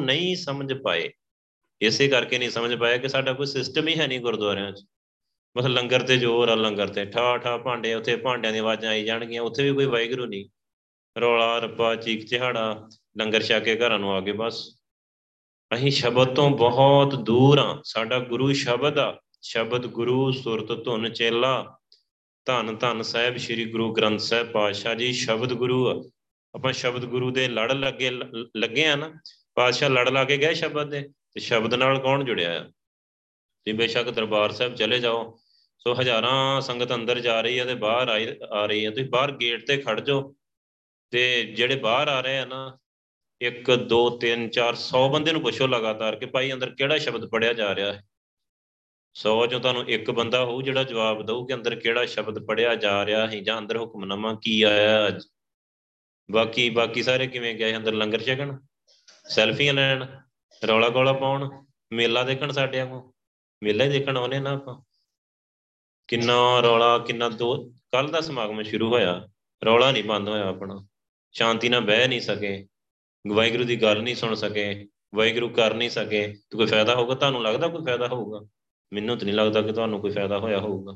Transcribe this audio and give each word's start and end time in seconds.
ਨਹੀਂ 0.00 0.36
ਸਮਝ 0.36 0.72
ਪਾਏ। 0.72 1.12
ਇਸੇ 1.80 2.08
ਕਰਕੇ 2.08 2.38
ਨਹੀਂ 2.38 2.50
ਸਮਝ 2.50 2.74
ਪਾਇਆ 2.74 2.96
ਕਿ 2.96 3.08
ਸਾਡਾ 3.08 3.32
ਕੋਈ 3.32 3.46
ਸਿਸਟਮ 3.46 3.88
ਹੀ 3.88 3.98
ਹੈ 3.98 4.06
ਨਹੀਂ 4.06 4.20
ਗੁਰਦੁਆਰਿਆਂ 4.20 4.72
'ਚ 4.72 4.84
ਬਸ 5.56 5.64
ਲੰਗਰ 5.64 6.02
ਤੇ 6.02 6.16
ਜ਼ੋਰ 6.16 6.48
ਆ, 6.48 6.54
ਲੰਗਰ 6.54 6.88
ਤੇ। 6.88 7.04
ਠਾ 7.04 7.36
ਠਾ 7.36 7.58
ਭਾਂਡੇ, 7.58 7.94
ਉੱਥੇ 7.94 8.16
ਭਾਂਡਿਆਂ 8.16 8.52
ਦੀ 8.52 8.58
ਆਵਾਜ਼ਾਂ 8.58 8.90
ਆਈ 8.90 9.04
ਜਾਣਗੀਆਂ। 9.04 9.42
ਉੱਥੇ 9.42 9.62
ਵੀ 9.62 9.74
ਕੋਈ 9.74 9.84
ਵਾਹਿਗੁਰੂ 9.84 10.26
ਨਹੀਂ। 10.26 10.48
ਰੌਲਾ, 11.20 11.58
ਰੱਪਾ, 11.58 11.94
ਚੀਕ, 11.94 12.26
ਚਿਹਾੜਾ, 12.26 12.88
ਲੰਗਰ 13.18 13.42
ਛਕ 13.42 13.58
ਕੇ 13.58 13.76
ਘਰਾਂ 13.76 13.98
ਨੂੰ 13.98 14.12
ਆ 14.12 14.20
ਗਏ 14.20 14.32
ਬਸ। 14.32 14.80
ਅਸੀਂ 15.74 15.90
ਸ਼ਬਦ 15.90 16.34
ਤੋਂ 16.34 16.50
ਬਹੁਤ 16.50 17.14
ਦੂਰ 17.14 17.58
ਆ। 17.58 17.82
ਸਾਡਾ 17.84 18.18
ਗੁਰੂ 18.18 18.52
ਸ਼ਬਦ 18.52 18.98
ਆ। 18.98 19.20
ਸ਼ਬਦ 19.42 19.86
ਗੁਰੂ, 19.86 20.30
ਸੁਰਤ, 20.30 20.84
ਧੁਨ, 20.84 21.12
ਚੇਲਾ। 21.12 21.78
ਧੰਨ 22.44 22.76
ਧੰਨ 22.76 23.02
ਸਾਹਿਬ, 23.02 23.36
ਸ੍ਰੀ 23.36 23.64
ਗੁਰੂ 23.64 23.92
ਗ੍ਰੰਥ 23.92 24.20
ਸਾਹਿਬ 24.20 24.50
ਪਾਤਸ਼ਾਹ 24.50 24.94
ਜੀ, 24.94 25.12
ਸ਼ਬਦ 25.12 25.52
ਗੁਰੂ 25.52 25.88
ਆ। 25.88 26.10
ਆਪਾਂ 26.54 26.72
ਸ਼ਬਦ 26.72 27.04
ਗੁਰੂ 27.04 27.30
ਦੇ 27.30 27.48
ਲੜ 27.48 27.72
ਲੱਗੇ 27.72 28.10
ਲੱਗੇ 28.56 28.86
ਆ 28.86 28.96
ਨਾ। 28.96 29.20
ਪਾਤਸ਼ਾਹ 29.54 29.90
ਲੜ 29.90 30.08
ਲਾ 30.08 30.24
ਕੇ 30.24 30.36
ਗਏ 30.36 30.54
ਸ਼ਬਦ 30.54 30.90
ਦੇ, 30.90 31.10
ਤੇ 31.34 31.40
ਸ਼ਬਦ 31.40 31.74
ਨਾਲ 31.74 31.98
ਕੌਣ 31.98 32.24
ਜੁੜਿਆ 32.24 32.60
ਆ? 32.60 32.70
ਤੇ 33.64 33.72
ਬੇਸ਼ੱਕ 33.72 34.10
ਦਰਬਾਰ 34.10 34.52
ਸਾਹਿਬ 34.52 34.74
ਚਲੇ 34.74 34.98
ਜਾਓ। 34.98 35.38
ਸੋ 35.78 35.94
ਹਜ਼ਾਰਾਂ 36.00 36.60
ਸੰਗਤ 36.60 36.94
ਅੰਦਰ 36.94 37.20
ਜਾ 37.20 37.40
ਰਹੀ 37.40 37.58
ਹੈ 37.60 37.64
ਤੇ 37.64 37.74
ਬਾਹਰ 37.74 38.08
ਆ 38.52 38.66
ਰਹੀ 38.66 38.84
ਹੈ 38.84 38.90
ਤੁਸੀਂ 38.90 39.08
ਬਾਹਰ 39.10 39.32
ਗੇਟ 39.32 39.66
ਤੇ 39.66 39.76
ਖੜ 39.76 40.00
ਜਾਓ 40.00 40.34
ਤੇ 41.10 41.44
ਜਿਹੜੇ 41.44 41.76
ਬਾਹਰ 41.76 42.08
ਆ 42.08 42.20
ਰਹੇ 42.20 42.38
ਆ 42.38 42.44
ਨਾ 42.44 42.78
1 43.40 43.70
2 43.88 43.98
3 44.20 44.48
4 44.48 44.74
100 44.74 45.08
ਬੰਦੇ 45.12 45.32
ਨੂੰ 45.32 45.42
ਪੁੱਛੋ 45.42 45.66
ਲਗਾਤਾਰ 45.66 46.16
ਕਿ 46.16 46.26
ਭਾਈ 46.26 46.52
ਅੰਦਰ 46.52 46.70
ਕਿਹੜਾ 46.70 46.98
ਸ਼ਬਦ 46.98 47.28
ਪੜਿਆ 47.28 47.52
ਜਾ 47.52 47.74
ਰਿਹਾ 47.74 47.92
ਹੈ? 47.92 48.02
100 49.16 49.46
ਚੋਂ 49.46 49.60
ਤੁਹਾਨੂੰ 49.60 49.88
ਇੱਕ 49.88 50.10
ਬੰਦਾ 50.10 50.44
ਹੋਊ 50.44 50.62
ਜਿਹੜਾ 50.62 50.82
ਜਵਾਬ 50.82 51.26
ਦਊ 51.26 51.46
ਕਿ 51.46 51.54
ਅੰਦਰ 51.54 51.74
ਕਿਹੜਾ 51.74 52.06
ਸ਼ਬਦ 52.06 52.46
ਪੜਿਆ 52.46 52.74
ਜਾ 52.74 53.06
ਰਿਹਾ 53.06 53.26
ਹੈ 53.26 53.40
ਜਾਂ 53.40 53.58
ਅੰਦਰ 53.58 53.76
ਹੁਕਮਨਾਮਾ 53.76 54.38
ਕੀ 54.42 54.62
ਆਇਆ 54.62 55.08
ਅੱਜ? 55.08 55.26
ਬਾਕੀ 56.30 56.70
ਬਾਕੀ 56.70 57.02
ਸਾਰੇ 57.02 57.26
ਕਿਵੇਂ 57.26 57.54
ਗਏ? 57.54 57.76
ਅੰਦਰ 57.76 57.92
ਲੰਗਰ 57.92 58.22
ਛਕਣ? 58.22 58.58
ਸੈਲਫੀਆਂ 59.24 59.74
ਲੈਣ, 59.74 60.06
ਰੌਲਾ 60.68 60.88
ਗੋਲਾ 60.88 61.12
ਪਾਉਣ, 61.12 61.64
ਮੇਲਾ 61.92 62.22
ਦੇਖਣ 62.22 62.50
ਸਾਡੇ 62.50 62.84
ਕੋ 62.84 63.14
ਮੇਲਾ 63.62 63.84
ਹੀ 63.84 63.88
ਦੇਖਣ 63.88 64.16
ਆਉਨੇ 64.16 64.38
ਨਾ 64.38 64.50
ਆਪਾਂ। 64.50 64.82
ਕਿੰਨਾ 66.08 66.60
ਰੌਲਾ, 66.60 66.98
ਕਿੰਨਾ 66.98 67.28
ਦੋ 67.28 67.70
ਕੱਲ 67.70 68.08
ਦਾ 68.08 68.20
ਸਮਾਗਮ 68.20 68.62
ਸ਼ੁਰੂ 68.62 68.88
ਹੋਇਆ, 68.88 69.28
ਰੌਲਾ 69.64 69.92
ਨਹੀਂ 69.92 70.04
ਬੰਦ 70.04 70.28
ਹੋਇਆ 70.28 70.48
ਆਪਣਾ। 70.48 70.86
ਸ਼ਾਂਤੀ 71.32 71.68
ਨਾਲ 71.68 71.80
ਬਹਿ 71.80 72.08
ਨਹੀਂ 72.08 72.20
ਸਕੇ। 72.20 72.66
ਵਾਹਿਗੁਰੂ 73.28 73.64
ਦੀ 73.64 73.82
ਗੱਲ 73.82 74.02
ਨਹੀਂ 74.02 74.14
ਸੁਣ 74.14 74.34
ਸਕੇ। 74.34 74.88
ਵਾਹਿਗੁਰੂ 75.14 75.48
ਕਰ 75.48 75.74
ਨਹੀਂ 75.74 75.90
ਸਕੇ। 75.90 76.26
ਤੇ 76.50 76.56
ਕੋਈ 76.56 76.66
ਫਾਇਦਾ 76.66 76.94
ਹੋਊਗਾ? 76.94 77.14
ਤੁਹਾਨੂੰ 77.14 77.42
ਲੱਗਦਾ 77.42 77.68
ਕੋਈ 77.68 77.84
ਫਾਇਦਾ 77.84 78.08
ਹੋਊਗਾ? 78.08 78.48
ਮੈਨੂੰ 78.92 79.18
ਤਾਂ 79.18 79.24
ਨਹੀਂ 79.24 79.34
ਲੱਗਦਾ 79.34 79.62
ਕਿ 79.62 79.72
ਤੁਹਾਨੂੰ 79.72 80.00
ਕੋਈ 80.00 80.10
ਫਾਇਦਾ 80.10 80.38
ਹੋਇਆ 80.38 80.58
ਹੋਊਗਾ। 80.58 80.92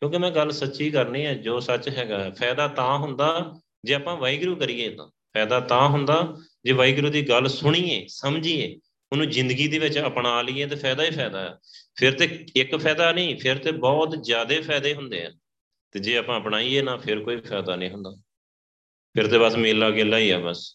ਕਿਉਂਕਿ 0.00 0.18
ਮੈਂ 0.18 0.30
ਗੱਲ 0.30 0.50
ਸੱਚੀ 0.50 0.90
ਕਰਨੀ 0.90 1.26
ਹੈ, 1.26 1.34
ਜੋ 1.34 1.60
ਸੱਚ 1.60 1.88
ਹੈਗਾ। 1.88 2.30
ਫਾਇਦਾ 2.30 2.68
ਤਾਂ 2.68 2.98
ਹੁੰਦਾ, 2.98 3.60
ਜੇ 3.84 3.94
ਆਪਾਂ 3.94 4.16
ਵਾਹਿਗੁਰੂ 4.16 4.56
ਕਰੀਏ 4.56 4.94
ਤਾਂ। 4.94 5.08
ਫਾਇਦਾ 5.08 5.60
ਤਾਂ 5.60 5.88
ਹੁੰਦਾ 5.88 6.36
ਜੇ 6.64 6.72
ਵਾਹਿਗੁਰੂ 6.72 7.08
ਦੀ 7.08 7.28
ਗੱਲ 7.28 7.48
ਸੁਣੀਏ, 7.48 8.04
ਸਮਝੀਏ, 8.08 8.78
ਉਹਨੂੰ 9.12 9.30
ਜ਼ਿੰਦਗੀ 9.30 9.68
ਦੇ 9.68 9.78
ਵਿੱਚ 9.78 9.98
ਅਪਣਾ 9.98 10.42
ਲਈਏ 10.42 10.66
ਤੇ 10.66 10.76
ਫਾਇਦਾ 10.76 11.04
ਹੀ 11.04 11.10
ਫਾਇਦਾ 11.10 11.40
ਹੈ। 11.40 11.58
ਫਿਰ 11.96 12.12
ਤੇ 12.12 12.46
ਇੱਕ 12.56 12.76
ਫਾਇਦਾ 12.76 13.12
ਨਹੀਂ, 13.12 13.36
ਫਿਰ 13.36 13.58
ਤੇ 13.58 13.72
ਬਹੁਤ 13.72 14.22
ਜ਼ਿਆਦਾ 14.22 14.54
ਫਾਇਦੇ 14.60 14.94
ਹੁੰਦੇ 14.94 15.26
ਆ। 15.26 15.30
ਤੇ 15.90 15.98
ਜੇ 15.98 16.16
ਆਪਾਂ 16.16 16.40
ਅਪਣਾਈਏ 16.40 16.82
ਨਾ, 16.82 16.96
ਫਿਰ 16.96 17.20
ਕੋਈ 17.20 17.36
ਫਾਇਦਾ 17.36 17.76
ਨਹੀਂ 17.76 17.90
ਹੁੰਦਾ। 17.90 18.10
ਫਿਰ 19.14 19.26
ਤੇ 19.26 19.38
ਬਸ 19.38 19.56
ਮੇਲਾ 19.56 19.90
ਗੇਲਾ 19.90 20.18
ਹੀ 20.18 20.30
ਆ 20.30 20.38
ਬਸ। 20.38 20.74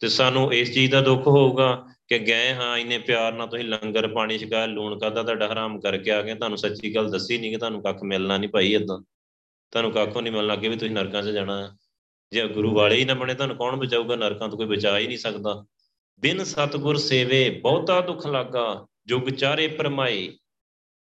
ਤੇ 0.00 0.08
ਸਾਨੂੰ 0.08 0.54
ਇਸ 0.54 0.74
ਚੀਜ਼ 0.74 0.92
ਦਾ 0.92 1.00
ਦੁੱਖ 1.00 1.26
ਹੋਊਗਾ 1.26 1.86
ਕਿ 2.08 2.18
ਗਏ 2.18 2.54
ਹਾਂ, 2.54 2.78
ਇੰਨੇ 2.78 2.98
ਪਿਆਰ 2.98 3.32
ਨਾਲ 3.32 3.46
ਤੁਸੀਂ 3.46 3.64
ਲੰਗਰ 3.64 4.08
ਪਾਣੀ 4.08 4.38
ਛਕਾ 4.38 4.66
ਲੂਣ 4.66 4.98
ਕਾਦਾ 4.98 5.22
ਤੁਹਾਡਾ 5.22 5.52
ਹਰਾਮ 5.52 5.80
ਕਰਕੇ 5.80 6.10
ਆ 6.10 6.22
ਗਏ। 6.22 6.34
ਤੁਹਾਨੂੰ 6.34 6.58
ਸੱਚੀ 6.58 6.94
ਗੱਲ 6.94 7.10
ਦੱਸੀ 7.10 7.38
ਨਹੀਂ 7.38 7.50
ਕਿ 7.50 7.56
ਤੁਹਾਨੂੰ 7.56 7.82
ਕੱਖ 7.82 8.02
ਮਿਲਣਾ 8.02 8.38
ਨਹੀਂ 8.38 8.50
ਭਾਈ 8.50 8.74
ਇਦਾਂ 8.74 9.00
ਤੁਹਾਨੂੰ 9.70 9.92
ਕੱਖੋਂ 9.92 10.22
ਨਹੀਂ 10.22 10.32
ਮਿਲਣਾ 10.32 10.56
ਕਿ 10.56 10.68
ਵੀ 10.68 10.76
ਤੁਸੀਂ 10.76 10.94
ਨਰਕਾਂ 10.94 11.22
'ਚ 11.22 11.26
ਜਾਣਾ। 11.26 11.76
ਜੇ 12.32 12.46
ਗੁਰੂ 12.48 12.74
ਵਾਲੇ 12.74 12.96
ਹੀ 12.96 13.04
ਨਾ 13.04 13.14
ਬਣੇ 13.14 13.34
ਤੁਹਾਨੂੰ 13.34 13.56
ਕੌਣ 13.56 13.76
ਬਚਾਊਗਾ? 13.76 14.16
ਨਰਕਾਂ 14.16 14.48
ਤੋਂ 14.48 14.58
ਕੋਈ 14.58 14.66
ਬਚਾ 14.66 14.98
ਹੀ 14.98 15.06
ਨਹੀਂ 15.06 15.18
ਸਕਦਾ। 15.18 15.64
ਬਿਨ 16.20 16.44
ਸਤਗੁਰ 16.44 16.96
ਸੇਵੇ 16.96 17.48
ਬਹੁਤਾ 17.50 18.00
ਦੁੱਖ 18.00 18.26
ਲਾਗਾ 18.26 18.86
ਜੁਗ 19.06 19.28
ਚਾਰੇ 19.30 19.66
ਪਰਮਾਈ 19.68 20.38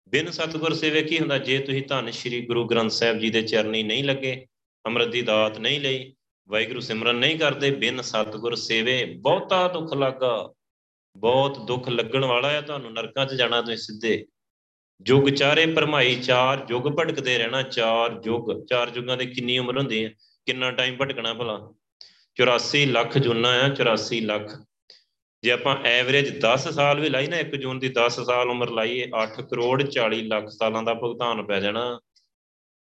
ਬਿਨ 0.09 0.31
ਸਤਗੁਰ 0.31 0.73
ਸੇਵੇ 0.73 1.01
ਕੀ 1.03 1.19
ਹੁੰਦਾ? 1.19 1.37
ਜੇ 1.37 1.59
ਤੁਸੀਂ 1.59 1.81
ਧੰਨ 1.87 2.11
ਸ਼੍ਰੀ 2.11 2.41
ਗੁਰੂ 2.45 2.65
ਗ੍ਰੰਥ 2.65 2.91
ਸਾਹਿਬ 2.91 3.19
ਜੀ 3.19 3.29
ਦੇ 3.29 3.41
ਚਰਨੀ 3.41 3.83
ਨਹੀਂ 3.83 4.03
ਲੱਗੇ 4.03 4.45
ਅੰਮ੍ਰਿਤ 4.85 5.09
ਦੀ 5.09 5.21
ਦਾਤ 5.21 5.59
ਨਹੀਂ 5.59 5.79
ਲਈ 5.81 6.13
ਵਾਹਿਗੁਰੂ 6.49 6.79
ਸਿਮਰਨ 6.79 7.15
ਨਹੀਂ 7.15 7.37
ਕਰਦੇ 7.39 7.71
ਬਿਨ 7.71 8.01
ਸਤਗੁਰ 8.01 8.55
ਸੇਵੇ 8.55 9.05
ਬਹੁਤਾ 9.05 9.67
ਦੁੱਖ 9.67 9.93
ਲਾਗਾ। 9.93 10.53
ਬਹੁਤ 11.17 11.59
ਦੁੱਖ 11.59 11.89
ਲੱਗਣ 11.89 12.25
ਵਾਲਾ 12.25 12.49
ਹੈ 12.49 12.61
ਤੁਹਾਨੂੰ 12.61 12.93
ਨਰਕਾਂ 12.93 13.25
'ਚ 13.25 13.33
ਜਾਣਾ 13.33 13.61
ਤੁਸੀਂ 13.61 13.77
ਸਿੱਧੇ। 13.77 14.25
ਜੁਗ 15.01 15.29
ਚਾਰੇ 15.29 15.65
ਪਰਮਾਈ 15.65 16.15
ਚਾਰ 16.15 16.65
ਯੁਗ 16.69 16.83
ਭਟਕਦੇ 16.83 17.37
ਰਹਿਣਾ 17.37 17.61
ਚਾਰ 17.61 18.21
ਯੁਗ 18.25 18.65
ਚਾਰ 18.65 18.91
ਯੁਗਾਂ 18.95 19.17
ਦੇ 19.17 19.25
ਕਿੰਨੀ 19.25 19.57
ਉਮਰ 19.57 19.77
ਹੁੰਦੀ 19.77 20.05
ਹੈ? 20.05 20.13
ਕਿੰਨਾ 20.45 20.71
ਟਾਈਮ 20.71 20.97
ਭਟਕਣਾ 20.97 21.33
ਭਲਾ? 21.33 21.73
84 22.35 22.85
ਲੱਖ 22.85 23.17
ਜੁਨਾ 23.17 23.49
ਆ 23.49 23.69
84 23.69 24.21
ਲੱਖ। 24.21 24.65
ਜੇ 25.43 25.51
ਆਪਾਂ 25.51 25.77
ਐਵਰੇਜ 25.83 26.39
10 26.39 26.71
ਸਾਲ 26.71 26.99
ਵੀ 26.99 27.09
ਲਾਈ 27.09 27.27
ਨਾ 27.27 27.37
1 27.37 27.57
ਜੂਨ 27.57 27.79
ਦੀ 27.79 27.89
10 27.89 28.19
ਸਾਲ 28.19 28.49
ਉਮਰ 28.49 28.69
ਲਾਈਏ 28.69 29.11
8 29.15 29.41
ਕਰੋੜ 29.41 29.83
40 29.83 30.21
ਲੱਖ 30.21 30.47
ਸਾਲਾਂ 30.47 30.83
ਦਾ 30.83 30.93
ਭੁਗਤਾਨ 30.93 31.43
ਪੈ 31.43 31.59
ਜਾਣਾ। 31.59 31.99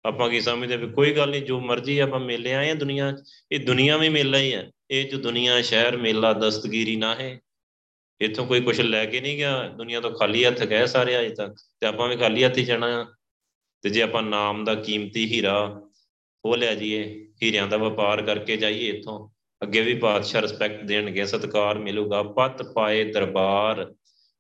ਆਪਾਂ 0.05 0.31
ਕੀ 0.31 0.41
ਸਮਝਦੇ 0.41 0.77
ਵੀ 0.77 0.91
ਕੋਈ 0.91 1.13
ਗੱਲ 1.13 1.31
ਨਹੀਂ, 1.31 1.43
ਜੋ 1.43 1.61
ਮਰਜ਼ੀ 1.61 1.99
ਆਪਾਂ 1.99 2.21
ਮੇਲੇ 2.21 2.55
ਆਏ 2.55 2.71
ਆ 2.71 2.75
ਦੁਨੀਆ 2.75 3.13
ਇਹ 3.53 3.61
ਦੁਨੀਆ 3.61 3.97
ਵੀ 3.97 4.09
ਮੇਲਾ 4.09 4.39
ਹੀ 4.39 4.55
ਹੈ 4.55 4.71
ਇਹ 4.91 5.11
ਜੋ 5.11 5.19
ਦੁਨੀਆ, 5.19 5.63
ਸ਼ਹਿਰ, 5.63 5.97
ਮੇਲਾ, 5.97 6.33
ਦਸਤਗੀਰੀ 6.33 6.97
ਨਾ 6.97 7.15
ਹੈ। 7.15 7.41
ਇੱਥੋਂ 8.21 8.47
ਕੋਈ 8.47 8.61
ਕੁਝ 8.61 8.81
ਲੈ 8.81 9.07
ਕੇ 9.07 9.21
ਨਹੀਂ 9.21 9.37
ਗਿਆ, 9.37 9.69
ਦੁਨੀਆ 9.69 10.01
ਤੋਂ 10.01 10.11
ਖਾਲੀ 10.11 10.45
ਹੱਥ 10.45 10.63
ਗਏ 10.63 10.87
ਸਾਰੇ 10.87 11.21
ਅਜੇ 11.21 11.35
ਤੱਕ। 11.35 11.55
ਤੇ 11.81 11.87
ਆਪਾਂ 11.87 12.09
ਵੀ 12.09 12.17
ਖਾਲੀ 12.17 12.45
ਹੱਥ 12.45 12.59
ਹੀ 12.59 12.65
ਜਾਣਾ 12.65 13.15
ਤੇ 13.83 13.91
ਜੇ 13.91 14.03
ਆਪਾਂ 14.03 14.23
ਨਾਮ 14.23 14.65
ਦਾ 14.65 14.75
ਕੀਮਤੀ 14.75 15.27
ਹੀਰਾ 15.27 15.83
ਉਹ 16.47 16.57
ਲੈ 16.57 16.75
ਜਾਈਏ, 16.75 17.29
ਹੀਰਿਆਂ 17.43 17.67
ਦਾ 17.67 17.77
ਵਪਾਰ 17.77 18.23
ਕਰਕੇ 18.23 18.57
ਜਾਈਏ 18.57 18.89
ਇੱਥੋਂ। 18.89 19.29
ਅੱਗੇ 19.63 19.81
ਵੀ 19.81 19.95
ਪਾਤਸ਼ਾਹ 19.95 20.43
ਰਿਸਪੈਕਟ 20.43 20.85
ਦੇਣਗੇ, 20.85 21.25
ਸਤਕਾਰ 21.25 21.79
ਮਿਲੂਗਾ। 21.79 22.23
ਪਤ 22.23 22.63
ਪਾਏ 22.63 23.05
ਦਰਬਾਰ, 23.05 23.95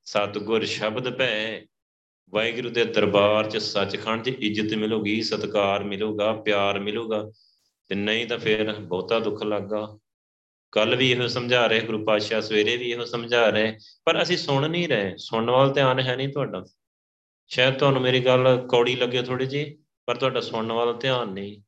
ਸਤਗੁਰ 0.05 0.65
ਸ਼ਬਦ 0.65 1.17
ਭੈ। 1.17 1.62
ਵਾਹਿਗੁਰੂ 2.31 2.71
ਦੇ 2.71 2.84
ਦਰਬਾਰ 2.84 3.50
'ਚ 3.50 3.56
ਸੱਚਖੰਡ 3.56 4.25
'ਚ 4.25 4.28
ਇੱਜ਼ਤ 4.28 4.75
ਮਿਲੂਗੀ, 4.75 5.22
ਸਤਕਾਰ 5.22 5.84
ਮਿਲੂਗਾ, 5.84 6.33
ਪਿਆਰ 6.33 6.81
ਮਿਲੂਗਾ। 6.81 7.31
ਤੇ 7.89 7.94
ਨਹੀਂ 7.94 8.27
ਤਾਂ 8.27 8.38
ਫਿਰ 8.38 8.73
ਬਹੁਤਾ 8.73 9.21
ਦੁੱਖ 9.21 9.43
ਲੱਗਾ 9.43 9.99
ਕੱਲ 10.73 10.97
ਵੀ 10.97 11.12
ਇਹੋ 11.12 11.27
ਸਮਝਾ 11.27 11.67
ਰਹੇ, 11.67 11.81
ਗੁਰੂ 11.81 12.05
ਪਾਤਸ਼ਾਹ 12.05 12.41
ਸਵੇਰੇ 12.41 12.77
ਵੀ 12.77 12.91
ਇਹੋ 12.91 13.05
ਸਮਝਾ 13.05 13.49
ਰਹੇ। 13.49 13.77
ਪਰ 14.05 14.23
ਅਸੀਂ 14.23 14.37
ਸੁਣ 14.37 14.71
ਨਹੀਂ 14.71 14.88
ਰਹੇ। 14.88 15.15
ਸੁਣਨ 15.17 15.50
ਵਾਲ 15.50 15.73
ਧਿਆਨ 15.73 16.00
ਹੈ 16.00 16.17
ਨਹੀਂ 16.17 16.28
ਤੁਹਾਡਾ। 16.28 16.65
ਸ਼ਾਇਦ 17.49 17.78
ਤੁਹਾਨੂੰ 17.78 18.03
ਮੇਰੀ 18.03 18.21
ਗੱਲ 18.21 18.67
ਕੌੜੀ 18.71 18.97
ਲੱਗੇ 18.97 19.23
ਥੋੜੀ 19.23 19.47
ਜੀ 19.47 19.78
ਪਰ 20.06 20.17
ਤੁਹਾਡਾ 20.17 20.41
ਸੁਣਨ 20.41 20.73
ਵਾਲਾ 20.73 20.93
ਧਿਆਨ 20.93 21.28
ਨਹੀਂ। 21.28 21.62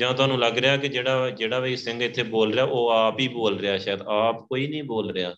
ਜਾਂ 0.00 0.14
ਤੁਹਾਨੂੰ 0.14 0.38
ਲੱਗ 0.38 0.58
ਰਿਹਾ 0.58 0.76
ਕਿ 0.76 0.88
ਜਿਹੜਾ 0.88 1.30
ਜਿਹੜਾ 1.30 1.58
ਵੀ 1.58 1.76
ਸਿੰਘ 1.76 2.04
ਇੱਥੇ 2.04 2.22
ਬੋਲ 2.22 2.52
ਰਿਹਾ, 2.52 2.64
ਉਹ 2.64 2.88
ਆਪ 2.88 3.20
ਹੀ 3.20 3.28
ਬੋਲ 3.28 3.58
ਰਿਹਾ 3.58 3.78
ਸ਼ਾਇਦ, 3.78 4.02
ਆਪ 4.02 4.46
ਕੋਈ 4.46 4.66
ਨਹੀਂ 4.66 4.82
ਬੋਲ 4.82 5.10
ਰਿਹਾ। 5.10 5.34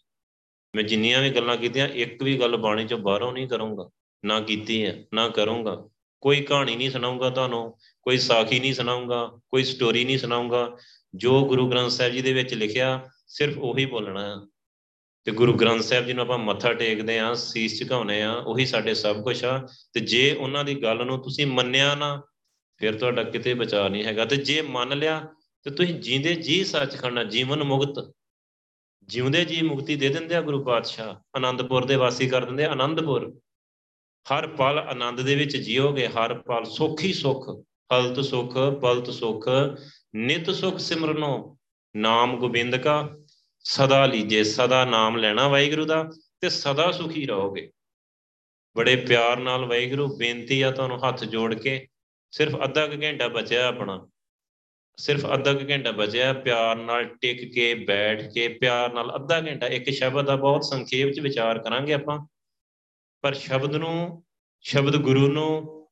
ਮੈਂ 0.77 0.85
ਜਿੰਨੀਆਂ 0.85 1.23
ਵੀ 1.23 1.31
ਗੱਲਾਂ 1.31 1.57
ਕੀਤੀਆਂ, 1.57 1.89
ਇੱਕ 1.89 2.23
ਵੀ 2.23 2.41
ਗੱਲ 2.41 2.57
ਬਾਣੀ 2.57 2.87
ਚੋਂ 2.87 2.99
ਬਾਹਰੋਂ 2.99 3.33
ਨਹੀਂ 3.33 3.49
ਕਰੂੰਗਾ। 3.49 3.91
ਨਾ 4.25 4.41
ਕੀਤੀ 4.41 4.87
ਹੈ, 4.87 5.05
ਨਾ 5.15 5.29
ਕਰੂੰਗਾ। 5.29 5.89
ਕੋਈ 6.21 6.41
ਕਹਾਣੀ 6.41 6.77
ਨਹੀਂ 6.77 6.91
ਸੁਣਾਉਂਗਾ 6.91 7.31
ਤੁਹਾਨੂੰ, 7.31 7.77
ਕੋਈ 8.03 8.19
ਸਾਖੀ 8.19 8.61
ਨਹੀਂ 8.61 8.75
ਸੁਣਾਉਂਗਾ 8.75 9.31
ਕੋਈ 9.49 9.65
ਸਟੋਰੀ 9.65 10.05
ਨਹੀਂ 10.05 10.19
ਸੁਣਾਉਂਗਾ 10.19 10.77
ਜੋ 11.15 11.45
ਗੁਰੂ 11.45 11.71
ਗ੍ਰੰਥ 11.71 11.91
ਸਾਹਿਬ 11.91 12.13
ਜੀ 12.13 12.23
ਦੇ 12.23 12.33
ਵਿੱਚ 12.33 12.55
ਲਿਖਿਆ, 12.55 13.09
ਸਿਰਫ 13.27 13.59
ਉਹੀ 13.59 13.87
ਬੋਲਣਾ 13.87 14.31
ਹੈ। 14.31 14.47
ਤੇ 15.25 15.33
ਗੁਰੂ 15.33 15.53
ਗ੍ਰੰਥ 15.53 15.83
ਸਾਹਿਬ 15.83 16.07
ਜੀ 16.07 16.13
ਨੂੰ 16.13 16.23
ਆਪਾਂ 16.23 16.39
ਮੱਥਾ 16.39 16.73
ਟੇਕਦੇ 16.73 17.19
ਆਂ 17.19 17.35
ਸੀਸ 17.35 17.81
ਝੁਕਾਉਨੇ 17.81 18.23
ਆ 18.23 18.33
ਉਹੀ 18.33 18.67
ਸਾਡੇ 18.67 18.95
ਸਭ 18.95 19.23
ਕੁਝ 19.23 19.45
ਆ। 19.45 19.69
ਤੇ 19.93 20.01
ਜੇ 20.01 20.35
ਉਹਨਾਂ 20.35 20.65
ਦੀ 20.65 20.83
ਗੱਲ 20.83 21.07
ਨੂੰ 21.07 21.23
ਤੁਸੀਂ 21.23 21.47
ਮੰਨਿਆ 21.47 21.95
ਨਾ 21.95 22.23
ਫਿਰ 22.83 22.99
ਤੁਹਾਡਾ 22.99 23.23
ਕਿਤੇ 23.25 23.53
ਬਚਾ 23.55 23.89
ਨਹੀਂ 23.89 24.05
ਹੈਗਾ। 24.05 24.25
ਤੇ 24.25 24.37
ਜੇ 24.39 24.61
ਮੰਨ 24.63 24.99
ਲਿਆ 24.99 25.19
ਤੇ 25.67 25.71
ਤੁਸੀਂ 25.71 25.95
ਜੀਂਦੇ 25.95 26.35
ਜੀ 26.37 26.65
ਸੱਚ 26.65 26.97
ਖੜਨਾ 26.97 27.23
ਜੀਵਨ 27.25 27.63
ਮੁਕਤ, 27.63 27.99
ਜਿਉਂਦੇ 29.09 29.45
ਜੀ 29.45 29.61
ਮੁਕਤੀ 29.63 29.97
ਦੇ 29.97 30.09
ਦਿੰਦੇ 30.09 30.35
ਆ 30.35 30.41
ਗੁਰੂ 30.41 30.63
ਪਾਤਸ਼ਾਹ, 30.65 31.15
ਆਨੰਦਪੁਰ 31.37 31.85
ਦੇ 31.85 31.97
ਵਾਸੀ 31.97 32.27
ਕਰ 32.29 32.45
ਦਿੰਦੇ 32.45 32.65
ਆ 32.65 32.71
ਆਨੰਦਪੁਰ। 32.71 33.27
ਹਰ 34.27 34.47
ਪਲ 34.47 34.79
ਆਨੰਦ 34.79 35.21
ਦੇ 35.21 35.35
ਵਿੱਚ 35.35 35.57
ਜੀਓਗੇ, 35.57 36.07
ਹਰ 36.09 36.35
ਪਲ 36.41 36.65
ਸੁਖ 36.65 37.03
ਹੀ 37.03 37.13
ਸੁਖ, 37.13 37.49
ਹਲਤ 37.91 38.21
ਸੁਖ, 38.21 38.59
ਪਲਤ 38.81 39.11
ਸੁਖ, 39.11 39.49
ਨਿਤ 40.15 40.51
ਸੁਖ 40.51 40.79
ਸਿਮਰਨੋ, 40.79 41.59
ਨਾਮ 41.95 42.37
ਗੋਬਿੰਦ 42.39 42.77
ਕਾ, 42.77 42.97
ਸਦਾ 43.65 44.05
ਲੀਜੇ, 44.07 44.43
ਸਦਾ 44.45 44.85
ਨਾਮ 44.85 45.17
ਲੈਣਾ 45.17 45.49
ਵਾਹਿਗੁਰੂ 45.49 45.85
ਦਾ, 45.85 46.03
ਤੇ 46.41 46.49
ਸਦਾ 46.49 46.91
ਸੁਖੀ 46.93 47.27
ਰਹੋਗੇ। 47.27 47.71
ਬੜੇ 48.77 48.97
ਪਿਆਰ 48.97 49.39
ਨਾਲ 49.39 49.65
ਵਾਹਿਗੁਰੂ, 49.65 50.17
ਬੇਨਤੀ 50.17 50.61
ਆ 50.63 50.71
ਤੁਹਾਨੂੰ 50.71 50.99
ਹੱਥ 51.09 51.25
ਜੋੜ 51.25 51.55
ਕੇ 51.55 51.87
ਸਿਰਫ 52.33 52.65
ਅੱਧਾ 52.65 52.87
ਕੁ 52.87 53.03
ਘੰਟਾ 53.03 53.29
ਬਚਿਆ 53.29 53.69
ਆਪਣਾ। 53.69 54.09
ਸਿਰਫ 54.97 55.35
ਅੱਧਾ 55.35 55.53
ਕੁ 55.53 55.71
ਘੰਟਾ 55.71 55.91
ਬਚਿਆ, 55.91 56.33
ਪਿਆਰ 56.33 56.77
ਨਾਲ 56.77 57.05
ਟਿਕ 57.05 57.55
ਕੇ, 57.55 57.75
ਬੈਠ 57.75 58.33
ਕੇ, 58.33 58.49
ਪਿਆਰ 58.49 58.93
ਨਾਲ 58.93 59.15
ਅੱਧਾ 59.15 59.41
ਘੰਟਾ, 59.41 59.67
ਇੱਕ 59.67 59.91
ਸ਼ਬਦ 59.91 60.25
ਦਾ 60.25 60.37
ਬਹੁਤ 60.37 60.65
ਸੰਖੇਪ 60.65 61.13
ਚ 61.13 61.21
ਵਿਚਾਰ 61.21 61.59
ਕਰਾਂਗੇ 61.59 61.93
ਆਪਾਂ। 61.93 62.27
ਪਰ 63.23 63.35
ਸ਼ਬਦ 63.35 63.77
ਨੂੰ, 63.77 64.25
ਸ਼ਬਦ 64.61 64.97
ਗੁਰੂ 64.97 65.33
ਨੂੰ, 65.33 65.83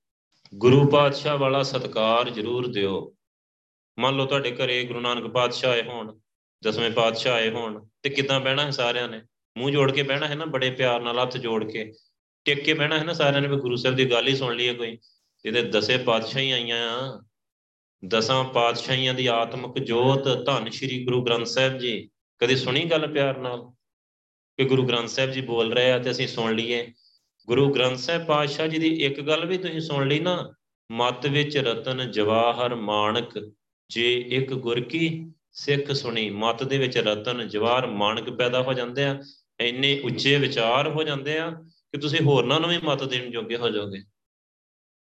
ਗੁਰੂ 0.54 0.88
ਪਾਤਸ਼ਾਹ 0.88 1.38
ਵਾਲਾ 1.38 1.62
ਸਤਕਾਰ 1.62 2.30
ਜ਼ਰੂਰ 2.30 2.66
ਦਿਓ। 2.66 3.16
ਮੰਨ 3.98 4.16
ਲਓ 4.16 4.26
ਤੁਹਾਡੇ 4.26 4.50
ਘਰੇ 4.50 4.84
ਗੁਰੂ 4.84 5.00
ਨਾਨਕ 5.00 5.32
ਪਾਤਸ਼ਾਹ 5.32 5.70
ਆਏ 5.70 5.82
ਹੋਣ, 5.82 6.18
ਦਸਵੇਂ 6.64 6.90
ਪਾਤਸ਼ਾਹ 6.90 7.34
ਆਏ 7.34 7.50
ਹੋਣ, 7.50 7.86
ਤੇ 8.02 8.10
ਕਿੱਦਾਂ 8.10 8.40
ਬਹਿਣਾ 8.40 8.64
ਹੈ 8.64 8.70
ਸਾਰਿਆਂ 8.70 9.08
ਨੇ? 9.08 9.22
ਮੂੰਹ 9.58 9.70
ਜੋੜ 9.70 9.92
ਕੇ 9.92 10.02
ਬਹਿਣਾ 10.02 10.28
ਹੈ 10.28 10.34
ਨਾ, 10.34 10.44
ਬੜੇ 10.44 10.70
ਪਿਆਰ 10.70 11.00
ਨਾਲ, 11.00 11.22
ਹੱਥ 11.22 11.36
ਜੋੜ 11.36 11.72
ਕੇ। 11.72 11.92
ਟਿਕ 12.44 12.64
ਕੇ 12.64 12.74
ਬਹਿਣਾ 12.74 12.98
ਹੈ 12.98 13.04
ਨਾ 13.04 13.12
ਸਾਰਿਆਂ 13.12 13.42
ਨੇ 13.42 13.48
ਵੀ 13.48 13.56
ਗੁਰੂ 13.56 13.76
ਸਾਹਿਬ 13.76 13.96
ਦੀ 13.96 14.10
ਗੱਲ 14.10 14.28
ਹੀ 14.28 14.36
ਸੁਣ 14.36 14.56
ਲਈਏ 14.56 14.74
ਕੋਈ। 14.74 14.98
ਇਹਦੇ 15.44 15.62
ਦਸੇ 15.62 15.96
ਪਾਤਸ਼ਾਹੀਆਂ 15.96 16.56
ਆਈਆਂ 16.56 16.90
ਆ। 16.90 17.24
ਦਸਾਂ 18.08 18.44
ਪਾਤਸ਼ਾਹੀਆਂ 18.44 19.14
ਦੀ 19.14 19.26
ਆਤਮਿਕ 19.26 19.84
ਜੋਤ 19.84 20.46
ਧੰਨ 20.46 20.70
ਸ਼੍ਰੀ 20.70 21.04
ਗੁਰੂ 21.04 21.22
ਗ੍ਰੰਥ 21.22 21.46
ਸਾਹਿਬ 21.46 21.78
ਜੀ। 21.78 22.10
ਕਦੇ 22.38 22.56
ਸੁਣੀ 22.56 22.84
ਗੱਲ 22.84 23.06
ਪਿਆਰ 23.06 23.38
ਨਾਲ? 23.38 23.62
ਕਿ 24.56 24.64
ਗੁਰੂ 24.64 24.86
ਗ੍ਰੰਥ 24.86 25.08
ਸਾਹਿਬ 25.08 25.30
ਜੀ 25.30 25.40
ਬੋਲ 25.40 25.72
ਰਹੇ 25.72 25.92
ਆ 25.92 25.98
ਤੇ 25.98 26.10
ਅਸੀਂ 26.10 26.28
ਸੁਣ 26.28 26.56
ਲਈਏ। 26.56 26.92
ਗੁਰੂ 27.46 27.74
ਗ੍ਰੰਥ 27.74 27.98
ਸਾਹਿਬ 27.98 28.24
ਪਾਤਸ਼ਾਹ 28.24 28.66
ਜੀ 28.66 28.78
ਦੀ 28.78 29.04
ਇੱਕ 29.04 29.20
ਗੱਲ 29.20 29.46
ਵੀ 29.46 29.58
ਤੁਸੀਂ 29.58 29.80
ਸੁਣ 29.80 30.08
ਲਈ 30.08 30.18
ਨਾ? 30.18 30.54
ਮਤ 30.92 31.26
ਵਿੱਚ 31.26 31.58
ਰਤਨ 31.58 32.10
ਜਵਾਹਰ 32.10 32.74
ਮਾਨਕ 32.74 33.52
ਜੇ 33.88 34.24
ਇੱਕ 34.28 34.54
ਗੁਰ 34.54 34.80
ਕੀ 34.80 35.30
ਸਿੱਖ 35.52 35.92
ਸੁਣੀ, 35.92 36.30
ਮਤ 36.30 36.62
ਦੇ 36.62 36.78
ਵਿੱਚ 36.78 36.98
ਰਤਨ 36.98 37.48
ਜਵਾਹਰ 37.48 37.86
ਮਾਨਕ 37.86 38.30
ਪੈਦਾ 38.30 38.62
ਹੋ 38.62 38.72
ਜਾਂਦੇ 38.72 39.04
ਆ। 39.04 39.22
ਇੰਨੇ 39.60 40.00
ਉੱਚੇ 40.00 40.36
ਵਿਚਾਰ 40.36 40.88
ਹੋ 40.88 41.02
ਜਾਂਦੇ 41.02 41.38
ਆ 41.38 41.50
ਕਿ 41.92 41.98
ਤੁਸੀਂ 41.98 42.20
ਹੋਰਨਾਂ 42.20 42.60
ਨੂੰ 42.60 42.70
ਵੀ 42.70 42.78
ਮਤ 42.84 43.04
ਦੇਣ 43.04 43.30
ਜੋਗੇ 43.30 43.56
ਹੋ 43.56 43.68
ਜਾਓਗੇ। 43.68 43.98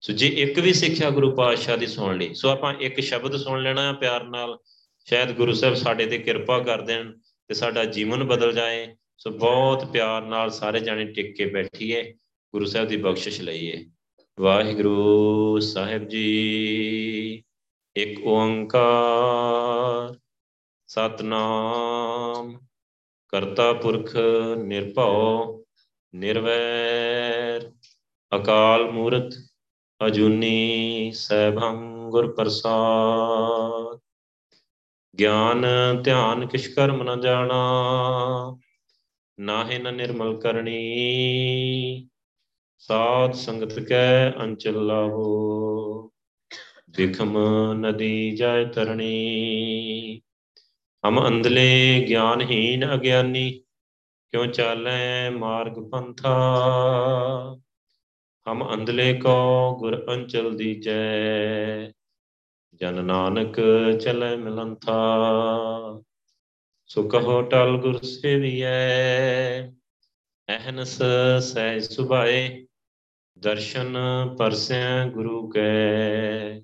ਸੋ 0.05 0.13
ਜੇ 0.13 0.29
ਇੱਕ 0.29 0.59
ਵੀ 0.59 0.73
ਸਿੱਖਿਆ 0.73 1.11
ਗੁਰੂ 1.11 1.35
ਪਾਤਸ਼ਾਹ 1.35 1.77
ਦੀ 1.77 1.87
ਸੁਣ 1.87 2.19
ਲਈ, 2.19 2.35
ਸੋ 2.35 2.49
ਆਪਾਂ 2.49 2.75
ਇੱਕ 2.75 3.01
ਸ਼ਬਦ 3.01 3.37
ਸੁਣ 3.37 3.63
ਲੈਣਾ 3.63 3.93
ਪਿਆਰ 3.93 4.25
ਨਾਲ। 4.25 4.59
ਸ਼ਾਇਦ 5.05 5.33
ਗੁਰੂ 5.33 5.53
ਸਾਹਿਬ 5.53 5.75
ਸਾਡੇ 5.75 6.07
ਤੇ 6.07 6.19
ਕਿਰਪਾ 6.19 6.59
ਕਰ 6.59 6.81
ਦੇਣ 6.81 7.13
ਤੇ 7.49 7.55
ਸਾਡਾ 7.55 7.85
ਜੀਵਨ 7.85 8.25
ਬਦਲ 8.25 8.53
ਜਾਏ। 8.53 8.97
ਸੋ, 9.19 9.31
ਬਹੁਤ 9.31 9.85
ਪਿਆਰ 9.85 10.23
ਨਾਲ 10.23 10.51
ਸਾਰੇ 10.51 10.81
ਜਾਣੇ 10.81 11.05
ਟਿਕ 11.05 11.37
ਕੇ 11.37 11.47
ਬੈਠੀਏ, 11.47 12.15
ਗੁਰੂ 12.53 12.65
ਸਾਹਿਬ 12.65 12.89
ਦੀ 12.89 12.97
ਬਖਸ਼ਿਸ਼ 12.97 13.41
ਲਈਏ। 13.41 13.87
ਵਾਹਿਗੁਰੂ 14.41 15.61
ਸਾਹਿਬ 15.61 16.09
ਜੀ, 16.09 17.45
ਇੱਕ 17.97 18.21
ਓੰਕਾਰ, 18.25 20.19
ਸਤਨਾਮ। 20.87 22.61
ਕਰਤਾ 23.29 23.73
ਪੁਰਖ 23.73 24.17
ਨਿਰਭਉ, 24.59 25.65
ਨਿਰਵੈਰ। 26.15 27.73
ਅਕਾਲ 28.37 28.91
ਮੂਰਤ 28.91 29.35
ਅਜੂਨੀ 30.07 31.13
ਸੈਭੰ 31.15 32.11
ਗੁਰ 32.11 32.35
ਪ੍ਰਸਾਦ 32.35 33.99
ਗਿਆਨ, 35.19 35.67
ਧਿਆਨ 36.03 36.47
ਕਿਛ 36.47 36.67
ਕਰਮ 36.69 37.03
ਨ 37.03 37.21
ਜਾਣਾ, 37.21 38.57
ਨਾਹਿ 39.41 39.79
ਨ 39.79 39.95
ਨਿਰਮਲ 39.95 40.41
ਕਰਨੀ। 40.41 42.09
ਸਾਧ 42.79 43.33
ਸੰਗਤ 43.33 43.81
ਕੈ 43.81 44.31
ਅੰਚਲ 44.31 44.87
ਲਾਹੋ 44.87 46.11
ਵਿਖਮ 46.91 47.39
ਨਦੀ 47.73 48.37
ਜਾਇ 48.37 48.65
ਤਰਣੀ। 48.65 50.21
ਹਮ 51.09 51.29
ਅੰਧਲੇ 51.29 52.05
ਗਿਆਨਹੀਨ 52.09 52.95
ਅਗਿਆਨੀ, 52.95 53.65
ਕਿਉ 54.31 54.47
ਚਾਲੈ 54.47 55.31
ਮਾਰਗ 55.31 55.91
ਪੰਥਾ। 55.91 56.35
ਹਮ 58.47 58.75
ਅੰਧਲੇ 58.75 59.13
ਕੋ 59.13 59.77
ਗੁਰ 59.77 60.07
ਅੰਚਲ 60.09 60.57
ਦੀਜੈ, 60.57 61.93
ਜਨ 62.81 63.05
ਨਾਨਕ 63.05 63.61
ਚਲੇ 64.01 64.37
ਮਿਲੰਥਾ। 64.37 64.97
ਸੋ 66.87 67.09
ਕਹੋ 67.09 67.43
ਟਲ 67.43 67.77
ਗੁਰ 67.77 67.99
ਸੇਵੀਐ 68.03 69.63
ਅਹਨਸ 70.49 71.03
ਸਹਿ 71.41 71.81
ਸੁਭਾਏ, 71.81 72.67
ਦਰਸ਼ਨ 73.39 73.97
ਪਰਸੈ 74.39 75.09
ਗੁਰੂ 75.09 75.49
ਕੈ। 75.49 76.61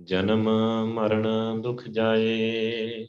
ਜਨਮ 0.00 0.48
ਮਰਨ 0.86 1.26
ਦੁਖ 1.60 1.84
ਜਾਏ, 1.84 3.06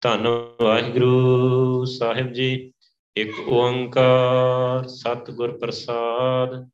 ਧੰਨ 0.00 0.26
ਵਾਹਿਗੁਰੂ 0.62 1.84
ਸਾਹਿਬ 1.84 2.32
ਜੀ। 2.32 2.72
ਇੱਕ 3.16 3.48
ਓੰਕਾਰ 3.48 4.86
ਸਤਿਗੁਰ 4.88 5.58
ਪ੍ਰਸਾਦ 5.58 6.70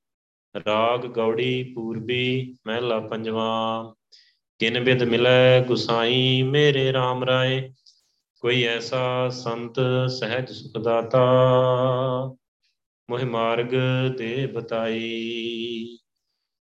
ਰਾਗ 0.66 1.06
ਗੌੜੀ 1.06 1.72
ਪੂਰਬੀ 1.75 2.56
ਮਹਿਲਾ 2.66 3.00
ਪੰਜਵਾਂ, 3.00 3.94
ਕਿਨ 4.58 4.84
ਬਿਦ 4.84 5.02
ਮਿਲੈ 5.02 5.60
ਗੁਸਾਈ 5.60 6.43
ਮੇਰੇ 6.43 6.93
RAM 6.93 7.26
ਰਾਏ, 7.26 7.72
ਕੋਈ 8.40 8.62
ਐਸਾ 8.62 9.28
ਸੰਤ 9.28 9.81
ਸਹਿਜ 10.08 10.52
ਸੁਖ 10.52 10.82
ਦਾਤਾ, 10.82 11.26
ਮੋਹਿ 13.10 13.25
ਮਾਰਗ 13.25 13.75
ਦੇ 14.19 14.46
ਬਤਾਈ। 14.46 15.98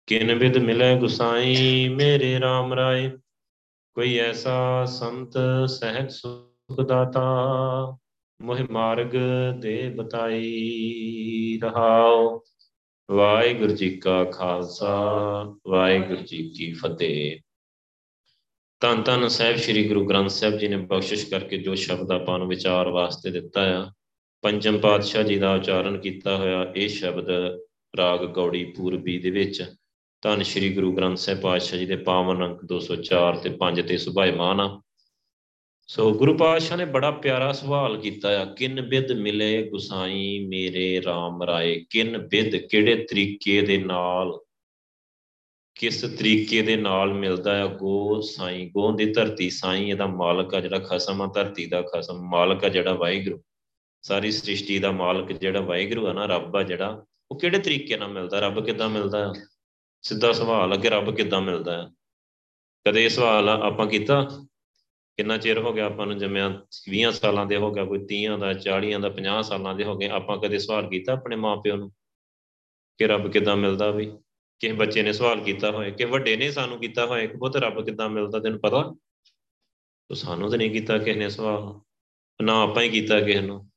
ਕਿਨ 0.07 0.39
ਬਿਦ 0.39 0.59
ਮਿਲੈ 0.59 0.97
ਗੁਸਾਈ 0.97 1.89
ਮੇਰੇ 1.89 2.39
RAM 2.39 2.75
ਰਾਏ, 2.75 3.11
ਕੋਈ 3.95 4.19
ਐਸਾ 4.19 4.85
ਸੰਤ 4.85 5.35
ਸਹਿਜ 5.69 6.11
ਸੁਖ 6.11 6.81
ਦਾਤਾ, 6.81 7.23
ਮੋਹਿ 8.43 8.63
ਮਾਰਗ 8.71 9.17
ਦੇ 9.59 9.93
ਬਤਾਈ 9.97 11.61
ਰਹਾਓ। 11.63 12.45
ਵਾਹਿਗੁਰੂ 13.13 13.75
ਜੀ 13.75 13.89
ਕਾ 13.91 14.25
ਖਾਲਸਾ, 14.25 14.93
ਵਾਹਿਗੁਰੂ 15.67 16.23
ਜੀ 16.23 16.39
ਕੀ 16.51 16.73
ਫਤਿਹ। 16.73 17.41
ਧੰਨ 18.81 19.03
ਧੰਨ 19.03 19.29
ਸਾਹਿਬ 19.29 19.57
ਸ੍ਰੀ 19.57 19.89
ਗੁਰੂ 19.89 20.05
ਗ੍ਰੰਥ 20.07 20.31
ਸਾਹਿਬ 20.31 20.57
ਜੀ 20.59 20.69
ਨੇ 20.69 20.77
ਬਖਸ਼ਿਸ਼ 20.77 21.27
ਕਰਕੇ 21.31 21.57
ਜੋ 21.57 21.75
ਸ਼ਬਦ 21.75 22.13
ਆਪਾਂ 22.13 22.39
ਨੂੰ 22.39 22.49
ਵਿਚਾਰ 22.49 22.89
ਵਾਸਤੇ 22.89 23.31
ਦਿੱਤਾ 23.31 23.63
ਆ, 23.81 23.93
ਪੰਜਮ 24.43 24.79
ਪਾਤਸ਼ਾਹ 24.79 25.23
ਜੀ 25.23 25.37
ਦਾ 25.39 25.55
ਉਚਾਰਨ 25.55 25.99
ਕੀਤਾ 25.99 26.37
ਹੋਇਆ 26.37 26.73
ਇਹ 26.77 26.89
ਸ਼ਬਦ 26.89 27.29
ਰਾਗ 27.97 28.25
ਗੌੜੀ 28.25 28.65
ਪੂਰਬੀ 28.65 29.19
ਦੇ 29.19 29.31
ਵਿੱਚ। 29.31 29.65
ਧੰਨ 30.23 30.43
ਸ੍ਰੀ 30.43 30.73
ਗੁਰੂ 30.75 30.93
ਗ੍ਰੰਥ 30.93 31.19
ਸਾਹਿਬ 31.19 31.41
ਪਾਤਸ਼ਾਹ 31.41 31.79
ਜੀ 31.79 31.87
ਦੇ 31.87 31.97
ਪਾਵਨ 31.97 32.45
ਅੰਕ 32.45 32.65
204 32.65 33.37
ਤੇ 33.37 33.51
5 33.59 33.83
ਤੇ 33.83 33.99
ਸੁਭਾਇਮਾਨ 33.99 34.61
ਆ। 34.61 34.81
ਸੋ 35.89 36.13
ਗੁਰੂ 36.13 36.37
ਪਾਤਸ਼ਾਹ 36.37 36.77
ਨੇ 36.79 36.85
ਬੜਾ 36.85 37.11
ਪਿਆਰਾ 37.11 37.53
ਸਵਾਲ 37.53 37.97
ਕੀਤਾ 38.01 38.43
ਆ। 38.43 38.45
ਕਿਨ 38.45 38.81
ਬਿਦ 38.81 39.13
ਮਿਲੇ 39.13 39.69
ਗੁਸਾਈ 39.69 40.39
ਮੇਰੇ 40.49 40.99
RAM 40.99 41.47
ਰਾਏ? 41.47 41.85
ਕਿਨ 41.91 42.19
ਬਿਦ 42.19 42.57
ਕਿਹੜੇ 42.57 42.95
ਤਰੀਕੇ 43.05 43.61
ਦੇ 43.63 43.77
ਨਾਲ, 43.79 44.39
ਕਿਸ 45.75 46.01
ਤਰੀਕੇ 46.19 46.63
ਦੇ 46.63 46.77
ਨਾਲ 46.77 47.13
ਮਿਲਦਾ 47.15 47.63
ਆ? 47.65 47.67
ਗੋ 47.67 48.21
ਸਾਈ, 48.21 48.69
ਗੋ 48.69 48.93
ਦੀ 48.93 49.13
ਧਰਤੀ 49.13 49.51
ਸਾਈ, 49.51 49.89
ਇਹਦਾ 49.91 50.07
ਮਾਲਕ 50.07 50.55
ਆ 50.55 50.61
ਜਿਹੜਾ 50.61 50.79
ਖਸਮ 50.79 51.23
ਆ, 51.23 51.27
ਧਰਤੀ 51.35 51.67
ਦਾ 51.67 51.83
ਖਸਮ, 51.83 52.23
ਮਾਲਕ 52.29 52.65
ਆ 52.65 52.69
ਜਿਹੜਾ 52.69 52.93
ਵਾਹਿਗੁਰੂ। 52.93 53.43
ਸਾਰੀ 54.03 54.31
ਸ੍ਰਿਸ਼ਟੀ 54.31 54.79
ਦਾ 54.79 54.93
ਮਾਲਕ 54.93 55.33
ਜਿਹੜਾ 55.33 55.61
ਵਾਹਿਗੁਰੂ 55.61 56.07
ਆ 56.07 56.13
ਨਾ, 56.13 56.27
ਰੱਬ 56.27 56.57
ਆ 56.57 56.63
ਜਿਹੜਾ, 56.63 57.05
ਉਹ 57.31 57.39
ਕਿਹੜੇ 57.39 57.59
ਤਰੀਕੇ 57.59 57.97
ਨਾਲ 57.97 58.09
ਮਿਲਦਾ? 58.09 58.41
ਰੱਬ 58.41 58.65
ਕਿੱਦਾਂ 58.67 58.89
ਮਿਲਦਾ 58.89 59.31
ਆ? 59.31 59.35
ਸਿੱਧਾ 60.03 60.33
ਸਵਾਲ 60.33 60.73
ਆ 60.73 60.77
ਕਿ 60.77 60.91
ਰੱਬ 60.91 61.17
ਕਿੱਦਾਂ 61.17 61.41
ਮਿਲਦਾ 61.41 61.83
ਆ? 61.83 61.91
ਕਦੇ 62.87 63.05
ਇਹ 63.05 63.09
ਸਵਾਲ 63.09 63.49
ਆਪਾਂ 63.49 63.87
ਕੀਤਾ? 63.87 64.47
ਕਿੰਨਾ 65.17 65.37
ਚਿਰ 65.37 65.59
ਹੋ 65.59 65.73
ਗਿਆ 65.73 65.87
ਆਪਾਂ 65.87 66.07
ਨੂੰ 66.07 66.19
ਜੰਮਿਆ? 66.19 66.63
20 66.89 67.13
ਸਾਲਾਂ 67.13 67.47
ਦੇ 67.47 67.57
ਹੋ 67.57 67.73
ਗਿਆ, 67.73 67.85
ਕੋਈ 67.85 67.99
30 67.99 68.39
ਦਾ 68.39 68.55
40 68.55 69.01
ਦਾ 69.01 69.09
50 69.09 69.43
ਸਾਲਾਂ 69.43 69.75
ਦੇ 69.75 69.85
ਹੋ 69.85 69.97
ਗਏ। 69.97 70.09
ਆਪਾਂ 70.09 70.39
ਕਦੇ 70.39 70.59
ਸਵਾਲ 70.59 70.89
ਕੀਤਾ 70.89 71.13
ਆਪਣੇ 71.13 71.37
ਮਾਪਿਓ 71.37 71.77
ਨੂੰ 71.77 71.91
ਕਿ 72.99 73.07
ਰੱਬ 73.07 73.33
ਕਿੱਦਾਂ 73.33 73.57
ਮਿਲਦਾ 73.57 73.91
ਵੀ 73.91 74.07
ਕਿਸੇ 74.59 74.73
ਬੱਚੇ 74.73 75.03
ਨੇ 75.03 75.13
ਸਵਾਲ 75.13 75.41
ਕੀਤਾ 75.41 75.71
ਹੋਏ 75.71 75.91
ਕਿ 75.91 76.05
ਵੱਡੇ 76.05 76.37
ਨੇ 76.37 76.51
ਸਾਨੂੰ 76.51 76.79
ਕੀਤਾ 76.79 77.07
ਹੋਏ, 77.07 77.27
ਕਿ 77.27 77.37
ਪੁੱਤ 77.37 77.57
ਰੱਬ 77.57 77.85
ਕਿੱਦਾਂ 77.85 78.09
ਮਿਲਦਾ 78.09 78.39
ਤੈਨੂੰ 78.39 78.61
ਪਤਾ? 78.61 78.83
ਤੋ 80.09 80.15
ਸਾਨੂੰ 80.15 80.51
ਤਾਂ 80.51 80.59
ਨਹੀਂ 80.59 80.71
ਕੀਤਾ 80.71 80.99
ਕਿਸੇ 80.99 81.19
ਨੇ 81.19 81.29
ਸਵਾਲ। 81.29 81.81
ਨਾ 82.45 82.63
ਆਪਾਂ 82.63 82.83
ਹੀ 82.83 82.89
ਕੀਤਾ 82.89 83.21
ਕਿਸੇ 83.21 83.41
ਨੂੰ। 83.41 83.71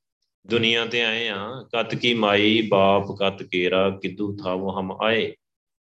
ਦੁਨੀਆ 0.48 0.86
ਤੇ 0.86 1.04
ਆਏ 1.04 1.28
ਆ, 1.28 1.48
ਕਤ 1.76 1.96
ਕੀ 1.96 2.14
ਮਾਈ, 2.14 2.68
ਬਾਪ 2.68 3.04
ਕਤ 3.12 3.44
ਕੇਰਾ, 3.44 3.90
ਕਿਦੂ 3.90 4.38
ਥਾਵੋ 4.44 4.80
ਹਮ 4.80 4.98
ਆਏ। 5.04 5.36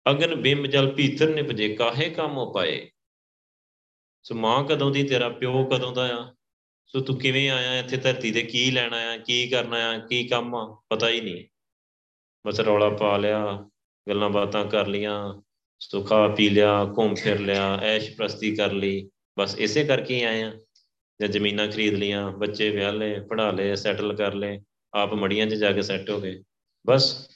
ਅਗਨ 0.09 0.35
ਬਿੰਬ 0.35 0.65
ਜਲ 0.65 0.91
ਭੀਤਰ 0.91 1.29
ਨਿਪਜੇ 1.29 1.75
ਕਾਹੇ 1.75 2.09
ਕੰਮ 2.09 2.37
ਉਪਾਏ 2.37 2.89
ਸੋ 4.27 4.35
ਮਾਂ 4.35 4.63
ਕਦੋਂ 4.63 4.91
ਦੀ 4.91 5.03
ਤੇਰਾ, 5.03 5.29
ਪਿਓ 5.29 5.65
ਕਦੋਂ 5.65 5.91
ਦਾ 5.91 6.09
ਆ? 6.13 6.33
ਸੋ 6.87 6.99
ਤੂੰ 6.99 7.19
ਕਿਵੇਂ 7.19 7.49
ਆਇਆ 7.49 7.79
ਇੱਥੇ 7.79 7.97
ਧਰਤੀ 7.97 8.31
ਤੇ? 8.31 8.41
ਕੀ 8.41 8.71
ਲੈਣਾ 8.71 8.97
ਆ 8.97 9.17
ਕੀ 9.17 9.47
ਕਰਨਾ 9.47 9.77
ਆ 9.77 9.97
ਕੀ 9.97 10.27
ਕੰਮ 10.27 10.55
ਆ? 10.55 10.81
ਪਤਾ 10.89 11.09
ਹੀ 11.09 11.21
ਨਹੀਂ। 11.21 11.45
ਬਸ 12.47 12.59
ਰੌਲਾ 12.59 12.89
ਪਾ 12.89 13.17
ਲਿਆ, 13.17 13.69
ਗੱਲਾਂ 14.09 14.29
ਬਾਤਾਂ 14.29 14.65
ਕਰ 14.65 14.87
ਲੀਆਂ 14.87 15.41
ਸੋ 15.79 16.03
ਖਾ 16.03 16.27
ਪੀ 16.27 16.49
ਲਿਆ, 16.49 16.85
ਘੁੰਮ 16.85 17.15
ਫਿਰ 17.15 17.39
ਲਿਆ, 17.39 17.77
ਐਸ਼ 17.77 18.15
ਪ੍ਰਸਤੀ 18.15 18.55
ਕਰ 18.55 18.71
ਲਈ। 18.71 19.09
ਬਸ 19.39 19.55
ਇਸੇ 19.59 19.83
ਕਰਕੇ 19.83 20.25
ਆਏ 20.25 20.41
ਆ। 20.41 20.53
ਜਾਂ 21.21 21.27
ਜ਼ਮੀਨਾਂ 21.27 21.67
ਖਰੀਦ 21.67 21.93
ਲੀਆਂ 21.93 22.31
ਬੱਚੇ 22.31 22.69
ਵਿਆਹ 22.69 22.93
ਲਏ 22.93 23.19
ਪੜਾ 23.19 23.51
ਲਏ 23.51 23.75
ਸੈਟਲ 23.75 24.15
ਕਰ 24.15 24.33
ਲਏ, 24.33 24.61
ਆਪ 24.93 25.13
ਮੜੀਆਂ 25.13 25.47
'ਚ 25.47 25.53
ਜਾ 25.53 25.71
ਕੇ 25.71 25.81
ਸੈੱਟ 25.81 26.09
ਹੋ 26.09 26.21
ਗਏ। 26.21 26.43
ਬਸ 26.87 27.29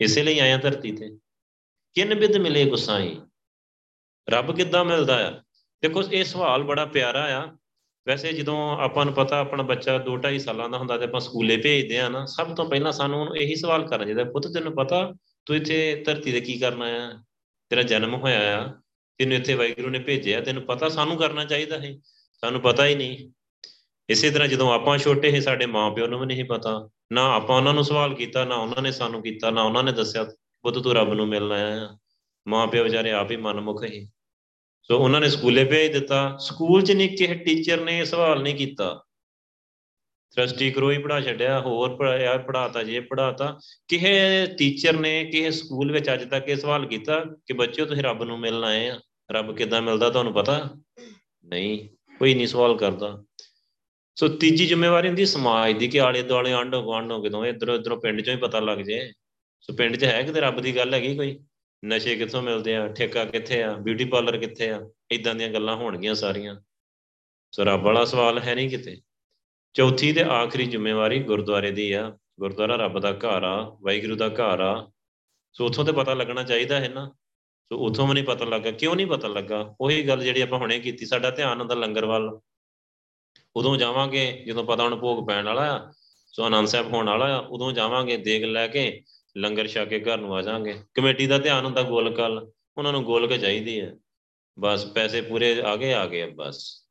ਇਸੇ 0.00 0.22
ਲਈ 0.22 0.38
ਆਇਆ 0.38 0.56
ਧਰਤੀ 0.56 0.92
ਤੇ। 0.92 1.18
ਕਿਨ 1.94 2.14
ਬਿਦ 2.14 2.36
ਮਿਲੇ 2.36 2.64
ਗੁਸਾਈ 2.64 3.20
ਰੱਬ 4.30 4.56
ਕਿੱਦਾਂ 4.56 4.84
ਮਿਲਦਾ 4.84 5.30
ਆ? 5.30 5.41
ਦੇਖੋ, 5.82 6.02
ਇਹ 6.02 6.24
ਸਵਾਲ 6.24 6.62
ਬੜਾ 6.62 6.84
ਪਿਆਰਾ 6.86 7.42
ਆ। 7.42 7.56
ਵੈਸੇ 8.08 8.32
ਜਦੋਂ 8.32 8.78
ਆਪਾਂ 8.78 9.04
ਨੂੰ 9.04 9.14
ਪਤਾ, 9.14 9.38
ਆਪਣਾ 9.38 9.62
ਬੱਚਾ 9.62 9.98
2 9.98 10.16
2.5 10.16 10.38
ਸਾਲਾਂ 10.38 10.68
ਦਾ 10.68 10.78
ਹੁੰਦਾ 10.78 10.98
ਤੇ 10.98 11.04
ਆਪਾਂ 11.04 11.20
ਸਕੂਲੇ 11.20 11.56
ਭੇਜਦੇ 11.56 11.98
ਆ 11.98 12.08
ਨਾ, 12.08 12.26
ਸਭ 12.26 12.54
ਤੋਂ 12.54 12.70
ਪਹਿਲਾਂ 12.70 12.92
ਸਾਨੂੰ 12.92 13.20
ਉਹਨੂੰ 13.20 13.36
ਇਹੀ 13.36 13.54
ਸਵਾਲ 13.54 13.88
ਕਰਨਾ 13.88 14.04
ਚਾਹੀਦਾ, 14.04 14.24
ਪੁੱਤ, 14.24 14.46
ਤੈਨੂੰ 14.46 14.74
ਪਤਾ 14.74 15.12
ਤੂੰ 15.46 15.56
ਇੱਥੇ 15.56 16.02
ਧਰਤੀ 16.06 16.32
ਤੇ 16.32 16.40
ਕੀ 16.40 16.58
ਕਰਨਾ 16.58 16.84
ਆ? 16.84 17.22
ਤੇਰਾ 17.70 17.82
ਜਨਮ 17.82 18.14
ਹੋਇਆ 18.14 18.60
ਆ, 18.60 18.68
ਤੈਨੂੰ 19.18 19.36
ਇੱਥੇ 19.36 19.54
ਵਾਹਿਗੁਰੂ 19.54 19.88
ਨੇ 19.88 19.98
ਭੇਜਿਆ, 19.98 20.40
ਤੈਨੂੰ 20.40 20.62
ਪਤਾ 20.62 20.88
ਸਾਨੂੰ 20.88 21.16
ਕਰਨਾ 21.16 21.44
ਚਾਹੀਦਾ 21.44 21.78
ਹੈ 21.78 21.94
ਸਾਨੂੰ 22.40 22.60
ਪਤਾ 22.60 22.86
ਹੀ 22.86 22.94
ਨਹੀਂ। 22.94 23.30
ਇਸੇ 24.08 24.30
ਤਰ੍ਹਾਂ 24.30 24.48
ਜਦੋਂ 24.48 24.72
ਆਪਾਂ 24.72 24.98
ਛੋਟੇ 24.98 25.30
ਸੀ, 25.30 25.40
ਸਾਡੇ 25.40 25.66
ਮਾਪਿਓ 25.66 26.06
ਨੂੰ 26.06 26.20
ਵੀ 26.20 26.26
ਨਹੀਂ 26.26 26.44
ਪਤਾ। 26.44 26.88
ਨਾ 27.12 27.34
ਆਪਾਂ 27.34 27.56
ਉਹਨਾਂ 27.56 27.74
ਨੂੰ 27.74 27.84
ਸਵਾਲ 27.84 28.14
ਕੀਤਾ, 28.14 28.44
ਨਾ 28.44 28.54
ਉਹਨਾਂ 28.54 28.82
ਨੇ 28.82 28.92
ਸਾਨੂੰ 28.92 29.22
ਕੀਤਾ, 29.22 29.50
ਨਾ 29.50 29.62
ਉਹਨਾਂ 29.62 29.82
ਨੇ 29.82 29.92
ਦੱਸਿਆ, 29.92 30.24
ਪੁੱਤ, 30.62 30.78
ਤੂੰ 30.78 30.94
ਰੱਬ 30.94 31.14
ਨੂੰ 31.14 31.28
ਮਿਲਣ 31.28 31.52
ਆਇਆ 31.52 31.86
ਆ। 31.86 31.96
ਮਾਪਿਓ 32.48 32.84
ਵਿਚਾਰੇ 32.84 33.12
ਆਪ 33.12 33.30
ਹੀ 33.30 33.36
ਮਨਮੁਖ 33.36 33.84
ਸੀ। 33.84 34.08
ਸੋ 34.82 34.98
ਉਹਨਾਂ 34.98 35.20
ਨੇ 35.20 35.28
ਸਕੂਲੇ 35.28 35.64
ਭੇਜ 35.64 35.92
ਦਿੱਤਾ। 35.92 36.36
ਸਕੂਲ 36.40 36.82
'ਚ 36.82 36.92
ਨਹੀਂ 36.92 37.16
ਕਿਸੇ 37.16 37.34
ਟੀਚਰ 37.34 37.80
ਨੇ 37.80 38.04
ਸਵਾਲ 38.04 38.42
ਨਹੀਂ 38.42 38.54
ਕੀਤਾ। 38.54 39.04
ਸ੍ਰਿਸ਼ਟੀ 40.30 40.70
ਕਰੋ 40.70 40.90
ਹੀ 40.90 40.98
ਪੜਾ 40.98 41.20
ਛੱਡਿਆ, 41.20 41.60
ਹੋਰ 41.60 41.96
ਪੜਾਇਆ 41.96 42.36
ਪੜਾਤਾ 42.36 42.82
ਜੇ 42.82 43.00
ਪੜਾਤਾ 43.00 43.58
ਕਿਸੇ 43.88 44.46
ਟੀਚਰ 44.58 44.92
ਨੇ 44.92 45.24
ਕਿਸੇ 45.24 45.50
ਸਕੂਲ 45.50 45.92
ਵਿੱਚ 45.92 46.12
ਅੱਜ 46.12 46.24
ਤੱਕ 46.24 46.48
ਇਹ 46.48 46.56
ਸਵਾਲ 46.56 46.86
ਕੀਤਾ 46.86 47.24
ਕਿ 47.46 47.54
ਬੱਚਿਓ, 47.54 47.86
ਤੁਸੀਂ 47.86 48.02
ਰੱਬ 48.02 48.22
ਨੂੰ 48.22 48.38
ਮਿਲਣ 48.40 48.64
ਆਏ 48.64 48.88
ਆ। 48.88 49.00
ਰੱਬ 49.30 49.56
ਕਿੱਦਾਂ 49.56 49.82
ਮਿਲਦਾ 49.82 50.10
ਤੁਹਾਨੂੰ 50.10 50.32
ਪਤਾ? 50.32 50.76
ਨਹੀਂ, 51.44 51.88
ਕੋਈ 52.18 52.34
ਨਹੀਂ 52.34 52.46
ਸਵਾਲ 52.46 52.76
ਕਰਦਾ। 52.76 53.24
ਸੋ 54.16 54.28
ਤੀਜੀ 54.28 54.66
ਜ਼ਿੰਮੇਵਾਰੀ 54.66 55.08
ਹੁੰਦੀ 55.08 55.26
ਸਮਾਜ 55.26 55.78
ਦੀ 55.78 55.88
ਕਿ 55.88 56.00
ਆਲੇ 56.00 56.22
ਦੁਆਲੇ 56.22 56.52
ਆਂਢੋ 56.52 56.82
ਗੁਆਂਢੋ 56.82 57.22
ਕਿਦੋਂ 57.22 57.46
ਇਧਰੋਂ 57.46 57.74
ਇਧਰੋਂ 57.74 58.00
ਪਿੰਡ 58.00 58.20
ਚੋਂ 58.20 58.34
ਹੀ 58.34 58.38
ਪਤਾ 58.38 58.60
ਲੱਗ 58.60 58.78
ਜੇ। 58.78 59.12
ਸੋ 59.60 59.72
ਪਿੰਡ 59.72 59.96
'ਚ 59.96 60.04
ਹੈ 60.04 60.22
ਕਿਤੇ 60.22 60.40
ਰੱਬ 60.40 60.60
ਦੀ 60.60 60.76
ਗੱਲ 60.76 60.94
ਹੈਗੀ 60.94 61.16
ਕੋਈ? 61.16 61.38
ਨਸ਼ੇ 61.84 62.16
ਕਿੱਥੋਂ 62.16 62.42
ਮਿਲਦੇ 62.42 62.76
ਆ? 62.76 62.88
ਠੇਕਾ 62.88 63.24
ਕਿੱਥੇ 63.24 63.62
ਆ? 63.62 63.72
ਬਿਊਟੀ 63.72 64.04
ਪਾਰਲਰ 64.04 64.36
ਕਿੱਥੇ 64.36 64.70
ਆ? 64.70 64.90
ਇਦਾਂ 65.10 65.34
ਦੀਆਂ 65.34 65.48
ਗੱਲਾਂ 65.48 65.76
ਹੋਣਗੀਆਂ 65.76 66.14
ਸਾਰੀਆਂ। 66.14 66.60
ਸੋ 67.52 67.64
ਰੱਬ 67.64 67.82
ਵਾਲਾ 67.82 68.04
ਸਵਾਲ 68.04 68.38
ਹੈ 68.38 68.54
ਨਹੀਂ 68.54 68.70
ਕਿਤੇ। 68.70 69.00
ਚੌਥੀ 69.74 70.12
ਤੇ 70.12 70.22
ਆਖਰੀ 70.22 70.66
ਜ਼ਿੰਮੇਵਾਰੀ 70.66 71.22
ਗੁਰਦੁਆਰੇ 71.22 71.70
ਦੀ 71.70 71.92
ਆ। 71.92 72.18
ਗੁਰਦੁਆਰਾ 72.40 72.76
ਰੱਬ 72.76 72.98
ਦਾ 72.98 73.12
ਘਰ 73.12 73.42
ਆ, 73.42 73.76
ਵਾਹਿਗੁਰੂ 73.80 74.16
ਦਾ 74.16 74.28
ਘਰ 74.28 74.60
ਆ। 74.60 74.90
ਸੋ 75.52 75.66
ਉਥੋਂ 75.66 75.84
ਤੇ 75.84 75.92
ਪਤਾ 75.92 76.14
ਲੱਗਣਾ 76.14 76.42
ਚਾਹੀਦਾ 76.42 76.80
ਹੈ 76.80 76.88
ਨਾ। 76.88 77.14
ਸੋ 77.68 77.78
ਉਥੋਂ 77.78 78.08
ਵੀ 78.08 78.14
ਨਹੀਂ 78.14 78.24
ਪਤਾ 78.24 78.44
ਲੱਗਾ। 78.44 78.70
ਕਿਉਂ 78.70 78.96
ਨਹੀਂ 78.96 79.06
ਪਤਾ 79.06 79.28
ਲੱਗਾ? 79.28 79.74
ਉਹੀ 79.80 80.08
ਗੱਲ 80.08 80.24
ਜਿਹੜੀ 80.24 80.40
ਆਪਾਂ 80.40 80.58
ਹੁਣੇ 80.58 80.80
ਕੀਤੀ। 80.80 81.06
ਸਾਡਾ 81.06 81.30
ਧਿਆਨ 81.30 81.60
ਹੁੰਦਾ 81.60 81.74
ਲੰਗਰ 81.74 82.04
ਵੱਲ। 82.04 82.40
ਉਦੋਂ 83.56 83.76
ਜਾਵਾਂਗੇ, 83.76 84.42
ਜਦੋਂ 84.46 84.64
ਪਤਾ 84.64 84.84
ਹੁਣ 84.84 84.96
ਭੋਗ 84.96 85.26
ਪੈਣ 85.26 85.44
ਵਾਲਾ 85.44 85.78
ਆ, 85.78 85.92
ਸੋ 86.26 86.44
ਆਨੰਦ 86.44 86.68
ਸਾਹਿਬ 86.68 86.92
ਹੋਣ 86.92 87.06
ਵਾਲਾ 87.06 87.36
ਆ, 87.36 87.38
ਉਦੋਂ 87.38 87.72
ਜਾਵਾਂਗੇ, 87.72 88.16
ਦੇਗ 88.16 88.44
ਲੈ 88.44 88.68
ਕੇ 88.68 89.02
ਲੰਗਰ 89.36 89.66
ਛਾ 89.66 89.84
ਕੇ 89.84 90.00
ਘਰ 90.00 90.18
ਨੂੰ 90.18 90.36
ਆ 90.36 90.42
ਜਾਾਂਗੇ 90.42 90.74
ਕਮੇਟੀ 90.94 91.26
ਦਾ 91.26 91.38
ਧਿਆਨ 91.38 91.64
ਹੁੰਦਾ 91.64 91.82
ਗੋਲਕਲ 91.82 92.50
ਉਹਨਾਂ 92.78 92.92
ਨੂੰ 92.92 93.04
ਗੋਲਕ 93.04 93.36
ਚਾਹੀਦੀ 93.36 93.80
ਹੈ 93.80 93.94
ਬਸ 94.58 94.86
ਪੈਸੇ 94.86 95.20
ਪੂਰੇ 95.20 95.62
ਆ 95.62 95.76
ਗਏ 95.76 95.92
ਆ 95.92 96.06
ਗਏ 96.06 96.30
ਬਸ। 96.30 96.82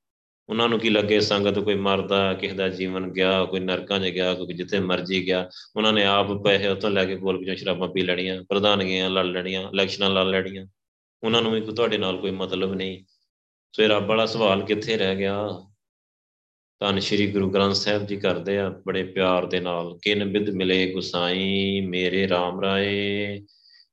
ਉਹਨਾਂ 0.49 0.69
ਨੂੰ 0.69 0.79
ਕੀ 0.79 0.89
ਲੱਗੇ 0.89 1.19
ਸੰਗਤ 1.19 1.59
ਕੋਈ 1.59 1.75
ਮਰਦਾ, 1.75 2.33
ਕਿਸੇ 2.33 2.53
ਦਾ 2.55 2.69
ਜੀਵਨ 2.69 3.11
ਗਿਆ, 3.11 3.45
ਕੋਈ 3.45 3.59
ਨਰਕਾਂ 3.59 3.99
'ਚ 3.99 4.03
ਗਿਆ, 4.03 4.33
ਕੋਈ 4.33 4.53
ਜਿੱਥੇ 4.53 4.79
ਮਰਜ਼ੀ 4.79 5.27
ਗਿਆ। 5.27 5.49
ਉਹਨਾਂ 5.75 5.93
ਨੇ 5.93 6.05
ਆਪ 6.05 6.43
ਪੈਸੇ 6.43 6.67
ਉਤੋਂ 6.67 6.89
ਲੈ 6.89 7.05
ਕੇ 7.05 7.15
ਗੋਲਕ 7.15 7.43
ਜਾਂ 7.43 7.55
ਸ਼ਰਾਬਾਂ 7.55 7.87
ਪੀ 7.87 8.01
ਲੈਣੀਆਂ, 8.01 8.43
ਪ੍ਰਧਾਨਗੀਆਂ 8.43 9.09
ਲੜ 9.09 9.25
ਲੈਣੀਆਂ, 9.25 9.69
ਇਲੈਕਸ਼ਨਾਂ 9.69 10.09
ਲੜ 10.09 10.25
ਲੈਣੀਆਂ। 10.25 10.67
ਉਹਨਾਂ 11.23 11.41
ਨੂੰ 11.41 11.51
ਵੀ 11.51 11.61
ਤੁਹਾਡੇ 11.61 11.97
ਨਾਲ 11.97 12.17
ਕੋਈ 12.17 12.31
ਮਤਲਬ 12.31 12.73
ਨਹੀਂ। 12.73 13.03
ਸੋ 13.75 13.83
ਇਹ 13.83 13.89
ਰੱਬ 13.89 14.05
ਵਾਲਾ 14.05 14.25
ਸਵਾਲ 14.25 14.61
ਕਿੱਥੇ 14.61 14.97
ਰਹਿ 14.97 15.15
ਗਿਆ? 15.15 15.47
ਧੰਨ 16.81 16.99
ਸ਼੍ਰੀ 16.99 17.31
ਗੁਰੂ 17.31 17.49
ਗ੍ਰੰਥ 17.49 17.75
ਸਾਹਿਬ 17.75 18.05
ਜੀ 18.05 18.17
ਕਰਦੇ 18.17 18.59
ਆ, 18.59 18.69
ਬੜੇ 18.69 19.03
ਪਿਆਰ 19.03 19.45
ਦੇ 19.45 19.59
ਨਾਲ। 19.59 19.99
ਕਿਨ 20.01 20.31
ਬਿਦ 20.31 20.49
ਮਿਲੇ 20.49 20.93
ਗੁਸਾਈ, 20.93 21.81
ਮੇਰੇ 21.81 22.27
RAM 22.27 22.61
ਰਾਏ। 22.61 23.39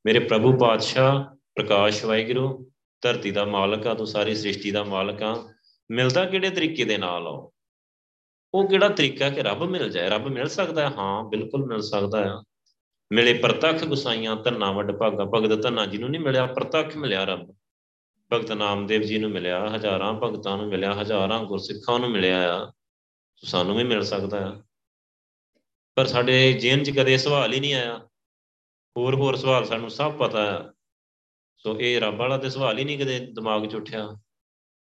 ਮੇਰੇ 0.06 0.18
ਪ੍ਰਭੂ 0.18 0.58
ਪਾਤਸ਼ਾਹ, 0.58 1.36
ਪ੍ਰਕਾਸ਼ 1.36 2.04
ਵਾਹਿਗੁਰੂ, 2.04 2.70
ਧਰਤੀ 3.02 3.30
ਦਾ 3.30 3.44
ਮਾਲਕ 3.44 3.86
ਆ, 3.86 3.94
ਤੂੰ 3.94 4.06
ਸਾਰੀ 4.06 4.34
ਸ੍ਰਿਸ਼ਟੀ 4.34 4.70
ਦਾ 4.70 4.84
ਮਾਲਕ 4.84 5.22
ਆ। 5.22 5.48
ਮਿਲਦਾ 5.90 6.24
ਕਿਹੜੇ 6.24 6.50
ਤਰੀਕੇ 6.50 6.84
ਦੇ 6.84 6.98
ਨਾਲ 6.98 7.26
ਆ 7.26 7.50
ਉਹ? 8.54 8.68
ਕਿਹੜਾ 8.68 8.88
ਤਰੀਕਾ 8.88 9.30
ਕਿ 9.30 9.42
ਰੱਬ 9.42 9.64
ਮਿਲ 9.64 9.90
ਜਾਏ? 9.90 10.08
ਰੱਬ 10.08 10.28
ਮਿਲ 10.28 10.48
ਸਕਦਾ 10.48 10.88
ਹੈ? 10.88 10.94
ਹਾਂ, 10.96 11.24
ਬਿਲਕੁਲ 11.24 11.66
ਮਿਲ 11.66 11.80
ਸਕਦਾ 11.80 12.34
ਆ। 12.34 12.42
ਮਿਲੇ 13.12 13.34
ਪ੍ਰਤੱਖ 13.34 13.84
ਗੁਸਾਈਆਂ, 13.84 14.36
ਧੰਨਾ 14.36 14.72
ਵੱਡ 14.72 14.92
ਭਾਗਾ। 14.92 15.24
ਭਗਤ 15.24 15.62
ਧੰਨਾ 15.62 15.86
ਜੀ 15.86 15.98
ਨੂੰ 15.98 16.10
ਨਹੀਂ 16.10 16.20
ਮਿਲਿਆ, 16.20 16.46
ਪ੍ਰਤੱਖ 16.46 16.96
ਮਿਲਿਆ 16.96 17.24
ਰੱਬ। 17.24 17.54
ਭਗਤ 18.32 18.52
ਨਾਮਦੇਵ 18.52 19.02
ਜੀ 19.02 19.18
ਨੂੰ 19.18 19.30
ਮਿਲਿਆ, 19.30 19.68
ਹਜ਼ਾਰਾਂ 19.76 20.14
ਭਗਤਾਂ 20.14 20.56
ਨੂੰ 20.56 20.66
ਮਿਲਿਆ, 20.66 20.92
ਹਜ਼ਾਰਾਂ 20.94 21.44
ਗੁਰਸਿੱਖਾਂ 21.44 21.98
ਨੂੰ 21.98 22.10
ਮਿਲਿਆ 22.10 22.56
ਆ। 22.56 22.72
ਸਾਨੂੰ 23.44 23.76
ਵੀ 23.76 23.84
ਮਿਲ 23.84 24.02
ਸਕਦਾ 24.02 24.48
ਆ। 24.48 24.62
ਪਰ 25.94 26.06
ਸਾਡੇ 26.06 26.52
ਜੇਨ 26.52 26.84
'ਚ 26.84 26.90
ਕਦੇ 26.90 27.16
ਸਵਾਲ 27.16 27.52
ਹੀ 27.52 27.60
ਨਹੀਂ 27.60 27.74
ਆਇਆ। 27.74 28.08
ਹੋਰ 28.96 29.14
ਹੋਰ 29.14 29.36
ਸਵਾਲ 29.36 29.64
ਸਾਨੂੰ 29.64 29.90
ਸਭ 29.90 30.12
ਪਤਾ 30.12 30.58
ਆ। 30.58 30.72
ਸੋ 31.56 31.80
ਇਹ 31.80 32.00
ਰੱਬ 32.00 32.16
ਵਾਲਾ 32.16 32.38
ਤੇ 32.38 32.50
ਸਵਾਲ 32.50 32.78
ਹੀ 32.78 32.84
ਨਹੀਂ 32.84 32.98
ਕਦੇ 32.98 33.18
ਦਿਮਾਗ 33.18 33.66
'ਚ 33.66 33.74
ਉੱਠਿਆ। 33.74 34.16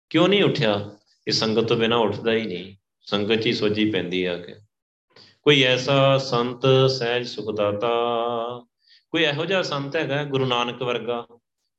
ਕਿਉਂ 0.09 0.27
ਨਹੀਂ 0.27 0.43
ਉੱਠਿਆ? 0.43 0.97
ਇਹ 1.27 1.31
ਸੰਗਤ 1.31 1.61
ਤੋਂ 1.61 1.77
ਬਿਨਾ 1.77 1.95
ਉੱਠਦਾ 1.95 2.33
ਹੀ 2.33 2.45
ਨਹੀਂ। 2.45 2.75
ਸੰਗਤ 3.01 3.35
'ਚ 3.35 3.45
ਹੀ 3.45 3.53
ਸੋਝੀ 3.53 3.91
ਪੈਂਦੀ 3.91 4.23
ਆ 4.23 4.37
ਕਿ 4.37 4.55
ਕੋਈ 5.41 5.63
ਐਸਾ 5.63 6.17
ਸੰਤ, 6.17 6.91
ਸਹਿਜ 6.91 7.27
ਸੁਖਦਾਤਾ, 7.27 7.89
ਕੋਈ 9.11 9.23
ਇਹੋ 9.23 9.45
ਜਿਹਾ 9.45 9.61
ਸੰਤ 9.61 9.95
ਹੈਗਾ 9.95 10.23
ਗੁਰੂ 10.23 10.45
ਨਾਨਕ 10.45 10.81
ਵਰਗਾ। 10.81 11.25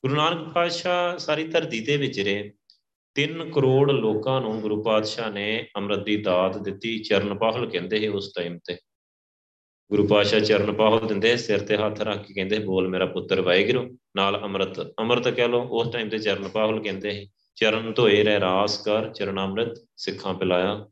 ਗੁਰੂ 0.03 0.15
ਨਾਨਕ 0.15 0.55
ਪਾਤਸ਼ਾਹ 0.55 1.19
ਸਾਰੀ 1.19 1.49
ਧਰਤੀ 1.49 1.81
ਤੇ 1.81 1.97
ਵਿਚਰੇ 1.97 2.53
3 3.17 3.51
ਕਰੋੜ 3.51 3.91
ਲੋਕਾਂ 3.91 4.41
ਨੂੰ 4.41 4.61
ਗੁਰੂ 4.61 4.83
ਪਾਤਸ਼ਾਹ 4.83 5.31
ਨੇ 5.31 5.67
ਅੰਮ੍ਰਿਤ 5.77 6.01
ਦੀ 6.01 6.17
ਦਾਤ 6.17 6.59
ਦਿੱਤੀ, 6.59 6.99
ਚਰਨ 6.99 7.39
ਪਾਹਲ 7.39 7.71
ਕਹਿੰਦੇ 7.71 7.99
ਸੀ 7.99 8.09
ਉਸ 8.09 8.33
ਟਾਈਮ 8.33 8.59
ਤੇ। 8.59 8.77
ਗੁਰੂ 9.91 10.07
ਪਾਤਸ਼ਾਹ 10.07 10.41
ਚਰਨ 10.41 10.73
ਪਾਹਲ 10.73 11.07
ਦਿੰਦੇ, 11.07 11.37
ਸਿਰ 11.37 11.61
ਤੇ 11.61 11.77
ਹੱਥ 11.77 12.01
ਰੱਖ 12.01 12.27
ਕੇ 12.27 12.35
ਕਹਿੰਦੇ, 12.35 12.59
ਬੋਲ 12.59 12.89
ਮੇਰਾ 12.89 13.07
ਪੁੱਤਰ 13.07 13.41
ਵਾਹਿਗੁਰੂ, 13.41 13.99
ਨਾਲ 14.17 14.41
ਅੰਮ੍ਰਿਤ 14.43 14.81
ਅੰਮ੍ਰਿਤ 15.01 15.29
ਕਹਿ 15.29 15.49
ਲੋ 15.49 15.63
ਉਸ 15.71 15.93
ਟਾਈਮ 15.93 16.09
ਤੇ 16.09 16.19
ਚਰਨ 16.19 16.49
ਪਾਹਲ 16.49 16.83
ਕਹਿੰਦੇ 16.83 17.11
ਸੀ, 17.11 17.29
ਚਰਨ 17.57 17.93
ਧੋਏ 17.93 18.23
ਰਹਿ, 18.25 18.41
ਰਾਸ 18.41 18.79
ਕਰ 18.79 19.13
ਚਰਨ 19.13 19.41
ਅੰਮ੍ਰਿਤ 19.41 19.75
ਸਿੱਖਾਂ 19.97 20.35
ਪਿਲਾਇਆ। 20.35 20.87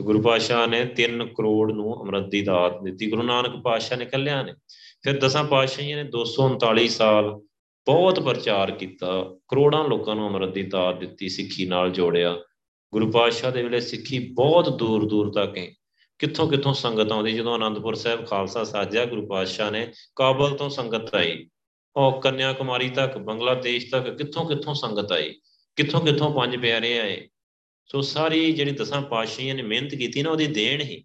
ਗੁਰੂ 0.00 0.22
ਪਾਤਸ਼ਾਹ 0.22 0.66
ਨੇ 0.66 0.84
3 0.96 1.26
ਕਰੋੜ 1.26 1.72
ਨੂੰ 1.72 2.00
ਅੰਮ੍ਰਿਤ 2.00 2.24
ਦੀ 2.24 2.42
ਦਾਤ 2.42 2.82
ਦਿੱਤੀ, 2.82 3.10
ਗੁਰੂ 3.10 3.22
ਨਾਨਕ 3.22 3.62
ਪਾਤਸ਼ਾਹ 3.62 3.98
ਨੇ 3.98 4.04
ਕੱਲਿਆਂ 4.04 4.44
ਨੇ। 4.44 4.54
ਫਿਰ 5.02 5.18
ਦਸਾਂ 5.20 5.44
ਪਾਤਸ਼ਾਹੀਆਂ 5.44 5.96
ਨੇ 5.96 6.10
239 6.10 6.88
ਸਾਲ 6.88 7.40
ਬਹੁਤ 7.88 8.20
ਪ੍ਰਚਾਰ 8.20 8.70
ਕੀਤਾ, 8.70 9.36
ਕਰੋੜਾਂ 9.48 9.84
ਲੋਕਾਂ 9.84 10.14
ਨੂੰ 10.14 10.28
ਅੰਮ੍ਰਿਤ 10.28 10.50
ਦੀ 10.50 10.62
ਦਾਤ 10.62 11.00
ਦਿੱਤੀ, 11.00 11.28
ਸਿੱਖੀ 11.28 11.66
ਨਾਲ 11.66 11.90
ਜੋੜਿਆ। 11.90 12.38
ਗੁਰੂ 12.92 13.10
ਪਾਤਸ਼ਾਹ 13.10 13.52
ਦੇ 13.52 13.62
ਵੇਲੇ 13.62 13.80
ਸਿੱਖੀ 13.80 14.18
ਬਹੁਤ 14.18 14.68
ਦੂਰ 14.68 15.06
ਦੂਰ 15.06 15.32
ਤੱਕ 15.32 15.58
ਹੈ 15.58 15.66
ਕਿੱਥੋਂ 16.18 16.48
ਕਿੱਥੋਂ 16.48 16.74
ਸੰਗਤ 16.74 17.12
ਆਉਂਦੀ, 17.12 17.32
ਜਦੋਂ 17.32 17.54
ਆਨੰਦਪੁਰ 17.54 17.94
ਸਾਹਿਬ 17.94 18.26
ਖਾਲਸਾ 18.26 18.64
ਸਾਜਿਆ, 18.64 19.04
ਗੁਰੂ 19.04 19.26
ਪਾਤਸ਼ਾਹ 19.26 19.70
ਨੇ 19.70 19.92
ਕਾਬਲ 20.16 20.50
ਤੋਂ 20.50 20.70
ਸੰਗਤ 20.70 21.14
ਆਈ। 21.14 21.48
ਉਹ 21.96 22.20
ਕੰਨਿਆ 22.20 22.52
ਕੁਮਾਰੀ 22.52 22.90
ਤੱਕ, 22.90 23.18
ਬੰਗਲਾਦੇਸ਼ 23.18 23.90
ਤੱਕ, 23.90 24.16
ਕਿੱਥੋਂ 24.16 24.48
ਕਿੱਥੋਂ 24.48 24.74
ਸੰਗਤ 24.74 25.12
ਆਈ, 25.12 25.34
ਕਿੱਥੋਂ 25.76 26.00
ਕਿੱਥੋਂ 26.00 26.34
ਪੰਜ 26.34 26.56
ਪਿਆਰੇ 26.56 26.98
ਆਏ। 26.98 27.28
ਸੋ 27.86 28.00
ਸਾਰੀ 28.00 28.52
ਜਿਹੜੀ 28.52 28.70
ਦਸਾਂ 28.70 29.02
ਪਾਤਸ਼ਾਹੀਆਂ 29.02 29.54
ਨੇ 29.54 29.62
ਮਿਹਨਤ 29.62 29.94
ਕੀਤੀ 29.94 30.22
ਨਾ, 30.22 30.30
ਉਹਦੀ 30.30 30.46
ਦੇਣ 30.46 30.80
ਹੀ। 30.80 31.04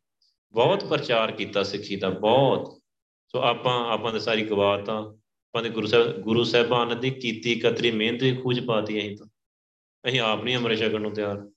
ਬਹੁਤ 0.53 0.85
ਪ੍ਰਚਾਰ 0.85 1.31
ਕੀਤਾ 1.31 1.63
ਸਿੱਖੀ 1.63 1.95
ਦਾ, 1.95 2.09
ਬਹੁਤ। 2.09 2.77
ਸੋ 3.27 3.39
ਆਪਾਂ 3.39 3.87
ਆਪਾਂ 3.87 4.13
ਦੇ 4.13 4.19
ਸਾਰੀ 4.19 4.41
ਗਵਾਤਾਂ 4.41 5.22
ਆਪਾਂ 5.55 5.63
ਦੇ 5.63 5.69
ਗੁਰੂ 5.69 5.87
ਸਾਹਿਬ 5.87 6.17
ਗੁਰੂ 6.17 6.43
ਸਾਹਿਬਾਨ 6.43 6.99
ਦੀ 6.99 7.09
ਕੀਤੀ 7.11 7.55
ਕਤਰੀ 7.55 7.91
ਮਿਹਨਤ 7.91 8.19
ਦੀ 8.19 8.35
ਖੂਜ 8.35 8.59
ਪਾਤੀ 8.59 8.99
ਅਸੀਂ 8.99 9.17
ਤਾਂ। 9.17 9.27
ਅਸੀਂ 10.07 10.19
ਆਪ 10.19 10.43
ਨਹੀਂ 10.43 10.57
ਅੰਮ੍ਰਿਤ 10.57 10.79
ਛਕਣ 10.79 11.01
ਨੂੰ 11.01 11.13
ਤਿਆਰ। 11.13 11.51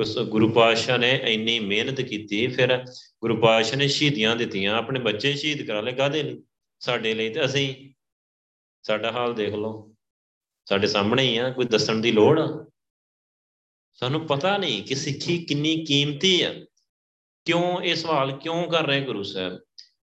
ਉਸ 0.00 0.18
ਗੁਰੂ 0.18 0.52
ਪਾਤਸ਼ਾਹ 0.52 0.98
ਨੇ 0.98 1.20
ਇੰਨੀ 1.24 1.60
ਮਿਹਨਤ 1.60 2.00
ਕੀਤੀ, 2.00 2.46
ਫਿਰ 2.46 2.84
ਗੁਰੂ 3.20 3.36
ਪਾਤਸ਼ਾਹ 3.36 3.76
ਨੇ 3.76 3.88
ਸ਼ਹੀਦੀਆਂ 3.88 4.36
ਦਿੱਤੀਆਂ, 4.36 4.74
ਆਪਣੇ 4.74 5.00
ਬੱਚੇ 5.00 5.34
ਸ਼ਹੀਦ 5.34 5.66
ਕਰਾ 5.66 5.80
ਲਏ 5.80 5.92
ਕਾਦੇ 5.92 6.22
ਲਈ? 6.22 6.42
ਸਾਡੇ 6.80 7.14
ਲਈ 7.14 7.30
ਤੇ 7.30 7.44
ਅਸੀਂ, 7.44 7.94
ਸਾਡਾ 8.82 9.12
ਹਾਲ 9.12 9.34
ਦੇਖ 9.34 9.54
ਲਓ। 9.54 9.94
ਸਾਡੇ 10.68 10.86
ਸਾਹਮਣੇ 10.86 11.22
ਹੀ 11.22 11.36
ਆ, 11.36 11.50
ਕੋਈ 11.50 11.64
ਦੱਸਣ 11.64 11.96
ਦੀ 11.96 12.12
ਲੋੜ 12.12 12.40
ਆ? 12.40 12.70
ਸਾਨੂੰ 13.94 14.26
ਪਤਾ 14.26 14.56
ਨਹੀਂ 14.56 14.82
ਕਿ 14.82 14.94
ਸਿੱਖੀ 14.94 15.44
ਕਿੰਨੀ 15.44 15.84
ਕੀਮਤੀ 15.84 16.42
ਆ। 16.42 16.54
ਕਿਉਂ 17.44 17.80
ਇਹ 17.80 17.94
ਸਵਾਲ 17.94 18.32
ਕਿਉਂ 18.32 18.70
ਕਰ 18.70 18.86
ਰਹੇ 18.86 19.00
ਗੁਰੂ 19.00 19.22
ਸਾਹਿਬ? 19.22 19.58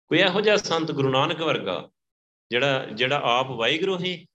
ਕੋਈ 0.06 0.18
ਇਹੋ 0.18 0.40
ਜਿਹਾ 0.40 0.56
ਸੰਤ 0.56 0.92
ਗੁਰੂ 0.92 1.08
ਨਾਨਕ 1.08 1.40
ਵਰਗਾ 1.40 1.90
ਜਿਹੜਾ 2.50 2.86
ਜਿਹੜਾ 2.94 3.20
ਆਪ 3.24 3.50
ਵਾਹਿਗੁਰੂ 3.50 3.98
ਹੀ 3.98 4.26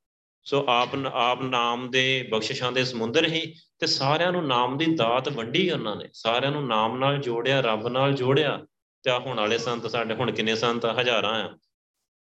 ਸੋ 0.43 0.65
ਆਪ 0.70 0.89
ਆਪ 1.13 1.41
ਨਾਮ 1.41 1.91
ਦੇ 1.91 2.27
ਬਖਸ਼ਿਸ਼ਾਂ 2.32 2.72
ਦੇ 2.72 2.84
ਸਮੁੰਦਰ 2.84 3.27
ਹੀ 3.27 3.55
ਤੇ 3.79 3.88
ਸਾਰਿਆਂ 3.88 4.32
ਨੂੰ 4.32 4.48
ਨਾਮ 4.48 4.77
ਦੀ 4.77 4.86
ਦਾਤ 4.86 5.29
ਵੰਡੀ 5.29 5.70
ਉਹਨਾਂ 5.70 5.96
ਨੇ। 5.96 6.10
ਸਾਰਿਆਂ 6.13 6.51
ਨੂੰ 6.51 6.67
ਨਾਮ 6.67 6.98
ਨਾਲ 6.98 7.17
ਜੋੜਿਆ, 7.17 7.62
ਰੱਬ 7.62 7.88
ਨਾਲ 7.88 8.13
ਜੋੜਿਆ 8.13 8.65
ਤੇ 9.03 9.12
ਆ 9.12 9.20
ਹੁਣ 9.20 9.38
ਵਾਲੇ 9.38 9.58
ਸੰਤ 9.58 9.88
ਸਾਡੇ, 9.88 10.13
ਹੁਣ 10.13 10.32
ਕਿੰਨੇ 10.32 10.55
ਸੰਤ 10.55 10.86
ਆ? 10.86 11.01
ਹਜ਼ਾਰਾਂ 11.01 11.50
ਆ। 11.50 11.58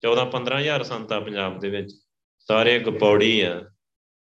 14 0.01 0.25
15000 0.25 0.83
ਸੰਤ 0.83 1.11
ਆ 1.11 1.19
ਪੰਜਾਬ 1.19 1.59
ਦੇ 1.59 1.69
ਵਿੱਚ। 1.69 1.91
ਸਾਰੇ 2.39 2.79
ਗਪੌੜੀ 2.79 3.41
ਆ 3.41 3.65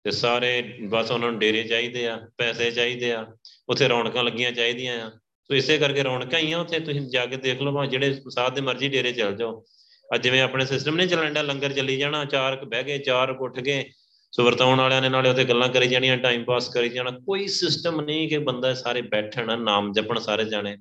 ਤੇ 0.05 0.11
ਸਾਰੇ 0.11 0.79
ਬਸ 0.89 1.11
ਉਹਨਾਂ 1.11 1.31
ਨੂੰ 1.31 1.41
ਡੇਰੇ 1.41 1.63
ਚਾਹੀਦੇ 1.63 2.09
ਆ, 2.09 2.29
ਪੈਸੇ 2.39 2.71
ਚਾਹੀਦੇ 2.71 3.13
ਆ, 3.13 3.27
ਉੱਥੇ 3.69 3.89
ਰੌਣਕਾਂ 3.89 4.25
ਲੱਗੀਆਂ 4.25 4.53
ਚਾਹੀਦੀਆਂ 4.53 5.07
ਆ। 5.07 5.11
ਸੋ 5.45 5.55
ਇਸੇ 5.55 5.79
ਕਰਕੇ 5.79 6.05
ਰੌਣਕਾਂ 6.05 6.39
ਹੀ 6.39 6.53
ਆ 6.53 6.61
ਉੱਥੇ। 6.61 6.81
ਤੁਸੀਂ 6.81 7.01
ਜਾ 7.01 7.27
ਕੇ 7.27 7.37
ਦੇਖ 7.37 7.63
ਲਓ 7.63 7.85
ਜਿਹੜੇ 7.85 8.23
ਸਾਧ 8.31 8.55
ਦੇ 8.55 8.61
ਮਰਜ਼ੀ 8.61 8.89
ਡੇਰੇ 8.89 9.13
ਚੱਲ 9.13 9.37
ਜਾਓ। 9.37 9.65
ਅੱਜ 10.15 10.23
ਜਿਵੇਂ 10.23 10.43
ਆਪਣੇ 10.43 10.67
ਸਿਸਟਮ 10.67 10.97
ਨਹੀਂ 10.97 11.09
ਚੱਲਣ 11.09 11.33
ਦਾ 11.33 11.43
ਲੰਗਰ 11.43 11.73
ਚੱਲੀ 11.73 11.97
ਜਾਣਾ, 11.97 12.25
ਚਾਰ 12.25 12.65
ਬਹਿ 12.65 12.83
ਗਏ, 12.83 12.99
ਚਾਰ 12.99 13.31
ਉੱਠ 13.31 13.61
ਗਏ 13.61 13.85
ਸੋ 14.33 14.45
ਵਰਤਾਉਣ 14.45 14.81
ਵਾਲਿਆਂ 14.81 15.03
ਨੇ 15.03 15.09
ਨਾਲੇ 15.09 15.31
ਉੱਥੇ 15.31 15.45
ਗੱਲਾਂ 15.45 15.69
ਕਰੀ 15.69 15.87
ਜਾਣੀਆਂ 15.87 16.17
ਟਾਈਮ 16.17 16.45
ਪਾਸ 16.45 16.69
ਕਰੀ 16.69 16.89
ਜਾਣਾ, 16.89 17.11
ਕੋਈ 17.11 17.47
ਸਿਸਟਮ 17.49 18.01
ਨਹੀਂ 18.01 18.29
ਕਿ 18.29 18.39
ਬੰਦਾ 18.39 18.75
ਸਾਰੇ 18.75 19.03
ਬੈਠਣ, 19.03 19.59
ਨਾਮ 19.59 19.93
ਜਪਣ 19.93 20.19
ਸਾਰੇ 20.19 20.45
ਜਾਣੇ। 20.45 20.77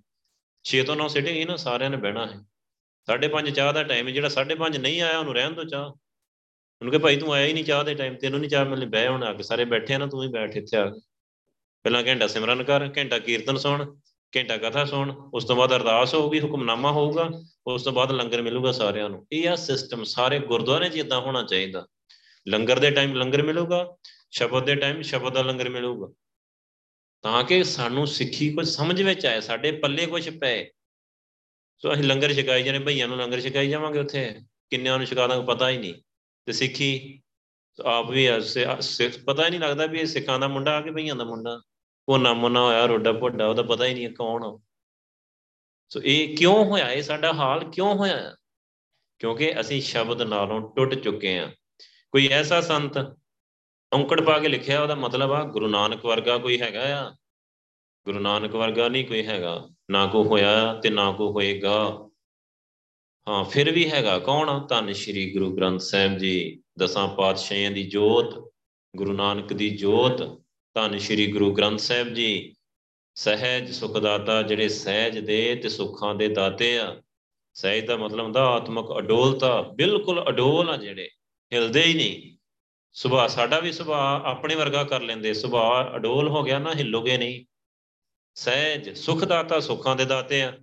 6 0.65 0.83
ਤੋਂ 0.83 0.95
9 0.95 1.07
ਸਿਟਿੰਗ 1.07 1.37
ਹੀ 1.37 1.45
ਨਾ, 1.45 1.55
ਸਾਰਿਆਂ 1.55 1.89
ਨੇ 1.89 1.97
ਬਹਿਣਾ 1.97 2.25
ਹੈ। 2.25 2.39
5:30 3.07 3.51
ਚਾਹ 3.51 3.73
ਦਾ 3.73 3.83
ਟਾਈਮ 3.83 4.09
ਜਿਹੜਾ 4.09 4.29
5:30 4.29 4.77
ਨਹੀਂ 4.77 5.01
ਆਇਆ, 5.01 5.19
ਉਹਨੂੰ 5.19 5.35
ਰਹਿਣ 5.35 5.51
ਦੋ 5.51 5.63
ਚਾਹ। 5.63 5.85
ਉਹਨੂੰ 5.85 6.91
ਕਹੇ, 6.91 6.99
ਭਾਈ 6.99 7.17
ਤੂੰ 7.17 7.33
ਆਇਆ 7.33 7.45
ਹੀ 7.45 7.53
ਨਹੀਂ 7.53 7.63
ਚਾਹ 7.63 7.83
ਦੇ 7.83 7.93
ਟਾਈਮ 7.93 8.15
ਤੈਨੂੰ 8.15 8.39
ਨਹੀਂ 8.39 8.49
ਚਾਹ 8.49 8.65
ਮਿਲੇ 8.65 8.85
ਬਹਿ 8.85 9.07
ਹੁਣ 9.07 9.23
ਆ 9.23 9.33
ਕੇ 9.33 9.43
ਸਾਰੇ 9.43 9.65
ਬੈਠੇ 9.65 9.93
ਆ 9.93 9.97
ਨਾ, 9.97 10.07
ਤੂੰ 10.07 10.21
ਵੀ 10.21 10.27
ਬੈਠ 10.27 10.57
ਇੱਥੇ 10.57 10.77
ਆ। 10.77 10.85
ਪਹਿਲਾਂ 11.85 12.03
ਘੰਟਾ 12.03 12.27
ਸਿਮਰਨ 12.27 12.63
ਕਰ, 12.63 12.89
ਘੰਟਾ 12.97 13.19
ਕੀਰਤਨ 13.19 13.57
ਸੁਣ 13.57 13.95
ਘੰਟਾ 14.37 14.57
ਕਥਾ 14.57 14.85
ਸੁਣ, 14.85 15.29
ਉਸ 15.33 15.45
ਤੋਂ 15.45 15.55
ਬਾਅਦ 15.55 15.75
ਅਰਦਾਸ 15.75 16.15
ਹੋਊਗੀ, 16.15 16.39
ਹੁਕਮਨਾਮਾ 16.39 16.91
ਹੋਊਗਾ, 16.91 17.29
ਉਸ 17.67 17.83
ਤੋਂ 17.83 17.93
ਬਾਅਦ 17.93 18.11
ਲੰਗਰ 18.11 18.41
ਮਿਲੂਗਾ 18.41 18.71
ਸਾਰਿਆਂ 18.71 19.09
ਨੂੰ। 19.09 19.27
ਇਹ 19.31 19.49
ਆ 19.49 19.55
ਸਿਸਟਮ 19.55 20.03
ਸਾਰੇ 20.03 20.39
ਗੁਰਦੁਆਰੇ 20.39 20.89
'ਚ 20.89 20.95
ਇਦਾਂ 20.95 21.21
ਹੋਣਾ 21.21 21.43
ਚਾਹੀਦਾ। 21.43 21.87
ਲੰਗਰ 22.47 22.79
ਦੇ 22.79 22.91
ਟਾਈਮ 22.91 23.13
ਲੰਗਰ 23.13 23.43
ਮਿਲੂਗਾ, 23.43 23.95
ਸ਼ਬਦ 24.31 24.65
ਦੇ 24.65 24.75
ਟਾਈਮ 24.75 25.01
ਸ਼ਬਦ 25.01 25.33
ਦਾ 25.33 25.41
ਲੰਗਰ 25.41 25.69
ਮਿਲੂਗਾ। 25.69 26.13
ਤਾਂ 27.21 27.43
ਕਿ 27.43 27.63
ਸਾਨੂੰ 27.63 28.07
ਸਿੱਖੀ 28.07 28.53
ਕੁਝ 28.53 28.67
ਸਮਝ 28.67 29.01
ਵਿੱਚ 29.01 29.25
ਆਏ, 29.25 29.41
ਸਾਡੇ 29.41 29.71
ਪੱਲੇ 29.71 30.05
ਕੁਝ 30.05 30.29
ਪਏ। 30.29 30.69
ਸੋ 31.77 31.93
ਅਸੀਂ 31.93 32.03
ਲੰਗਰ 32.03 32.33
ਛਕਾਈ 32.33 32.63
ਜਾਣੇ 32.63 32.79
ਭਈਆਂ 32.79 33.07
ਨੂੰ 33.07 33.17
ਲੰਗਰ 33.17 33.41
ਛਕਾਈ 33.41 33.69
ਜਾਵਾਂਗੇ 33.69 33.99
ਉੱਥੇ। 33.99 34.35
ਕਿੰਨਿਆਂ 34.69 34.97
ਨੂੰ 34.97 35.07
ਛਕਾ 35.07 35.27
ਦਾਂਗੇ 35.27 35.45
ਪਤਾ 35.45 35.69
ਹੀ 35.69 35.77
ਨਹੀਂ। 35.77 35.93
ਤੇ 36.45 36.51
ਸਿੱਖੀ, 36.51 37.21
ਆਪ 37.85 38.09
ਵੀ 38.09 38.27
ਪਤਾ 39.25 39.45
ਹੀ 39.45 39.49
ਨਹੀਂ 39.49 39.59
ਲੱਗਦਾ 39.59 39.85
ਵੀ 39.85 39.99
ਇਹ 39.99 40.05
ਸਿੱਖਾਂ 40.05 40.39
ਦਾ 40.39 40.47
ਮੁੰਡਾ 40.47 40.77
ਆ 40.77 40.81
ਕੇ 40.81 40.91
ਭਈਆਂ 40.91 41.15
ਦਾ 41.15 41.23
ਮੁੰਡਾ। 41.23 41.61
ਉਹ 42.09 42.19
ਨਾ 42.19 42.33
ਮਨਾ 42.33 42.61
ਹੋਇਆ, 42.61 42.85
ਰੋਡਾ 42.85 43.11
ਪੋਡਾ 43.11 43.47
ਉਹਦਾ 43.47 43.63
ਪਤਾ 43.63 43.85
ਹੀ 43.85 43.93
ਨਹੀਂ 43.93 44.09
ਕੌਣ 44.09 44.43
ਆ। 44.43 44.59
ਸੋ 45.89 46.01
ਇਹ 46.03 46.37
ਕਿਉਂ 46.37 46.65
ਹੋਇਆ? 46.65 46.91
ਇਹ 46.91 47.03
ਸਾਡਾ 47.03 47.33
ਹਾਲ 47.33 47.71
ਕਿਉਂ 47.71 47.95
ਹੋਇਆ? 47.95 48.35
ਕਿਉਂਕਿ 49.19 49.59
ਅਸੀਂ 49.59 49.81
ਸ਼ਬਦ 49.81 50.21
ਨਾਲੋਂ 50.21 50.75
ਟੁੱਟ 50.75 50.95
ਚੁੱਕੇ 50.95 51.39
ਆ 51.39 51.55
ਕੋਈ 52.11 52.27
ਐਸਾ 52.27 52.61
ਸੰਤ 52.61 52.97
ਔਂਕੜ 53.93 54.21
ਪਾ 54.21 54.39
ਕੇ 54.39 54.47
ਲਿਖਿਆ, 54.47 54.81
ਉਹਦਾ 54.81 54.95
ਮਤਲਬ 54.95 55.31
ਆ, 55.31 55.43
ਗੁਰੂ 55.43 55.67
ਨਾਨਕ 55.67 56.05
ਵਰਗਾ 56.05 56.37
ਕੋਈ 56.37 56.61
ਹੈਗਾ 56.61 57.07
ਆ। 57.07 57.11
ਗੁਰੂ 58.05 58.19
ਨਾਨਕ 58.19 58.55
ਵਰਗਾ 58.55 58.89
ਨਹੀਂ 58.89 59.05
ਕੋਈ 59.05 59.27
ਹੈਗਾ। 59.27 59.69
ਨਾ 59.91 60.05
ਕੋ 60.05 60.23
ਹੋਇਆ 60.23 60.73
ਤੇ 60.73 60.89
ਨਾ 60.89 61.11
ਕੋ 61.11 61.31
ਹੋਏਗਾ। 61.31 62.09
ਹਾਂ, 63.27 63.43
ਫਿਰ 63.43 63.71
ਵੀ 63.71 63.91
ਹੈਗਾ। 63.91 64.19
ਕੌਣ 64.19 64.67
ਧੰਨ 64.67 64.93
ਸ਼੍ਰੀ 64.93 65.33
ਗੁਰੂ 65.33 65.55
ਗ੍ਰੰਥ 65.55 65.79
ਸਾਹਿਬ 65.79 66.17
ਜੀ, 66.17 66.63
ਦਸਾਂ 66.79 67.07
ਪਾਤਸ਼ਾਹਾਂ 67.07 67.71
ਦੀ 67.71 67.83
ਜੋਤ, 67.83 68.53
ਗੁਰੂ 68.95 69.13
ਨਾਨਕ 69.13 69.53
ਦੀ 69.53 69.69
ਜੋਤ। 69.69 70.42
ਧੰਨ 70.73 70.97
ਸ਼੍ਰੀ 70.97 71.31
ਗੁਰੂ 71.31 71.53
ਗ੍ਰੰਥ 71.53 71.79
ਸਾਹਿਬ 71.79 72.13
ਜੀ। 72.13 72.55
ਸਹਿਜ 73.15 73.71
ਸੁਖ 73.71 73.97
ਦਾਤਾ 73.97 74.41
ਜਿਹੜੇ 74.41 74.69
ਸਹਿਜ 74.69 75.19
ਦੇ 75.19 75.55
ਤੇ 75.55 75.69
ਸੁੱਖਾਂ 75.69 76.15
ਦੇ 76.15 76.27
ਦਾਤੇ 76.27 76.79
ਆ। 76.79 77.01
ਸਹਿਜ 77.53 77.85
ਦਾ 77.85 77.97
ਮਤਲਬ 77.97 78.23
ਹੁੰਦਾ 78.23 78.45
ਆਤਮਿਕ 78.45 78.85
ਅਡੋਲਤਾ। 78.97 79.61
ਬਿਲਕੁਲ 79.61 80.25
ਅਡੋਲ 80.29 80.69
ਆ 80.69 80.77
ਜਿਹੜੇ, 80.77 81.09
ਹਿਲਦੇ 81.53 81.83
ਹੀ 81.83 81.93
ਨਹੀਂ। 81.93 82.37
ਸੁਭਾਅ, 82.93 83.27
ਸਾਡਾ 83.27 83.59
ਵੀ 83.59 83.71
ਸੁਭਾਅ 83.71 84.27
ਆਪਣੇ 84.27 84.55
ਵਰਗਾ 84.55 84.83
ਕਰ 84.83 85.01
ਲੈਂਦੇ। 85.01 85.33
ਸੁਭਾਅ 85.33 85.95
ਅਡੋਲ 85.95 86.27
ਹੋ 86.27 86.43
ਗਿਆ 86.43 86.59
ਨਾ, 86.59 86.73
ਹਿੱਲੋਗੇ 86.73 87.17
ਨਹੀਂ। 87.17 87.45
ਸਹਿਜ 88.35 88.97
ਸੁਖ 88.97 89.23
ਦਾਤਾ 89.23 89.59
ਸੁੱਖਾਂ 89.59 89.95
ਦੇ 89.95 90.05
ਦਾਤੇ 90.05 90.41
ਆ। 90.41 90.57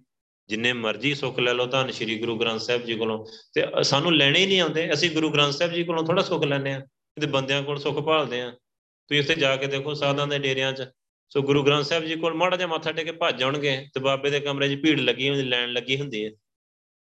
ਜਿੰਨੇ 0.48 0.72
ਮਰਜ਼ੀ 0.72 1.14
ਸੁੱਖ 1.14 1.38
ਲੈ 1.38 1.54
ਲਓ 1.54 1.66
ਧੰਨ 1.66 1.90
ਸ਼੍ਰੀ 1.90 2.18
ਗੁਰੂ 2.18 2.38
ਗ੍ਰੰਥ 2.38 2.60
ਸਾਹਿਬ 2.60 2.84
ਜੀ 2.84 2.94
ਕੋਲੋਂ। 2.94 3.26
ਤੇ 3.54 3.82
ਸਾਨੂੰ 3.82 4.16
ਲੈਣੇ 4.16 4.40
ਹੀ 4.40 4.46
ਨਹੀਂ 4.46 4.60
ਆਉਂਦੇ। 4.60 4.92
ਅਸੀਂ 4.92 5.10
ਗੁਰੂ 5.10 5.30
ਗ੍ਰੰਥ 5.30 5.52
ਸਾਹਿਬ 5.52 5.72
ਜੀ 5.72 5.84
ਕੋਲੋਂ 5.84 6.04
ਥੋੜਾ 6.04 6.22
ਸੁੱਖ 6.22 6.44
ਲੈਣੇ 6.44 6.74
ਆ। 6.74 6.80
ਤੇ 7.20 7.26
ਬੰਦਿਆਂ 7.26 7.62
ਕੋਲ 7.62 7.78
ਸੁੱਖ 7.78 7.96
ਭਾਲਦੇ 7.96 8.40
ਆ। 8.40 8.52
ਤੁਸੀਂ 9.10 9.22
ਉੱਥੇ 9.22 9.34
ਜਾ 9.34 9.54
ਕੇ 9.56 9.66
ਦੇਖੋ 9.66 9.92
ਸਾਧਾਂ 9.94 10.26
ਦੇ 10.26 10.38
ਡੇਰਿਆਂ 10.38 10.72
'ਚ। 10.72 10.84
ਸੋ 11.32 11.40
ਗੁਰੂ 11.42 11.62
ਗ੍ਰੰਥ 11.64 11.84
ਸਾਹਿਬ 11.84 12.04
ਜੀ 12.04 12.16
ਕੋਲ 12.16 12.34
ਮਾੜਾ 12.34 12.56
ਜਿਹਾ 12.56 12.68
ਮੱਥਾ 12.68 12.92
ਟੇਕ 12.92 13.04
ਕੇ 13.06 13.12
ਭੱਜ 13.12 13.38
ਜਾਣਗੇ 13.38 13.76
ਤੇ 13.94 14.00
ਬਾਬੇ 14.00 14.30
ਦੇ 14.30 14.40
ਕਮਰੇ 14.40 14.68
'ਚ 14.68 14.80
ਭੀੜ 14.82 14.98
ਲੱਗੀ 15.00 15.28
ਹੁੰਦੀ, 15.28 15.42
ਲੈਣ 15.42 15.72
ਲੱਗੀ 15.72 15.96
ਹੁੰਦੀ 16.00 16.24
ਹੈ। 16.24 16.30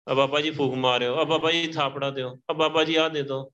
ਆ 0.07 0.13
ਬਾਬਾ 0.13 0.41
ਜੀ 0.41 0.51
ਫੂਕ 0.51 0.73
ਮਾਰਿਓ, 0.75 1.15
ਆ 1.15 1.23
ਬਾਬਾ 1.23 1.51
ਜੀ 1.51 1.67
ਥਾਪੜਾ 1.67 2.09
ਦਿਓ, 2.09 2.35
ਆ 2.49 2.53
ਬਾਬਾ 2.53 2.83
ਜੀ 2.83 2.95
ਆ 2.95 3.07
ਦੇ 3.09 3.21
ਦਿਓ 3.23 3.49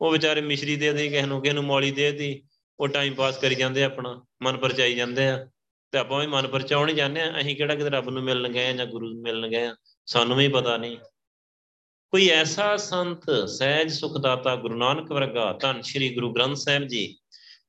ਉਹ 0.00 0.12
ਵਿਚਾਰੇ 0.12 0.40
ਮਿਸ਼ਰੀ 0.40 0.76
ਦੇ 0.76 0.92
ਦੇ, 0.92 1.08
ਕਿਸੇ 1.08 1.26
ਨੂੰ 1.26 1.40
ਕਿਸੇ 1.42 1.54
ਨੂੰ 1.54 1.64
ਮੌਲੀ 1.64 1.90
ਦੇ 1.90 2.10
ਦੀ। 2.12 2.30
ਉਹ 2.78 2.88
ਟਾਈਮ 2.88 3.14
ਪਾਸ 3.14 3.38
ਕਰੀ 3.38 3.54
ਜਾਂਦੇ 3.54 3.84
ਆਪਣਾ, 3.84 4.20
ਮਨ 4.42 4.56
ਪਰਚਾਈ 4.56 4.94
ਜਾਂਦੇ 4.94 5.26
ਆ। 5.28 5.46
ਤੇ 5.92 5.98
ਆਪਾਂ 5.98 6.20
ਵੀ 6.20 6.26
ਮਨ 6.26 6.46
ਪਰਚਾਉਣ 6.46 6.88
ਹੀ 6.88 6.94
ਜਾਂਦੇ 6.94 7.20
ਆ, 7.20 7.38
ਅਸੀਂ 7.40 7.56
ਕਿਹੜਾ 7.56 7.74
ਕਿਤੇ 7.74 7.90
ਰੱਬ 7.90 8.10
ਨੂੰ 8.10 8.22
ਮਿਲਣ 8.22 8.48
ਗਏ 8.48 8.66
ਆ 8.66 8.72
ਜਾਂ 8.72 8.86
ਗੁਰੂ 8.86 9.08
ਨੂੰ 9.08 9.22
ਮਿਲਣ 9.22 9.48
ਗਏ 9.48 9.64
ਆ, 9.66 9.76
ਸਾਨੂੰ 10.06 10.36
ਵੀ 10.36 10.48
ਪਤਾ 10.48 10.76
ਨਹੀਂ। 10.76 10.98
ਕੋਈ 12.12 12.28
ਐਸਾ 12.28 12.76
ਸੰਤ, 12.76 13.30
ਸਹਿਜ 13.48 13.90
ਸੁਖਦਾਤਾ 13.92 14.56
ਗੁਰੂ 14.56 14.76
ਨਾਨਕ 14.76 15.12
ਵਰਗਾ 15.12 15.52
ਧੰਨ 15.52 15.80
ਸ਼੍ਰੀ 15.82 16.14
ਗੁਰੂ 16.14 16.32
ਗ੍ਰੰਥ 16.32 16.56
ਸਾਹਿਬ 16.56 16.86
ਜੀ 16.86 17.16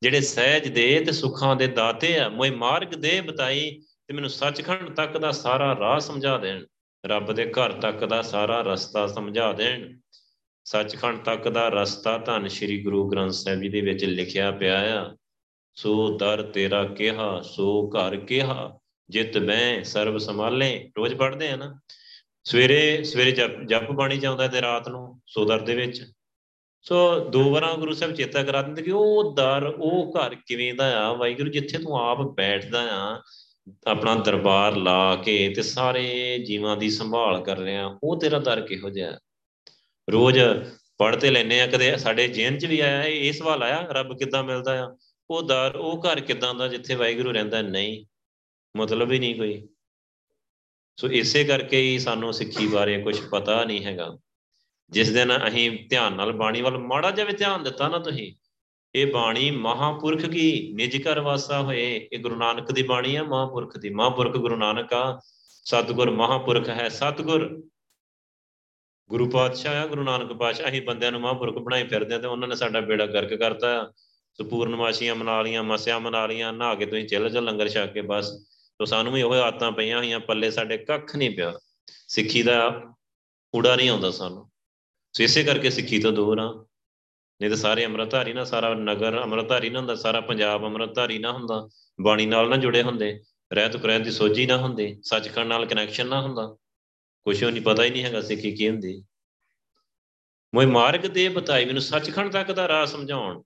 ਜਿਹੜੇ 0.02 0.22
ਸਹਿਜ 0.22 0.68
ਦੇ 0.68 1.04
ਤੇ 1.06 1.12
ਸੁੱਖਾਂ 1.12 1.56
ਦੇ 1.56 1.68
ਦਾਤੇ 1.68 2.20
ਆ, 2.20 2.30
ਮੋਏ 2.30 2.50
ਮਾਰਗ 2.50 2.88
ਦੇ 2.88 3.22
ਬਤਾਈ 3.22 3.82
ਤੇ 4.08 4.14
ਮੈਨੂੰ 4.14 4.30
ਸੱਚਖੰਡ 4.30 4.90
ਤੱਕ 4.90 5.18
ਦਾ 5.18 5.32
ਸਾਰਾ 5.32 5.76
ਰਾਹ 5.80 6.00
ਸਮਝਾ 6.00 6.38
ਦੇਣ। 6.38 6.66
ਰੱਬ 7.06 7.32
ਦੇ 7.32 7.46
ਘਰ 7.46 7.72
ਤੱਕ 7.72 8.06
ਦਾ 8.06 8.22
ਸਾਰਾ 8.22 8.62
ਰਸਤਾ 8.62 9.08
ਸਮਝਾ 9.08 9.54
ਦੇਣ। 9.54 10.00
ਸੱਚਖੰਡ 10.64 11.20
ਤੱਕ 11.20 11.50
ਦਾ 11.50 11.68
ਰਸਤਾ 11.68 12.18
ਧੰਨ 12.18 12.48
ਸ਼੍ਰੀ 12.48 12.84
ਗੁਰੂ 12.84 13.10
ਗ੍ਰੰਥ 13.10 13.32
ਸਾਹਿਬ 13.32 13.62
ਜੀ 13.62 13.70
ਦੇ 13.70 13.82
ਵਿੱਚ 13.82 14.06
ਲਿਖਿਆ 14.06 14.52
ਪਿਆ 14.52 15.02
ਆ, 15.02 15.16
ਸੋ 15.76 16.18
ਦਰ 16.18 16.42
ਤੇਰਾ 16.44 16.84
ਕਿਹਾ, 16.84 17.42
ਸੋ 17.42 17.90
ਘਰ 17.90 18.16
ਕਿਹਾ, 18.16 18.80
ਜਿਤ 19.10 19.38
ਮੈਂ 19.38 19.84
ਸਰਬ 19.84 20.18
ਸੰਭਾਲੇ। 20.18 20.92
ਰੋਜ਼ 20.98 21.16
ਪੜ੍ਹਦੇ 21.16 21.50
ਆ 21.50 21.56
ਨਾ। 21.56 21.80
ਸਵੇਰੇ 22.44 23.04
ਸਵੇਰੇ 23.04 23.32
ਜਪ 23.32 23.62
ਜਪ 23.66 23.92
ਬਾਣੀ 23.92 24.20
ਚਾਉਂਦਾ 24.20 24.48
ਤੇ 24.48 24.62
ਰਾਤ 24.62 24.90
ਨੂੰ 24.90 25.22
ਸੋ 25.28 25.46
ਦਰ 25.46 25.60
ਦੇ 25.60 25.76
ਵਿੱਚ। 25.76 26.12
ਸੋ 26.82 27.20
ਦੋ 27.30 27.52
ਵਾਰਾਂ 27.52 27.76
ਗੁਰੂ 27.76 27.94
ਸਾਹਿਬ 27.94 28.14
ਚੇਤਾ 28.14 28.44
ਕਰਾ 28.44 28.62
ਦਿੰਦੇ 28.62 28.82
ਕਿ 28.82 28.92
ਉਹ 28.92 29.36
ਦਰ, 29.36 29.76
ਉਹ 29.78 30.14
ਘਰ 30.14 30.36
ਕਿਵੇਂ 30.36 30.74
ਦਾ 30.74 31.00
ਆ? 31.00 31.14
ਵਾਹਿਗੁਰੂ 31.14 31.50
ਜਿੱਥੇ 31.50 31.78
ਤੂੰ 31.78 32.00
ਆਪ 32.00 32.22
ਬੈਠਦਾ 32.22 32.88
ਆ, 32.92 33.22
ਆਪਣਾ 33.88 34.16
ਦਰਬਾਰ 34.16 34.76
ਲਾ 34.76 35.16
ਕੇ 35.16 35.54
ਤੇ 35.56 35.62
ਸਾਰੇ 35.62 36.38
ਜੀਵਾਂ 36.40 36.78
ਦੀ 36.78 36.90
ਸੰਭਾਲ 36.90 37.44
ਕਰ 37.44 37.58
ਰਿਹਾ, 37.58 38.00
ਉਹ 38.04 38.20
ਤੇਰਾ 38.20 38.40
ਦਰ 38.40 38.62
ਕਿਹੋ 38.62 38.90
ਜਿਹਾ 38.90 39.20
ਰੋਜ਼ 40.12 40.40
ਪੜ੍ਹਤੇ 40.98 41.32
ਲੈਨੇ 41.32 41.62
ਆ, 41.62 41.68
ਕਦੇ 41.68 41.98
ਸਾਡੇ 41.98 42.28
ਜੇਨ 42.28 42.58
ਚ 42.58 42.66
ਵੀ 42.66 42.80
ਆਇਆ, 42.80 43.04
ਇਹ 43.04 43.34
ਸਵਾਲ 43.34 43.64
ਆਇਆ, 43.64 43.88
ਰੱਬ 43.90 44.18
ਕਿੱਦਾਂ 44.18 44.44
ਮਿਲਦਾ 44.44 44.86
ਆ? 44.86 44.96
ਉਹ 45.30 45.44
ਦਰ, 45.44 45.76
ਉਹ 45.76 46.04
ਘਰ 46.04 46.20
ਕਿੱਦਾਂ 46.20 46.56
ਦਾ 46.56 46.68
ਜਿੱਥੇ 46.68 46.96
ਵਾਹਿਗੁਰੂ 46.96 47.32
ਰਹਿੰਦਾ, 47.32 47.62
ਨਹੀਂ। 47.62 48.06
ਮਤਲਬ 48.78 49.12
ਹੀ 49.12 49.20
ਨਹੀਂ 49.20 49.36
ਕੋਈ। 49.36 49.68
ਸੋ 51.00 51.08
ਇਸੇ 51.08 51.44
ਕਰਕੇ 51.44 51.82
ਹੀ 51.82 52.00
ਸਾਨੂੰ 52.00 52.34
ਸਿੱਖੀ 52.34 52.68
ਬਾਰੇ 52.68 53.02
ਕੁਝ 53.02 53.20
ਪਤਾ 53.30 53.64
ਨਹੀਂ 53.64 53.86
ਹੈਗਾ। 53.86 54.18
ਜਿਸ 54.90 55.10
ਦਿਨ 55.10 55.48
ਅਸੀਂ 55.48 55.90
ਧਿਆਨ 55.90 56.14
ਨਾਲ 56.14 56.32
ਬਾਣੀ 56.32 56.62
ਵੱਲ 56.62 56.78
ਮਾੜਾ 56.78 57.12
ਜਿਹਾ 57.12 57.26
ਵੀ 57.26 57.34
ਧਿਆਨ 57.34 57.64
ਦਿੱਤਾ 57.64 57.88
ਨਾ 57.88 58.00
ਤੁਸੀਂ, 58.00 58.34
ਇਹ 58.96 59.14
ਬਾਣੀ 59.14 59.52
ਮਹਾਪੁਰਖ 59.52 60.26
ਕੀ 60.26 60.74
ਨਿਜ 60.74 61.08
ਘਰ 61.08 61.20
ਵਾਸਾ 61.20 61.62
ਹੋਏ? 61.62 62.10
ਇਹ 62.14 62.20
ਗੁਰੂ 62.20 62.36
ਨਾਨਕ 62.36 62.72
ਦੀ 62.72 62.84
ਬਾਣੀ 62.84 63.16
ਆ, 63.16 63.24
ਮਹਾਪੁਰਖ 63.24 63.78
ਦੀ। 63.78 63.90
ਮਹਾਪੁਰਖ 63.90 64.38
ਗੁਰੂ 64.38 64.56
ਨਾਨਕ 64.56 64.94
ਆ, 64.94 65.20
ਸਤਗੁਰ 65.66 66.10
ਮਹਾਪੁਰਖ 66.10 66.70
ਹੈ। 66.70 66.90
ਸਤਗੁਰ 66.90 67.64
ਗੁਰੂ 69.10 69.30
ਪਾਤਸ਼ਾਹ 69.30 69.84
ਆ, 69.84 69.88
ਗੁਰੂ 69.88 70.04
ਨਾਨਕ 70.04 70.34
ਪਾਤਸ਼ਾਹ, 70.34 70.70
ਅਸੀਂ 70.70 70.82
ਬੰਦਿਆਂ 70.82 71.12
ਨੂੰ 71.12 71.22
ਮਹਾਪੁਰਖ 71.22 71.56
ਬਣਾਈ 71.56 71.88
ਫਿਰਦੇ 71.88 72.16
ਆ 72.16 72.18
ਤੇ 72.18 72.28
ਉਹਨਾਂ 72.28 72.48
ਨੇ 72.48 72.56
ਸਾਡਾ 72.56 72.82
ਬੇੜਾ 72.82 73.06
ਗਰਕ 73.06 73.34
ਕਰਤਾ। 73.34 73.92
ਸੋ 74.34 74.44
ਪੂਰਨਮਾਸ਼ੀਆਂ 74.44 75.16
ਮਨਾ 75.16 75.42
ਲੀਆਂ, 75.42 75.64
ਮਸਿਆ 75.64 76.00
ਮਨਾ 76.00 76.26
ਲੀਆਂ, 76.28 76.54
ਨਹਾ 76.54 76.76
ਕੇ 76.76 76.86
ਤੁਸੀਂ 76.86 77.08
ਚੱਲ 77.08 77.30
ਜਾ 77.30 77.40
ਲੰਗਰ 77.40 77.70
ਛਕ 77.70 77.94
ਕੇ 77.94 78.02
ਬਸ। 78.02 78.32
ਤੋ 78.80 78.86
ਸਾਨੂੰ 78.86 79.14
ਵੀ 79.14 79.22
ਉਹ 79.22 79.34
ਆਦਤਾਂ 79.34 79.72
ਪਈਆਂ 79.72 79.98
ਹੋਈਆਂ, 79.98 80.20
ਪੱਲੇ 80.20 80.52
ਸਾਡੇ 80.52 80.78
ਕੱਖ 80.78 81.16
ਨਹੀਂ 81.16 81.32
ਪਿਆ। 81.36 81.54
ਸਿੱਖੀ 82.08 82.44
ਦਾ 82.44 82.84
ਊੜਾ 83.56 83.76
ਨਹੀਂ 83.76 83.90
ਆਉਂਦਾ 83.90 84.12
ਸਾਨੂੰ। 84.12 84.49
ਸੋ 85.14 85.24
ਇਸੇ 85.24 85.44
ਕਰਕੇ 85.44 85.70
ਸਿੱਖੀ 85.70 86.00
ਤੋਂ 86.00 86.12
ਦੂਰ 86.12 86.40
ਆ 86.40 86.66
ਨਹੀਂ 87.42 87.50
ਤਾਂ 87.50 87.58
ਸਾਰੇ 87.58 87.86
ਅੰਮ੍ਰਿਤਧਾਰੀ 87.86 88.34
ਨਾ, 88.34 88.44
ਸਾਰਾ 88.44 88.74
ਨਗਰ 88.74 89.22
ਅੰਮ੍ਰਿਤਧਾਰੀ 89.22 89.70
ਨਾ 89.70 89.80
ਹੁੰਦਾ, 89.80 89.96
ਸਾਰਾ 89.96 90.22
ਪੰਜਾਬ 90.22 90.66
ਅੰਮ੍ਰਿਤਧਾਰੀ 90.66 91.18
ਨਾ 91.18 91.32
ਹੁੰਦਾ। 91.32 91.70
ਬਾਣੀ 92.02 92.26
ਨਾਲ 92.26 92.50
ਨਾ 92.50 92.58
ਜੁੜੇ 92.58 92.84
ਹੁੰਦੇ, 92.84 93.20
ਰਹਿਤ 93.54 93.78
ਪ੍ਰੈਤ 93.78 94.02
ਦੀ 94.02 94.12
ਸੋਝੀ 94.12 94.46
ਨਾ 94.46 94.58
ਹੁੰਦੀ, 94.58 94.98
ਸੱਚਖੰਡ 95.04 95.48
ਨਾਲ 95.48 95.66
ਕਨੈਕਸ਼ਨ 95.66 96.08
ਨਾ 96.08 96.22
ਹੁੰਦਾ। 96.22 96.58
ਕੁਛ 97.24 97.44
ਨਹੀਂ 97.44 97.62
ਪਤਾ 97.62 97.84
ਹੀ 97.84 97.90
ਨਹੀਂ 97.90 98.04
ਹੈਗਾ 98.04 98.22
ਸਿੱਖੀ 98.22 98.52
ਕੀ 98.52 98.70
ਹੁੰਦੀ। 98.70 99.04
ਮੋਏ 100.56 100.66
ਮਾਰਗ 100.66 101.00
ਦੇ 101.00 101.30
ਬਤਾਈ 101.30 101.66
ਮੈਨੂੰ 101.66 101.82
ਸੱਚਖੰਡ 101.82 102.32
ਤੱਕ 102.32 102.52
ਦਾ 102.52 102.68
ਰਾਹ 102.68 102.86
ਸਮਝਾਉਣ। 102.86 103.42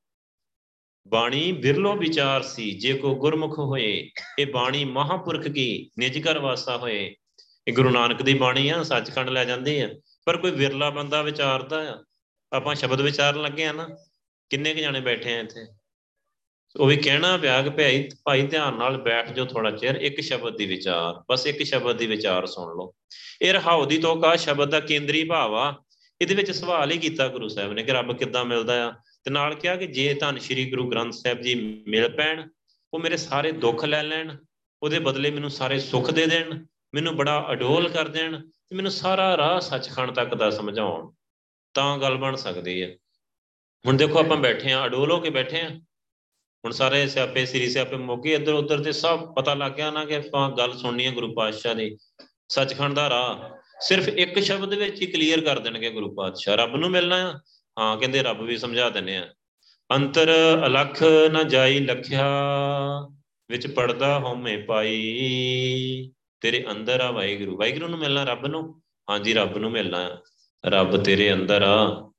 ਬਾਣੀ 1.08 1.52
ਬਿਰਲੋ 1.52 1.96
ਵਿਚਾਰ 1.96 2.42
ਸੀ, 2.42 2.72
ਜੇ 2.72 2.94
ਕੋ 2.94 3.16
ਗੁਰਮੁਖ 3.16 3.60
ਹੋਏ, 3.60 4.10
ਇਹ 4.40 4.48
ਬਾਣੀ 4.48 4.86
ਮਹਾਪੁਰਖ 4.86 5.48
ਕੀ, 5.48 5.90
ਨਿਜ 6.00 6.28
ਘਰ 6.28 6.40
ਵਾਸਾ 6.40 6.78
ਹੋਏ। 6.78 7.16
ਇਹ 7.68 7.74
ਗੁਰੂ 7.74 7.90
ਨਾਨਕ 7.90 8.22
ਦੀ 8.22 8.34
ਬਾਣੀ 8.34 8.70
ਆ, 8.70 8.84
ਸੱਚਖੰਡ 8.84 9.30
ਲੈ 9.30 9.46
ਜਾਂਦੇ 9.46 9.82
ਆ। 9.84 9.90
ਪਰ 10.26 10.38
ਕੋਈ 10.38 10.52
ਵਿਰਲਾ 10.52 10.90
ਬੰਦਾ 10.90 11.22
ਵਿਚਾਰਦਾ 11.22 11.94
ਆ। 11.94 12.04
ਆਪਾਂ 12.54 12.76
ਸ਼ਬਦ 12.76 13.02
ਵਿਚਾਰਨ 13.02 13.42
ਲੱਗੇ 13.42 13.66
ਆ 13.66 13.72
ਨਾ, 13.72 13.90
ਕਿੰਨੇ 14.50 14.74
ਕੁ 14.74 14.82
ਜਾਣੇ 14.82 15.00
ਬੈਠੇ 15.00 15.36
ਆ 15.36 15.40
ਇੱਥੇ? 15.40 15.68
ਉਹ 16.80 16.88
ਵੀ 16.88 16.98
ਕਹਿਣਾ 16.98 17.38
ਪਿਆ 17.38 17.62
ਕਿ 17.62 17.70
ਭਾਈ 17.70 18.10
ਭਾਈ 18.26 18.48
ਧਿਆਨ 18.48 18.78
ਨਾਲ 18.78 18.98
ਬੈਠ 18.98 19.32
ਜਾਓ 19.32 19.46
ਥੋੜਾ 19.46 19.72
ਚਿਰ, 19.72 19.96
ਇੱਕ 19.96 20.22
ਸ਼ਬਦ 20.22 20.58
ਦੀ 20.58 20.66
ਵਿਚਾਰ, 20.66 21.24
ਬਸ 21.30 21.48
ਇੱਕ 21.48 21.64
ਸ਼ਬਦ 21.64 21.98
ਦੀ 21.98 22.08
ਵਿਚਾਰ 22.08 22.46
ਸੁਣ 22.46 22.68
ਲਓ। 22.68 22.94
ਇਹ 23.42 23.54
ਰਹਾਉ 23.54 23.86
ਦੀ 23.86 23.98
ਤੋਕਾ, 23.98 24.36
ਸ਼ਬਦ 24.36 24.70
ਦਾ 24.70 24.80
ਕੇਂਦਰੀ 24.80 25.24
ਭਾਵ 25.24 25.56
ਆ। 25.56 25.84
ਇਹਦੇ 26.22 26.36
ਵਿੱਚ 26.36 26.52
ਸਵਾਲ 26.52 26.92
ਹੀ 26.92 26.98
ਕੀਤਾ 26.98 27.28
ਗੁਰੂ 27.28 27.48
ਸਾਹਿਬ 27.48 27.74
ਨੇ 27.74 27.84
ਕਿ 27.84 27.92
ਰੱਬ 27.92 28.18
ਕਿੱਦਾਂ 28.18 28.46
ਮਿਲਦਾ 28.46 28.88
ਆ? 28.88 28.92
ਤੇ 29.24 29.32
ਨਾਲ 29.32 29.56
ਕਿਹਾ 29.56 29.76
ਕਿ 29.76 29.88
ਜੇ 29.88 30.14
ਧੰਨ 30.14 30.38
ਸ਼੍ਰੀ 30.38 30.70
ਗੁਰੂ 30.70 30.90
ਗ੍ਰੰਥ 30.90 31.14
ਸਾਹਿਬ 31.14 31.42
ਜੀ 31.42 31.84
ਮਿਲ 31.88 32.10
ਪੈਣ, 32.10 32.50
ਉਹ 32.94 33.00
ਮੇਰੇ 33.00 33.18
ਸਾਰੇ 33.18 33.52
ਦੁੱਖ 33.52 33.86
ਲੈ 33.86 34.04
ਲੈਣ, 34.04 34.38
ਉਹਦੇ 34.84 35.00
ਬਦਲੇ 35.00 35.32
ਮੈਨੂੰ 35.32 35.50
ਸਾਰੇ 35.50 35.80
ਸੁੱਖ 35.80 36.12
ਦੇ 36.12 36.28
ਦੇਣ, 36.28 36.66
ਮੈਨੂੰ 36.94 37.16
ਬੜਾ 37.16 37.48
ਅਡੋਲ 37.52 37.90
ਕਰ 37.90 38.08
ਦੇਣ 38.08 38.42
ਤੇ 38.74 38.78
ਮੈਨੂੰ 38.78 38.92
ਸਾਰਾ 38.92 39.38
ਰਾਹ 39.38 39.60
ਸੱਚਖੰਡ 39.60 40.12
ਤੱਕ 40.12 40.36
ਦਾ 40.36 40.50
ਸਮਝਾਉਣ 40.50 41.12
ਤਾਂ 41.74 41.98
ਗੱਲ 41.98 42.16
ਬਣ 42.16 42.36
ਸਕਦੀ 42.36 42.84
ਹੈ 42.84 42.96
ਹੁਣ 43.88 43.98
ਦੇਖੋ 43.98 44.20
ਆਪਾਂ 44.20 44.38
ਬੈਠੇ 44.38 44.72
ਆ, 44.72 44.86
ਅਡੋਲ 44.86 45.12
ਹੋ 45.12 45.20
ਕੇ 45.20 45.30
ਬੈਠੇ 45.30 45.62
ਆ। 45.62 45.70
ਹੁਣ 46.66 46.72
ਸਾਰੇ 46.72 47.08
ਸਿਆਪੇ, 47.08 47.46
ਸ੍ਰੀ 47.46 47.70
ਸਿਆਪੇ 47.70 47.96
ਮੋਗੇ, 47.96 48.34
ਇੱਧਰ 48.34 48.54
ਉੱਧਰ 48.54 48.84
ਤੇ 48.84 48.92
ਸਭ 48.92 49.34
ਪਤਾ 49.34 49.54
ਲੱਗ 49.54 49.72
ਗਿਆ 49.72 49.92
ਨਾ 49.92 50.06
ਕਿ 50.06 50.16
ਆਪਾਂ 50.16 50.50
ਗੱਲ 50.50 50.78
ਸੁਣਨੀ 50.78 51.06
ਹੈ 51.06 51.12
ਗੁਰੂ 51.12 51.34
ਪਾਤਸ਼ਾਹ 51.34 51.76
ਦੀ। 51.76 51.98
ਸੱਚਖੰਡ 52.50 52.94
ਦਾ 52.94 53.10
ਰਾਹ। 53.10 53.58
ਸਿਰਫ 53.82 54.08
ਇੱਕ 54.08 54.40
ਸ਼ਬਦ 54.40 54.74
ਵਿੱਚ 54.74 55.02
ਹੀ 55.02 55.08
ਕਲੀਅਰ 55.08 55.42
ਕਰ 55.42 55.60
ਦੇਣਗੇ 55.60 55.90
ਗੁਰੂ 55.90 56.16
ਪਾਤਸ਼ਾਹ। 56.16 56.56
ਰੱਬ 56.56 56.76
ਨੂੰ 56.76 56.90
ਮਿਲਣਾ 56.90 57.16
ਆ। 57.16 57.40
ਹਾਂ, 57.80 57.98
ਕਹਿੰਦੇ 57.98 58.24
ਰੱਬ 58.24 58.42
ਵੀ 58.42 58.58
ਸਮਝਾ 58.58 58.90
ਦਿੰਨੇ 58.90 59.18
ਆ। 59.18 59.34
ਅੰਤਰ 59.92 60.34
ਅਲਖ 60.66 61.04
ਨਾ 61.32 61.44
ਜਾਈ 61.44 61.80
ਲਖਿਆ, 61.80 62.26
ਵਿੱਚ 63.50 63.68
ਪੜਦਾ 63.68 64.20
ਹਉਮੈ 64.20 64.58
ਪਾਈ। 64.58 66.12
ਤੇਰੇ 66.44 66.66
ਅੰਦਰ 66.72 67.00
ਆ 67.00 67.12
ਵਾਹਿਗੁਰੂ। 67.12 67.58
ਵਾਹਿਗੁਰੂ 67.58 67.88
ਨੂੰ 67.88 68.00
ਮਿਲਣਾ 68.00 68.24
ਰੱਬ 68.24 68.46
ਨੂੰ? 68.46 68.82
ਹਾਂਜੀ, 69.10 69.34
ਰੱਬ 69.34 69.58
ਨੂੰ 69.58 69.72
ਮਿਲਣਾ 69.72 70.00
ਆ। 70.00 70.18
ਰੱਬ 70.66 71.04
ਤੇਰੇ 71.04 71.34
ਅੰਦਰ 71.34 71.62
ਆ। 71.62 72.12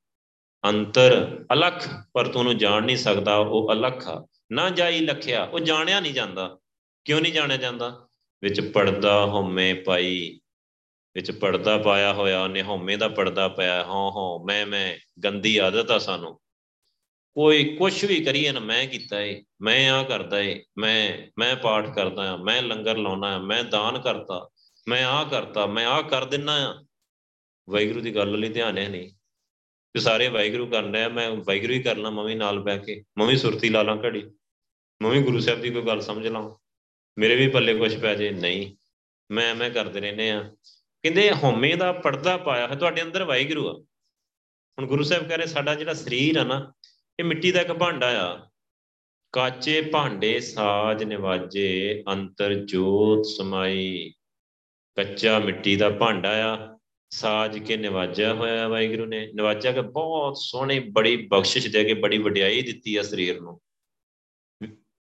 ਅੰਤਰ 0.65 1.45
ਅਲਖ, 1.53 1.89
ਪਰ 2.13 2.29
ਤੂੰ 2.29 2.39
ਉਹਨੂੰ 2.39 2.59
ਜਾਣ 2.59 2.83
ਨਹੀਂ 2.83 2.97
ਸਕਦਾ, 2.97 3.37
ਉਹ 3.37 3.73
ਅਲਖ 3.73 4.09
ਆ। 4.09 4.27
ਨਾ 4.53 4.71
ਜਾਈ 4.71 5.01
ਲਖਿਆ, 5.01 5.45
ਉਹ 5.45 5.61
ਜਾਣਿਆ 5.61 6.01
ਨਹੀਂ 6.01 6.15
ਜਾਂਦਾ। 6.15 6.59
ਕਿਉਂ 7.05 7.21
ਨਹੀਂ 7.21 7.33
ਜਾਣਿਆ 7.33 7.57
ਜਾਂਦਾ? 7.57 8.09
ਵਿੱਚ 8.43 8.61
ਪੜਦਾ 8.61 9.25
ਹਉਮੈ 9.25 9.75
ਪਾਈ। 9.75 10.41
ਵਿੱਚ 11.15 11.31
ਪਰਦਾ 11.31 11.79
ਪਾਇਆ 11.79 12.13
ਹੋਇਆ, 12.13 12.43
ਉਹਨੇ 12.43 12.63
ਹਉਮੈ 12.63 12.97
ਦਾ 12.97 13.09
ਪਰਦਾ 13.09 13.49
ਪਾਇਆ। 13.49 13.85
ਹਾਂ 13.85 14.11
ਹਾਂ 14.11 14.45
ਮੈਂ 14.45 14.67
ਮੈਂ, 14.67 14.97
ਗੰਦੀ 15.25 15.59
ਆਦਤ 15.59 15.91
ਆ 15.91 15.99
ਸਾਨੂੰ। 15.99 16.41
ਕੋਈ 17.35 17.77
ਕੁਝ 17.77 18.05
ਵੀ 18.05 18.25
ਕਰੀਏ 18.25 18.53
ਨਾ, 18.53 18.61
ਮੈਂ 18.61 18.87
ਕੀਤਾ 18.87 19.21
ਏ, 19.21 19.45
ਮੈਂ 19.61 19.91
ਆ 19.91 20.03
ਕਰਦਾ 20.03 20.41
ਏ, 20.41 20.65
ਮੈਂ 20.79 21.31
ਮੈਂ 21.39 21.57
ਪਾਠ 21.57 21.95
ਕਰਦਾ 21.95 22.33
ਆ, 22.33 22.37
ਮੈਂ 22.37 22.63
ਲੰਗਰ 22.63 22.97
ਲਾਉਣਾ 22.97 23.35
ਆ, 23.35 23.39
ਮੈਂ 23.39 23.65
ਦਾਨ 23.65 24.01
ਕਰਤਾ, 24.01 24.49
ਮੈਂ 24.89 25.05
ਆ 25.05 25.25
ਕਰਤਾ, 25.25 25.67
ਮੈਂ 25.67 25.87
ਆ 25.87 26.03
ਕਰ 26.03 26.25
ਦਿੰਨਾ 26.25 26.53
ਆ। 26.53 26.85
ਵਾਹਿਗੁਰੂ 27.71 28.01
ਦੀ 28.01 28.15
ਗੱਲ 28.15 28.39
ਲਈ 28.39 28.49
ਧਿਆਨ 28.49 28.79
ਹੈ 28.79 28.89
ਨਹੀਂ। 28.89 29.11
ਤੇ 29.93 30.01
ਸਾਰੇ 30.01 30.29
ਵਾਹਿਗੁਰੂ 30.29 30.67
ਕਰ 30.67 30.83
ਰਿਹਾ 30.83 31.09
ਮੈਂ 31.09 31.31
ਵਾਹਿਗੁਰੂ 31.31 31.73
ਹੀ 31.73 31.83
ਕਰਨਾ 31.83 32.11
ਮੈਂ 32.11 32.25
ਵੀ 32.25 32.35
ਨਾਲ 32.35 32.61
ਬਹਿ 32.61 32.79
ਕੇ, 32.79 33.03
ਮੈਂ 33.19 33.27
ਵੀ 33.27 33.37
ਸੁਰਤੀ 33.37 33.69
ਲਾ 33.69 33.83
ਲਾਂ 33.83 33.97
ਘੜੀ, 33.97 34.31
ਮੈਂ 35.03 35.11
ਵੀ 35.11 35.23
ਗੁਰੂ 35.23 35.41
ਸਾਹਿਬ 35.41 35.61
ਦੀ 35.61 35.71
ਕੋਈ 35.71 35.83
ਗੱਲ 35.83 36.01
ਸਮਝ 36.01 36.27
ਲਾਂ। 36.27 36.51
ਮੇਰੇ 37.19 37.37
ਵੀ 37.37 37.49
ਪੱਲੇ 37.49 37.75
ਕੁਝ 37.75 37.97
ਪੈ 37.99 38.15
ਜੇ, 38.15 38.31
ਨਹੀਂ, 38.31 38.77
ਮੈਂ 39.31 39.55
ਮੈਂ 39.55 39.71
ਕਰਦੇ 39.71 40.01
ਰਹਿੰਦੇ 40.01 40.31
ਆ। 40.31 40.55
ਕਹਿੰਦੇ 41.03 41.31
ਹਉਮੈ 41.31 41.77
ਦਾ 41.77 41.93
ਪਰਦਾ 41.93 42.37
ਪਾਇਆ 42.37 42.69
ਹੈ 42.69 42.75
ਤੁਹਾਡੇ 42.75 43.03
ਅੰਦਰ 43.03 43.25
ਵਾਹਿਗੁਰੂ 43.25 43.69
ਆ। 43.69 43.73
ਹੁਣ 44.79 44.87
ਗੁਰੂ 44.87 45.03
ਸਾਹਿਬ 45.03 45.29
ਕਹ 45.29 45.35
ਰਹੇ, 45.35 45.47
ਸਾਡਾ 45.47 45.75
ਜਿਹੜਾ 45.75 45.95
ਸਰੀਰ 45.95 46.37
ਆ 46.37 46.45
ਨਾ 46.45 46.73
ਇਹ 47.21 47.25
ਮਿੱਟੀ 47.25 47.53
ਦਾ 47.53 47.61
ਇੱਕ 47.61 47.73
ਭਾਂਡਾ 47.73 48.35
ਆ। 48.35 48.47
ਕਾਚੇ 49.33 49.81
ਭਾਂਡੇ 49.81 50.41
ਸਾਜ 50.41 51.05
ਨਿਵਾਜੇ, 51.05 52.05
ਅੰਤਰ 52.09 52.55
ਜੋਤ 52.55 53.27
ਸਮਾਈ। 53.27 54.13
ਕੱਚਾ 54.95 55.39
ਮਿੱਟੀ 55.39 55.77
ਦਾ 55.77 55.91
ਭਾਂਡਾ 55.91 56.55
ਆ, 56.55 56.79
ਸਾਜ 57.11 57.59
ਕੇ 57.59 57.77
ਨਿਵਾਜਿਆ 57.77 58.35
ਹੋਇਆ 58.35 58.69
ਵਾਹਿਗੁਰੂ 58.69 59.07
ਨੇ। 59.07 59.33
ਨਿਵਾਜਿਆ 59.35 59.73
ਕਿ 59.73 59.81
ਬਹੁਤ 59.81 60.37
ਸੋਹਣੀ, 60.37 60.79
ਬੜੀ 60.79 61.17
ਬਖਸ਼ਿਸ਼ 61.17 61.69
ਦੇ 61.69 61.85
ਕੇ, 61.85 61.95
ਬੜੀ 61.95 62.19
ਵਡਿਆਈ 62.19 62.63
ਦਿੱਤੀ 62.63 62.97
ਆ 62.97 63.03
ਸਰੀਰ 63.03 63.41
ਨੂੰ। 63.41 63.61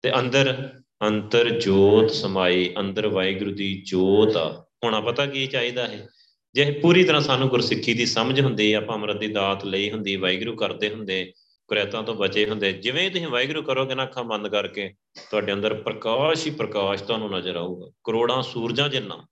ਤੇ 0.03 0.18
ਅੰਦਰ, 0.18 0.70
ਅੰਤਰ 1.03 1.51
ਜੋਤ 1.51 2.11
ਸਮਾਈ, 2.11 2.75
ਅੰਦਰ 2.81 3.07
ਵਾਹਿਗੁਰੂ 3.07 3.51
ਦੀ 3.51 3.83
ਜੋਤ 3.87 4.37
ਆ। 4.37 4.66
ਹੁਣ 4.85 5.01
ਪਤਾ 5.01 5.27
ਕੀ 5.27 5.46
ਚਾਹੀਦਾ 5.46 5.88
ਹੈ 5.88 6.09
ਜੇ 6.55 6.70
ਪੂਰੀ 6.70 7.05
ਤਰ੍ਹਾਂ 7.05 7.22
ਸਾਨੂੰ 7.22 7.48
ਗੁਰਸਿੱਖੀ 7.48 7.94
ਦੀ 7.94 8.07
ਸਮਝ 8.07 8.40
ਹੁੰਦੀ 8.40 8.72
ਆਪਾਂ 8.72 8.96
ਅੰਮ੍ਰਿਤ 8.96 9.16
ਦੀ 9.16 9.27
ਦਾਤ 9.27 9.64
ਲਈ 9.64 9.90
ਹੁੰਦੀ, 9.90 10.16
ਵਾਹਿਗੁਰੂ 10.16 10.57
ਕਰਦੇ 10.57 10.90
ਹੁੰਦੇ 10.90 11.33
ਕੁਰੈਤਾਂ 11.73 12.03
ਤੋਂ 12.03 12.15
ਬਚੇ 12.15 12.49
ਹੁੰਦੇ। 12.49 12.73
ਜਿਵੇਂ 12.73 13.11
ਤੁਸੀਂ 13.11 13.29
ਵਾਹਿਗੁਰੂ 13.29 13.63
ਕਰੋਗੇ 13.63 13.95
ਨਾ 13.95 14.03
ਅੱਖਾਂ 14.03 14.25
ਬੰਦ 14.25 14.49
ਕਰਕੇ, 14.49 14.95
ਤੁਹਾਡੇ 15.31 15.53
ਅੰਦਰ 15.53 15.75
ਪ੍ਰਕਾਸ਼ 15.75 16.47
ਹੀ 16.47 16.53
ਪ੍ਰਕਾਸ਼ 16.53 17.03
ਤੁਹਾਨੂੰ 17.03 17.31
ਨਜ਼ਰ 17.31 17.57
ਆਊਗਾ। 17.57 17.91
ਕਰੋੜਾਂ 18.05 18.43
ਸੂਰਜਾਂ 18.43 18.89
ਜਿੰਨਾ। 18.89 19.27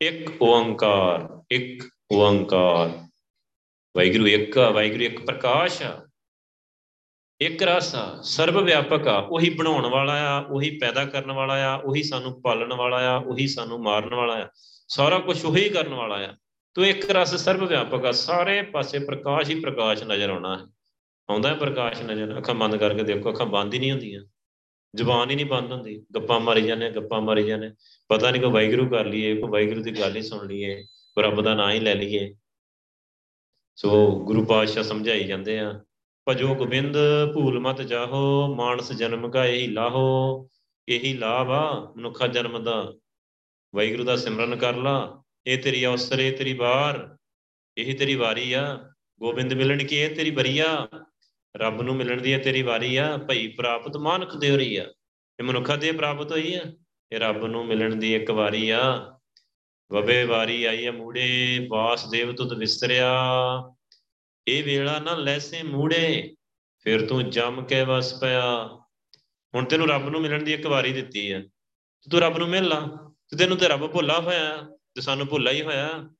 ਇੱਕ 0.00 0.42
ਓੰਕਾਰ 0.42 1.42
ਇੱਕ 1.50 1.82
ਓੰਕਾਰ। 2.12 2.88
ਵਾਹਿਗੁਰੂ 3.96 4.26
ਇੱਕ 4.26 4.58
ਵਾਹਿਗੁਰੂ 4.58 5.02
ਇੱਕ 5.02 5.26
ਪ੍ਰਕਾਸ਼ 5.26 5.82
ਆ। 5.82 6.08
ਇੱਕ 7.40 7.62
ਰਸ 7.62 7.94
ਆ 7.94 8.20
ਸਰਬ 8.22 8.56
ਵਿਆਪਕ 8.56 9.08
ਆ। 9.08 9.18
ਉਹੀ 9.18 9.50
ਬਣਾਉਣ 9.50 9.86
ਵਾਲਾ 9.86 10.38
ਆ, 10.38 10.40
ਉਹੀ 10.40 10.78
ਪੈਦਾ 10.78 11.04
ਕਰਨ 11.04 11.32
ਵਾਲਾ 11.32 11.74
ਆ, 11.74 11.76
ਉਹੀ 11.76 12.02
ਸਾਨੂੰ 12.02 12.42
ਪਾਲਣ 12.42 12.72
ਵਾਲਾ 12.72 13.14
ਆ, 13.14 13.16
ਉਹੀ 13.16 13.46
ਸਾਨੂੰ 13.46 13.82
ਮਾਰਨ 13.82 14.14
ਵਾਲਾ 14.14 14.42
ਆ। 14.44 14.48
ਸਾਰਾ 14.88 15.18
ਕੁਝ 15.18 15.44
ਉਹੀ 15.44 15.68
ਕਰਨ 15.68 15.94
ਵਾਲਾ 15.94 16.16
ਆ। 16.16 16.34
ਤੋ 16.74 16.84
ਇੱਕ 16.84 17.10
ਰਸ 17.10 17.34
ਸਰਬ 17.34 17.68
ਵਿਆਪਕ 17.68 18.04
ਆ, 18.04 18.12
ਸਾਰੇ 18.12 18.62
ਪਾਸੇ 18.62 18.98
ਪ੍ਰਕਾਸ਼ 18.98 19.50
ਹੀ 19.50 19.60
ਪ੍ਰਕਾਸ਼ 19.60 20.02
ਨਜ਼ਰ 20.02 20.30
ਆਉਣਾ। 20.30 20.58
ਹੈ 20.58 20.75
ਆਉਂਦਾ 21.28 21.48
ਹੈ 21.48 21.54
ਪ੍ਰਕਾਸ਼ 21.54 22.02
ਨਜ਼ਰ, 22.02 22.38
ਅੱਖਾਂ 22.38 22.54
ਬੰਦ 22.54 22.76
ਕਰਕੇ 22.76 23.02
ਦੇਖੋ, 23.02 23.30
ਅੱਖਾਂ 23.30 23.46
ਬੰਦ 23.46 23.74
ਹੀ 23.74 23.78
ਨਹੀਂ 23.78 23.92
ਹੁੰਦੀਆਂ। 23.92 24.24
ਜ਼ੁਬਾਨ 24.94 25.30
ਹੀ 25.30 25.36
ਨਹੀਂ 25.36 25.46
ਬੰਦ 25.46 25.72
ਹੁੰਦੀ। 25.72 26.06
ਗੱਪਾਂ 26.14 26.40
ਮਾਰੀ 26.40 26.62
ਜਾਂਦੇ, 26.62 26.90
ਗੱਪਾਂ 26.90 27.20
ਮਾਰੀ 27.20 27.42
ਜਾਂਦੇ। 27.42 27.70
ਪਤਾ 28.08 28.30
ਨਹੀਂ 28.30 28.42
ਕੋ 28.42 28.50
ਵਾਹਿਗੁਰੂ 28.50 28.88
ਕਰ 28.88 29.06
ਲਈਏ 29.06 29.34
ਕੋ 29.40 29.48
ਵਾਹਿਗੁਰੂ 29.48 29.82
ਦੀ 29.82 29.92
ਗੱਲ 29.92 30.16
ਹੀ 30.16 30.22
ਸੁਣ 30.22 30.46
ਲਈਏ 30.46 30.82
ਕੋ 31.14 31.22
ਰੱਬ 31.22 31.40
ਦਾ 31.42 31.54
ਨਾਂ 31.54 31.72
ਹੀ 31.72 31.80
ਲੈ 31.80 31.94
ਲਈਏ। 31.94 32.34
ਸੋ 33.76 34.20
ਗੁਰੂ 34.24 34.44
ਪਾਤਸ਼ਾਹ 34.44 34.82
ਸਮਝਾਈ 34.82 35.24
ਜਾਂਦੇ 35.24 35.58
ਆ, 35.58 35.80
ਭਜੋ 36.28 36.54
ਗੋਬਿੰਦ, 36.54 36.96
ਭੂਲ 37.34 37.58
ਮਤ 37.60 37.82
ਜਾਹੋ, 37.82 38.54
ਮਾਨਸ 38.54 38.92
ਜਨਮ 38.92 39.30
ਕਾ 39.30 39.44
ਇਹੀ 39.46 39.66
ਲਾਹੋ, 39.66 40.48
ਇਹੀ 40.88 41.12
ਲਾਭ 41.12 41.50
ਆ 41.50 41.92
ਮਨੁੱਖਾ 41.96 42.26
ਜਨਮ 42.26 42.64
ਦਾ। 42.64 42.94
ਵਾਹਿਗੁਰੂ 43.74 44.04
ਦਾ 44.04 44.16
ਸਿਮਰਨ 44.16 44.56
ਕਰ 44.56 44.76
ਲਾ, 44.76 45.22
ਇਹ 45.46 45.58
ਤੇਰੀ 45.58 45.86
ਅਵਸਰ, 45.86 46.20
ਇਹ 46.20 46.32
ਤੇਰੀ 46.32 46.52
ਵਾਰ, 46.52 47.16
ਇਹ 47.76 47.94
ਤੇਰੀ 47.94 48.14
ਵਾਰੀ 48.14 48.52
ਆ। 48.52 48.92
ਗੋਬਿੰਦ 49.20 49.52
ਮਿਲਣ 49.52 49.84
ਕੀ, 49.84 49.96
ਇਹ 49.96 50.14
ਤੇਰੀ 50.14 50.30
ਬਰੀਆ 50.30 50.88
ਰੱਬ 51.56 51.82
ਨੂੰ 51.82 51.96
ਮਿਲਣ 51.96 52.22
ਦੀ 52.22 52.32
ਇਹ 52.32 52.38
ਤੇਰੀ 52.38 52.62
ਵਾਰੀ 52.62 52.96
ਆ, 52.96 53.16
ਭਈ 53.16 53.48
ਪ੍ਰਾਪਤ 53.48 53.96
ਮਾਨਖ 53.96 54.36
ਦੇ 54.36 54.56
ਰਹੀ 54.56 54.76
ਆ। 54.76 54.82
ਇਹ 55.40 55.44
ਮਨੁੱਖਾ 55.44 55.76
ਦੇ 55.76 55.92
ਪ੍ਰਾਪਤ 55.92 56.32
ਹੋਈ 56.32 56.54
ਆ, 56.54 56.62
ਇਹ 57.12 57.20
ਰੱਬ 57.20 57.46
ਨੂੰ 57.46 57.66
ਮਿਲਣ 57.66 57.96
ਦੀ 57.96 58.14
ਇੱਕ 58.14 58.30
ਵਾਰੀ 58.30 58.70
ਆ। 58.70 59.12
ਵਵੇ 59.92 60.24
ਵਾਰੀ 60.24 60.64
ਆਈ 60.64 60.86
ਆ 60.86 60.92
ਮੂੜੇ, 60.92 61.66
ਵਾਸਦੇਵ 61.70 62.32
ਤੁਧ 62.32 62.52
ਵਿਸਰਿਆ 62.52 63.14
ਇਹ 64.48 64.64
ਵੇਲਾ 64.64 64.98
ਨਾ 64.98 65.14
ਲੈਸੇ 65.14 65.62
ਮੂੜੇ, 65.62 66.34
ਫਿਰ 66.80 67.06
ਤੂੰ 67.06 67.30
ਜੰਮ 67.30 67.64
ਕੇ 67.64 67.82
ਵਸ 67.84 68.20
ਪਿਆ। 68.20 68.68
ਹੁਣ 69.54 69.64
ਤੈਨੂੰ 69.64 69.88
ਰੱਬ 69.88 70.08
ਨੂੰ 70.08 70.20
ਮਿਲਣ 70.20 70.42
ਦੀ 70.42 70.52
ਇੱਕ 70.52 70.66
ਵਾਰੀ 70.66 70.92
ਦਿੱਤੀ 70.92 71.30
ਆ। 71.30 71.40
ਤੂੰ 72.10 72.20
ਰੱਬ 72.20 72.38
ਨੂੰ 72.38 72.48
ਮਿਲ 72.48 72.64
ਲਾ, 72.64 72.80
ਤੇ 73.28 73.36
ਤੈਨੂੰ 73.36 73.56
ਤੇ 73.56 73.68
ਰੱਬ 73.68 73.86
ਭੁੱਲਾ 73.86 74.20
ਹੋਇਆ, 74.20 74.56
ਤੇ 74.94 75.00
ਸਾਨੂੰ 75.00 75.26
ਭੁੱਲਾ 75.26 75.50
ਹੀ 75.50 75.62
ਹੋਇਆ। 75.62 76.10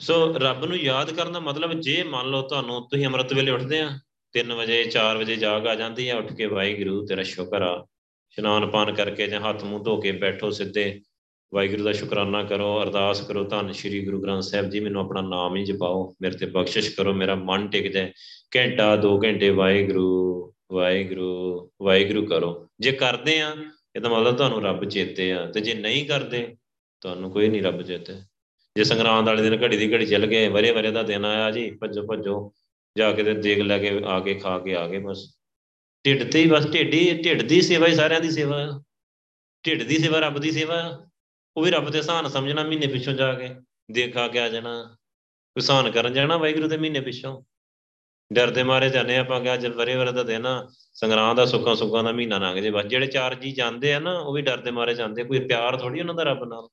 ਸੋ 0.00 0.38
ਰੱਬ 0.38 0.64
ਨੂੰ 0.64 0.76
ਯਾਦ 0.76 1.10
ਕਰਨ 1.10 1.32
ਦਾ 1.32 1.40
ਮਤਲਬ 1.40 1.72
ਜੇ 1.80 2.02
ਮੰਨ 2.02 2.30
ਲਓ 2.30 2.42
ਤੁਹਾਨੂੰ 2.42 2.88
ਤੁਸੀਂ 2.88 3.06
ਅੰਮ੍ਰਿਤ 3.06 3.32
ਵੇਲੇ 3.32 3.50
ਉੱਠਦੇ 3.50 3.80
ਆ 3.80 3.88
3 4.34 4.52
ਵਜੇ 4.52 4.84
4 4.84 5.16
ਵਜੇ 5.18 5.36
ਜਾਗ 5.36 5.66
ਆ 5.66 5.74
ਜਾਂਦੀ 5.74 6.08
ਆ, 6.08 6.16
ਉੱਠ 6.18 6.32
ਕੇ 6.32 6.46
ਵਾਹਿਗੁਰੂ 6.46 7.06
ਤੇਰਾ 7.06 7.22
ਸ਼ੁਕਰ 7.22 7.62
ਆ। 7.62 7.86
ਇਸ਼ਨਾਨ 8.38 8.70
ਪਾਨ 8.70 8.94
ਕਰਕੇ 8.94 9.26
ਜਾਂ 9.26 9.40
ਹੱਥ 9.40 9.64
ਮੂੰਹ 9.64 9.84
ਧੋ 9.84 10.00
ਕੇ 10.00 10.12
ਬੈਠੋ 10.12 10.50
ਸਿੱਧੇ। 10.50 11.00
ਵਾਹਿਗੁਰੂ 11.54 11.84
ਦਾ 11.84 11.92
ਸ਼ੁਕਰਾਨਾ 11.92 12.42
ਕਰੋ, 12.42 12.82
ਅਰਦਾਸ 12.82 13.20
ਕਰੋ 13.20 13.44
ਧੰਨ 13.44 13.72
ਸ਼੍ਰੀ 13.72 14.04
ਗੁਰੂ 14.04 14.22
ਗ੍ਰੰਥ 14.22 14.42
ਸਾਹਿਬ 14.42 14.70
ਜੀ, 14.70 14.80
ਮੈਨੂੰ 14.80 15.00
ਆਪਣਾ 15.00 15.20
ਨਾਮ 15.20 15.56
ਹੀ 15.56 15.64
ਜਪਾਓ, 15.64 16.14
ਮੇਰੇ 16.22 16.36
ਤੇ 16.36 16.46
ਬਖਸ਼ਿਸ਼ 16.46 16.96
ਕਰੋ, 16.96 17.12
ਮੇਰਾ 17.12 17.34
ਮਨ 17.34 17.68
ਟਿਕ 17.68 17.92
ਜਾਏ। 17.92 18.12
ਘੰਟਾ 18.56 18.96
2 18.96 19.18
ਘੰਟੇ 19.24 19.50
ਵਾਹਿਗੁਰੂ 19.50 20.52
ਵਾਹਿਗੁਰੂ 20.72 21.70
ਵਾਹਿਗੁਰੂ 21.82 22.26
ਕਰੋ। 22.26 22.68
ਜੇ 22.80 22.92
ਕਰਦੇ 22.92 23.40
ਆ, 23.40 23.54
ਇਹਦਾ 23.96 24.08
ਮਤਲਬ 24.08 24.36
ਤੁਹਾਨੂੰ 24.36 24.62
ਰੱਬ 24.62 24.84
ਚੇਤੇ 24.84 25.32
ਆ, 25.32 25.46
ਤੇ 25.46 25.60
ਜੇ 25.60 25.74
ਨਹੀਂ 25.74 26.06
ਕਰਦੇ, 26.06 26.56
ਤੁਹਾਨੂੰ 27.00 27.30
ਕੋਈ 27.30 27.48
ਨਹੀਂ 27.48 27.62
ਰੱਬ 27.62 27.82
ਚੇਤੇ। 27.82 28.12
ਜੇ 28.78 28.84
ਸੰਗਰਾਂਦ 28.84 29.26
ਵਾਲੇ 29.26 29.42
ਦਿਨ 29.42 29.62
ਘੜੀ 29.62 29.76
ਦੀ 29.76 29.92
ਘੜੀ 29.92 30.06
ਚੱਲ 30.06 30.26
ਗਏ, 30.26 30.48
ਵਰੇ 30.48 30.70
ਵਰੇ 30.70 30.90
ਦਾ 30.90 31.02
ਦਿਨ 31.02 31.24
ਆਇਆ 31.24 31.50
ਜੀ, 31.50 31.70
ਭੱਜੋ 31.70 32.02
ਭੱਜੋ, 32.02 32.54
ਜਾ 32.98 33.12
ਕੇ 33.12 33.22
ਤੇ 33.22 33.34
ਦੇਖ 33.34 33.58
ਲੈ 33.58 33.78
ਕੇ 33.78 34.02
ਆ 34.06 34.20
ਕੇ 34.20 34.34
ਖਾ 34.34 34.58
ਕੇ 34.58 34.76
ਆ 34.76 34.88
ਗਏ 34.88 34.98
ਬਸ। 34.98 35.38
ਢਿੱਡ 36.04 36.32
ਤੇ 36.32 36.40
ਹੀ 36.40 36.50
ਬਸ, 36.50 36.72
ਢਿੱਡੀ 36.72 37.22
ਢਿੱਡ 37.24 37.42
ਦੀ 37.42 37.60
ਸੇਵਾ 37.60 37.86
ਹੀ 37.86 37.94
ਸਾਰਿਆਂ 37.94 38.20
ਦੀ 38.20 38.30
ਸੇਵਾ। 38.30 38.82
ਢਿੱਡ 39.66 39.82
ਦੀ 39.82 39.98
ਸੇਵਾ, 39.98 40.18
ਰੱਬ 40.18 40.38
ਦੀ 40.38 40.50
ਸੇਵਾ। 40.50 41.06
ਉਹ 41.56 41.62
ਵੀ 41.62 41.70
ਰੱਬ 41.70 41.90
ਤੇ 41.90 42.02
ਸਹਾਨ 42.02 42.28
ਸਮਝਣਾ 42.28 42.64
ਮਹੀਨੇ 42.64 42.86
ਪਿੱਛੋਂ 42.86 43.12
ਜਾ 43.12 43.34
ਕੇ, 43.34 43.50
ਦੇਖਾ 43.90 44.28
ਕੇ 44.28 44.40
ਆ 44.40 44.48
ਜਾਣਾ। 44.48 44.82
ਕੋਈ 45.54 45.60
ਸਹਾਨ 45.60 45.90
ਕਰਨ 45.90 46.12
ਜਾਣਾ 46.12 46.36
ਵਾਹਿਗੁਰੂ 46.36 46.68
ਦੇ 46.68 46.76
ਮਹੀਨੇ 46.76 47.00
ਪਿੱਛੋਂ। 47.00 47.42
ਡਰਦੇ 48.32 48.62
ਮਾਰੇ 48.62 48.90
ਜਾਂਦੇ 48.90 49.16
ਆਪਾਂ 49.16 49.40
ਕਿ 49.40 49.54
ਅੱਜ 49.54 49.66
ਵਰੇ 49.66 49.96
ਵਰੇ 49.96 50.12
ਦਾ 50.12 50.22
ਦਿਨ 50.22 50.46
ਸੰਗਰਾਂਦ 50.94 51.36
ਦਾ 51.36 51.46
ਸੁੱਖਾਂ 51.46 51.74
ਸੁੱਖਾਂ 51.74 52.04
ਦਾ 52.04 52.12
ਮਹੀਨਾ 52.12 52.38
ਲੰਘ 52.38 52.60
ਜੇ। 52.60 52.70
ਬਸ 52.70 52.84
ਜਿਹੜੇ 52.84 53.06
ਚਾਰ 53.06 53.34
ਜੀ 53.34 53.52
ਜਾਂਦੇ 53.52 53.92
ਆ 53.92 53.98
ਨਾ, 53.98 54.18
ਉਹ 54.18 54.32
ਵੀ 54.32 54.42
ਡਰਦੇ 54.42 54.70
ਮਾਰੇ 54.70 54.94
ਜਾਂਦੇ। 54.94 55.24
ਕੋਈ 55.24 55.40
ਪਿਆਰ 55.40 55.76
ਥੋੜੀ 55.76 56.00
ਉਹਨਾਂ 56.00 56.14
ਦਾ 56.14 56.22
ਰੱਬ 56.22 56.44
ਨਾਲ। 56.44 56.68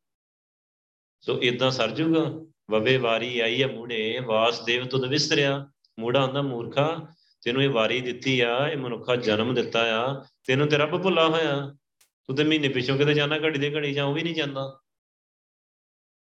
ਸੋ 1.25 1.41
ਇਦਾਂ 1.41 1.71
ਸਰ 1.71 1.91
ਜੂਗਾ। 1.91 2.45
ਵਵੇ 2.71 2.97
ਵਾਰੀ 2.97 3.39
ਆਈ 3.39 3.61
ਆ 3.61 3.67
ਮੂੜੇ 3.67 4.19
ਵਾਸਦੇਵ 4.25 4.85
ਤੁਧ 4.85 5.05
ਵਿਸਰਿਆ 5.05 5.67
ਮੂੜਾ 5.99 6.25
ਹੁੰਦਾ 6.25 6.41
ਮੂਰਖਾ, 6.41 7.07
ਤੈਨੂੰ 7.45 7.63
ਇਹ 7.63 7.69
ਵਾਰੀ 7.69 8.01
ਦਿੱਤੀ 8.01 8.39
ਆ, 8.39 8.67
ਇਹ 8.67 8.77
ਮਨੁੱਖਾ 8.77 9.15
ਜਨਮ 9.15 9.53
ਦਿੱਤਾ 9.53 9.83
ਆ। 10.01 10.25
ਤੈਨੂੰ 10.47 10.67
ਤੇ 10.67 10.77
ਰੱਬ 10.77 11.03
ਭੁੱਲਾ 11.03 11.27
ਹੋਇਆ। 11.27 11.75
ਤੂੰ 12.27 12.35
ਤੇ 12.35 12.43
ਮਹੀਨੇ 12.43 12.67
ਪਿੱਛੋਂ 12.67 12.97
ਕਿਤੇ 12.97 13.13
ਜਾਣਾ 13.13 13.37
ਘੜੀ 13.37 13.59
ਦੇ 13.59 13.73
ਘੜੀ 13.73 13.93
ਜਾਂ 13.93 14.05
ਉਹ 14.05 14.13
ਵੀ 14.13 14.23
ਨਹੀਂ 14.23 14.35
ਜਾਂਦਾ। 14.35 14.79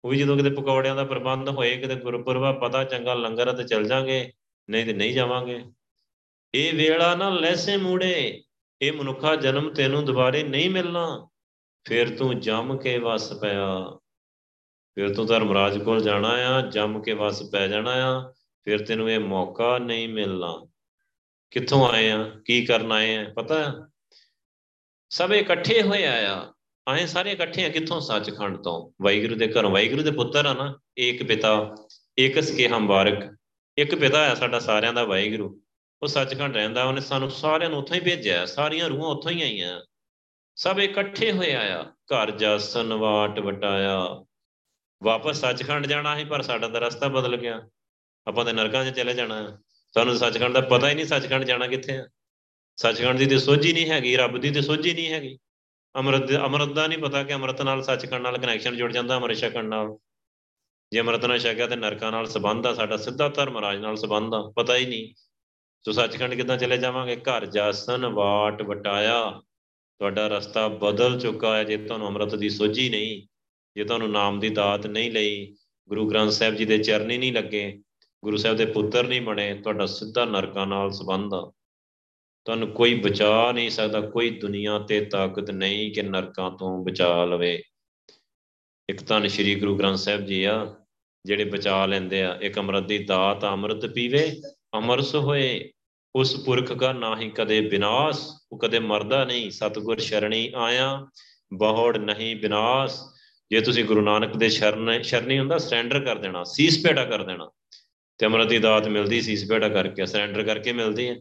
ਉਹ 0.06 0.10
ਵੀ 0.10 0.18
ਜਦੋਂ 0.18 0.38
ਕਿਤੇ 0.38 0.50
ਪਕੌੜਿਆਂ 0.50 0.96
ਦਾ 0.96 1.04
ਪ੍ਰਬੰਧ 1.04 1.50
ਹੋਏ, 1.50 1.78
ਕਿਤੇ 1.78 1.96
ਗੁਰਪੁਰਬਾ 1.96 2.52
ਪਤਾ 2.52 2.84
ਚੰਗਾ 2.84 3.14
ਲੰਗਰ 3.14 3.54
ਤੇ 3.54 3.64
ਚੱਲ 3.64 3.88
ਜਾਾਂਗੇ, 3.88 4.34
ਨਹੀਂ 4.70 4.86
ਤੇ 4.86 4.94
ਨਹੀਂ 4.94 5.14
ਜਾਵਾਂਗੇ। 5.14 5.64
ਇਹ 6.54 6.74
ਵੇਲਾ 6.74 7.16
ਨਾ 7.16 7.30
ਲੈਸੇ 7.30 7.78
ਮੂੜੇ, 7.78 8.44
ਇਹ 8.82 8.94
ਮਨੁੱਖਾ 8.94 9.36
ਜਨਮ 9.36 9.74
ਤੈਨੂੰ 9.74 10.06
ਦੁਬਾਰੇ 10.06 10.44
ਨਹੀਂ 10.44 10.70
ਮਿਲਣਾ। 10.70 11.30
ਫਿਰ 11.86 12.18
ਤੂੰ 12.18 12.40
ਜੰਮ 12.40 12.78
ਕੇ 12.78 12.98
ਵਸ 12.98 13.34
ਪਿਆ। 13.34 14.00
ਫਿਰ 14.96 15.14
ਤੂੰ 15.14 15.26
ਧਰਮਰਾਜ 15.26 15.84
ਕੋਲ 15.84 16.04
ਜਾਣਾ 16.04 16.30
ਆ, 16.30 16.62
ਜੰਮ 16.62 17.02
ਕੇ 17.02 17.14
ਵਸ 17.14 17.50
ਪੈ 17.52 17.68
ਜਾਣਾ 17.68 17.92
ਆ, 17.92 18.34
ਫਿਰ 18.64 18.86
ਤੈਨੂੰ 18.86 19.12
ਇਹ 19.12 19.20
ਮੌਕਾ 19.20 19.78
ਨਹੀਂ 19.78 20.10
ਮਿਲਣਾ। 20.10 20.68
ਕਿੱਥੋਂ 21.52 21.90
ਆਏ 21.90 22.10
ਆ? 22.10 22.32
ਕੀ 22.46 22.66
ਕਰਨ 22.66 22.92
ਆਏ 22.92 23.16
ਆ? 23.16 23.34
ਪਤਾ 23.36 23.88
ਸਭ 25.10 25.34
ਇਕੱਠੇ 25.34 25.82
ਹੋਏ 25.82 26.06
ਆ 26.06 26.54
ਆਏ 26.88 27.06
ਸਾਰੇ 27.06 27.32
ਇਕੱਠੇ 27.32 27.66
ਆ 27.66 27.70
ਕਿੱਥੋਂ? 27.70 28.02
ਸੱਚਖੰਡ 28.02 28.58
ਤੋਂ। 28.58 29.04
ਵਾਹਿਗੁਰੂ 29.04 29.36
ਦੇ 29.36 29.48
ਘਰੋਂ। 29.48 29.72
ਵਾਹਿਗੁਰੂ 29.72 30.04
ਦੇ 30.04 30.12
ਪੁੱਤਰ 30.12 30.46
ਆ 30.46 30.54
ਨਾ 30.54 30.80
ਇੱਕ 30.98 31.24
ਪਿਤਾ 31.24 31.76
ਇੱਕ 32.18 32.40
ਸਕੇ 32.40 32.68
ਹੰਬਾਰਕ 32.68 33.38
ਇੱਕ 33.78 33.96
ਪਿਤਾ 33.96 34.32
ਆ 34.32 34.36
ਸਾਡਾ 34.36 34.60
ਸਾਰਿਆਂ 34.60 34.94
ਦਾ 34.94 35.04
ਵਾਹਿਗੁਰੂ। 35.04 35.62
ਉਹ 36.04 36.08
ਸੱਚਖੰਡ 36.08 36.56
ਰਹਿੰਦਾ, 36.56 36.84
ਉਹਨੇ 36.84 37.02
ਸਾਨੂੰ 37.02 37.32
ਸਾਰਿਆਂ 37.32 37.70
ਨੂੰ 37.70 37.80
ਉੱਥੋਂ 37.80 37.96
ਹੀ 37.96 38.02
ਭੇਜਿਆ। 38.02 38.46
ਸਾਰੀਆਂ 38.46 38.90
ਰੂਹਾਂ 38.90 39.10
ਉੱਥੋਂ 39.10 39.32
ਹੀ 39.32 39.42
ਆਈਆਂ। 39.42 39.82
ਸਭ 40.56 40.80
ਇਕੱਠੇ 40.80 41.32
ਹੋਏ 41.32 41.54
ਆ 41.54 41.84
ਘਰ 41.84 42.32
ਜਸਨ 42.32 42.94
ਵਾਟ 42.94 43.40
ਵਟਾਇਆ। 43.40 44.26
ਵਾਪਸ 45.04 45.42
ਸੱਚਖੰਡ 45.42 45.88
ਜਾਣਾ 45.88 46.18
ਸੀ, 46.18 46.24
ਪਰ 46.24 46.42
ਸਾਡਾ 46.42 46.68
ਤਾਂ 46.68 46.82
ਰਸਤਾ 46.82 47.08
ਬਦਲ 47.08 47.38
ਗਿਆ। 47.38 47.70
ਆਪਾਂ 48.28 48.46
ਤੇ 48.46 48.54
ਨਰਕਾਂ 48.54 48.86
'ਚ 48.86 48.96
ਚਲੇ 48.96 49.14
ਜਾਣਾ। 49.14 49.58
ਸਾਨੂੰ 49.94 50.16
ਸੱਚਖੰਡ 50.16 50.54
ਦਾ 50.54 50.62
ਪਤਾ 50.62 50.90
ਹੀ 50.90 50.96
ਨਹੀਂ 50.96 51.06
ਸੱਚਖੰਡ 51.06 51.44
ਜਾਣਾ 51.44 51.68
ਕਿੱਥੇ 51.68 51.98
ਆ। 51.98 52.08
ਸੱਚਖੰਡ 52.76 53.20
ਦੀ 53.20 53.26
ਤੇ 53.26 53.38
ਸੋਝੀ 53.38 53.74
ਨਹੀਂ 53.74 53.90
ਹੈਗੀ, 53.90 54.18
ਰੱਬ 54.18 54.38
ਦੀ 54.38 54.52
ਤੇ 54.52 54.62
ਸੋਝੀ 54.62 54.94
ਨਹੀਂ 54.94 55.10
ਹੈਗੀ। 55.10 55.40
ਅੰਮ੍ਰਿਤ 55.96 56.36
ਅੰਮ੍ਰਿਤ 56.36 56.70
ਦਾ 56.70 56.88
ਨਹੀਂ 56.88 57.00
ਪਤਾ 57.00 57.24
ਕਿ 57.24 57.34
ਅੰਮ੍ਰਿਤ 57.34 57.62
ਨਾਲ 57.62 57.84
ਸੱਚਖੰਡ 57.84 58.22
ਨਾਲ 58.22 58.38
ਕਨੈਕਸ਼ਨ 58.38 58.78
ਜੁੜ 58.78 58.92
ਜਾਂਦਾ, 58.92 59.16
ਅੰਮ੍ਰਿਤ 59.16 59.38
ਛਕਣ 59.38 59.66
ਨਾਲ। 59.66 59.98
ਜੇ 60.92 61.00
ਅੰਮ੍ਰਿਤ 61.00 61.26
ਨਾਲ 61.26 61.40
ਛਕਿਆ 61.40 61.68
ਤੇ 61.68 61.76
ਨਰਕਾਂ 61.76 62.12
ਨਾਲ 62.12 62.26
ਸੰਬੰਧ 62.26 62.68
ਆ, 62.68 62.74
ਸਾਡਾ 62.74 62.98
ਸਿੱਧਾ 62.98 63.30
ਧਰਮਰਾਜ 63.30 63.80
ਨਾਲ 63.80 63.96
ਸੰਬੰਧ 63.96 64.34
ਆ, 64.34 64.54
ਪਤਾ 64.56 64.76
ਹੀ 64.76 64.86
ਨਹੀਂ। 64.86 65.14
ਸੋ 65.86 65.92
ਸੱਚਖੰਡ 65.92 66.34
ਕਿੱਦਾਂ 66.34 66.58
ਚਲੇ 66.58 66.78
ਜਾਵਾਂਗੇ? 66.78 67.16
ਘਰ 67.16 67.46
ਜਾਸਨ 67.46 68.06
ਵਾਟ 68.06 68.62
ਵਟਾਇਆ। 68.62 69.42
ਤੁਹਾਡਾ 70.00 70.28
ਰਸਤਾ 70.28 70.68
ਬਦਲ 70.68 71.20
ਚੁੱਕਾ 71.20 71.58
ਹੈ 71.58 71.64
ਜੇ 71.64 71.78
ਤੁਹਾਨੂੰ 71.78 72.08
ਅੰਮ੍ਰਿਤ 72.08 72.36
ਦੀ 72.36 72.50
ਸੋਝੀ 72.50 72.90
ਨਹੀਂ। 72.90 73.33
ਜੇ 73.76 73.84
ਤੁਹਾਨੂੰ 73.84 74.12
ਨਾਮ 74.12 74.40
ਦੀ 74.40 74.50
ਦਾਤ 74.50 74.88
ਨਹੀਂ 74.88 75.12
ਲਈ, 75.12 75.56
ਗੁਰੂ 75.90 76.10
ਗ੍ਰੰਥ 76.10 76.32
ਸਾਹਿਬ 76.32 76.56
ਜੀ 76.56 76.66
ਦੇ 76.66 76.78
ਚਰਨੀ 76.78 77.18
ਨਹੀਂ 77.18 77.34
ਲੱਗੇ, 77.34 77.82
ਗੁਰੂ 78.24 78.38
ਸਾਹਿਬ 78.38 78.58
ਦੇ 78.58 78.66
ਪੁੱਤਰ 78.66 79.08
ਨਹੀਂ 79.08 79.22
ਬਣੇ, 79.22 79.54
ਤੁਹਾਡਾ 79.54 79.86
ਸਿੱਧਾ 79.86 80.26
ਨਰਕਾਂ 80.26 80.68
ਨਾਲ 80.68 80.92
ਸੰਬੰਧ 80.92 81.34
ਆ। 81.34 81.52
ਤੁਹਾਨੂੰ 82.46 82.68
ਕੋਈ 82.68 82.94
ਬਚਾ 82.94 83.52
ਨਹੀਂ 83.52 83.70
ਸਕਦਾ, 83.70 84.02
ਕੋਈ 84.02 84.30
ਦੁਨੀਆ 84.30 84.80
ਤੇ 84.80 85.06
ਤਾਕਤ 85.06 85.52
ਨਹੀਂ 85.52 85.94
ਕਿ 85.94 86.02
ਨਰਕਾਂ 86.02 86.52
ਤੋਂ 86.52 86.86
ਬਚਾ 86.86 87.26
ਲਵੇ। 87.26 87.64
ਇੱਕ 88.90 89.04
ਤਾਂ 89.04 89.28
ਸ਼੍ਰੀ 89.28 89.56
ਗੁਰੂ 89.56 89.78
ਗ੍ਰੰਥ 89.78 89.98
ਸਾਹਿਬ 89.98 90.26
ਜੀ 90.26 90.44
ਆ, 90.44 90.76
ਜਿਹੜੇ 91.26 91.44
ਬਚਾ 91.44 91.86
ਲੈਂਦੇ 91.86 92.24
ਆ। 92.24 92.38
ਇੱਕ 92.42 92.58
ਅੰਮ੍ਰਿਤ 92.58 92.84
ਦੀ 92.84 92.98
ਦਾਤ 92.98 93.46
ਅੰਮ੍ਰਿਤ 93.46 93.86
ਪੀਵੇ, 93.86 94.42
ਅਮਰਸ 94.78 95.16
ਹੋਏ। 95.16 95.72
ਉਸ 96.16 96.46
ਪੁਰਖ 96.46 96.74
ਦਾ 96.74 96.94
ਨਾਹੀ 96.94 97.30
ਕਦੇ 97.30 97.60
ਵਿਨਾਸ਼ 97.60 98.20
ਉਹ 98.52 98.60
ਕਦੇ 98.60 98.80
ਮਰਦਾ 98.80 99.26
ਨਹੀਂ। 99.26 99.52
ਸਤਗੁਰ 99.52 100.00
ਸ਼ਰਣੀ 100.00 100.52
ਆਇਆ, 100.56 101.08
ਬਹੁੜ 101.54 101.98
ਨਹੀਂ 101.98 102.36
ਵਿਨਾਸ਼ 102.36 103.02
ਜੇ 103.52 103.62
ਤੁਸੀਂ 103.62 103.86
ਗੁਰੂ 103.86 104.02
ਨਾਨਕ 104.02 104.38
ਦੇ 104.38 104.50
ਸ਼ਰਨ 104.50 105.02
ਸ਼ਰਣੀ 105.02 105.40
ਹੁੰਦਾ 105.40 105.58
ਸਰੈਂਡਰ 105.58 106.00
ਕਰ 106.00 106.18
ਦੇਣਾ 106.18 106.44
ਸੀਸ 106.44 106.84
ਪੇੜਾ 106.84 107.06
ਕਰ 107.06 107.24
ਦੇਣਾ। 107.24 107.52
ਤੇ 108.18 108.26
ਅਮਰਤ 108.26 108.48
ਦੀ 108.48 108.60
ਦਾਤ 108.60 108.88
ਮਿਲਦੀ 108.88 109.22
ਸੀਸ 109.22 109.50
ਪੇੜਾ 109.50 109.70
ਕਰਕੇ 109.70 110.06
ਸਰੈਂਡਰ 110.06 110.44
ਕਰਕੇ 110.44 110.72
ਮਿਲਦੀ 110.72 111.10
ਹੈ। 111.10 111.16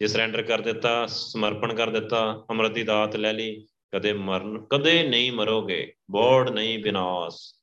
ਜੇ 0.00 0.06
ਸਰੈਂਡਰ 0.06 0.42
ਕਰ 0.42 0.60
ਦਿੱਤਾ, 0.60 1.06
ਸਮਰਪਣ 1.06 1.74
ਕਰ 1.74 1.90
ਦਿੱਤਾ, 1.90 2.46
ਅੰਮ੍ਰਿਤ 2.50 2.72
ਦੀ 2.72 2.82
ਦਾਤ 2.82 3.16
ਲੈ 3.16 3.32
ਲਈ, 3.32 3.66
ਕਦੇ 3.94 4.12
ਮਰਨ, 4.12 4.66
ਕਦੇ 4.72 5.02
ਨਹੀਂ 5.02 5.32
ਮਰੋਗੇ, 5.32 5.92
ਬੋੜ 6.10 6.50
ਨਹੀਂ 6.50 6.84
ਵਿਨਾਸ਼ 6.84 7.54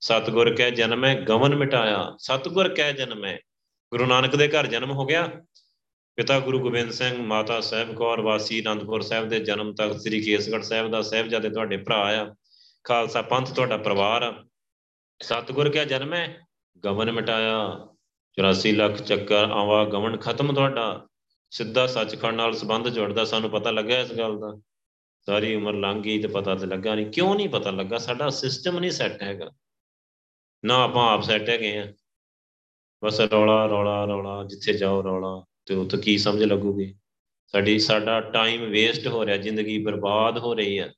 ਸਤਗੁਰ 0.00 0.54
ਕਹਿ, 0.54 0.70
ਜਨਮੈ 0.70 1.14
ਗਵਨ 1.14 1.54
ਮਿਟਾਇਆ। 1.54 2.16
ਸਤਗੁਰ 2.18 2.68
ਕਹਿ, 2.68 2.92
ਜਨਮੈ 2.92 3.36
ਗੁਰੂ 3.92 4.06
ਨਾਨਕ 4.06 4.36
ਦੇ 4.36 4.48
ਘਰ 4.48 4.66
ਜਨਮ 4.66 4.90
ਹੋ 4.90 5.06
ਗਿਆ। 5.06 5.30
ਪਿਤਾ 6.16 6.40
ਗੁਰੂ 6.40 6.58
ਗੋਬਿੰਦ 6.58 6.90
ਸਿੰਘ, 6.90 7.22
ਮਾਤਾ 7.22 7.60
ਸਾਹਿਬ 7.60 7.94
ਕੌਰ, 7.94 8.20
ਵਾਸੀ 8.20 8.60
ਅਨੰਦਪੁਰ 8.60 9.00
ਸਾਹਿਬ 9.00 9.28
ਦੇ 9.28 9.38
ਜਨਮ 9.38 9.74
ਤਖਤ, 9.74 10.00
ਸ੍ਰੀ 10.00 10.20
ਕੇਸਗੜ੍ਹ 10.20 10.62
ਸਾਹਿਬ 10.62 10.90
ਦਾ 10.90 11.02
ਸਾਹਿਬਜ਼ਾਦੇ 11.02 11.50
ਤੁਹਾਡੇ 11.50 11.76
ਭਰਾ 11.76 12.22
ਆ। 12.22 12.34
ਖਾਲਸਾ 12.84 13.22
ਪੰਥ 13.22 13.54
ਤੁਹਾਡਾ 13.54 13.76
ਪਰਿਵਾਰ 13.76 14.22
ਆ। 14.22 14.44
ਸਤਗੁਰ 15.22 15.68
ਕਿਆ 15.68 15.84
ਜਨਮ 15.84 16.14
ਹੈ? 16.14 16.40
ਗਵਨ 16.84 17.12
ਮਿਟਾਇਆ। 17.12 17.88
84 18.38 18.72
ਲੱਖ 18.72 18.92
ਚੱਕਰ 18.92 19.44
ਆਵਾ, 19.44 19.84
ਗਵਨ 19.84 20.16
ਖਤਮ 20.16 20.54
ਤੁਹਾਡਾ। 20.54 21.06
ਸਿੱਧਾ 21.50 21.86
ਸੱਚਖੰਡ 21.86 22.36
ਨਾਲ 22.36 22.52
ਸੰਬੰਧ 22.52 22.88
ਜੁੜਦਾ, 22.88 23.24
ਸਾਨੂੰ 23.24 23.50
ਪਤਾ 23.50 23.70
ਲੱਗਾ 23.70 23.98
ਇਸ 23.98 24.12
ਗੱਲ 24.12 24.38
ਦਾ। 24.38 24.60
ਸਾਰੀ 25.26 25.54
ਉਮਰ 25.54 25.72
ਲੰਘ 25.72 26.02
ਗਈ 26.02 26.22
ਤੇ 26.22 26.28
ਪਤਾ 26.28 26.54
ਤੇ 26.54 26.66
ਲੱਗਾ 26.66 26.94
ਨਹੀਂ। 26.94 27.06
ਕਿਉਂ 27.06 27.34
ਨਹੀਂ 27.34 27.48
ਪਤਾ 27.48 27.70
ਲੱਗਾ? 27.70 27.98
ਸਾਡਾ 27.98 28.30
ਸਿਸਟਮ 28.30 28.78
ਨਹੀਂ 28.78 28.90
ਸੈੱਟ 28.90 29.22
ਹੈਗਾ। 29.22 29.50
ਨਾ 30.64 30.82
ਆਪਾਂ 30.82 31.14
ਆਪ 31.14 31.22
ਸੈੱਟ 31.22 31.48
ਹੈਗੇ 31.48 31.78
ਆ। 31.78 31.92
ਬਸ 33.04 33.20
ਰੌਲਾ 33.20 33.66
ਰੌਲਾ 33.66 34.04
ਰੌਲਾ, 34.04 34.44
ਜਿੱਥੇ 34.44 34.72
ਜਾਓ 34.72 35.02
ਰੌਲਾ, 35.02 35.44
ਤੇ 35.66 35.74
ਉਹ 35.74 35.86
ਤਾਂ 35.86 35.98
ਕੀ 35.98 36.18
ਸਮਝ 36.18 36.42
ਲੱਗੂਗੀ? 36.42 36.94
ਸਾਡੀ, 37.46 37.78
ਸਾਡਾ 37.78 38.20
ਟਾਈਮ 38.20 38.70
ਵੇਸਟ 38.70 39.08
ਹੋ 39.08 39.26
ਰਿਹਾ, 39.26 39.36
ਜ਼ਿੰਦਗੀ 39.36 39.84
ਬਰਬਾਦ 39.84 40.38
ਹੋ 40.38 40.54
ਰਹੀ 40.54 40.78
ਹੈ 40.78 40.92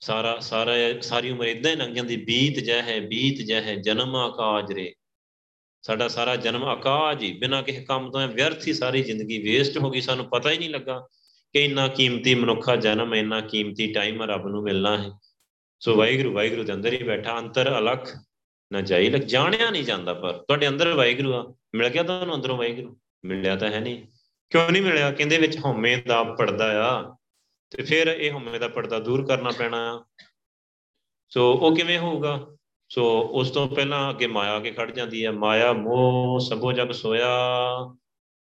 ਸਾਰਾ 0.00 0.38
ਸਾਰਾ, 0.38 0.72
ਸਾਰੀ 1.00 1.30
ਉਮਰ 1.30 1.46
ਇਦਾਂ 1.46 1.70
ਹੀ 1.70 1.76
ਲੰਘ 1.76 1.94
ਜਾਂਦੀ, 1.94 2.16
ਬੀਤ 2.16 2.58
ਜਾ 2.58 2.82
ਹੈ, 2.82 3.00
ਬੀਤ 3.00 3.40
ਜਾ 3.40 3.60
ਹੈ, 3.60 3.74
ਜਨਮ 3.74 4.16
ਆਕਾਜ 4.16 4.72
ਰੇ। 4.72 4.94
ਸਾਡਾ 5.82 6.08
ਸਾਰਾ 6.08 6.36
ਜਨਮ 6.36 6.64
ਆਕਾਜ 6.64 7.22
ਹੀ 7.22 7.32
ਬਿਨਾਂ 7.32 7.62
ਕਿਸੇ 7.62 7.84
ਕੰਮ 7.84 8.10
ਤੋਂ 8.10 8.28
ਵਿਅਰਥ 8.28 8.66
ਹੀ 8.66 8.72
ਸਾਰੀ 8.72 9.02
ਜ਼ਿੰਦਗੀ 9.02 9.38
ਵੇਸਟ 9.38 9.78
ਹੋ 9.78 9.90
ਗਈ, 9.90 10.00
ਸਾਨੂੰ 10.00 10.24
ਪਤਾ 10.24 10.50
ਹੀ 10.50 10.58
ਨਹੀਂ 10.58 10.70
ਲੱਗਾ 10.70 11.08
ਕਿ 11.52 11.64
ਇੰਨਾ 11.64 11.88
ਕੀਮਤੀ 11.88 12.34
ਮਨੁੱਖਾ 12.34 12.76
ਜਨਮ, 12.76 13.14
ਇੰਨਾ 13.14 13.40
ਕੀਮਤੀ 13.40 13.92
ਟਾਈਮ 13.92 14.22
ਰੱਬ 14.22 14.46
ਨੂੰ 14.46 14.62
ਮਿਲਣਾ 14.62 14.98
ਹੈ। 14.98 15.10
ਸੋ 15.80 15.96
ਵਾਹਿਗੁਰੂ 15.96 16.32
ਵਾਹਿਗੁਰੂ 16.32 16.62
ਦੇ 16.62 16.72
ਅੰਦਰ 16.72 16.92
ਹੀ 16.92 17.02
ਬੈਠਾ, 17.02 17.38
ਅੰਤਰ 17.38 17.78
ਅਲਖ 17.78 18.16
ਨਾ 18.72 18.80
ਜਾਈ 18.80 19.10
ਲਖ, 19.10 19.20
ਜਾਣਿਆ 19.20 19.70
ਨਹੀਂ 19.70 19.84
ਜਾਂਦਾ 19.84 20.14
ਪਰ, 20.14 20.32
ਤੁਹਾਡੇ 20.32 20.68
ਅੰਦਰ 20.68 20.94
ਵਾਹਿਗੁਰੂ 20.94 21.34
ਆ, 21.34 21.54
ਮਿਲ 21.74 21.88
ਗਿਆ 21.88 22.02
ਤੁਹਾਨੂੰ 22.02 22.34
ਅੰਦਰੋਂ 22.34 22.56
ਵਾਹਿਗੁਰੂ? 22.56 22.96
ਮਿਲਿਆ 23.24 23.56
ਤਾਂ 23.56 23.70
ਹੈ 23.70 23.80
ਨਹੀਂ। 23.80 24.06
ਕਿਉਂ 24.50 24.70
ਨਹੀਂ 24.70 24.82
ਮਿਲਿਆ? 24.82 25.10
ਕਹਿੰਦੇ 25.12 25.38
ਵਿੱਚ 25.38 25.58
ਹਉਮੈ 25.58 26.02
ਦਾ 26.06 26.22
ਪਰਦਾ 26.22 26.88
ਆ। 26.88 27.16
ਤੇ 27.70 27.82
ਫਿਰ 27.82 28.06
ਇਹ 28.06 28.32
ਹਉਮੈ 28.32 28.58
ਦਾ 28.58 28.68
ਪਰਦਾ 28.68 28.98
ਦੂਰ 28.98 29.26
ਕਰਨਾ 29.26 29.50
ਪੈਣਾ। 29.58 29.96
ਆ 29.96 30.04
ਸੋ 31.28 31.52
ਉਹ 31.52 31.76
ਕਿਵੇਂ 31.76 31.98
ਹੋਊਗਾ? 31.98 32.46
ਸੋ 32.88 33.28
ਉਸ 33.32 33.50
ਤੋਂ 33.50 33.68
ਪਹਿਲਾਂ 33.68 34.10
ਅੱਗੇ 34.10 34.26
ਮਾਇਆ 34.26 34.60
ਕੇ 34.60 34.70
ਖੜ 34.70 34.90
ਜਾਂਦੀ 34.90 35.24
ਹੈ। 35.24 35.30
ਮਾਇਆ, 35.30 35.72
ਮੋਹ 35.72 36.40
ਸਭੋ 36.40 36.72
ਜਗ 36.72 36.90
ਸੋਇਆ, 36.90 37.38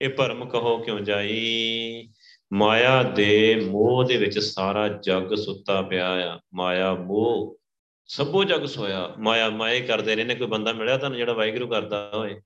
ਇਹ 0.01 0.09
ਭਰਮ 0.09 0.49
ਕਹੋ 0.49 0.77
ਕਿਉਂ 0.77 0.99
ਜਾਈ? 0.99 2.09
ਮਾਇਆ 2.53 3.03
ਦੇ 3.03 3.55
ਮੋਹ 3.69 4.03
ਦੇ 4.03 4.17
ਵਿੱਚ 4.17 4.39
ਸਾਰਾ 4.39 4.87
ਜਗ 4.87 5.35
ਸੁੱਤਾ 5.35 5.81
ਪਿਆ 5.81 6.35
ਆ। 6.35 6.39
ਮਾਇਆ, 6.53 6.93
ਮੋਹ 6.93 7.57
ਸਭੋ 8.05 8.43
ਜਗ 8.43 8.65
ਸੋਇਆ। 8.65 9.13
ਮਾਇਆ 9.19 9.49
ਮਾਏ 9.49 9.81
ਕਰਦੇ 9.81 10.15
ਰਹੇ 10.15 10.23
ਨੇ 10.23 10.35
ਕੋਈ 10.35 10.47
ਬੰਦਾ 10.47 10.73
ਮਿਲਿਆ 10.73 10.97
ਤੁਹਾਨੂੰ 10.97 11.17
ਜਿਹੜਾ 11.17 11.33
ਵਾਹਿਗੁਰੂ 11.33 11.67
ਕਰਦਾ 11.67 12.11
ਹੋਏ? 12.13 12.41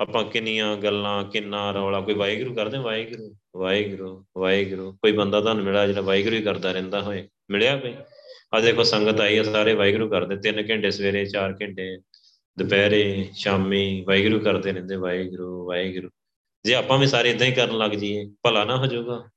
ਆਪਾਂ 0.00 0.24
ਕਿੰਨੀਆਂ 0.24 0.76
ਗੱਲਾਂ, 0.76 1.24
ਕਿੰਨਾ 1.24 1.72
ਰੌਲਾ, 1.72 2.00
ਕੋਈ 2.00 2.14
ਵਾਹਿਗੁਰੂ 2.14 2.54
ਕਰਦੇ 2.54 2.78
ਵਾਹਿਗੁਰੂ 2.78 3.36
ਵਾਹਿਗੁਰੂ 3.56 4.24
ਵਾਹਿਗੁਰੂ। 4.38 4.92
ਕੋਈ 4.92 5.12
ਬੰਦਾ 5.12 5.40
ਤੁਹਾਨੂੰ 5.40 5.64
ਮਿਲਿਆ 5.64 5.86
ਜਿਹੜਾ 5.86 6.00
ਵਾਹਿਗੁਰੂ 6.00 6.36
ਹੀ 6.36 6.42
ਕਰਦਾ 6.42 6.72
ਰਹਿੰਦਾ 6.72 7.02
ਹੋਏ? 7.02 7.28
ਮਿਲਿਆ 7.50 7.76
ਕੋਈ? 7.76 7.94
ਆ 8.54 8.60
ਦੇਖੋ, 8.60 8.82
ਸੰਗਤ 8.82 9.20
ਆਈ 9.20 9.38
ਹੈ 9.38 9.42
ਸਾਰੇ 9.42 9.74
ਵਾਹਿਗੁਰੂ 9.74 10.08
ਕਰਦੇ। 10.08 10.36
3 10.36 10.70
ਘੰਟੇ 10.70 10.90
ਸਵੇਰੇ 10.90 11.26
4 11.26 11.52
ਘੰਟੇ, 11.62 11.98
ਦੁਪਹਿਰੇ, 12.58 13.28
ਸ਼ਾਮੀ 13.32 14.04
ਵਾਹਿਗੁਰੂ 14.08 14.40
ਕਰਦੇ 14.40 14.72
ਰਹਿੰਦੇ। 14.72 14.96
ਵਾਹਿਗੁਰੂ 14.96 15.66
ਵਾਹਿਗੁਰੂ। 15.66 16.10
ਜੇ 16.64 16.74
ਆਪਾਂ 16.74 16.98
ਵੀ 16.98 17.06
ਸਾਰੇ 17.06 17.30
ਇਦਾਂ 17.30 17.46
ਹੀ 17.46 17.52
ਕਰਨ 17.52 17.78
ਲੱਗ 17.78 17.90
ਜਾਈਏ, 17.90 18.30
ਭਲਾ 18.42 18.64
ਨਾ 18.64 18.76
ਹੋ 18.76 18.86
ਜਾਊਗਾ। 18.86 19.28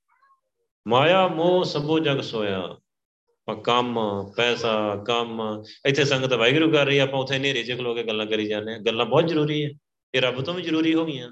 ਮਾਇਆ, 0.87 1.27
ਮੋਹ 1.27 1.63
ਸਭੋ 1.63 1.99
ਜਗ 1.99 2.21
ਸੋਇਆ। 2.21 2.59
ਆਪਾਂ 2.59 3.55
ਕੰਮ, 3.55 3.99
ਪੈਸਾ, 4.37 5.03
ਕੰਮ। 5.07 5.63
ਇੱਥੇ 5.85 6.03
ਸੰਗਤ 6.03 6.33
ਵਾਹਿਗੁਰੂ 6.33 6.71
ਕਰ 6.71 6.85
ਰਹੀ 6.85 6.97
ਆਪਾਂ 6.97 7.19
ਉੱਥੇ 7.19 7.37
ਹਨੇਰੇ 7.37 7.63
'ਚ 7.63 7.77
ਖਲੋ 7.77 7.95
ਕੇ 7.95 8.03
ਗੱਲਾਂ 8.03 8.25
ਕਰੀ 8.25 8.47
ਜਾਂਦੇ 8.47 8.73
ਆ। 8.73 8.77
ਗੱਲਾਂ 8.77 9.05
ਬਹੁਤ 9.05 9.27
ਜ਼ਰੂਰੀ 9.27 9.65
ਹੈ 9.65 9.69
ਇਹ 10.15 10.21
ਰੱਬ 10.21 10.41
ਤੋਂ 10.41 10.53
ਵੀ 10.53 10.61
ਜ਼ਰੂਰੀ 10.61 10.93
ਹੋ 10.93 11.05
ਗਈਆਂ। 11.05 11.31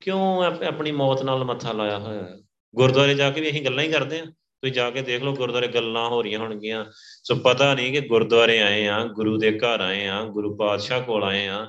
ਕਿਉਂ 0.00 0.44
ਆਪਣੀ 0.44 0.92
ਮੌਤ 0.92 1.22
ਨਾਲ 1.22 1.44
ਮੱਥਾ 1.44 1.72
ਲਾਇਆ 1.72 1.98
ਹੋਇਆ 1.98 2.28
ਗੁਰਦੁਆਰੇ 2.74 3.14
ਜਾ 3.14 3.30
ਕੇ 3.30 3.40
ਵੀ 3.40 3.50
ਅਸੀਂ 3.50 3.64
ਗੱਲਾਂ 3.64 3.84
ਹੀ 3.84 3.92
ਕਰਦੇ 3.92 4.20
ਆ 4.20 4.24
ਤੁਸੀਂ 4.24 4.72
ਜਾ 4.72 4.90
ਕੇ 4.90 5.02
ਦੇਖ 5.02 5.22
ਲਓ, 5.22 5.34
ਗੁਰਦੁਆਰੇ 5.34 5.68
ਗੱਲਾਂ 5.68 6.08
ਹੋ 6.08 6.22
ਰਹੀਆਂ 6.22 6.38
ਹੋਣਗੀਆਂ। 6.38 6.84
ਸੋ 7.24 7.34
ਪਤਾ 7.34 7.74
ਨਹੀਂ 7.74 7.92
ਕਿ 7.92 8.00
ਗੁਰਦੁਆਰੇ 8.00 8.62
ਆਏ 8.62 8.86
ਆ 8.86 9.04
ਗੁਰੂ 9.04 9.38
ਦੇ 9.38 9.58
ਘਰ 9.58 9.80
ਆਏ 9.80 10.06
ਆ 10.06 10.24
ਗੁਰੂ 10.24 10.56
ਪਾਤਸ਼ਾਹ 10.56 11.00
ਕੋਲ 11.00 11.24
ਆਏ 11.24 11.46
ਆ 11.46 11.64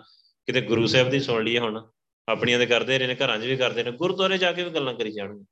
ਕਿਤੇ 0.46 0.62
ਗੁਰੂ 0.62 0.88
ਸਾਹਿਬ 0.88 1.10
ਦੀ 1.10 1.20
ਸੁਣ 1.20 1.44
ਲਈਏ 1.44 1.60
ਹੁਣ। 1.60 1.88
ਆਪਣੀਆਂ 2.30 2.60
ਦੇ 2.60 2.66
ਕਰਦੇ 2.66 3.00
ਰਹੇ 3.00 3.08
ਨੇ, 3.08 3.16
ਘਰਾਂ 3.16 3.38
'ਚ 3.38 3.42
ਵੀ 3.42 3.56
ਕਰਦੇ 3.56 3.84
ਨੇ। 3.84 3.92
ਗੁਰਦੁਆਰੇ 3.92 4.38
ਜਾ 4.38 4.52
ਕੇ 4.52 4.64
ਵੀ 4.64 4.70
ਗੱਲਾਂ 4.70 4.94
ਕਰੀ 4.94 5.12
ਜਾਣਗੇ। 5.12 5.46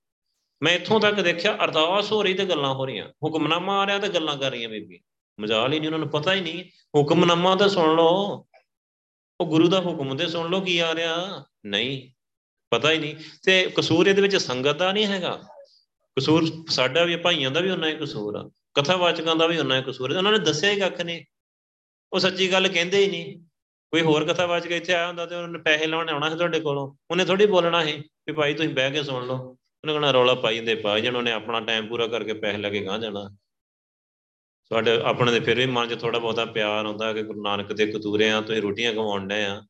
ਮੈਂ 0.63 0.73
ਇੱਥੋਂ 0.73 0.99
ਤੱਕ 0.99 1.15
ਦੇਖਿਆ, 1.15 1.57
ਅਰਦਾਸ 1.63 2.11
ਹੋ 2.11 2.23
ਰਹੀ 2.23 2.33
ਤੇ 2.33 2.45
ਗੱਲਾਂ 2.45 2.73
ਹੋ 2.73 2.85
ਰਹੀਆਂ। 2.85 3.09
ਹੁਕਮਨਾਮਾ 3.09 3.79
ਆ 3.79 3.85
ਰਿਹਾ 3.85 3.99
ਤੇ 3.99 4.09
ਗੱਲਾਂ 4.09 4.37
ਕਰ 4.37 4.51
ਰਹੀਆਂ 4.51 4.69
ਬੀਬੀ। 4.69 5.01
ਮਜਾਲ 5.39 5.73
ਹੀ 5.73 5.79
ਨਹੀਂ, 5.79 5.87
ਉਹਨਾਂ 5.87 5.99
ਨੂੰ 5.99 6.09
ਪਤਾ 6.09 6.33
ਹੀ 6.33 6.41
ਨਹੀਂ। 6.41 6.63
ਹੁਕਮਨਾਮਾ 6.95 7.55
ਤਾਂ 7.55 7.69
ਸੁਣ 7.69 7.95
ਲਓ। 7.95 8.45
ਉਹ 9.43 9.47
ਗੁਰੂ 9.47 9.67
ਦਾ 9.67 9.79
ਹੁਕਮ 9.79 10.17
ਤੇ 10.17 10.27
ਸੁਣ 10.27 10.49
ਲਓ 10.49 10.61
ਕੀ 10.61 10.79
ਆ 10.79 10.95
ਰਿਹਾ। 10.95 11.45
ਨਹੀਂ, 11.65 12.09
ਪਤਾ 12.69 12.91
ਹੀ 12.91 12.97
ਨਹੀਂ। 12.97 13.15
ਤੇ 13.43 13.71
ਕਸੂਰ 13.75 14.07
ਇਹਦੇ 14.07 14.21
ਵਿੱਚ 14.21 14.35
ਸੰਗਤ 14.35 14.75
ਦਾ 14.75 14.91
ਨਹੀਂ 14.91 15.05
ਹੈਗਾ। 15.05 15.43
ਕਸੂਰ 16.19 16.65
ਸਾਡਾ 16.69 17.03
ਵੀ, 17.03 17.15
ਭਾਈਆਂ 17.15 17.51
ਦਾ 17.51 17.59
ਵੀ 17.59 17.69
ਉਹਨਾਂ 17.69 17.89
ਹੀ 17.89 17.95
ਕਸੂਰ 17.95 18.35
ਆ। 18.35 18.51
ਕਥਾਵਾਚਕਾਂ 18.73 19.35
ਦਾ 19.35 19.47
ਵੀ 19.47 19.57
ਉਹਨਾਂ 19.57 19.77
ਹੀ 19.77 19.83
ਕਸੂਰ 19.87 20.13
ਹੈ 20.13 20.17
ਉਹਨਾਂ 20.17 20.31
ਨੇ 20.31 20.39
ਦੱਸਿਆ 20.39 20.71
ਹੀ 20.71 20.79
ਕੱਖ 20.79 21.01
ਨਹੀਂ। 21.01 21.25
ਉਹ 22.13 22.19
ਸੱਚੀ 22.19 22.51
ਗੱਲ 22.51 22.67
ਕਹਿੰਦੇ 22.67 22.97
ਹੀ 22.97 23.07
ਨਹੀਂ। 23.07 23.37
ਕੋਈ 23.91 24.01
ਹੋਰ 24.01 24.25
ਕਥਾਵਾਚਕ 24.25 24.71
ਇੱਥੇ 24.71 24.93
ਆਇਆ 24.93 25.07
ਹੁੰਦਾ 25.07 25.25
ਤੇ 25.25 25.35
ਉਹਨੇ 25.35 25.59
ਪੈਸੇ 25.59 25.87
ਲਾਉਣ 25.87 26.09
ਆਉਣਾ 26.09 26.29
ਸੀ 26.29 26.35
ਤੁਹਾਡੇ 26.35 26.59
ਕੋਲੋਂ। 26.59 26.95
ਉਹਨੇ 27.11 27.25
ਥੋੜੀ 27.25 27.45
ਬੋਲਣਾ 27.45 27.85
ਸੀ 27.85 27.97
ਵੀ 27.97 28.33
ਭਾਈ 28.33 28.53
ਤੁਸੀਂ 28.53 28.69
ਬਹਿ 28.69 28.91
ਕੇ 28.91 29.03
ਸੁਣ 29.03 29.27
ਲਓ। 29.27 29.37
ਉਹਨੇ 29.37 29.93
ਕਹਣਾ 29.93 30.11
ਰੌਲਾ 30.11 30.35
ਪਾਈ 30.35 30.55
ਜਾਂਦੇ 30.55 30.75
ਪਾ 30.75 30.99
ਜਣ 30.99 31.15
ਉਹਨੇ 31.15 31.31
ਆਪਣਾ 31.31 31.59
ਟਾਈਮ 31.59 31.87
ਪੂਰਾ 31.87 32.07
ਕਰਕੇ 32.07 32.33
ਪੈਸੇ 32.33 32.57
ਲੈ 32.57 32.69
ਕੇ 32.69 32.85
ਗਾਂ 32.85 32.99
ਜਾਣਾ। 32.99 33.37
ਸਾਡੇ 34.73 35.01
ਆਪਣੇ 35.03 35.31
ਦੇ 35.31 35.39
ਫਿਰ 35.39 35.57
ਵੀ 35.57 35.65
ਮਨ 35.65 35.87
'ਚ 35.87 35.99
ਥੋੜਾ 36.01 36.19
ਬਹੁਤਾ 36.19 36.45
ਪਿਆਰ 36.45 36.85
ਹੁੰਦਾ 36.85 37.13
ਕਿ 37.13 37.23
ਗੁਰੂ 37.23 37.41
ਨਾਨਕ 37.41 37.73
ਦੇ 37.73 37.85
ਕਤੂਰੇ 37.85 38.31
ਆ, 38.31 38.41
ਤੁਸੀਂ 38.41 38.61
ਰੋਟੀਆਂ 38.61 38.93
ਕਮਾਉਣ 38.93 39.27
ਡਏ 39.27 39.43
ਆ 39.45 39.61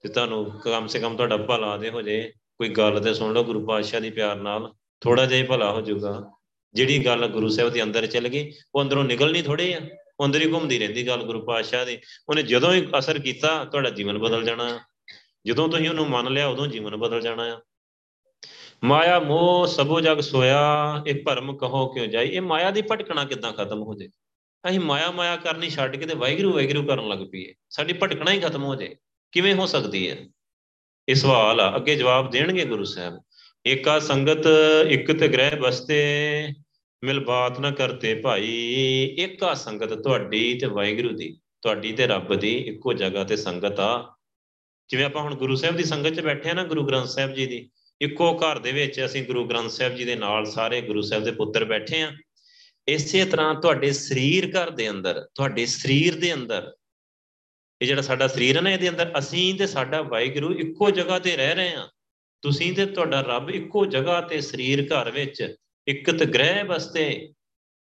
ਤੇ 0.00 0.08
ਤੁਹਾਨੂੰ 0.08 0.50
ਕਮ 0.64 0.86
ਸੇ 0.86 0.98
ਕਮ 0.98 1.16
ਤੁਹਾਡਾ 1.16 1.36
ਭਲਾ 1.36 1.76
ਦੇ 1.76 1.90
ਹੋ 1.90 2.02
ਜੇ, 2.02 2.32
ਕੋਈ 2.58 2.68
ਗੱਲ 2.68 3.00
ਤੇ 3.00 3.14
ਸੁਣ 3.14 3.32
ਲਓ 3.32 3.44
ਗੁਰੂ 3.44 3.66
ਪਾਤਸ਼ਾਹ 3.66 4.00
ਦੀ 4.00 4.10
ਪਿਆਰ 4.10 4.36
ਨਾਲ 4.36 4.72
ਥੋੜਾ 5.00 5.26
ਜਿਹਾ 5.26 5.40
ਹੀ 5.40 5.46
ਭਲਾ 5.46 5.72
ਹੋ 5.72 5.80
ਜਾਊਗਾ। 5.80 6.30
ਜਿਹੜੀ 6.74 6.98
ਗੱਲ 7.06 7.26
ਗੁਰੂ 7.26 7.48
ਸਾਹਿਬ 7.48 7.70
ਦੇ 7.70 7.82
ਅੰਦਰ 7.82 8.06
ਚੱਲ 8.06 8.28
ਗਈ, 8.28 8.52
ਉਹ 8.74 8.82
ਅੰਦਰੋਂ 8.82 9.04
ਨਿਕਲਣੀ 9.04 9.42
ਥੋੜੇ 9.42 9.74
ਆ 9.74 9.80
ਅੰਦਰ 10.24 10.40
ਹੀ 10.40 10.52
ਘੁੰਮਦੀ 10.52 10.78
ਰਹਿੰਦੀ 10.78 11.06
ਗੱਲ 11.06 11.22
ਗੁਰੂ 11.22 11.40
ਪਾਤਸ਼ਾਹ 11.40 11.86
ਦੀ। 11.86 11.98
ਉਹਨੇ 12.28 12.42
ਜਦੋਂ 12.42 12.72
ਹੀ 12.72 12.86
ਅਸਰ 12.98 13.18
ਕੀਤਾ, 13.18 13.64
ਤੁਹਾਡਾ 13.64 13.90
ਜੀਵਨ 13.90 14.18
ਬਦਲ 14.18 14.44
ਜਾਣਾ। 14.44 14.80
ਜਦੋਂ 15.46 15.68
ਤੁਸੀਂ 15.68 15.88
ਉਹਨੂੰ 15.88 16.08
ਮੰਨ 16.08 16.32
ਲਿਆ, 16.32 16.48
ਉਦੋਂ 16.48 16.66
ਜੀਵਨ 16.66 16.96
ਬਦਲ 16.96 17.20
ਜਾਣਾ 17.20 17.42
ਆ। 17.42 17.60
ਮਾਇਆ 18.84 19.20
ਮੋਹ 19.20 19.66
ਸਭੋ 19.66 20.00
ਜਗ 20.00 20.20
ਸੋਇਆ, 20.20 20.60
ਇਹ 21.06 21.22
ਭਰਮ 21.24 21.56
ਕਹੋ 21.56 21.86
ਕਿਉਂ 21.86 22.06
ਜਾਈ? 22.06 22.28
ਇਹ 22.28 22.40
ਮਾਇਆ 22.40 22.70
ਦੀ 22.70 22.82
ਭਟਕਣਾ 22.82 23.24
ਕਿਦਾਂ 23.24 23.52
ਖਤਮ 23.52 23.82
ਹੋ 23.82 23.94
ਜੇ 23.94 24.08
ਅਸੀਂ 24.68 24.80
ਮਾਇਆ 24.80 25.10
ਮਾਇਆ 25.10 25.36
ਕਰਨੀ 25.36 25.70
ਛੱਡ 25.70 25.96
ਕੇ 25.96 26.06
ਤੇ 26.06 26.14
ਵਾਹਿਗੁਰੂ 26.14 26.52
ਵਾਹਿਗੁਰੂ 26.52 26.86
ਕਰਨ 26.86 27.08
ਲੱਗ 27.08 27.18
ਪਈਏ। 27.32 27.54
ਸਾਡੀ 27.70 27.92
ਭਟਕਣਾ 27.92 28.32
ਹੀ 28.32 28.40
ਖਤਮ 28.40 28.62
ਹੋ 28.62 28.74
ਜੇ। 28.74 28.96
ਕਿਵੇਂ 29.32 29.54
ਹੋ 29.54 29.66
ਸਕਦੀ 29.66 30.10
ਹੈ? 30.10 30.16
ਇਹ 31.08 31.14
ਸਵਾਲ 31.14 31.60
ਆ। 31.60 31.76
ਅੱਗੇ 31.76 31.96
ਜਵਾਬ 31.96 32.30
ਦੇਣਗੇ 32.30 32.64
ਗੁਰੂ 32.64 32.84
ਸਾਹਿਬ। 32.84 33.22
ਏਕਾ 33.66 33.98
ਸੰਗਤ, 33.98 34.46
ਇੱਕ 34.88 35.12
ਤੇ 35.12 35.28
ਗ੍ਰਹਿ 35.28 35.56
ਬਸਤੇ, 35.56 36.48
ਮਿਲ 37.04 37.20
ਬਾਤ 37.20 37.60
ਨਾ 37.60 37.70
ਕਰਤੇ 37.70 38.14
ਭਾਈ। 38.14 38.50
ਏਕਾ 39.18 39.54
ਸੰਗਤ 39.54 40.02
ਤੁਹਾਡੀ 40.02 40.58
ਤੇ 40.58 40.66
ਵਾਹਿਗੁਰੂ 40.66 41.16
ਦੀ। 41.16 41.40
ਤੁਹਾਡੀ 41.62 41.92
ਤੇ 41.92 42.06
ਰੱਬ 42.06 42.34
ਦੀ 42.34 42.56
ਇੱਕੋ 42.56 42.92
ਜਗ੍ਹਾ 42.92 43.24
ਤੇ 43.24 43.36
ਸੰਗਤ 43.36 43.80
ਆ। 43.80 44.16
ਜਿਵੇਂ 44.88 45.04
ਆਪਾਂ 45.04 45.22
ਹੁਣ 45.22 45.34
ਗੁਰੂ 45.34 45.54
ਸਾਹਿਬ 45.56 45.76
ਦੀ 45.76 45.84
ਸੰਗਤ 45.84 46.08
'ਚ 46.08 46.20
ਬੈਠੇ 46.20 46.50
ਆ 46.50 46.52
ਨਾ, 46.52 46.64
ਗੁਰੂ 46.64 46.86
ਗ੍ਰੰਥ 46.86 47.06
ਸਾਹਿਬ 47.06 47.34
ਜੀ 47.34 47.46
ਦੀ। 47.46 47.70
ਇੱਕੋ 48.00 48.36
ਘਰ 48.38 48.58
ਦੇ 48.58 48.72
ਵਿੱਚ 48.72 49.04
ਅਸੀਂ 49.04 49.26
ਗੁਰੂ 49.26 49.44
ਗ੍ਰੰਥ 49.44 49.70
ਸਾਹਿਬ 49.70 49.94
ਜੀ 49.94 50.04
ਦੇ 50.04 50.16
ਨਾਲ 50.16 50.44
ਸਾਰੇ 50.44 50.80
ਗੁਰੂ 50.80 51.00
ਸਾਹਿਬ 51.00 51.24
ਦੇ 51.24 51.30
ਪੁੱਤਰ 51.30 51.64
ਬੈਠੇ 51.64 52.02
ਆ। 52.02 52.12
ਇਸੇ 52.90 53.24
ਤਰ੍ਹਾਂ 53.24 53.54
ਤੁਹਾਡੇ 53.54 53.92
ਸਰੀਰ 53.92 54.50
ਘਰ 54.50 54.70
ਦੇ 54.70 54.90
ਅੰਦਰ, 54.90 55.28
ਤੁਹਾਡੇ 55.34 55.66
ਸਰੀਰ 55.66 56.18
ਦੇ 56.20 56.32
ਅੰਦਰ, 56.34 56.72
ਇਹ 57.80 57.86
ਜਿਹੜਾ 57.86 58.02
ਸਾਡਾ 58.02 58.26
ਸਰੀਰ 58.28 58.56
ਹੈ 58.56 58.60
ਨਾ 58.60 58.70
ਇਹਦੇ 58.70 58.88
ਅੰਦਰ, 58.88 59.12
ਅਸੀਂ 59.18 59.54
ਤੇ 59.54 59.66
ਸਾਡਾ 59.66 60.02
ਵਾਹਿਗੁਰੂ 60.02 60.52
ਇੱਕੋ 60.54 60.90
ਜਗ੍ਹਾ 60.90 61.18
ਤੇ 61.18 61.36
ਰਹਿ 61.36 61.54
ਰਹੇ 61.54 61.74
ਆ 61.74 61.88
ਤੁਸੀਂ 62.42 62.72
ਤੇ 62.72 62.86
ਤੁਹਾਡਾ 62.86 63.20
ਰੱਬ 63.20 63.50
ਇੱਕੋ 63.50 63.84
ਜਗ੍ਹਾ 63.86 64.20
ਤੇ 64.20 64.40
ਸਰੀਰ 64.40 64.86
ਘਰ 64.86 65.10
ਵਿੱਚ 65.10 65.54
ਇਕਤ 65.88 66.22
ਗ੍ਰਹਿ 66.24 66.64
ਬਸਤੇ 66.64 67.32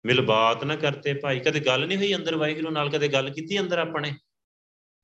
ਮਿਲ 0.06 0.22
ਬਾਤ 0.22 0.64
ਨਾ 0.64 0.76
ਕਰਤੇ 0.76 1.14
ਭਾਈ। 1.14 1.40
ਕਦੇ 1.40 1.60
ਗੱਲ 1.60 1.88
ਨਹੀਂ 1.88 1.98
ਹੋਈ 1.98 2.14
ਅੰਦਰ 2.16 2.36
ਵਾਹਿਗੁਰੂ 2.36 2.70
ਨਾਲ? 2.70 2.90
ਕਦੇ 2.90 3.08
ਗੱਲ 3.08 3.30
ਕੀਤੀ 3.30 3.60
ਅੰਦਰ 3.60 3.80
ਆਪਣੇ? 3.80 4.14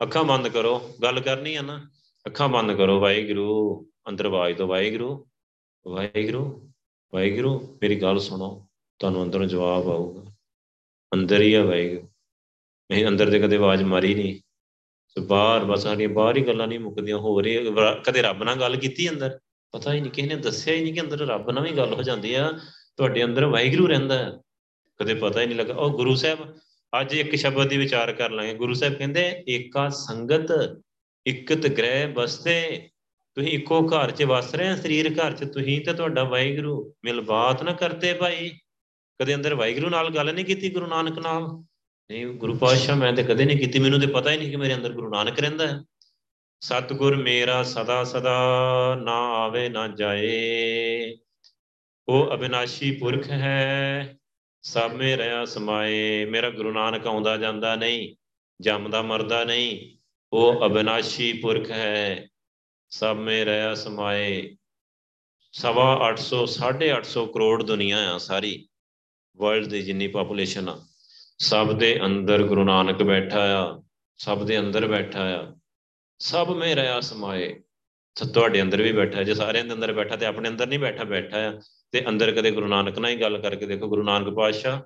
ਅੱਖਾਂ 0.02 0.24
ਬੰਦ 0.24 0.48
ਕਰੋ, 0.48 0.98
ਗੱਲ 1.04 1.20
ਕਰਨੀ 1.20 1.56
ਆ 1.56 1.62
ਨਾ। 1.62 1.90
ਅੱਖਾਂ 2.26 2.48
ਬੰਦ 2.50 2.72
ਕਰੋ 2.78 3.00
ਵਾਹਿਗੁਰੂ, 3.00 3.88
ਅੰਦਰ 4.10 4.26
ਆਵਾਜ਼ 4.26 4.58
ਤੋਂ 4.58 4.68
ਵਾਹਿਗੁਰੂ 4.68 5.28
ਵਾਹਿਗੁਰੂ 5.86 6.72
ਵਾਹਿਗੁਰੂ, 7.14 7.80
ਮੇਰੀ 7.82 8.02
ਗੱਲ 8.02 8.20
ਸੁਣੋ। 8.20 8.68
ਤੁਹਾਨੂੰ 9.00 9.24
ਅੰਦਰੋਂ 9.24 9.46
ਜਵਾਬ 9.46 9.90
ਆਊਗਾ। 9.90 10.32
ਅੰਦਰ 11.14 11.42
ਹੀ 11.42 11.54
ਆ 11.54 11.64
ਵਾਹਿਗੁਰੂ 11.64 12.10
ਨਹੀਂ, 12.92 13.06
ਅੰਦਰ 13.06 13.30
ਦੇ 13.30 13.40
ਕਦੇ 13.40 13.56
ਆਵਾਜ਼ 13.56 13.84
ਮਾਰੀ 13.84 14.16
ਨਹੀਂ। 14.16 14.40
ਸੋ 15.08 15.22
ਬਾਹਰ 15.22 15.66
ਬਸ 15.66 15.84
ਸਾਡੀਆਂ 15.84 16.10
ਬਾਹਰ 16.10 16.38
ਹੀ 16.38 16.42
ਗੱਲਾਂ 16.42 16.68
ਨਹੀਂ 16.68 16.80
ਮੁੱਕਦੀਆਂ 16.80 17.18
ਹੋ 17.18 17.42
ਰਹੀ 17.42 17.72
ਕਦੇ 18.04 18.22
ਰੱਬ 18.22 18.44
ਨਾਲ 18.44 18.60
ਗੱਲ 18.60 18.76
ਕੀਤੀ 18.76 19.10
ਅੰਦਰ? 19.10 19.40
ਪਤਾ 19.72 19.94
ਹੀ 19.94 20.00
ਨਹੀਂ, 20.00 20.12
ਕਿਸੇ 20.12 20.28
ਨੇ 20.28 20.36
ਦੱਸਿਆ 20.36 20.74
ਹੀ 20.74 20.84
ਨਹੀਂ 20.84 20.94
ਕਿ 20.94 21.02
ਅੰਦਰ 21.02 21.18
ਰੱਬ 21.18 21.52
ਨਾਲ 21.52 21.64
ਵੀ 21.64 21.72
ਗੱਲ 21.72 21.94
ਹੋ 21.94 22.04
ਜਾਂਦੀ 22.04 22.34
ਆ। 22.34 22.60
ਤੁਹਾਡੇ 22.98 23.24
ਅੰਦਰ 23.24 23.46
ਵਾਹਿਗੁਰੂ 23.46 23.88
ਰਹਿੰਦਾ 23.88 24.18
ਹੈ। 24.18 24.42
ਕਦੇ 24.98 25.14
ਪਤਾ 25.14 25.42
ਹੀ 25.42 25.46
ਨਹੀਂ 25.46 25.58
ਲੱਗਾ। 25.58 25.74
ਉਹ 25.74 25.90
ਗੁਰੂ 25.90 26.16
ਸਾਹਿਬ, 26.16 26.58
ਅੱਜ 27.02 27.14
ਇੱਕ 27.14 27.36
ਸ਼ਬਦ 27.36 27.68
ਦੀ 27.68 27.78
ਵਿਚਾਰ 27.78 28.14
ਕਰ 28.14 28.30
ਲਾਂਗੇ। 28.30 28.54
ਗੁਰੂ 28.54 28.74
ਸਾਹਿਬ 28.74 28.94
ਕਹਿੰਦੇ, 28.94 29.44
ਏਕਾ 29.50 29.90
ਸੰਗਤ, 29.90 30.82
ਇਕਤ 31.28 31.68
ਗ੍ਰਹਿ 31.68 32.08
ਬਸਤੇ। 32.08 32.90
ਤੁਸੀਂ 33.36 33.52
ਇੱਕੋ 33.52 33.88
ਘਰ 33.88 34.12
'ਚ 34.12 34.24
ਵਸ 34.24 34.56
ਰਹੇ 34.56 34.68
ਆ 34.68 34.76
ਸਰੀਰ 34.76 35.14
ਘਰ 35.14 35.32
'ਚ 35.32 35.54
ਤੁਸੀਂ 35.54 35.86
ਤੇ 35.86 35.94
ਤੁਹਾਡਾ 35.94 36.24
ਵਾਹਿਗੁਰੂ। 36.24 36.94
ਮਿਲ 37.06 37.22
ਬਾਤ 37.22 37.64
ਨਾ 37.64 37.72
ਕਰਤੇ 37.72 38.14
ਭਾਈ। 38.14 38.52
ਕਦੇ 39.22 39.36
ਅੰਦਰ 39.36 39.56
ਵਾਹਿਗੁਰੂ 39.56 39.90
ਨਾਲ 39.90 40.10
ਗੱਲ 40.10 40.34
ਨਹੀਂ 40.34 40.46
ਕੀਤੀ 40.46 40.70
ਗੁਰੂ 40.70 40.88
ਨਾਨਕ 40.88 41.20
ਨਾਲ? 41.20 41.42
ਨਹੀਂ, 42.12 42.26
ਗੁਰੂ 42.26 42.58
ਪਾਤਸ਼ਾਹ 42.58 42.96
ਮੈਂ 42.96 43.14
ਤੇ 43.14 43.24
ਕਦੇ 43.24 43.46
ਨਹੀਂ 43.46 43.58
ਕੀਤੀ। 43.58 43.80
ਮੈਨੂੰ 43.80 44.00
ਤੇ 44.00 44.08
ਪਤਾ 44.08 44.32
ਹੀ 44.32 44.38
ਨਹੀਂ 44.38 44.50
ਕਿ 44.50 44.56
ਮੇਰੇ 44.56 44.76
ਅੰਦਰ 44.76 44.94
ਗੁਰੂ 44.94 45.10
ਨਾਨਕ 45.10 45.40
ਰਹਿੰਦਾ 45.40 45.68
ਹੈ। 45.68 45.84
ਸਤਗੁਰ 46.60 47.16
ਮੇਰਾ 47.16 47.64
ਸਦਾ 47.64 48.04
ਸਦਾ 48.04 48.38
ਨਾ 49.04 49.16
ਆਵੇ, 49.16 49.70
ਨਾ 49.70 49.88
ਜਾਏ। 49.88 51.18
ਉਹ 52.08 52.34
ਅਬਿਨਾਸ਼ੀ 52.34 52.92
ਪੁਰਖ 52.92 53.32
ਹੈ 53.32 54.18
ਸਭ 54.62 54.92
ਮੇ 54.96 55.18
ਰਿਆ 55.18 55.46
ਸਮਾਏ। 55.46 56.26
ਮੇਰਾ 56.26 56.50
ਗੁਰੂ 56.50 56.72
ਨਾਨਕ 56.72 57.08
ਆਉਂਦਾ 57.08 57.38
ਜਾਂਦਾ 57.38 57.76
ਨਹੀਂ, 57.76 58.16
ਜੰਮਦਾ 58.62 59.02
ਮਰਦਾ 59.02 59.44
ਨਹੀਂ। 59.44 59.98
ਉਹ 60.34 60.66
ਅਬਿਨਾਸ਼ੀ 60.66 61.34
ਪੁਰਖ 61.34 61.72
ਹੈ 61.72 62.28
ਸਭ 62.90 63.18
ਮੇ 63.20 63.46
ਰਿਆ 63.46 63.76
ਸਮਾਏ। 63.76 64.56
ਸਵਾ 65.52 66.00
800 66.10 66.46
850 66.46 67.26
ਕਰੋੜ 67.26 67.64
ਦੁਨੀਆ 67.64 68.14
ਆ 68.14 68.18
ਸਾਰੀ। 68.18 68.68
ਵਰਲਡ 69.38 69.66
ਦੀ 69.66 69.82
ਜਿੰਨੀ 69.82 70.08
ਪੋਪੂਲੇਸ਼ਨ 70.08 70.70
ਆ, 70.70 70.86
ਸਭ 71.40 71.72
ਦੇ 71.72 72.06
ਅੰਦਰ 72.06 72.44
ਗੁਰੂ 72.44 72.64
ਨਾਨਕ 72.64 73.04
ਬੈਠਾ 73.04 73.64
ਆ, 73.64 73.84
ਸਭ 74.18 74.44
ਦੇ 74.44 74.60
ਅੰਦਰ 74.60 74.88
ਬੈਠਾ 74.88 75.24
ਆ, 75.24 75.56
ਸਭ 76.20 76.56
ਮੇ 76.58 76.76
ਰਿਆ 76.76 77.00
ਸਮਾਏ। 77.02 77.62
ਤੁਹਾਡੇ 78.34 78.62
ਅੰਦਰ 78.62 78.82
ਵੀ 78.82 78.92
ਬੈਠਾ, 78.92 79.24
ਜੇ 79.24 79.34
ਸਾਰਿਆਂ 79.34 79.66
ਦੇ 79.66 79.74
ਅੰਦਰ 79.74 79.94
ਬੈਠਾ 79.94 80.16
ਤੇ 80.16 80.26
ਆਪਣੇ 80.26 80.50
ਅੰਦਰ 80.50 80.68
ਨਹੀਂ 80.68 80.80
ਬੈਠਾ 80.80 81.04
ਬੈਠਾ 81.04 81.38
ਆ, 81.38 81.62
ਤੇ 81.92 82.08
ਅੰਦਰ 82.10 82.32
ਕਦੇ 82.32 82.52
ਗੁਰੂ 82.52 82.68
ਨਾਨਕ 82.68 83.00
ਨਾਲ 83.00 83.12
ਹੀ 83.12 83.16
ਗੱਲ 83.16 83.42
ਕਰਕੇ 83.42 83.66
ਦੇਖੋ, 83.66 83.88
ਗੁਰੂ 83.88 84.04
ਨਾਨਕ 84.04 84.36
ਪਾਤਸ਼ਾਹ, 84.36 84.82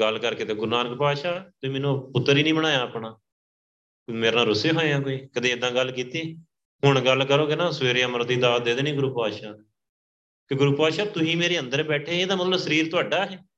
ਗੱਲ 0.00 0.18
ਕਰਕੇ 0.18 0.44
ਤੇ 0.44 0.54
ਗੁਰੂ 0.54 0.70
ਨਾਨਕ 0.70 0.98
ਪਾਤਸ਼ਾਹ, 0.98 1.50
ਤੇ 1.60 1.68
ਮੈਨੂੰ 1.68 2.12
ਪੁੱਤਰ 2.12 2.36
ਹੀ 2.36 2.42
ਨਹੀਂ 2.42 2.54
ਬਣਾਇਆ 2.54 2.80
ਆਪਣਾ। 2.80 3.18
ਮੇਰੇ 4.08 4.36
ਨਾਲ 4.36 4.46
ਰੁੱਸੇ 4.46 4.70
ਹੋਏ 4.70 4.92
ਆ 4.92 5.00
ਕੋਈ, 5.00 5.18
ਕਦੇ 5.18 5.50
ਇਦਾਂ 5.50 5.70
ਗੱਲ 5.70 5.92
ਕੀਤੀ? 5.92 6.36
ਹੁਣ 6.84 7.00
ਗੱਲ 7.00 7.24
ਕਰੋਗੇ 7.24 7.56
ਨਾ, 7.56 7.70
ਸਵੇਰੇ 7.70 8.04
ਅਮਰ 8.04 8.24
ਦੀ 8.24 8.36
ਦਾਤ 8.36 8.62
ਦੇ 8.62 8.74
ਦੇਣੀ 8.74 8.92
ਗੁਰੂ 8.92 9.14
ਪਾਤਸ਼ਾਹ। 9.14 9.54
ਕਿ 10.48 10.54
ਗੁਰੂ 10.54 10.76
ਪਾਤਸ਼ਾਹ, 10.76 11.06
ਤੁਸੀਂ 11.06 11.36
ਮੇਰੇ 11.36 11.58
ਅੰਦਰ 11.58 11.82
ਬੈਠੇ, 11.82 12.20
ਇਹਦਾ 12.20 12.36
ਮਤਲਬ 12.36 12.56
ਸਰੀਰ 12.56 12.90
ਤੁਹਾਡਾ 12.90 13.26
ਹੈ। 13.26 13.49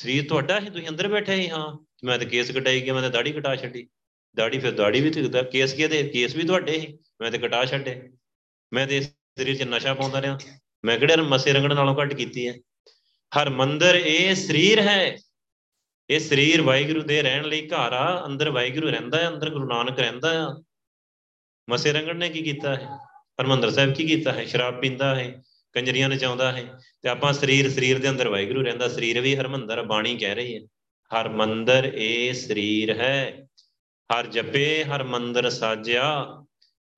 ਸਰੀਰ 0.00 0.28
ਤੁਹਾਡਾ 0.28 0.60
ਹੈ 0.60 0.70
ਤੁਸੀਂ 0.70 0.88
ਅੰਦਰ 0.88 1.08
ਬੈਠੇ 1.08 1.34
ਹੀ 1.34 1.50
ਹਾਂ। 1.50 1.84
ਮੈਂ 2.04 2.18
ਤੇ 2.18 2.24
ਕੇਸ 2.24 2.50
ਕਟਾਈ 2.50 2.80
ਗਿਆ, 2.80 2.94
ਮੈਂ 2.94 3.02
ਤੇ 3.02 3.08
ਦਾੜੀ 3.08 3.32
ਕਟਾ 3.32 3.56
ਛੱਡੀ। 3.56 3.88
ਦਾੜੀ 4.36 4.58
ਫਿਰ 4.58 4.72
ਦਾੜੀ 4.72 5.00
ਵੀ 5.00 5.10
ਤੇ 5.10 5.42
ਕੇਸ 5.52 5.72
ਕਿਹਦੇ 5.72 6.02
ਕੇਸ 6.02 6.36
ਵੀ 6.36 6.44
ਤੁਹਾਡੇ 6.44 6.72
ਹੀ 6.72 6.98
ਮੈਂ 7.20 7.30
ਤੇ 7.30 7.38
ਕਟਾ 7.38 7.64
ਛੱਡੇ। 7.64 8.10
ਮੈਂ 8.72 8.86
ਤੇ 8.86 9.00
ਸਰੀਰ 9.00 9.56
'ਚ 9.56 9.62
ਨਸ਼ਾ 9.62 9.94
ਪਾਉਂਦਾ 9.94 10.22
ਰਿਹਾ। 10.22 10.38
ਮੈਂ 10.84 10.98
ਕਿਹੜੇ 10.98 11.16
ਮਸੇ 11.16 11.52
ਰੰਗਣ 11.52 11.74
ਨਾਲੋਂ 11.74 12.00
ਘੱਟ 12.02 12.14
ਕੀਤੀ 12.14 12.48
ਹੈ? 12.48 12.54
ਹਰ 13.32 13.50
ਮੰਦਰ 13.50 13.94
ਇਹ 13.94 14.34
ਸਰੀਰ 14.34 14.80
ਹੈ। 14.80 15.18
ਇਹ 16.10 16.20
ਸਰੀਰ 16.20 16.62
ਵਾਹਿਗੁਰੂ 16.62 17.02
ਦੇ 17.02 17.22
ਰਹਿਣ 17.22 17.44
ਲਈ 17.44 17.66
ਘਰ 17.66 17.92
ਆ। 17.92 18.26
ਅੰਦਰ 18.26 18.50
ਵਾਹਿਗੁਰੂ 18.50 18.88
ਰਹਿੰਦਾ 18.90 19.18
ਹੈ, 19.18 19.28
ਅੰਦਰ 19.28 19.50
ਗੁਰੂ 19.50 19.68
ਨਾਨਕ 19.68 19.98
ਰਹਿੰਦਾ 19.98 20.46
ਆ 20.46 20.62
ਮਸੇ 21.70 21.92
ਰੰਗਣ 21.92 22.16
ਨੇ 22.16 22.28
ਕੀ 22.28 22.42
ਕੀਤਾ 22.42 22.76
ਹੈ? 22.76 22.88
ਹਰਮੰਦਰ 23.40 23.70
ਸਾਹਿਬ 23.70 23.94
ਕੀ 23.94 24.06
ਕੀਤਾ 24.06 24.32
ਹੈ? 24.32 24.44
ਸ਼ਰਾਬ 24.44 24.80
ਪੀਂਦਾ 24.80 25.14
ਹੈ। 25.14 25.42
ਕੰਜਰੀਆਂ 25.72 26.08
ਨਚਾਉਂਦਾ 26.08 26.52
ਹੈ 26.52 26.78
ਤੇ 27.02 27.08
ਆਪਾਂ 27.08 27.32
ਸਰੀਰ 27.32 27.70
ਸਰੀਰ 27.70 27.98
ਦੇ 27.98 28.08
ਅੰਦਰ 28.08 28.28
ਵਾਹਿਗੁਰੂ 28.28 28.62
ਰਹਿੰਦਾ, 28.62 28.88
ਸਰੀਰ 28.88 29.20
ਵੀ 29.20 29.36
ਹਰਮੰਦਰ 29.36 29.82
ਬਾਣੀ 29.82 30.16
ਕਹਿ 30.16 30.34
ਰਹੀ 30.34 30.54
ਹੈ। 30.54 30.60
ਹਰ 31.10 31.28
ਮੰਦਰ 31.28 31.92
ਇਹ 31.94 32.34
ਸਰੀਰ 32.34 32.90
ਹੈ, 32.90 33.46
ਹਰ 34.12 34.26
ਜਪੇ, 34.26 34.84
ਹਰ 34.84 35.02
ਮੰਦਰ 35.02 35.50
ਸਾਜਿਆ। 35.50 36.26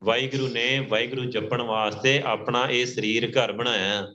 ਵਾਹਿਗੁਰੂ 0.04 0.48
ਨੇ 0.48 0.86
ਵਾਹਿਗੁਰੂ 0.88 1.24
ਜਪਣ 1.24 1.62
ਵਾਸਤੇ 1.62 2.22
ਆਪਣਾ 2.24 2.68
ਇਹ 2.70 2.86
ਸਰੀਰ 2.86 3.30
ਘਰ 3.30 3.52
ਬਣਾਇਆ। 3.52 4.14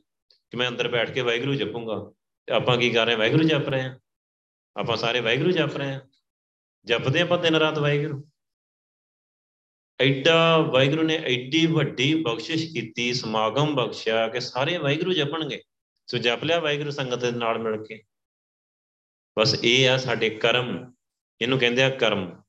ਕਿ 0.52 0.58
ਮੈਂ 0.58 0.68
ਅੰਦਰ 0.68 0.88
ਬੈਠ 0.88 1.12
ਕੇ 1.12 1.22
ਵਾਹਿਗੁਰੂ 1.22 1.56
ਜਪੂੰਗਾ। 1.56 2.12
ਤੇ 2.46 2.54
ਆਪਾਂ 2.54 2.78
ਕੀ 2.78 2.90
ਕਰ 2.90 3.06
ਰਹੇ 3.06 3.16
ਵਾਹਿਗੁਰੂ 3.16 3.44
ਜਪ 3.44 3.70
ਰਹੇ 3.70 3.82
ਆ 3.82 4.00
ਆਪਾਂ 4.78 4.98
ਸਾਰੇ 4.98 5.20
ਵਾਹਿਗੁਰੂ 5.20 5.52
ਜਪ 5.52 5.78
ਰਹੇ 5.78 5.96
ਆ 5.96 6.02
ਜਪਦੇ 6.86 7.22
ਆਪਾਂ 7.22 7.38
ਦਿਨ 7.38 7.56
ਰਾਤ 7.56 7.80
ਵਾਹਿਗੁਰੂ। 7.80 8.30
ਐਡਾ 10.00 10.58
ਵਾਹਿਗੁਰੂ 10.58 11.04
ਨੇ 11.04 11.16
ਐਡੀ 11.16 11.66
ਵੱਡੀ 11.66 12.16
ਬਖਸ਼ਿਸ਼ 12.16 12.74
ਕੀਤੀ, 12.74 13.14
ਸਮਾਗਮ 13.14 13.76
ਬਖਸ਼ਿਆ 13.76 14.28
ਕਿ 14.28 14.40
ਸਾਰੇ 14.40 14.78
ਵਾਹਿਗੁਰੂ 14.78 15.14
ਜਪਣਗੇ। 15.14 15.62
ਸੋ 16.08 16.18
ਜਪ 16.18 16.44
ਲਿਆ 16.44 16.60
ਵਾਹਿਗੁਰੂ 16.60 16.92
ਸੰਗਤ 16.92 17.16
ਦੇ 17.16 17.32
ਨਾਲ 17.32 17.60
ਮਿਲ 17.60 17.86
ਕੇ। 17.86 18.04
ਬਸ 19.40 19.60
ਇਹ 19.64 19.90
ਆ 19.90 19.98
ਸਾਡੇ 19.98 20.30
ਕਰਮ। 20.30 20.94
ਇਹਨੂੰ 21.42 21.60
ਕਹਿੰਦੇ 21.60 21.84
ਆ 21.84 21.90
ਕਰਮ। 21.90 22.42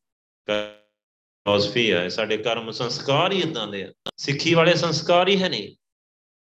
ਫਿਲਾਸਫੀ 0.47 1.93
ਹੈ 1.93 2.09
ਸਾਡੇ 2.09 2.37
ਕਰਮ 2.37 2.71
ਸੰਸਕਾਰ 2.71 3.33
ਹੀ 3.33 3.41
ਇਦਾਂ 3.41 3.69
ਦੇ 3.69 3.85
ਆ। 3.85 3.93
ਸਿੱਖੀ 4.17 4.55
ਵਾਲੇ 4.55 4.75
ਸੰਸਕਾਰ 4.75 5.29
ਹੀ 5.29 5.43
ਹੈ 5.43 5.49
ਨਹੀਂ। 5.49 5.77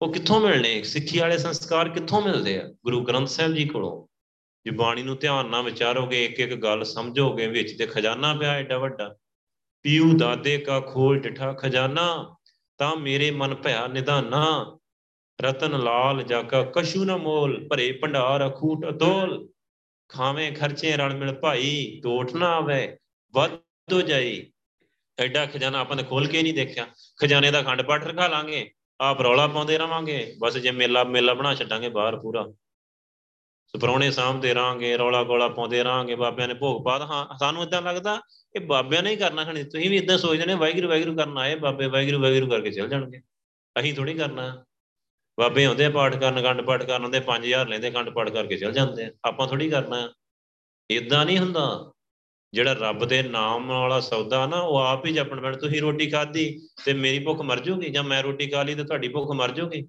ਉਹ 0.02 0.14
ਕਿੱਥੋਂ 0.14 0.42
ਮਿਲਣੇ? 0.42 0.84
ਸਿੱਖੀ 0.84 1.20
ਵਾਲੇ 1.20 1.38
ਸੰਸਕਾਰ 1.38 1.90
ਕਿੱਥੋਂ 1.90 2.22
ਮਿਲਦੇ 2.22 2.62
ਆ? 2.62 2.68
ਗੁਰੂ 2.68 3.04
ਗ੍ਰੰਥ 3.04 3.28
ਸਾਹਿਬ 3.28 3.54
ਜੀ 3.54 3.66
ਕੋਲੋਂ। 3.66 4.08
ਜੇ 4.66 4.72
ਬਾਣੀ 4.72 5.04
ਨੂੰ 5.04 5.18
ਧਿਆਨ 5.18 5.46
ਨਾਲ 5.46 5.64
ਵਿਚਾਰੋਗੇ 5.64 6.26
ਇੱਕ 6.26 6.40
ਇੱਕ 6.40 6.54
ਗੱਲ 6.54 6.84
ਸਮਝੋਗੇ, 6.84 7.48
ਵਿੱਚ 7.48 7.78
ਤੇ 7.78 7.88
ਖਜ਼ਾਨਾ 7.88 8.34
ਪਿਆ 8.34 8.52
ਐਡਾ 8.52 8.78
ਵੱਡਾ। 8.78 9.16
ਪੀਊ 9.88 10.18
ਦਾਦੇ 10.18 10.58
ਕਾ 10.58 10.80
ਖੋਲ 10.80 11.20
ਡਿਠਾ 11.20 11.54
ਖਜ਼ਾਨਾ, 11.54 12.36
ਤਾਂ 12.78 12.96
ਮੇਰੇ 12.96 13.32
ਮਨ 13.32 13.56
ਭਇਆ 13.56 13.88
ਨਿਧਾਨਾ। 13.88 14.78
ਰਤਨ 15.42 15.80
ਲਾਲ 15.80 16.24
ਜਾਕਾ 16.24 16.64
ਕਸ਼ੂ 16.64 17.06
ਨਾ 17.06 17.18
ਮੋਲ, 17.18 17.68
ਭਰੇ 17.68 17.92
ਭੰਡਾਰ 17.92 18.48
ਅਖੂਟ 18.48 18.90
ਅਤੋਲ। 18.90 19.48
ਖਾਵੇਂ 20.10 20.52
ਖਰਚੇ 20.52 20.98
ਰਲ 20.98 21.16
ਮਿਲ 21.16 21.32
ਭਾਈ 21.32 22.02
ਟੋਟ 22.04 22.36
ਨਾ 22.36 22.50
ਆਵੇ, 22.56 22.98
ਵੱਧੋ 23.34 24.02
ਜਾਈ। 24.02 24.52
ਐਡਾ 25.20 25.46
ਖਜ਼ਾਨਾ 25.46 25.80
ਆਪਾਂ 25.80 25.96
ਨੇ 25.98 26.04
ਖੋਲ 26.04 26.28
ਕੇ 26.28 26.44
ਨਹੀਂ 26.44 26.54
ਦੇਖਿਆ। 26.54 26.88
ਖਜ਼ਾਨੇ 27.22 27.52
ਦਾ 27.52 27.62
ਖੰਡ 27.62 27.82
ਪਾਠ 27.82 28.08
ਰਖਾ 28.08 28.28
ਲਾਂਗੇ, 28.28 28.72
ਆਪ 29.02 29.22
ਰੌਲਾ 29.22 29.48
ਪਾਉਂਦੇ 29.48 29.78
ਰਵਾਂਗੇ, 29.78 30.36
ਬਸ 30.40 30.58
ਜੇ 30.58 30.72
ਮੇਲਾ 30.72 31.04
ਮੇਲਾ 31.04 31.34
ਬਣਾ 31.34 31.56
ਛੱਡਾਂਗੇ 31.56 31.90
ਬਾਹਰ 31.90 32.20
ਪੂਰਾ। 32.20 32.48
ਸਪਰੋਣੇ 33.74 34.12
ਸਾਹਮਣੇ 34.12 34.54
ਰਾਂਗੇ 34.56 34.98
ਰੌਲਾ 34.98 35.24
ਗੋਲਾ 35.24 35.48
ਪਾਉਂਦੇ 35.48 35.84
ਰਾਂਗੇ 35.84 36.16
ਬਾਬਿਆਂ 36.16 36.48
ਨੇ 36.48 36.54
ਭੋਗ 36.54 36.86
ਪਾਦ 36.86 37.02
ਹਾਂ, 37.02 37.38
ਸਾਨੂੰ 37.38 37.64
ਇਦਾਂ 37.64 37.82
ਲੱਗਦਾ 37.82 38.22
ਇਹ 38.58 38.62
ਬਾਬਿਆਂ 38.62 39.04
ਨੇ 39.04 39.12
ਹੀ 39.12 39.16
ਕਰਨਾ 39.16 39.44
ਖਣੀ 39.44 39.64
ਤੁਸੀਂ 39.64 39.90
ਵੀ 39.90 39.98
ਇਦਾਂ 39.98 40.18
ਸੋਚਦੇ 40.18 40.46
ਨੇ, 40.46 40.54
ਵਾਹਿਗੁਰੂ 40.54 40.88
ਵਾਹਿਗੁਰੂ 40.88 41.16
ਕਰਨ 41.16 41.38
ਆਏ, 41.38 41.56
ਬਾਬੇ 41.56 41.88
ਵਾਹਿਗੁਰੂ 41.88 42.22
ਵਾਹਿਗੁਰੂ 42.22 42.52
ਕਰਕੇ 42.52 42.72
ਚੱਲ 42.72 42.90
ਜਾਣਗੇ। 42.90 43.22
ਅਸੀਂ 43.80 43.94
ਥੋੜੀ 43.94 44.14
ਕਰਨਾ। 44.14 44.66
ਬਾਬੇ 45.40 45.66
ਆਉਂਦੇ 45.66 45.90
ਪਾਠ 45.90 46.18
ਕਰਨ 46.18 46.42
ਗੰਡ 46.42 46.62
ਪਾਠ 46.62 46.84
ਕਰਨ, 46.84 47.04
ਆਉਂਦੇ 47.04 47.20
5000 47.20 47.68
ਲੈਂਦੇ 47.68 47.92
ਗੰਡ 47.92 48.10
ਪਾਠ 48.10 48.30
ਕਰਕੇ 48.30 48.58
ਚੱਲ 48.58 48.72
ਜਾਂਦੇ 48.72 49.06
ਆ। 49.06 49.12
ਆਪਾਂ 49.26 49.48
ਥੋੜੀ 49.48 49.70
ਕਰਨਾ। 49.70 50.14
ਇਦਾਂ 50.92 51.26
ਨਹੀਂ 51.26 51.40
ਹੁੰਦਾ। 51.40 51.92
ਜਿਹੜਾ 52.54 52.74
ਰੱਬ 52.74 53.06
ਦੇ 53.06 53.24
ਨਾਮ 53.24 53.68
ਵਾਲਾ 53.68 54.00
ਸੌਦਾ 54.00 54.46
ਨਾ, 54.46 54.60
ਉਹ 54.60 54.78
ਆਪ 54.78 55.06
ਹੀ 55.06 55.14
ਜਪਣ 55.14 55.42
ਪੈਣਾ 55.42 55.58
ਤੁਸੀਂ 55.58 55.82
ਰੋਟੀ 55.82 56.10
ਖਾਧੀ 56.10 56.68
ਤੇ 56.86 56.94
ਮੇਰੀ 56.94 57.20
ਭੁੱਖ 57.20 57.42
ਮਰ 57.42 57.60
ਜਾਊਗੀ 57.60 57.90
ਜਾਂ 57.90 58.04
ਮੈਂ 58.04 58.24
ਰੋਟੀ 58.24 58.48
ਖਾ 58.48 58.64
ਲਈ 58.64 58.76
ਤੇ 58.76 58.84
ਤੁਹਾਡੀ 58.84 59.08
ਭੁੱਖ 59.08 59.32
ਮਰ 59.32 59.52
ਜਾਊਗੀ? 59.52 59.88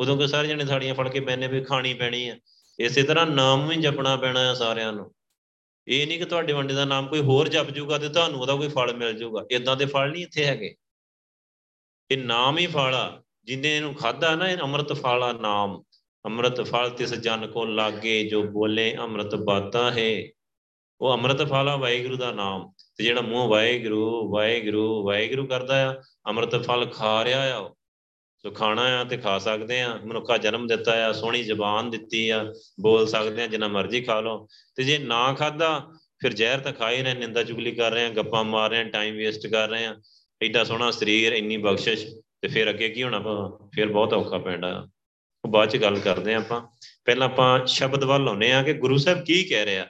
ਉਦੋਂ 0.00 0.18
ਕਿ 0.18 0.26
ਸਾਰੇ 0.26 0.48
ਜਣੇ 0.48 0.64
ਥਾੜੀਆਂ 0.64 0.94
ਫੜ 0.94 1.08
ਕੇ 1.08 1.20
ਬੈਨੇ 1.20 1.48
ਵੀ 1.48 1.64
ਖਾਣੀ 1.64 1.94
ਪੈਣੀ 1.94 2.28
ਆ। 2.28 2.36
ਇਸੇ 2.80 3.02
ਤਰ੍ਹਾਂ 3.02 3.26
ਨਾਮ 3.26 3.68
ਵੀ 3.68 3.76
ਜਪਣਾ 3.76 4.16
ਪੈਣਾ 4.16 4.40
ਆ 4.40 4.54
ਸਾਰਿਆਂ 4.54 4.92
ਨੂੰ। 4.92 5.14
ਇਹ 5.88 6.06
ਨਹੀਂ 6.06 6.18
ਕਿ 6.18 6.24
ਤੁਹਾਡੇ 6.24 6.52
ਵੰਡੇ 6.52 6.74
ਦਾ 6.74 6.84
ਨਾਮ 6.84 7.06
ਕੋਈ 7.06 7.20
ਹੋਰ 7.20 7.48
ਜਪ 7.48 7.70
ਜੂਗਾ 7.70 7.98
ਤੇ 7.98 8.08
ਤੁਹਾਨੂੰ 8.08 8.40
ਉਹਦਾ 8.40 8.54
ਕੋਈ 8.54 8.68
ਫਲ 8.68 8.96
ਮਿਲ 8.96 9.12
ਜਾਊਗਾ 9.12 9.46
ਇਦਾਂ 9.50 9.76
ਦੇ 9.76 9.86
ਫਲ 9.86 10.10
ਨਹੀਂ 10.10 10.22
ਇੱਥੇ 10.22 10.44
ਹੈਗੇ। 10.44 10.74
ਇਹ 12.10 12.18
ਨਾਮ 12.18 12.58
ਹੀ 12.58 12.66
ਫਲ 12.66 12.94
ਆ। 12.94 13.22
ਜਿਨੇ 13.44 13.76
ਇਹਨੂੰ 13.76 13.94
ਖਾਦਾ 13.94 14.34
ਨਾ, 14.34 14.50
ਇਹ 14.50 14.56
ਅੰਮ੍ਰਿਤ 14.56 14.92
ਫਲ 14.92 15.22
ਆ 15.22 15.32
ਨਾਮ। 15.32 15.82
ਅੰਮ੍ਰਿਤ 16.24 16.60
ਫਲ 16.60 16.90
ਤਿਸ 16.90 17.14
ਜਨ 17.14 17.46
ਕੋ 17.46 17.64
ਲਾਗੇ, 17.64 18.28
ਜੋ 18.28 18.42
ਬੋਲੇ 18.42 18.96
ਅੰਮ੍ਰਿਤ 18.96 19.34
ਬਾਤਾਂ 19.34 19.92
ਹੈ। 19.92 20.28
ਉਹ 21.00 21.12
ਅੰਮ੍ਰਿਤ 21.12 21.42
ਫਲ 21.42 21.68
ਆ, 21.68 21.76
ਵਾਹਿਗੁਰੂ 21.76 22.16
ਦਾ 22.16 22.32
ਨਾਮ। 22.32 22.72
ਤੇ 22.96 23.04
ਜਿਹੜਾ 23.04 23.20
ਮੂੰਹ 23.20 23.48
ਵਾਹਿਗੁਰੂ 23.48 24.32
ਵਾਹਿਗੁਰੂ 24.32 25.06
ਵਾਹਿਗੁਰੂ 25.06 25.46
ਕਰਦਾ 25.46 25.92
ਆ, 25.92 26.02
ਅੰਮ੍ਰਿਤ 26.26 26.56
ਫਲ 26.56 26.86
ਖਾ 26.86 27.24
ਰਿਹਾ 27.24 27.60
ਆ 27.60 27.74
ਸੋ 28.44 28.50
ਖਾਣਾ 28.50 28.82
ਆ 29.00 29.04
ਤੇ 29.04 29.16
ਖਾ 29.16 29.38
ਸਕਦੇ 29.38 29.80
ਆ, 29.80 29.98
ਮਨੁੱਖਾ 30.04 30.36
ਜਨਮ 30.36 30.66
ਦਿੱਤਾ 30.66 30.92
ਆ, 31.06 31.12
ਸੋਹਣੀ 31.12 31.42
ਜ਼ਬਾਨ 31.42 31.90
ਦਿੱਤੀ 31.90 32.28
ਆ, 32.28 32.44
ਬੋਲ 32.80 33.06
ਸਕਦੇ 33.06 33.42
ਆ, 33.42 33.46
ਜਿੰਨਾ 33.46 33.68
ਮਰਜ਼ੀ 33.68 34.00
ਖਾ 34.00 34.20
ਲਓ। 34.20 34.46
ਤੇ 34.76 34.84
ਜੇ 34.84 34.98
ਨਾ 34.98 35.32
ਖਾਦਾ 35.32 35.78
ਫਿਰ 36.20 36.32
ਜ਼ਹਿਰ 36.32 36.58
ਤਾਂ 36.58 36.72
ਖਾ 36.72 36.90
ਹੀ 36.90 37.02
ਰਹੇ, 37.02 37.14
ਨਿੰਦਾ 37.14 37.42
ਚੁਗਲੀ 37.42 37.72
ਕਰ 37.72 37.90
ਰਹੇ 37.90 38.04
ਆ, 38.04 38.08
ਗੱਪਾਂ 38.08 38.42
ਮਾਰ 38.44 38.70
ਰਹੇ 38.70 38.78
ਆ 38.78 38.84
ਟਾਈਮ 38.84 39.14
ਵੇਸਟ 39.14 39.46
ਕਰ 39.46 39.68
ਰਹੇ 39.68 39.86
ਆ। 39.86 39.96
ਐਡਾ 40.42 40.64
ਸੋਹਣਾ 40.64 40.90
ਸਰੀਰ, 40.90 41.32
ਇੰਨੀ 41.32 41.56
ਬਖਸ਼ਿਸ਼, 41.56 42.06
ਤੇ 42.42 42.48
ਫਿਰ 42.48 42.70
ਅੱਗੇ 42.70 42.88
ਕੀ 42.88 43.02
ਹੋਣਾ 43.02 43.20
ਫਿਰ 43.74 43.88
ਬਹੁਤ 43.88 44.12
ਔਖਾ 44.12 44.38
ਪੈਂਦਾ। 44.38 44.86
ਉਹ 45.44 45.50
ਬਾਅਦ 45.50 45.68
ਚ 45.68 45.76
ਗੱਲ 45.76 45.98
ਕਰਦੇ 45.98 46.34
ਆ 46.34 46.38
ਆਪਾਂ। 46.38 46.60
ਪਹਿਲਾਂ 47.04 47.28
ਆਪਾਂ 47.28 47.66
ਸ਼ਬਦ 47.66 48.04
ਵੱਲ 48.04 48.28
ਆਉਨੇ 48.28 48.52
ਆ 48.52 48.62
ਕਿ 48.62 48.72
ਗੁਰੂ 48.72 48.96
ਸਾਹਿਬ 48.96 49.24
ਕੀ 49.24 49.42
ਕਹਿ 49.44 49.64
ਰਿਹਾ 49.66 49.86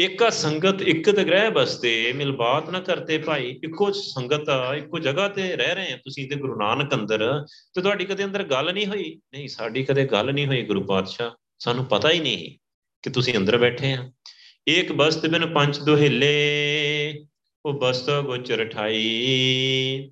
ਇਕਾ 0.00 0.30
ਸੰਗਤ 0.30 0.82
ਇਕਤ 0.82 1.20
ਗ੍ਰਹਿ 1.20 1.50
ਬਸਤੇ, 1.50 2.12
ਮਿਲ 2.12 2.32
ਬਾਤ 2.32 2.70
ਨਾ 2.70 2.80
ਕਰਤੇ 2.80 3.18
ਭਾਈ। 3.18 3.60
ਇੱਕੋ 3.64 3.92
ਸੰਗਤ 3.92 4.46
ਇੱਕੋ 4.76 4.98
ਜਗ੍ਹਾ 4.98 5.28
ਤੇ 5.28 5.56
ਰਹਿ 5.56 5.74
ਰਹੇ 5.74 5.92
ਆ 5.92 5.96
ਤੁਸੀਂ 5.96 6.30
ਤੇ 6.30 6.36
ਗੁਰੂ 6.36 6.58
ਨਾਨਕ 6.58 6.94
ਅੰਦਰ। 6.94 7.46
ਤੇ 7.74 7.82
ਤੁਹਾਡੀ 7.82 8.04
ਕਦੇ 8.04 8.24
ਅੰਦਰ 8.24 8.42
ਗੱਲ 8.42 8.74
ਨਹੀਂ 8.74 8.86
ਹੋਈ? 8.86 9.20
ਨਹੀਂ, 9.34 9.48
ਸਾਡੀ 9.48 9.84
ਕਦੇ 9.84 10.04
ਗੱਲ 10.04 10.32
ਨਹੀਂ 10.32 10.46
ਹੋਈ 10.46 10.62
ਗੁਰੂ 10.62 10.84
ਪਾਤਸ਼ਾਹ। 10.84 11.30
ਸਾਨੂੰ 11.58 11.84
ਪਤਾ 11.84 12.10
ਹੀ 12.10 12.20
ਨਹੀਂ 12.20 12.58
ਕਿ 13.02 13.10
ਤੁਸੀਂ 13.10 13.34
ਅੰਦਰ 13.36 13.56
ਬੈਠੇ 13.56 13.92
ਆ। 13.92 14.12
ਇੱਕ 14.66 14.92
ਬਸਤ 14.92 15.26
ਬਿਨ 15.26 15.46
ਪੰਜ 15.46 15.78
ਦੁਹੇਲੇ, 15.78 16.30
ਉਹ 17.66 17.72
ਬਸਤ 17.72 18.10
ਗੋਚਰ 18.10 18.64
ਠਾਈ 18.64 20.10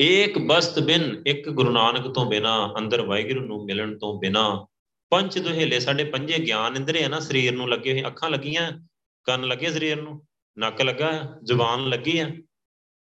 ਇੱਕ 0.00 0.38
ਬਸਤ 0.38 0.78
ਬਿਨ 0.78 1.22
ਇੱਕ 1.26 1.48
ਗੁਰੂ 1.50 1.70
ਨਾਨਕ 1.70 2.14
ਤੋਂ 2.14 2.26
ਬਿਨਾ, 2.26 2.74
ਅੰਦਰ 2.78 3.02
ਵਾਹਿਗੁਰੂ 3.02 3.40
ਨੂੰ 3.40 3.64
ਮਿਲਣ 3.64 3.98
ਤੋਂ 3.98 4.20
ਬਿਨਾ 4.20 4.66
ਪੰਜ 5.12 5.38
ਦੁਹੇਲੇ 5.38 5.80
ਸਾਡੇ 5.80 6.04
ਪੰਜੇ 6.04 6.38
ਗਿਆਨ 6.38 6.76
ਇੰਦਰੀ 6.76 7.02
ਆ 7.02 7.08
ਨਾ, 7.08 7.20
ਸਰੀਰ 7.20 7.52
ਨੂੰ 7.52 7.68
ਲੱਗੇ 7.68 7.92
ਹੋਏ, 7.92 8.02
ਅੱਖਾਂ 8.06 8.30
ਲੱਗੀਆਂ, 8.30 8.72
ਕੰਨ 9.24 9.46
ਲੱਗੇ 9.46 9.70
ਸਰੀਰ 9.70 10.02
ਨੂੰ, 10.02 10.26
ਨੱਕ 10.58 10.82
ਲੱਗਾ, 10.82 11.38
ਜ਼ੁਬਾਨ 11.44 11.88
ਲੱਗੀ 11.88 12.18
ਆ। 12.18 12.30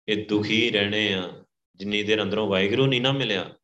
ਇਹ 0.08 0.26
ਦੁਖੀ 0.26 0.72
ਰਹਿਣੇ 0.72 1.14
ਆ, 1.14 1.44
ਜਿੰਨੀ 1.76 2.04
ਦੇਰ 2.04 2.24
ਅੰਦਰੋਂ 2.24 2.48
ਵਾਹਿਗੁਰੂ 2.48 2.86
ਨਹੀਂ 2.86 3.02
ਨਾ 3.02 3.12
ਮਿਲਿਆ, 3.12 3.56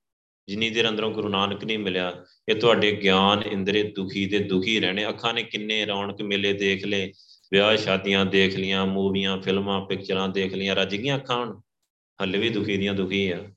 ਜਿੰਨੀ 0.47 0.69
ਦੇਰ 0.69 0.89
ਅੰਦਰੋਂ 0.89 1.11
ਗੁਰੂ 1.11 1.29
ਨਾਨਕ 1.29 1.63
ਨਹੀਂ 1.63 1.79
ਮਿਲਿਆ, 1.79 2.25
ਇਹ 2.49 2.55
ਤੁਹਾਡੇ 2.55 2.91
ਗਿਆਨ 2.91 3.43
ਇੰਦਰੇ 3.43 3.83
ਦੁਖੀ 3.83 4.27
ਤੇ 4.27 4.39
ਦੁਖੀ 4.39 4.79
ਰਹਿਣੇ। 4.79 5.09
ਅੱਖਾਂ 5.09 5.33
ਨੇ 5.33 5.43
ਕਿੰਨੇ 5.43 5.85
ਰੌਣਕ 5.85 6.21
ਮੇਲੇ 6.21 6.53
ਦੇਖ 6.53 6.85
ਲਏ, 6.85 7.11
ਵਿਆਹ 7.51 7.75
ਸ਼ਾਦੀਆਂ 7.75 8.25
ਦੇਖ 8.25 8.55
ਲੀਆਂ 8.55 8.85
ਮੂਵੀਆਂ, 8.85 9.41
ਫਿਲਮਾਂ, 9.41 9.85
ਪਿਕਚਰਾਂ 9.85 10.29
ਦੇਖ 10.29 10.53
ਲੀਆਂ 10.53 10.75
ਰੱਜ 10.75 10.95
ਗਈਆਂ 10.95 11.17
ਅੱਖਾਂ 11.17 11.37
ਹੁਣ। 11.37 11.61
ਹੱਲੇ 12.21 12.37
ਵੀ 12.37 12.49
ਦੁਖੀ 12.49 12.77
ਦੀਆਂ 12.77 12.93
ਦੁਖੀ 12.93 13.31
ਆ। 13.31 13.49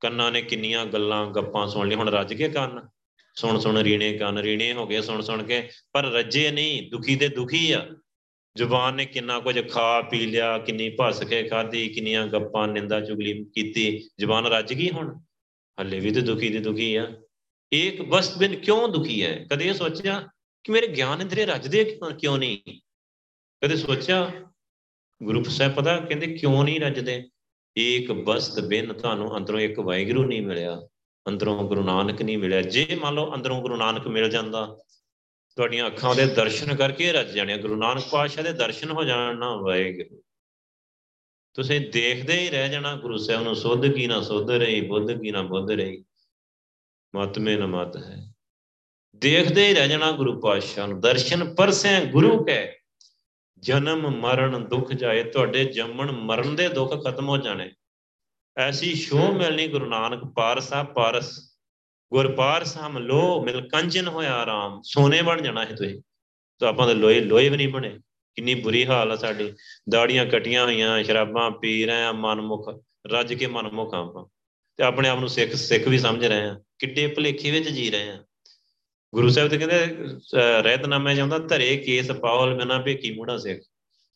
ਕੰਨਾਂ 0.00 0.32
ਨੇ 0.32 0.42
ਕਿੰਨੀਆਂ 0.42 0.86
ਗੱਲਾਂ, 0.86 1.26
ਗੱਪਾਂ 1.26 1.66
ਸੁਣ 1.66 1.88
ਲਈ 1.88 1.94
ਹੁਣ 1.94 2.08
ਰੱਜ 2.08 2.34
ਕੇ 2.34 2.48
ਕੰਨ। 2.48 2.88
ਸੁਣ 3.34 3.58
ਸੁਣ 3.58 3.78
ਰੀਣੇ 3.78 4.18
ਕੰਨ 4.18 4.38
ਰੀਣੇ 4.38 4.72
ਹੋ 4.72 4.86
ਗਏ 4.86 5.00
ਸੁਣ 5.00 5.20
ਸੁਣ 5.20 5.42
ਕੇ, 5.42 5.68
ਪਰ 5.92 6.04
ਰੱਜੇ 6.04 6.50
ਨਹੀਂ, 6.50 6.90
ਦੁਖੀ 6.90 7.16
ਦੇ 7.16 7.28
ਦੁਖੀ 7.28 7.72
ਆ। 7.72 7.88
ਜ਼ੁਬਾਨ 8.56 8.94
ਨੇ 8.94 9.04
ਕਿੰਨਾ 9.04 9.40
ਕੁਝ 9.40 9.70
ਖਾ 9.70 10.02
ਪੀ 10.02 10.26
ਲਿਆ, 10.26 10.58
ਕਿੰਨੀ 10.58 10.96
ਭਸ 11.00 11.22
ਕੇ 11.22 11.42
ਖਾਧੀ, 11.42 11.88
ਕਿੰਨੀਆਂ 11.88 12.26
ਗੱਪਾਂ, 12.26 12.68
ਨਿੰਦਾ 12.68 13.00
ਚੁਗਲੀ 13.00 13.44
ਕੀਤੀ, 13.44 14.10
ਜ਼ੁਬਾਨ 14.18 14.46
ਰੱਜ 14.46 14.74
ਗਈ 14.74 14.90
ਹੁਣ? 14.90 15.18
ਹੱਲੇ 15.80 16.00
ਵੀ 16.00 16.10
ਤੇ 16.10 16.20
ਦੁਖੀ 16.20 16.48
ਦੇ 16.48 16.60
ਦੁਖੀ 16.60 16.94
ਆ। 16.94 17.12
ਇੱਕ 17.72 18.02
ਬਸ 18.02 18.38
ਬਿਨ 18.38 18.56
ਕਿਉਂ 18.56 18.88
ਦੁਖੀ 18.88 19.24
ਹੈ 19.24 19.46
ਕਦੇ 19.52 19.64
ਇਹ 19.64 19.74
ਸੋਚਿਆ 19.74 20.28
ਕਿ 20.64 20.72
ਮੇਰੇ 20.72 20.86
ਗਿਆਨ 20.86 21.20
ਇੰਦਰੀ 21.20 21.44
ਰੱਜਦੇ 21.44 21.98
ਕਿਉਂ 22.18 22.38
ਨਹੀਂ? 22.38 22.58
ਕਦੇ 23.64 23.76
ਸੋਚਿਆ? 23.76 24.30
ਗੁਰੂ 25.22 25.44
ਸਾਹਿਬ 25.44 25.74
ਪਤਾ 25.74 25.96
ਕਹਿੰਦੇ 25.98 26.26
ਕਿਉਂ 26.26 26.64
ਨਹੀਂ 26.64 26.80
ਰੱਜਦੇ? 26.80 27.28
ਏਕ 27.78 28.12
ਬਸਤ 28.12 28.60
ਬਿਨ 28.60 28.92
ਤੁਹਾਨੂੰ 28.92 29.36
ਅੰਦਰੋਂ 29.36 29.60
ਇੱਕ 29.60 29.78
ਵਾਹਿਗੁਰੂ 29.78 30.24
ਨਹੀਂ 30.24 30.42
ਮਿਲਿਆ। 30.42 30.82
ਅੰਦਰੋਂ 31.28 31.68
ਗੁਰੂ 31.68 31.84
ਨਾਨਕ 31.84 32.22
ਨਹੀਂ 32.22 32.38
ਮਿਲਿਆ। 32.38 32.62
ਜੇ 32.62 32.98
ਮੰਨ 33.00 33.14
ਲਓ 33.14 33.34
ਅੰਦਰੋਂ 33.34 33.62
ਗੁਰੂ 33.62 33.76
ਨਾਨਕ 33.76 34.06
ਮਿਲ 34.06 34.30
ਜਾਂਦਾ, 34.30 34.78
ਤੁਹਾਡੀਆਂ 35.56 35.86
ਅੱਖਾਂ 35.86 36.14
ਦੇ 36.14 36.26
ਦਰਸ਼ਨ 36.26 36.76
ਕਰਕੇ 36.76 37.12
ਰੱਜ 37.12 37.30
ਜਾਣੇ 37.30 37.58
ਗੁਰੂ 37.58 37.76
ਨਾਨਕ 37.76 38.02
ਪਾਤਸ਼ਾਹ 38.10 38.44
ਦੇ 38.44 38.52
ਦਰਸ਼ਨ 38.52 38.90
ਹੋ 38.90 39.04
ਜਾਣ 39.04 39.36
ਨਾ 39.36 39.56
ਵਾਹਿਗੁਰੂ। 39.56 40.22
ਤੁਸੀਂ 41.54 41.80
ਦੇਖਦੇ 41.80 42.40
ਹੀ 42.40 42.48
ਰਹਿ 42.48 42.68
ਜਾਣਾ 42.68 42.96
ਗੁਰੂ 42.96 43.16
ਸਾਹਿਬ 43.16 43.42
ਨੂੰ, 43.42 43.56
ਸੁੱਧ 43.56 43.86
ਕੀ 43.86 44.06
ਨਾ 44.06 44.20
ਸੁੱਧ 44.20 44.50
ਰਹੀ, 44.50 44.80
ਬੁੱਧ 44.80 45.12
ਕੀ 45.12 45.30
ਨਾ 45.30 45.42
ਬੁੱਧ 45.42 45.70
ਰਹੀ। 45.70 46.04
ਮਤ 47.16 47.38
ਮੇ 47.38 47.56
ਨ 47.56 47.66
ਮਤ 47.66 47.96
ਹੈ। 47.96 48.32
ਦੇਖਦੇ 49.16 49.68
ਹੀ 49.68 49.74
ਰਹਿ 49.74 49.88
ਜਾਣਾ 49.88 50.12
ਗੁਰੂ 50.12 50.40
ਪਾਤਸ਼ਾਹ 50.40 50.86
ਨੂੰ। 50.86 51.00
ਦਰਸ਼ਨ 51.00 51.54
ਪਰਸੇ 51.54 52.06
ਗੁਰੂ 52.06 52.44
ਕੈ। 52.44 52.72
ਜਨਮ 53.58 54.20
ਮਰਨ 54.20 54.68
ਦੁੱਖ 54.68 54.92
ਜਾਏ, 54.92 55.22
ਤੁਹਾਡੇ 55.22 55.64
ਜੰਮਣ 55.64 56.12
ਮਰਨ 56.12 56.56
ਦੇ 56.56 56.68
ਦੁੱਖ 56.68 57.06
ਖਤਮ 57.06 57.28
ਹੋ 57.28 57.36
ਜਾਣੇ। 57.36 57.72
ਐਸੀ 58.58 58.94
ਸ਼ੋਅ 58.94 59.32
ਮਿਲਣੀ 59.32 59.68
ਗੁਰੂ 59.68 59.86
ਨਾਨਕ 59.86 60.24
ਪਾਰਸਾ 60.24 60.82
ਪਾਰਸ। 60.82 61.56
ਗੁਰ 62.12 62.32
ਪਾਰਸ 62.32 62.76
ਹਮ 62.76 62.98
ਲੋ, 62.98 63.44
ਮਿਲ 63.44 63.68
ਕੰਜਨ 63.68 64.08
ਹੋਇਆ 64.08 64.34
ਆਰਾਮ। 64.34 64.80
ਸੋਨੇ 64.84 65.22
ਬਣ 65.22 65.40
ਜਾਣਾ 65.40 65.64
ਹੈ 65.64 65.74
ਤੁਸੀਂ। 65.74 66.02
ਤਾਂ 66.58 66.68
ਆਪਾਂ 66.68 66.86
ਦੇ 66.86 66.94
ਲੋਏ 66.94 67.20
ਲੋਏ 67.20 67.48
ਵੀ 67.48 67.56
ਨਹੀਂ 67.56 67.68
ਬਣੇ। 67.68 68.00
ਕਿੰਨੀ 68.34 68.54
ਬੁਰੀ 68.54 68.86
ਹਾਲ 68.86 69.12
ਆ 69.12 69.16
ਸਾਡੀ। 69.16 69.52
ਦਾੜੀਆਂ 69.90 70.26
ਕਟੀਆਂ 70.26 70.64
ਹੋਈਆਂ, 70.64 71.04
ਸ਼ਰਾਬਾਂ 71.04 71.50
ਪੀ 71.50 71.86
ਰਹੇ 71.86 72.02
ਆ 72.02 72.12
ਮਨਮੁਖ, 72.12 72.82
ਰੱਜ 73.06 73.34
ਕੇ 73.34 73.46
ਮਨਮੁਖ 73.46 73.94
ਆਪਾਂ। 73.94 74.26
ਤੇ 74.76 74.84
ਆਪਣੇ 74.84 75.08
ਆਪ 75.08 75.18
ਨੂੰ 75.18 75.28
ਸਿੱਖ 75.28 75.52
ਸਿੱਖ 75.52 75.88
ਵੀ 75.88 75.98
ਸਮਝ 75.98 76.26
ਰਹੇ 76.26 76.40
ਆ। 76.40 76.60
ਕਿੱਡੇ 76.78 77.06
ਭਲੇਖੇ 77.06 77.50
ਵਿੱਚ 77.50 77.68
ਜੀ 77.68 77.90
ਰਹੇ 77.90 78.08
ਆ। 78.08 78.24
ਗੁਰੂ 79.14 79.28
ਸਾਹਿਬ 79.28 79.50
ਤੇ 79.50 79.58
ਕਹਿੰਦੇ 79.58 79.96
ਰਹਿਤਨਾਮੇ 80.62 81.14
ਜਾਂਦਾ 81.14 81.38
ਧਰੇ 81.38 81.76
ਕੇਸ 81.76 82.10
ਪਾਹਲ 82.10 82.54
ਬਿਨਾ 82.54 82.78
ਭੇਕੀ 82.78 83.14
ਮੂੜਾ 83.14 83.38
ਸਿੱਖ। 83.38 83.60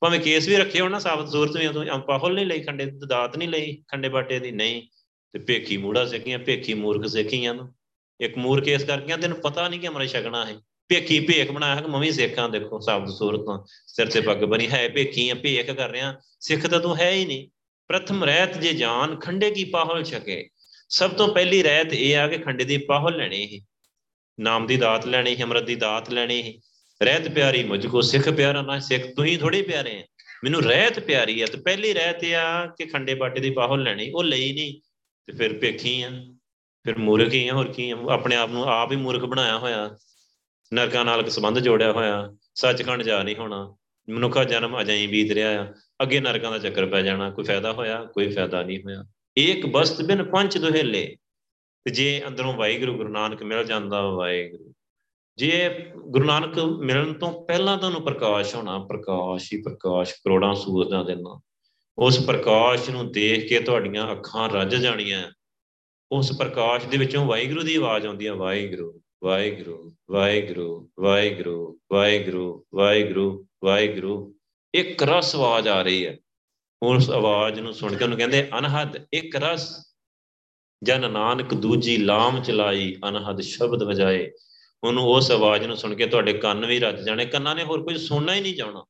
ਭਾਵੇਂ 0.01 0.21
ਕੇਸ 0.21 0.49
ਵੀ 0.49 0.57
ਰੱਖੇ 0.57 0.81
ਹੋਣ 0.81 0.91
ਨਾ 0.91 0.99
ਸਾਬਤ 0.99 1.29
ਸੂਰਤ 1.29 1.57
ਵੀ 1.57 1.69
ਤੂੰ 1.69 2.01
ਪਾਹਲ 2.01 2.35
ਨਹੀਂ 2.35 2.47
ਲਈ, 2.47 2.61
ਖੰਡੇ 2.61 2.87
ਦਾਤ 3.09 3.37
ਨਹੀਂ 3.37 3.49
ਲਈ, 3.49 3.85
ਖੰਡੇ 3.89 4.09
ਬਾਟੇ 4.09 4.39
ਦੀ 4.39 4.51
ਨਹੀਂ, 4.51 4.83
ਤੇ 5.33 5.39
ਭੇਖੀ 5.39 5.77
ਮੂੜਾ 5.77 6.07
ਸਿੱਖੀਆਂ 6.07 6.39
ਭੇਖੀ 6.39 6.75
ਮੂਰਖ 6.75 7.07
ਸਿੱਖੀਆਂ 7.07 7.55
ਨੂੰ। 7.55 7.75
ਇੱਕ 8.21 8.39
ਮੂਰਖ 8.39 8.69
ਇਸ 8.69 8.85
ਕਰਕੇ 8.85 9.17
ਤੈਨੂੰ 9.17 9.41
ਪਤਾ 9.41 9.69
ਨਹੀਂ 9.69 9.81
ਕਿ 9.81 9.89
ਅਮਰ 9.89 10.07
ਛਕਣਾ 10.07 10.47
ਹੈ। 10.47 10.55
ਭੇਖੀ 10.89 11.21
ਭੇਖ 11.21 11.51
ਬਣਾਇਆ 11.51 11.81
ਕਿ 11.81 11.89
ਮਵੇਂ 11.89 12.13
ਸਿੱਖਾਂ 12.13 12.49
ਦੇਖੋ, 12.49 12.81
ਸਾਬਤ 12.81 13.09
ਸੂਰਤ 13.09 13.41
ਤੋਂ। 13.41 13.67
ਸਿਰ 13.87 14.07
ਤੇ 14.07 14.21
ਪੱਗ 14.21 14.39
ਬਣੀ 14.39 14.69
ਹੈ 14.69 14.89
ਭੇਖੀ 14.89 15.29
ਆ, 15.29 15.35
ਭੇਖ 15.35 15.71
ਕਰ 15.71 15.91
ਰਿਆ। 15.91 16.21
ਸਿੱਖ 16.41 16.67
ਤਾਂ 16.67 16.81
ਤੂੰ 16.81 16.97
ਹੈ 16.97 17.11
ਹੀ 17.11 17.25
ਨਹੀਂ। 17.25 17.49
ਪ੍ਰਥਮ 17.89 18.25
ਰਹਿਤ 18.25 18.59
ਜੇ 18.59 18.73
ਜਾਨ, 18.73 19.17
ਖੰਡੇ 19.17 19.51
ਕੀ 19.51 19.65
ਪਾਹਲ 19.65 20.05
ਛਕੇ? 20.05 20.49
ਸਭ 20.89 21.11
ਤੋਂ 21.11 21.29
ਪਹਿਲੀ 21.29 21.63
ਰਹਿਤ 21.63 21.93
ਇਹ 21.93 22.17
ਆ 22.17 22.29
ਕਿ 22.29 22.39
ਖੰਡੇ 22.39 22.65
ਦੀ 22.65 22.79
ਪਾਹਲ 22.79 23.17
ਲੈਣੀ 23.17 23.61
ਹੈ। 23.61 23.67
ਨਾਮ 24.41 24.67
ਦੀ 24.67 24.77
ਦਾਤ 24.77 25.07
ਲੈਣੀ 25.07 25.37
ਹੈ, 25.37 25.43
ਅਮਰਤ 25.43 25.63
ਦੀ 25.63 25.75
ਦਾਤ 25.75 26.11
ਲੈਣੀ 26.11 26.43
ਹੈ। 26.43 26.53
ਰਹਿਤ 27.05 27.29
ਪਿਆਰੀ 27.29 27.65
ਮੁਝ 27.65 27.87
ਕੋ 27.87 28.01
ਸਿੱਖ 28.01 28.29
ਪਿਆਰਾ 28.29 28.63
ਨਾ 28.63 28.79
ਸਿੱਖ, 28.79 29.03
ਤੂੰ 29.17 29.25
ਹੀ 29.25 29.37
ਥੋੜੀ 29.37 29.63
ਪਿਆਰੇ 29.63 29.99
ਆ। 29.99 30.03
ਮੈਨੂੰ 30.45 30.63
ਰਹਿਤ 30.63 31.01
ਪਿਆਰੀ 31.01 31.41
ਆ, 31.41 31.47
ਤੇ 31.47 31.59
ਪਹਿਲੀ 31.59 31.95
ਰਹਿਤ 31.95 32.25
ਆ 32.25 32.67
ਕਿ 32.67 32.87
ਖੰਡੇ 32.87 33.15
ਬਾਟੇ 33.15 33.41
ਦੀ 33.41 33.51
ਪਾਹਲ 33.51 33.83
ਲੈਣੀ, 33.83 34.11
ਉਹ 34.11 34.25
ਲਈ 34.25 34.53
ਨਹੀਂ। 34.53 34.81
ਤੇ 35.27 35.33
ਫਿਰ 35.33 35.59
ਭੇਖੀ 35.59 36.03
ਆ, 36.03 36.11
ਫਿਰ 36.85 36.99
ਮੂਰਖ 36.99 37.33
ਹੀ 37.33 37.49
ਆ, 37.49 37.53
ਹੋਰ 37.53 37.73
ਕੀ 37.73 37.91
ਆ। 37.91 37.97
ਆਪਣੇ 38.11 38.37
ਆਪ 38.37 38.51
ਨੂੰ 38.51 38.65
ਆਪ 38.65 38.93
ਹੀ 38.93 38.97
ਮੂਰਖ 38.97 39.23
ਬਣਾਇਆ 39.23 39.59
ਹੋਇਆ। 39.59 39.97
ਨਰਕਾਂ 40.75 41.05
ਨਾਲ 41.05 41.31
ਸੰਬੰਧ 41.31 41.59
ਜੋੜਿਆ 41.59 41.93
ਹੋਇਆ। 41.93 42.37
ਸੱਚਖੰਡ 42.55 43.03
ਜਾ 43.03 43.23
ਨਹੀਂ 43.23 43.37
ਹੋਣਾ। 43.37 43.77
ਮਨੁੱਖਾ 44.11 44.45
ਜਨਮ 44.45 44.81
ਅਜੇ 44.81 44.97
ਹੀ 44.97 45.07
ਬੀਤ 45.07 45.33
ਰਿਹਾ 45.33 45.63
ਆ। 45.63 45.75
ਅੱਗੇ 46.03 46.21
ਨਰਕਾਂ 46.21 46.51
ਦਾ 46.51 46.59
ਚੱਕਰ 46.59 46.87
ਪੈ 46.87 47.03
ਜਾਣਾ। 47.03 47.31
ਕੋਈ 47.31 47.45
ਫਾਇਦਾ 47.45 47.73
ਹੋਇਆ, 47.73 48.05
ਕੋਈ 48.05 48.33
ਫਾਇਦਾ 48.33 48.63
ਨਹੀਂ 48.63 48.79
ਹੋਇਆ। 48.79 49.05
ਏਕ 49.39 49.67
ਬਸਤ 49.67 50.03
ਬਿਨ 50.03 50.25
ਪੰਜ 50.25 50.59
ਦੁਹੇਲੇ। 50.59 51.17
ਤੇ 51.85 51.91
ਜੇ 51.91 52.23
ਅੰਦਰੋਂ 52.29 52.55
ਵਾਹਿਗੁਰੂ 52.55 52.97
ਗੁਰੂ 52.97 53.09
ਨਾਨਕ 53.09 53.43
ਮਿਲ 53.43 53.65
ਜਾਂਦਾ, 53.65 54.03
ਵਾਹਿਗੁਰੂ। 54.03 54.74
ਜੇ 55.37 55.91
ਗੁਰੂ 55.97 56.25
ਨਾਨਕ 56.25 56.59
ਮਿਲਣ 56.59 57.13
ਤੋਂ 57.13 57.45
ਪਹਿਲਾਂ 57.45 57.79
ਤੁਹਾਨੂੰ 57.79 58.03
ਪ੍ਰਕਾਸ਼ 58.03 58.55
ਹੋਣਾ, 58.55 58.79
ਪ੍ਰਕਾਸ਼ 58.79 59.53
ਹੀ 59.53 59.63
ਪ੍ਰਕਾਸ਼, 59.63 60.15
ਕਰੋੜਾਂ 60.15 60.55
ਸੂਰਜਾਂ 60.55 61.05
ਦੇ 61.05 61.15
ਨਾਲ 61.15 61.41
ਉਸ 61.99 62.27
ਪ੍ਰਕਾਸ਼ 62.27 62.91
ਨੂੰ 62.91 63.13
ਦੇਖ 63.13 63.49
ਕੇ 63.49 63.61
ਤੁਹਾਡੀਆਂ 63.61 64.13
ਅੱਖਾਂ 64.13 64.49
ਰੱਜ 64.49 64.75
ਜਾਣੀਆਂ। 64.75 65.33
ਉਸ 66.13 66.33
ਪ੍ਰਕਾਸ਼ 66.39 66.87
ਦੇ 66.87 66.97
ਵਿੱਚੋਂ 66.97 67.27
ਵਾਹਿਗੁਰੂ 67.27 67.63
ਦੀ 67.63 67.77
ਆਵਾਜ਼ 67.77 68.07
ਆਉਂਦੀ 68.07 68.27
ਹੈ 68.27 68.33
ਵਾਹਿਗੁਰੂ 68.33 69.01
ਵਾਹਿਗੁਰੂ 69.25 69.93
ਵਾਹਿਗੁਰੂ 70.11 70.91
ਵਾਹਿਗੁਰੂ 71.01 71.81
ਵਾਹਿਗੁਰੂ 71.93 72.65
ਵਾਹਿਗੁਰੂ 72.75 73.47
ਵਾਹਿਗੁਰੂ। 73.65 74.35
ਇੱਕ 74.75 75.03
ਰਸ 75.03 75.37
ਆਵਾਜ਼ 75.37 75.69
ਆ 75.69 75.83
ਰਹੀ 75.83 76.07
ਹੈ। 76.07 76.19
ਉਸ 76.83 77.11
ਆਵਾਜ਼ 77.11 77.61
ਨੂੰ 77.61 77.75
ਸੁਣ 77.75 77.97
ਕੇ 77.97 78.05
ਉਹਨੂੰ 78.05 78.19
ਕਹਿੰਦੇ, 78.19 78.49
ਅਨਹਦ, 78.59 79.07
ਇੱਕ 79.13 79.37
ਰਸ। 79.37 79.95
ਜਨ 80.83 81.11
ਨਾਨਕ 81.11 81.55
ਦੂਜੀ 81.55 81.97
ਲਾਮ 81.97 82.43
ਚਲਾਈ, 82.43 82.97
ਅਨਹਦ 83.09 83.41
ਸ਼ਬਦ 83.41 83.83
ਵਜਾਏ। 83.83 84.31
ਉਹਨੂੰ 84.85 85.05
ਉਸ 85.05 85.31
ਆਵਾਜ਼ 85.31 85.67
ਨੂੰ 85.67 85.77
ਸੁਣ 85.77 85.95
ਕੇ 85.95 86.07
ਤੁਹਾਡੇ 86.07 86.33
ਕੰਨ 86.33 86.67
ਵੀ 86.67 86.79
ਰੱਜ 86.79 87.07
ਜਾਣੇ, 87.07 87.27
ਕੰਨਾਂ 87.27 87.55
ਨੇ 87.55 87.65
ਹੋਰ 87.65 87.83
ਕੁਝ 87.83 87.97
ਸੁਣਨਾ 87.97 88.35
ਹੀ 88.35 88.41
ਨਹੀਂ 88.41 88.55
ਚਾਹਣਾ। 88.55 88.85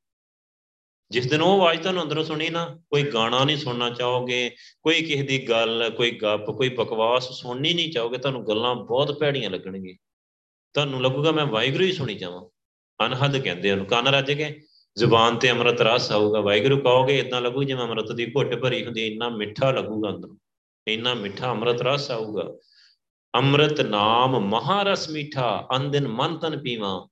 ਜਿਸ 1.11 1.31
ਦਿਨ 1.31 1.43
ਉਹ 1.43 1.53
ਆਵਾਜ਼ 1.53 1.81
ਤੁਹਾਨੂੰ 1.81 2.03
ਅੰਦਰੋਂ 2.03 2.25
ਸੁਣੀ 2.25 2.49
ਨਾ, 2.49 2.79
ਕੋਈ 2.91 3.03
ਗਾਣਾ 3.03 3.45
ਨਹੀਂ 3.45 3.57
ਸੁਣਨਾ 3.57 3.91
ਚਾਹੋਗੇ, 3.91 4.51
ਕੋਈ 4.83 5.03
ਕਿਸੇ 5.03 5.23
ਦੀ 5.23 5.49
ਗੱਲ, 5.49 5.91
ਕੋਈ 5.97 6.11
ਗੱਪ, 6.11 6.51
ਕੋਈ 6.51 6.69
ਬਕਵਾਸ 6.69 7.29
ਸੁਣਨੀ 7.33 7.75
ਨਹੀਂ 7.75 7.93
ਚਾਹੋਗੇ, 7.93 8.19
ਤੁਹਾਨੂੰ 8.19 8.49
ਗੱਲਾਂ 8.49 8.75
ਬਹੁਤ 8.75 9.21
ਭੈੜੀਆਂ 9.21 9.51
ਲੱਗਣਗੀਆਂ। 9.51 9.95
ਤੁਹਾਨੂੰ 10.75 11.03
ਲੱਗੂਗਾ 11.03 11.33
ਮੈਂ 11.33 11.47
ਵਾਹਿਗੁਰੂ 11.47 11.85
ਹੀ 11.85 11.93
ਸੁਣੀ 11.93 12.15
ਜਾਵਾਂ। 12.15 12.45
ਅਨਹਦ 13.07 13.39
ਕਹਿੰਦੇ 13.39 13.71
ਉਹਨੂੰ। 13.71 13.87
ਕੰਨ 13.87 14.09
ਰੱਜ 14.09 14.33
ਕੇ 14.33 14.61
ਜ਼ੁਬਾਨ 14.99 15.37
ਤੇ 15.37 15.51
ਅੰਮ੍ਰਿਤ 15.51 15.81
ਰਸ 15.81 16.13
ਆਊਗਾ। 16.13 16.41
ਵਾਹਿਗੁਰੂ 16.41 16.79
ਕਹੋਗੇ 16.79 17.19
ਇਦਾਂ 17.19 17.41
ਲੱਗੂ 17.41 17.65
ਜਿਵੇਂ 17.65 17.83
ਅੰਮ੍ਰਿਤ 17.83 18.13
ਦੀ 18.13 18.33
ਘੁੱਟ 18.37 18.55
ਭਰੀ 18.55 18.85
ਹੁੰਦੀ 18.85 19.07
ਇੰਨਾ 19.07 19.29
ਮਿੱਠਾ 19.29 19.71
ਲੱਗੂਗਾ 19.71 20.11
ਅੰਦਰੋਂ। 20.11 20.37
ਇੰਨਾ 20.89 21.15
ਮਿੱਠਾ 21.15 21.51
ਅੰਮ੍ਰਿਤ 21.51 21.83
ਰਸ 21.83 22.11
ਆਊਗਾ। 22.11 22.55
ਅੰਮ੍ਰਿਤ 23.35 23.81
ਨਾਮ 23.81 24.41
ਮਹਾਰਸ 24.41 25.11
ਮੀਠਾ 25.11 25.69
ਅੰਦਿਨ 25.77 26.09
ਮਨ 26.09 26.39
ਤਨ 26.39 26.59
ਪੀਵਾ। 26.59 27.09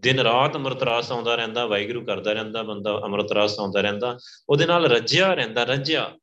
ਦਿਨ 0.00 0.18
ਰਾਤ 0.20 0.54
ਅੰਮ੍ਰਿਤ 0.54 0.82
ਰਸ 0.82 1.12
ਆਉਂਦਾ 1.12 1.34
ਰਹਿੰਦਾ, 1.34 1.66
ਵਾਹਿਗੁਰੂ 1.66 2.04
ਕਰਦਾ 2.04 2.32
ਰਹਿੰਦਾ, 2.32 2.62
ਬੰਦਾ 2.62 3.00
ਅੰਮ੍ਰਿਤ 3.04 3.32
ਰਸ 3.32 3.58
ਆਉਂਦਾ 3.58 3.80
ਰਹਿੰਦਾ, 3.80 4.18
ਉਹਦੇ 4.48 4.66
ਨਾਲ 4.66 4.86
ਰੱਜਿਆ 4.86 5.34
ਰਹਿੰਦਾ, 5.34 5.64
ਰੱਜਿਆ। 5.64 6.18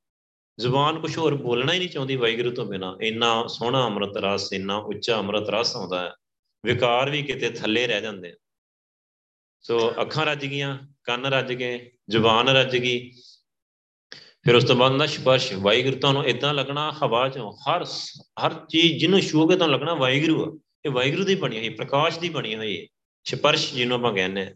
ਜ਼ੁਬਾਨ 0.60 1.00
ਕੁਝ 1.00 1.18
ਹੋਰ 1.18 1.36
ਬੋਲਣਾ 1.36 1.74
ਹੀ 1.74 1.80
ਨਹੀਂ 1.80 1.90
ਚਾਹੁੰਦੀ 1.90 2.16
ਵਾਹਿਗੁਰੂ 2.16 2.52
ਤੋਂ 2.52 2.66
ਬਿਨਾ। 2.66 2.98
ਇੰਨਾ 3.02 3.48
ਸੋਹਣਾ 3.48 3.86
ਅੰਮ੍ਰਿਤ 3.86 4.18
ਰਸ, 4.18 4.54
ਇੰਨਾ 4.54 4.76
ਉੱਚਾ 4.76 5.18
ਅੰਮ੍ਰਿਤ 5.18 5.50
ਰਸ 5.50 5.76
ਆਉਂਦਾ 5.76 6.02
ਹੈ। 6.02 6.14
ਵਿਕਾਰ 6.66 7.10
ਵੀ 7.10 7.24
ਕਿਤੇ 7.24 7.50
ਥੱਲੇ 7.50 7.88
ਰਹਿ 7.88 8.02
ਜਾਂਦੇ 8.02 8.34
ਸੋ 9.62 9.94
ਅੱਖਾਂ 10.02 10.26
ਰੱਜ 10.26 10.46
ਗਈਆਂ, 10.46 10.78
ਕੰਨ 11.04 11.26
ਰੱਜ 11.26 11.54
ਗਏ, 11.54 11.92
ਜ਼ੁਬਾਨ 12.10 12.50
ਰੱਜ 12.50 12.78
ਗਈ। 12.78 13.12
ਫਿਰ 14.46 14.56
ਉਸ 14.56 14.64
ਤੋਂ 14.64 14.76
ਬਾਅਦ 14.76 14.92
ਨਾ 14.92 15.06
ਸਪਰਸ਼ 15.06 15.54
ਵਾਹਿਗੁਰੂ 15.54 15.96
ਤੁਹਾਨੂੰ 15.96 16.26
ਇਦਾਂ 16.26 16.54
ਲੱਗਣਾ, 16.54 16.92
ਹਵਾ 16.92 17.30
ਚੋਂ 17.30 17.52
ਹਰ 17.52 17.86
ਹਰ 18.46 18.54
ਚੀਜ਼ 18.70 19.00
ਜਿਹਨੂੰ 19.00 19.22
ਛੂਗੇ 19.22 19.56
ਤਾਂ 19.56 19.68
ਲੱਗਣਾ 19.68 19.94
ਵਾਹਿਗੁਰੂ 19.94 20.44
ਆ। 20.44 20.60
ਇਹ 20.86 20.92
ਵਾਹਿਗੁਰੂ 20.92 21.24
ਦੀ 21.24 21.36
ਬਣੀ 21.36 21.58
ਹੋਈ, 21.58 21.70
ਪ੍ਰਕਾਸ਼ 21.70 22.20
ਦੀ 22.20 22.30
ਬਣੀ 22.30 22.56
ਹੋਈ 22.56 22.82
ਹੈ। 22.82 22.86
ਸਪਰਸ਼ 23.24 23.74
ਜਿਹਨੂੰ 23.74 23.96
ਆਪਾਂ 23.96 24.14
ਕਹਿੰਦੇ 24.14 24.54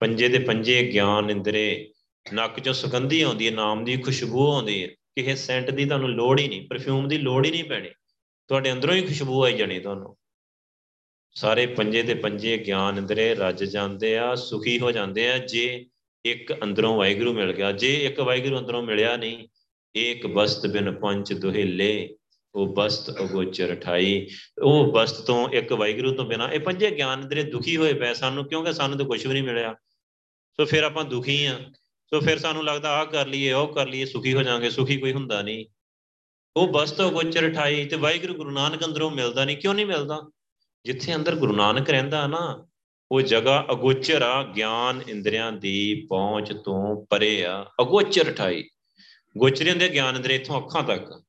ਪੰਜੇ 0.00 0.28
ਦੇ 0.28 0.38
ਪੰਜੇ 0.38 0.92
ਗਿਆਨ, 0.92 1.30
ਇੰਦਰੇ, 1.30 1.92
ਨੱਕ 2.34 2.60
ਚੋਂ 2.60 2.74
ਸੁਗੰਧੀ 2.74 3.22
ਆਉਂਦੀ 3.22 3.46
ਹੈ, 3.46 3.52
ਨਾਮ 3.52 3.84
ਦੀ 3.84 3.96
ਖੁਸ਼ਬੂ 3.96 4.52
ਆਉਂਦੀ 4.52 4.82
ਹੈ। 4.82 4.88
ਕਿਸੇ 4.88 5.34
ਸੈਂਟ 5.34 5.70
ਦੀ 5.70 5.84
ਤੁਹਾਨੂੰ 5.84 6.10
ਲੋੜ 6.10 6.40
ਹੀ 6.40 6.48
ਨਹੀਂ 6.48 6.68
ਪਰਫਿਊਮ 6.68 7.08
ਦੀ 7.08 7.18
ਲੋੜ 7.18 7.46
ਹੀ 7.46 7.50
ਨਹੀਂ 7.50 7.64
ਪੈਣੀ। 7.64 7.90
ਤੁਹਾਡੇ 8.48 8.72
ਅੰਦਰੋਂ 8.72 8.94
ਹੀ 8.94 9.02
ਖੁਸ਼ਬੂ 9.02 9.44
ਆਈ 9.44 9.52
ਜਾਣੀ 9.52 9.78
ਤੁਹਾਨੂੰ। 9.78 10.16
ਸਾਰੇ 11.34 11.66
ਪੰਜੇ 11.66 12.02
ਦੇ 12.02 12.14
ਪੰਜੇ 12.14 12.58
ਗਿਆਨ, 12.58 12.98
ਇੰਦਰੇ, 12.98 13.34
ਰੱਜ 13.34 13.64
ਜਾਂਦੇ 13.64 14.18
ਆ, 14.18 14.34
ਸੁਖੀ 14.34 14.80
ਹੋ 14.80 14.92
ਜਾਂਦੇ 14.92 15.30
ਆ। 15.30 15.38
ਜੇ 15.38 15.86
ਇੱਕ 16.24 16.62
ਅੰਦਰੋਂ 16.62 16.96
ਵਾਹਿਗੁਰੂ 16.96 17.32
ਮਿਲ 17.32 17.52
ਗਿਆ। 17.52 17.72
ਜੇ 17.72 18.04
ਇੱਕ 18.04 18.20
ਵਾਹਿਗੁਰੂ 18.20 18.58
ਅੰਦਰੋਂ 18.58 18.82
ਮਿਲਿਆ 18.82 19.16
ਨਹੀਂ 19.16 19.48
ਇੱਕ 19.94 20.26
ਬਸਤ 20.26 20.66
ਬਿਨ 20.66 20.92
ਪੰਜ 20.92 21.32
ਦੁਹੇਲੇ, 21.32 22.16
ਉਹ 22.54 22.74
ਬਸਤ 22.74 23.10
ਅਗੋਚਰ 23.10 23.74
ਠਾਈ 23.74 24.28
ਉਹ 24.62 24.92
ਬਸਤ 24.92 25.26
ਤੋਂ 25.26 25.48
ਇੱਕ 25.48 25.72
ਵਾਹਿਗੁਰੂ 25.72 26.14
ਤੋਂ 26.14 26.24
ਬਿਨਾ, 26.24 26.52
ਇਹ 26.52 26.60
ਪੰਜੇ 26.60 26.90
ਗਿਆਨ 26.90 27.20
ਇੰਦਰੇ 27.20 27.42
ਦੁਖੀ 27.42 27.76
ਹੋਏ 27.76 27.92
ਪਏ 27.92 28.14
ਸਾਨੂੰ, 28.14 28.44
ਕਿਉਂਕਿ 28.44 28.72
ਸਾਨੂੰ 28.72 28.98
ਤਾਂ 28.98 29.06
ਕੁਝ 29.06 29.26
ਵੀ 29.26 29.32
ਨਹੀਂ 29.32 29.42
ਮਿਲਿਆ। 29.42 29.74
ਸੋ 30.56 30.64
ਫਿਰ 30.64 30.82
ਆਪਾਂ 30.82 31.04
ਦੁਖੀ 31.04 31.44
ਆ। 31.44 31.58
ਸੋ 32.06 32.20
ਫਿਰ 32.20 32.38
ਸਾਨੂੰ 32.38 32.64
ਲੱਗਦਾ, 32.64 32.90
ਆਹ 32.90 33.06
ਕਰ 33.06 33.26
ਲਈਏ, 33.26 33.52
ਉਹ 33.52 33.68
ਕਰ 33.68 33.88
ਲਈਏ, 33.88 34.04
ਸੁਖੀ 34.04 34.34
ਹੋ 34.34 34.42
ਜਾਾਂਗੇ, 34.42 34.70
ਸੁਖੀ 34.70 34.96
ਕੋਈ 34.96 35.12
ਹੁੰਦਾ 35.12 35.42
ਨਹੀਂ। 35.42 35.66
ਉਹ 36.56 36.68
ਬਸਤ 36.68 37.00
ਅਗੋਚਰ 37.00 37.52
ਠਾਈ 37.52 37.84
ਤੇ 37.84 37.96
ਵਾਹਿਗੁਰੂ 37.96 38.34
ਗੁਰੂ 38.34 38.50
ਨਾਨਕ 38.50 38.86
ਅੰਦਰੋਂ 38.86 39.10
ਮਿਲਦਾ 39.10 39.44
ਨਹੀਂ, 39.44 39.56
ਕਿਉਂ 39.56 39.74
ਨਹੀਂ 39.74 39.86
ਮਿਲਦਾ? 39.86 40.30
ਜਿੱਥੇ 40.84 41.14
ਅੰਦਰ 41.14 41.34
ਗੁਰੂ 41.34 41.56
ਨਾਨਕ 41.56 41.90
ਰਹਿੰਦਾ 41.90 42.26
ਨਾ 42.26 42.66
ਉਹ 43.12 43.20
ਜਗ੍ਹਾ 43.20 43.66
ਅਗੋਚਰ 43.70 44.22
ਆ, 44.22 44.42
ਗਿਆਨ 44.42 45.02
ਇੰਦਰੀਆਂ 45.08 45.52
ਦੀ 45.52 46.06
ਪਹੁੰਚ 46.10 46.52
ਤੋਂ 46.52 47.06
ਪਰੇ 47.10 47.44
ਆ। 47.44 47.66
ਅਗੋਚਰ 47.80 48.32
ਠਾਈ। 48.32 48.64
ਗੋਚਰੇ 49.38 49.70
ਹੁੰਦੇ 49.70 49.88
ਗਿਆਨ 49.88 50.16
ਇੰਦਰੀ 50.16 50.34
ਇਥੋਂ 50.34 50.60
ਅੱਖਾਂ 50.60 50.82
ਤੱਕ। 50.82 51.22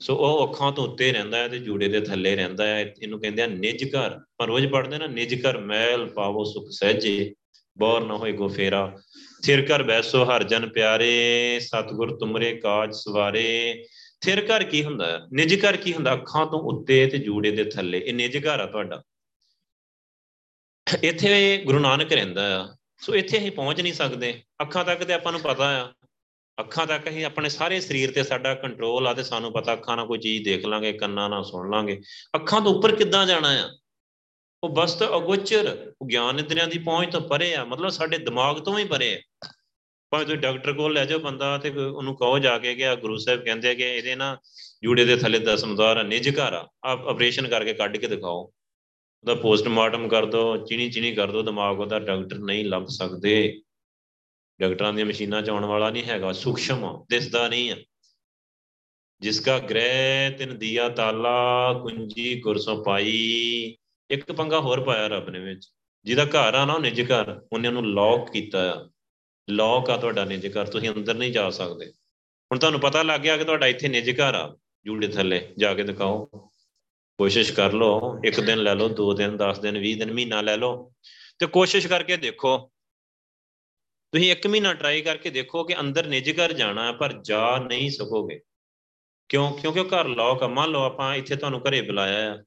ਸੋ 0.00 0.16
ਉਹ 0.16 0.48
ਅੱਖਾਂ 0.48 0.72
ਤੋਂ 0.72 0.88
ਉੱਤੇ 0.88 1.12
ਰਹਿੰਦਾ 1.12 1.38
ਹੈ 1.38 1.48
ਤੇ 1.48 1.58
ਜੂੜੇ 1.58 1.88
ਦੇ 1.88 2.00
ਥੱਲੇ 2.00 2.36
ਰਹਿੰਦਾ 2.36 2.66
ਹੈ। 2.66 2.94
ਇਹਨੂੰ 3.02 3.20
ਕਹਿੰਦੇ 3.20 3.42
ਆ 3.42 3.46
ਨਿਜ 3.46 3.84
ਘਰ। 3.84 4.20
ਪਰ 4.38 4.46
ਰੋਜ਼ 4.46 4.66
ਪੜਦੇ 4.66 4.98
ਨਾ, 4.98 5.06
ਨਿਜ 5.06 5.46
ਘਰ 5.46 5.58
ਮੈਲ 5.58 6.06
ਪਾਵੋ, 6.06 6.44
ਸੁਖ 6.44 6.64
ਸਹਿਜੇ। 6.70 7.34
ਬੌਰ 7.78 8.04
ਨਾ 8.04 8.16
ਹੋਏ 8.16 8.32
ਗੋ 8.32 8.48
ਫੇਰਾ। 8.48 8.96
ਥਿਰ 9.44 9.62
ਕਰ 9.62 9.82
ਬੈਸੋ 9.82 10.24
ਹਰ 10.24 10.42
ਜਨ 10.42 10.68
ਪਿਆਰੇ। 10.68 11.58
ਸਤਗੁਰ 11.62 12.16
ਤੁਮਰੇ 12.16 12.56
ਕਾਜ 12.56 12.94
ਸਵਾਰੇ। 12.94 13.84
ਫਿਰ 14.20 14.44
ਘਰ 14.44 14.64
ਕੀ 14.64 14.84
ਹੁੰਦਾ? 14.84 15.06
ਹੈ 15.10 15.18
ਨਿਜ 15.32 15.66
ਘਰ 15.66 15.76
ਕੀ 15.76 15.92
ਹੁੰਦਾ? 15.92 16.12
ਅੱਖਾਂ 16.12 16.46
ਤੋਂ 16.46 16.60
ਉੱਤੇ 16.60 17.06
ਤੇ 17.06 17.18
ਜੂੜੇ 17.18 17.50
ਦੇ 17.50 17.64
ਥੱਲੇ। 17.64 18.02
ਇਹ 18.06 18.14
ਨਿਜ 18.14 18.38
ਘਰ 18.38 18.60
ਆ 18.60 18.66
ਤੁਹਾਡਾ। 18.66 19.02
ਇੱਥੇ 21.02 21.62
ਗੁਰੂ 21.66 21.78
ਨਾਨਕ 21.78 22.12
ਰਹਿੰਦਾ 22.12 22.62
ਆ। 22.62 22.76
ਸੋ 23.00 23.14
ਇੱਥੇ 23.14 23.38
ਅਸੀਂ 23.38 23.52
ਪਹੁੰਚ 23.52 23.80
ਨਹੀਂ 23.80 23.92
ਸਕਦੇ। 23.92 24.42
ਅੱਖਾਂ 24.62 24.84
ਤੱਕ 24.84 25.04
ਤੇ 25.04 25.12
ਆਪਾਂ 25.12 25.32
ਨੂੰ 25.32 25.40
ਪਤਾ 25.40 25.84
ਆ। 25.84 25.92
ਅੱਖਾਂ 26.60 26.86
ਤੱਕ 26.86 27.08
ਅਸੀਂ 27.08 27.24
ਆਪਣੇ 27.24 27.48
ਸਾਰੇ 27.48 27.80
ਸਰੀਰ 27.80 28.12
ਤੇ 28.12 28.22
ਸਾਡਾ 28.22 28.54
ਕੰਟਰੋਲ 28.54 29.06
ਆ 29.06 29.14
ਤੇ 29.14 29.22
ਸਾਨੂੰ 29.22 29.52
ਪਤਾ 29.52 29.72
ਅੱਖਾਂ 29.72 29.96
ਨਾਲ 29.96 30.06
ਕੋਈ 30.06 30.18
ਚੀਜ਼ 30.18 30.44
ਦੇਖ 30.44 30.66
ਲਾਂਗੇ, 30.66 30.92
ਕੰਨਾਂ 30.92 31.28
ਨਾਲ 31.28 31.44
ਸੁਣ 31.44 31.70
ਲਾਂਗੇ। 31.70 32.00
ਅੱਖਾਂ 32.36 32.60
ਤੋਂ 32.60 32.74
ਉੱਪਰ 32.74 32.96
ਕਿੱਦਾਂ 32.96 33.26
ਜਾਣਾ 33.26 33.48
ਆ? 33.48 33.70
ਉਹ 34.64 34.68
ਬਸਤ 34.68 35.02
ਅਗੋਚਰ 35.02 35.92
ਗਿਆਨ 36.10 36.38
ਇੰਦਰੀਆਂ 36.38 36.66
ਦੀ 36.66 36.78
ਪਹੁੰਚ 36.78 37.12
ਤੋਂ 37.12 37.20
ਪਰੇ 37.20 37.54
ਆ। 37.54 37.64
ਮਤਲਬ 37.64 37.88
ਸਾਡੇ 37.88 38.18
ਦਿਮਾਗ 38.18 38.56
ਤੋਂ 38.56 38.74
ਵੀ 38.74 38.84
ਪਰੇ 38.84 39.22
ਆ। 39.44 39.48
ਭਾਵੇਂ 40.10 40.26
ਤੁਸੀਂ 40.26 40.38
ਡਾਕਟਰ 40.38 40.72
ਕੋਲ 40.72 40.92
ਲੈ 40.92 41.04
ਜਾਓ 41.04 41.18
ਬੰਦਾ 41.18 41.58
ਤੇ 41.58 41.70
ਉਹਨੂੰ 41.70 42.16
ਕਹੋ 42.16 42.38
ਜਾ 42.38 42.58
ਕੇ 42.58 42.74
ਕਿ 42.74 42.96
ਗੁਰੂ 42.96 43.16
ਸਾਹਿਬ 43.16 43.44
ਕਹਿੰਦੇ 43.44 43.70
ਆ 43.70 43.74
ਕਿ 43.74 43.82
ਇਹਦੇ 43.82 44.14
ਨਾ 44.14 44.38
ਜੂੜੇ 44.82 45.04
ਦੇ 45.04 45.16
ਥੱਲੇ 45.16 45.38
ਦਸਮਦਾਰ 45.38 46.04
ਨਿਜ 46.04 46.30
ਘਰ 46.30 46.52
ਆ। 46.52 46.68
ਆਪ 46.84 47.08
ਆਪਰੇਸ਼ਨ 47.08 47.48
ਕਰਕੇ 47.48 47.74
ਕੱਢ 47.74 47.96
ਕੇ 47.96 48.06
ਦਿਖਾਓ। 48.06 48.52
ਉਹਦਾ 49.26 49.40
ਪੋਸਟਮਾਰਟਮ 49.40 50.08
ਕਰ 50.08 50.26
ਦੋ 50.26 50.56
ਚੀਨੀ 50.56 50.90
ਚੀਨੀ 50.90 51.12
ਕਰ 51.12 51.30
ਦੋ, 51.30 51.42
ਦਿਮਾਗ 51.42 51.80
ਉਹਦਾ 51.80 51.98
ਡਾਕਟਰ 51.98 52.38
ਨਹੀਂ 52.38 52.64
ਲੱਭ 52.64 52.86
ਸਕਦੇ। 52.86 53.62
ਡਾਕਟਰਾਂ 54.60 54.92
ਦੀਆਂ 54.92 55.06
ਮਸ਼ੀਨਾਂ 55.06 55.42
ਚ 55.42 55.50
ਆਉਣ 55.50 55.64
ਵਾਲਾ 55.64 55.90
ਨਹੀਂ 55.90 56.04
ਹੈਗਾ, 56.04 56.32
ਸੂਖਸ਼ਮ 56.32 57.04
ਦਿਸਦਾ 57.10 57.48
ਨਹੀਂ 57.48 57.72
ਆ 57.72 57.76
ਜਿਸ 59.20 59.40
ਕਾ 59.40 59.58
ਗ੍ਰਹਿ, 59.58 60.30
ਤਿਨ 60.38 60.58
ਦੀਆ, 60.58 60.88
ਤਾਲਾ, 60.88 61.72
ਕੁੰਜੀ 61.82 62.40
ਗੁਰਸੋਂ 62.40 62.84
ਪਾਈ 62.84 63.76
ਇੱਕ 64.10 64.32
ਪੰਗਾ 64.32 64.60
ਹੋਰ 64.60 64.84
ਪਾਇਆ 64.84 65.06
ਰੱਬ 65.06 65.28
ਨੇ 65.28 65.38
ਵਿੱਚ। 65.38 65.68
ਜਿਹਦਾ 66.04 66.24
ਘਰ 66.24 66.54
ਆ 66.54 66.64
ਨਾ, 66.64 66.72
ਉਹ 66.72 66.80
ਨਿਜ 66.80 67.02
ਘਰ, 67.02 67.40
ਉਹਨੇ 67.52 67.68
ਉਹਨੂੰ 67.68 67.86
ਲੌਕ 67.86 68.30
ਕੀਤਾ 68.30 68.74
ਆ। 68.74 68.90
ਲੌਕ 69.50 69.90
ਆ 69.90 69.96
ਤੁਹਾਡਾ 69.96 70.24
ਨਿਜ 70.24 70.58
ਘਰ, 70.58 70.66
ਤੁਸੀਂ 70.66 70.90
ਅੰਦਰ 70.90 71.14
ਨਹੀਂ 71.14 71.32
ਜਾ 71.32 71.50
ਸਕਦੇ। 71.50 71.86
ਹੁਣ 72.52 72.58
ਤੁਹਾਨੂੰ 72.58 72.80
ਪਤਾ 72.80 73.02
ਲੱਗ 73.02 73.20
ਗਿਆ 73.20 73.36
ਕਿ 73.36 73.44
ਤੁਹਾਡਾ 73.44 73.66
ਇੱਥੇ 73.66 73.88
ਨਿਜ 73.88 74.10
ਘਰ 74.10 74.34
ਆ। 74.34 74.56
ਜੂੜੇ 74.84 75.08
ਥੱਲੇ 75.08 75.52
ਜਾ 75.58 75.74
ਕੇ 75.74 75.82
ਦਿਖਾਓ। 75.82 76.45
ਕੋਸ਼ਿਸ਼ 77.18 77.52
ਕਰ 77.52 77.72
ਲਓ, 77.72 78.20
ਇੱਕ 78.24 78.40
ਦਿਨ 78.40 78.58
ਲੈ 78.58 78.74
ਲਓ, 78.74 78.88
ਦੋ 78.88 79.14
ਦਿਨ 79.14 79.36
10 79.36 79.58
ਦਿਨ 79.58 79.78
20 79.78 79.94
ਦਿਨ, 79.94 80.12
ਮਹੀਨਾ 80.12 80.40
ਲੈ 80.40 80.56
ਲਓ 80.56 80.92
ਤੇ 81.38 81.46
ਕੋਸ਼ਿਸ਼ 81.46 81.86
ਕਰਕੇ 81.86 82.16
ਦੇਖੋ। 82.16 82.58
ਤੁਸੀਂ 84.12 84.32
ਇੱਕ 84.32 84.46
ਮਹੀਨਾ 84.46 84.74
ਟਰਾਈ 84.74 85.02
ਕਰਕੇ 85.02 85.30
ਦੇਖੋ 85.30 85.64
ਕਿ 85.64 85.80
ਅੰਦਰ 85.80 86.06
ਨਿਜ 86.06 86.40
ਘਰ 86.40 86.52
ਜਾਣਾ 86.52 86.92
ਪਰ 86.92 87.12
ਜਾ 87.12 87.58
ਨਹੀਂ 87.58 87.90
ਸਕੋਗੇ। 87.90 88.40
ਕਿਉਂ? 89.28 89.52
ਕਿਉਂਕਿ 89.52 89.80
ਉਹ 89.80 89.84
ਘਰ 89.84 90.08
ਲੌਕ 90.08 90.42
ਆ। 90.42 90.46
ਮੰਨ 90.46 90.70
ਲਓ 90.70 90.82
ਆਪਾਂ 90.82 91.14
ਇੱਥੇ 91.14 91.36
ਤੁਹਾਨੂੰ 91.36 91.62
ਘਰੇ 91.68 91.82
ਬੁਲਾਇਆ 91.82 92.34
ਆ। 92.34 92.38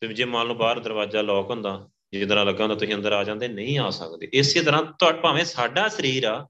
ਤੇ 0.00 0.08
ਜੇ 0.08 0.24
ਮੰਨ 0.24 0.48
ਲਓ 0.48 0.54
ਬਾਹਰ 0.54 0.80
ਦਰਵਾਜ਼ਾ 0.80 1.22
ਲੌਕ 1.22 1.50
ਹੁੰਦਾ 1.50 1.88
ਜਿੱਦਾਂ 2.12 2.46
ਲੱਗਾ 2.46 2.64
ਹੁੰਦਾ, 2.64 2.74
ਤੁਸੀਂ 2.74 2.94
ਅੰਦਰ 2.94 3.12
ਆ 3.12 3.24
ਜਾਂਦੇ, 3.24 3.48
ਨਹੀਂ 3.48 3.78
ਆ 3.78 3.90
ਸਕਦੇ। 3.90 4.28
ਇਸੇ 4.32 4.62
ਤਰ੍ਹਾਂ 4.62 4.82
ਤੁਹਾਡਾ 4.82 5.20
ਭਾਵੇਂ 5.20 5.44
ਸਾਡਾ 5.44 5.88
ਸਰੀਰ 5.88 6.24
ਆ, 6.24 6.48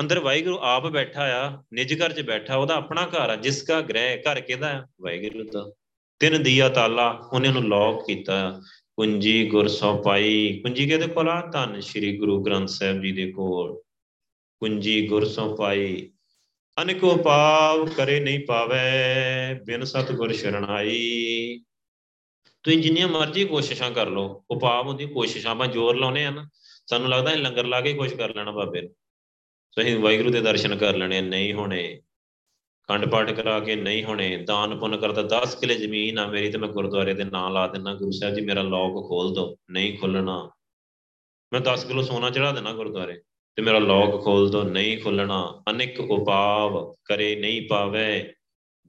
ਅੰਦਰ 0.00 0.18
ਵਾਹਿਗੁਰੂ 0.18 0.58
ਆਪ 0.62 0.86
ਬੈਠਾ 0.86 1.48
ਆ, 1.48 1.62
ਨਿਜ 1.72 2.02
ਘਰ 2.02 2.12
'ਚ 2.12 2.20
ਬੈਠਾ, 2.20 2.56
ਉਹਦਾ 2.56 2.74
ਆਪਣਾ 2.74 3.06
ਘਰ 3.06 3.30
ਆ, 3.30 3.36
ਜਿਸ 3.36 3.64
ਦਾ 3.64 3.80
ਗ੍ਰਹਿ 3.80 4.22
ਘਰ 4.22 4.40
ਕਿਹਦਾ 4.40 4.86
ਵਾਹਿਗੁਰੂ 5.00 5.44
ਦਾ। 5.50 5.70
ਤਿੰਨ 6.18 6.42
ਦੀਆ 6.42 6.68
ਤਾਲਾ 6.68 7.10
ਉਹਨੇ 7.32 7.48
ਉਹਨੂੰ 7.48 7.64
ਲੌਕ 7.64 8.06
ਕੀਤਾ। 8.06 8.62
ਕੁੰਜੀ 8.96 9.46
ਗੁਰ 9.46 9.68
ਸੋ 9.68 10.02
ਪਾਈ। 10.02 10.60
ਕੁੰਜੀ 10.62 10.86
ਕਿਹਦੇ 10.86 11.06
ਕੋਲ 11.06 11.28
ਆ? 11.28 11.50
ਧੰਨ 11.50 11.80
ਸ਼੍ਰੀ 11.80 12.16
ਗੁਰੂ 12.16 12.42
ਗ੍ਰੰਥ 12.42 12.68
ਸਾਹਿਬ 12.68 13.02
ਜੀ 13.02 13.12
ਦੇ 13.12 13.32
ਕੋਲ। 13.32 13.76
ਕੁੰਜੀ 14.60 15.08
ਗੁਰ 15.08 15.24
ਸੋ 15.24 15.56
ਪਾਈ। 15.56 16.10
ਅਨੇਕੋ 16.82 17.16
ਪਾਵ 17.16 17.88
ਕਰੇ 17.88 18.20
ਨਹੀਂ 18.20 18.40
ਪਾਵੇ, 18.40 18.80
ਬਿਨ 19.64 19.84
ਸਤ 19.84 20.12
ਗੁਰ 20.12 20.32
ਸ਼ਰਣਾਈ 20.32 21.60
ਤੁਸੀਂ 22.62 22.78
ਜਿੰਨੀਆਂ 22.78 23.08
ਮਰਜ਼ੀ 23.08 23.44
ਕੋਸ਼ਿਸ਼ਾਂ 23.44 23.90
ਕਰ 23.90 24.06
ਲਓ, 24.06 24.44
ਉਹ 24.50 24.60
ਪਾਪ 24.60 24.86
ਹੁੰਦੀ, 24.86 25.06
ਕੋਸ਼ਿਸ਼ਾਂ 25.06 25.50
ਆਪਾਂ 25.50 25.66
ਜ਼ੋਰ 25.66 25.96
ਲਾਉਨੇ 25.96 26.26
ਆ 26.26 26.30
ਨਾ। 26.30 26.48
ਸਾਨੂੰ 26.86 27.08
ਲੱਗਦਾ 27.08 27.30
ਹੈ 27.30 27.36
ਲੰਗਰ 27.36 27.66
ਲਾ 27.66 27.80
ਕੇ 27.80 27.92
ਕੁਝ 27.92 28.14
ਕਰ 28.14 28.34
ਲੈਣਾ 28.34 28.50
ਬਾਬੇ 28.50 28.80
ਨੂੰ। 28.80 28.90
ਸਹੀ 29.74 29.94
ਵਾਹਿਗੁਰੂ 29.94 30.30
ਦੇ 30.30 30.40
ਦਰਸ਼ਨ 30.40 30.76
ਕਰ 30.76 30.96
ਲੈਣੇ, 30.96 31.20
ਨਹੀਂ 31.20 31.52
ਹੋਣੇ। 31.52 32.00
ਖੰਡ 32.88 33.04
ਪਾਠ 33.06 33.30
ਕਰਾ 33.30 33.60
ਕੇ 33.60 33.76
ਨਹੀਂ 33.76 34.04
ਹੋਣੇ, 34.04 34.36
ਦਾਨ 34.36 34.78
ਪੁੰਨ 34.78 34.96
ਕਰਦਾ 34.96 35.22
10 35.22 35.54
ਕਿਲੇ 35.54 35.74
ਜ਼ਮੀਨ 35.74 36.18
ਆ 36.18 36.26
ਮੇਰੀ 36.26 36.50
ਤੇ 36.50 36.58
ਮੈਂ 36.58 36.68
ਗੁਰਦੁਆਰੇ 36.68 37.14
ਦੇ 37.14 37.24
ਨਾਂ 37.24 37.50
ਲਾ 37.50 37.66
ਦਿੰਨਾ, 37.66 37.94
ਗੁਰੂ 37.94 38.10
ਸਾਹਿਬ 38.10 38.34
ਜੀ 38.34 38.40
ਮੇਰਾ 38.40 38.62
ਲੋਕ 38.62 39.08
ਖੋਲ 39.08 39.34
ਦਿਓ 39.34 39.56
ਨਹੀਂ 39.70 39.98
ਖੁੱਲਣਾ। 39.98 40.50
ਮੈਂ 41.52 41.60
10 41.60 41.84
ਕਿਲੋ 41.84 42.02
ਸੋਨਾ 42.02 42.30
ਚੜਾ 42.30 42.52
ਦੇਣਾ 42.52 42.72
ਗੁਰਦੁਆਰੇ 42.72 43.20
ਤੇ 43.56 43.62
ਮੇਰਾ 43.62 43.78
ਲੋਕ 43.78 44.24
ਖੋਲ 44.24 44.50
ਦਿਓ 44.50 44.62
ਨਹੀਂ 44.62 44.98
ਖੁੱਲਣਾ। 44.98 45.62
ਅਨੇਕ 45.70 46.00
ਉਪਾਵ 46.00 46.94
ਕਰੇ 47.04 47.34
ਨਹੀਂ 47.36 47.68
ਪਾਵੇ, 47.68 48.34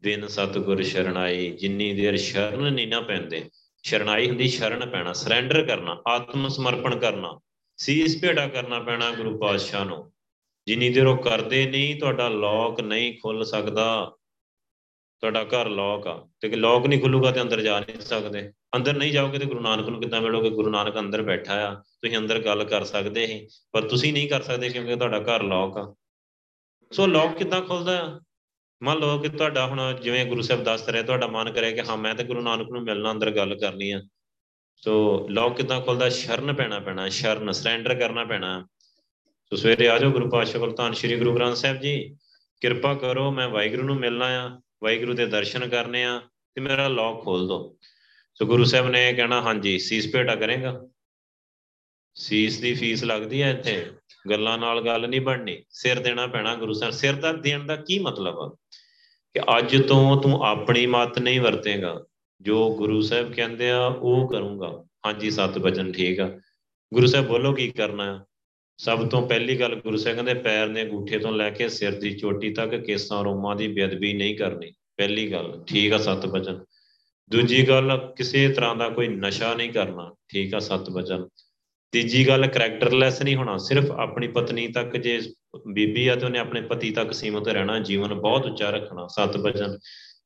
ਬਿਨ 0.04 0.28
ਸਤਗੁਰ 0.28 0.82
ਸ਼ਰਣਾਈ। 0.82 1.50
ਜਿੰਨੀ 1.52 1.94
ਦੇਰ 1.94 2.18
ਸ਼ਰਨ 2.18 2.74
ਨਹੀਂ 2.74 2.88
ਨਾ 2.88 3.02
ਪੈਂਦੇ, 3.02 3.50
ਸ਼ਰਣਾਈ 3.84 4.28
ਹੁੰਦੀ 4.30 4.48
ਸ਼ਰਨ 4.48 4.90
ਪੈਣਾ 4.90 5.14
ਸਰੈਂਡਰ 5.14 5.66
ਕਰਨਾ, 5.66 6.02
ਆਤਮ 6.08 6.48
ਸਮਰਪਣ 6.48 7.00
ਕਰਨਾ, 7.00 7.40
ਸੀਸ 7.78 8.22
ਭੇੜਾ 8.22 8.48
ਕਰਨਾ 8.48 8.80
ਪੈਣਾ 8.80 9.12
ਗੁਰੂ 9.12 9.38
ਪਾਤਸ਼ਾਹ 9.38 9.86
ਨੂੰ। 9.86 10.12
ਜਿੰਨੀ 10.68 10.90
ਦੇਰ 10.90 11.08
ਉਹ 11.08 11.18
ਕਰਦੇ 11.18 11.66
ਨਹੀਂ, 11.66 12.00
ਤੁਹਾਡਾ 12.00 12.30
ਲੋਕ 12.30 12.82
ਨਹੀਂ 12.82 13.14
ਖੁੱਲ 13.14 13.46
ਸਕਦਾ। 13.46 14.16
ਤੁਹਾਡਾ 15.20 15.44
ਘਰ 15.44 15.70
ਲੋਕ 15.70 16.08
ਆ। 16.08 16.30
ਤੇ 16.40 16.50
ਕਿ 16.50 16.56
ਲੋਕ 16.56 16.88
ਨਹੀਂ 16.88 17.02
ਖੁੱਲੂਗਾ 17.02 17.32
ਤੇ 17.32 17.42
ਅੰਦਰ 17.42 17.62
ਜਾ 17.62 17.80
ਨਹੀਂ 17.80 18.02
ਸਕਦੇ। 18.02 18.52
ਅੰਦਰ 18.76 18.94
ਨਹੀਂ 18.94 19.12
ਜਾਓਗੇ 19.12 19.40
ਤੇ 19.40 19.46
ਗੁਰੂ 19.46 19.60
ਨਾਨਕ 19.60 19.90
ਨੂੰ 19.90 20.02
ਕਿੱਦਾਂ 20.02 20.22
ਮਿਲੋਗੇ? 20.22 20.50
ਗੁਰੂ 20.50 20.70
ਨਾਨਕ 20.70 21.00
ਅੰਦਰ 21.00 21.22
ਬੈਠਾ 21.22 21.54
ਆ। 21.54 21.76
ਤੁਸੀਂ 21.76 22.18
ਅੰਦਰ 22.18 22.40
ਗੱਲ 22.40 22.64
ਕਰ 22.64 22.84
ਸਕਦੇ 22.84 23.28
ਸੀ, 23.28 23.48
ਪਰ 23.72 23.82
ਤੁਸੀਂ 23.82 24.14
ਨਹੀਂ 24.14 24.30
ਕਰ 24.30 24.42
ਸਕਦੇ 24.42 24.70
ਕਿਉਂਕਿ 24.70 24.96
ਤੁਹਾਡਾ 24.96 25.20
ਘਰ 25.20 25.44
ਲੋਕ 25.44 25.78
ਆ। 25.78 25.96
ਸੋ 26.92 27.08
ਲੋਕ 27.08 27.36
ਕਿੱਦਾਂ 27.36 27.62
ਖੁੱਲਦਾ 27.62 28.20
ਮੰਨ 28.84 29.00
ਲਓ 29.00 29.20
ਕਿ 29.20 29.30
ਤੁਹਾਡਾ 29.30 29.68
ਹੁਣ 29.68 29.94
ਜਿਵੇਂ 30.02 30.26
ਗੁਰੂ 30.26 30.42
ਸਾਹਿਬ 30.42 30.64
ਦੱਸ 30.64 30.90
ਰਹੇ, 30.90 31.04
ਤੁਹਾਡਾ 31.04 31.28
ਮਨ 31.28 31.52
ਕਰੇ 31.52 31.72
ਕਿ 31.72 31.82
ਹਾਂ, 31.82 31.98
ਮੈਂ 31.98 32.16
ਤੇ 32.16 32.24
ਗੁਰੂ 32.24 32.42
ਨਾਨਕ 32.42 32.70
ਨੂੰ 32.70 32.82
ਮਿਲਣਾ, 32.82 33.12
ਅੰਦਰ 33.12 33.32
ਗੱਲ 33.32 33.56
ਕਰਨੀ 33.56 33.92
ਆ। 33.92 34.02
ਸੋ 34.76 35.26
ਲੋਕ 35.30 35.58
ਕਿੱਦਾਂ 35.58 35.82
ਖੁੱਲਦਾ? 35.82 36.10
ਸ਼ਰਨ 36.10 36.54
ਪੈਣਾ 36.54 36.80
ਪੈਣਾ, 36.80 37.10
ਸ਼ਰਨ 37.10 37.52
ਸਰੈਂਡਰ 37.52 37.96
ਕਰਨਾ 37.96 38.26
ਪੈਣਾ। 38.26 38.68
ਸੋ 39.50 39.56
ਸਵੇਰੇ 39.56 39.90
ਆ 39.90 40.00
ਜਾਓ 40.00 40.12
ਗੁਰੂ 40.12 40.30
ਪਾਤਸ਼ਾਹ 40.30 40.60
ਕੋਲ 40.60 40.74
ਤਾਂ 40.74 40.94
ਸ੍ਰੀ 40.94 41.16
ਗੁਰੂ 41.16 41.36
ਗ੍ਰੰਥ 41.36 41.56
ਸਾਹਿਬ 41.56 41.80
ਜੀ। 41.80 42.18
ਕਿਰਪਾ 42.62 42.94
ਕਰੋ, 42.94 43.32
ਮੈਂ 43.32 43.50
ਵਾਹਿਗੁਰੂ 43.50 43.84
ਨੂੰ 43.84 43.96
ਮਿਲਣਾ 43.96 44.26
ਆ 44.26 44.62
ਵਾਹਿਗੁਰੂ 44.84 45.14
ਦੇ 45.14 45.26
ਦਰਸ਼ਨ 45.26 45.70
ਕਰਨੇ 45.70 46.04
ਆ 46.04 46.22
ਤੇ 46.56 46.62
ਮੇਰਾ 46.62 46.88
ਲੋਕ 46.88 47.24
ਖੋਲ 47.24 47.48
ਦਿਓ 47.48 47.78
ਸੋ 48.36 48.46
ਗੁਰੂ 48.46 48.64
ਸਾਹਿਬ 48.64 48.90
ਨੇ 48.90 49.14
ਕਹਿਣਾ, 49.14 49.42
ਹਾਂਜੀ, 49.42 49.80
ਸੀਸ 49.80 50.14
ਭੇਟਾ 50.14 50.36
ਕਰੇਗਾ। 50.36 50.82
ਸੀਸ 52.16 52.60
ਦੀ 52.60 52.74
ਫੀਸ 52.74 53.04
ਲੱਗਦੀ 53.04 53.42
ਹੈ 53.42 53.52
ਇੱਥੇ। 53.52 53.92
ਗੱਲਾਂ 54.30 54.58
ਨਾਲ 54.58 54.86
ਗੱਲ 54.86 55.10
ਨਹੀਂ 55.10 55.22
ਬਣਨੀ। 55.22 55.64
ਸਿਰ 55.70 56.00
ਦੇਣਾ 56.00 56.28
ਪੈਣਾ 56.28 56.56
ਗੁਰੂ 56.56 56.74
ਸਾਹਿਬ 56.74 56.94
ਸਿਰ 56.94 57.14
ਦਾ 57.14 57.34
ਦੇਣ 57.34 57.66
ਦਾ 57.66 57.76
ਕੀ 57.76 58.00
ਮਤਲਬ 58.00 58.36
ਆ? 58.40 58.56
ਕਿ 59.34 59.42
ਅੱਜ 59.58 59.88
ਤੋਂ 59.88 60.22
ਤੂੰ 60.22 60.44
ਆਪਣੀ 60.44 60.86
ਮਤ 60.86 61.20
ਨਹੀਂ 61.20 61.42
ਵਰਤੇਗਾ। 61.42 62.06
ਜੋ 62.42 62.76
ਗੁਰੂ 62.76 63.02
ਸਾਹਿਬ 63.02 63.34
ਕਹਿੰਦੇ 63.34 63.72
ਆ, 63.72 63.86
ਉਹ 63.86 64.30
ਕਰੂੰਗਾ। 64.30 64.84
ਹਾਂਜੀ, 65.06 65.32
ਸਤ 65.32 65.58
ਵਚਨ 65.58 65.92
ਠੀਕ 65.92 66.20
ਆ। 66.20 66.40
ਗੁਰੂ 66.94 67.08
ਸਾਹਿਬ 67.08 67.28
ਬੋਲੋ 67.28 67.54
ਕੀ 67.54 67.72
ਕਰਨਾ 67.72 68.20
ਹੈ 68.20 68.26
ਸਭ 68.78 69.08
ਤੋਂ 69.10 69.28
ਪਹਿਲੀ 69.28 69.60
ਗੱਲ 69.60 69.76
ਗੁਰੂ 69.76 69.98
ਸਾਹਿਬ 69.98 70.16
ਕਹਿੰਦੇ 70.16 70.34
ਪੈਰ 70.34 70.68
ਦੇ 70.68 70.84
ਅੰਗੂਠੇ 70.84 71.20
ਤੋਂ 71.20 71.32
ਲੈ 71.32 71.50
ਕੇ 71.50 71.70
ਸਿਰ 71.70 72.00
ਦੀ 72.00 72.14
ਚੋਟੀ 72.18 72.54
ਤੱਕ 72.54 72.76
ਕੇਸਾਂ 72.76 73.24
ਰੋਮਾਂ 73.24 73.56
ਦੀ 73.56 73.68
ਬੇਅਦਬੀ 73.68 74.14
ਨਹੀਂ 74.14 74.36
ਕਰਨੀ। 74.38 74.72
ਪਹਿਲੀ 74.98 75.32
ਗੱਲ, 75.32 75.64
ਠੀਕ 75.68 75.94
ਆ 75.94 75.98
ਸਤ 75.98 76.26
ਵਚਨ 76.26 76.64
ਦੂਜੀ 77.32 77.68
ਗੱਲ, 77.68 78.14
ਕਿਸੇ 78.18 78.48
ਤਰ੍ਹਾਂ 78.50 78.76
ਦਾ 78.76 78.90
ਕੋਈ 78.90 79.08
ਨਸ਼ਾ 79.08 79.54
ਨਹੀਂ 79.54 79.70
ਕਰਨਾ, 79.70 80.14
ਠੀਕ 80.30 80.54
ਆ 80.54 80.60
ਸਤ 80.60 80.90
ਵਚਨ 80.90 81.28
ਤੀਜੀ 81.92 82.28
ਗੱਲ 82.28 82.48
ਕੈਰੈਕਟਰਲੈਸ 82.48 83.22
ਨਹੀਂ 83.22 83.36
ਹੋਣਾ, 83.36 83.58
ਸਿਰਫ 83.58 83.92
ਆਪਣੀ 83.92 84.28
ਪਤਨੀ 84.28 84.68
ਤੱਕ 84.68 84.98
ਜੇ 84.98 85.20
ਬੀਬੀ 85.74 86.08
ਆ 86.08 86.16
ਤੇ 86.16 86.26
ਉਹਨੇ 86.26 86.40
ਆਪਣੇ 86.40 86.62
ਪਤੀ 86.62 86.92
ਤੱਕ 86.92 87.14
ਸੀਮਤ 87.14 87.48
ਰਹਿਣਾ, 87.48 87.80
ਜੀਵਨ 87.80 88.14
ਬਹੁਤ 88.14 88.46
ਉੱਚਾ 88.46 88.70
ਰੱਖਣਾ 88.70 89.08
ਸਤ 89.08 89.38
ਵਚਨ 89.38 89.78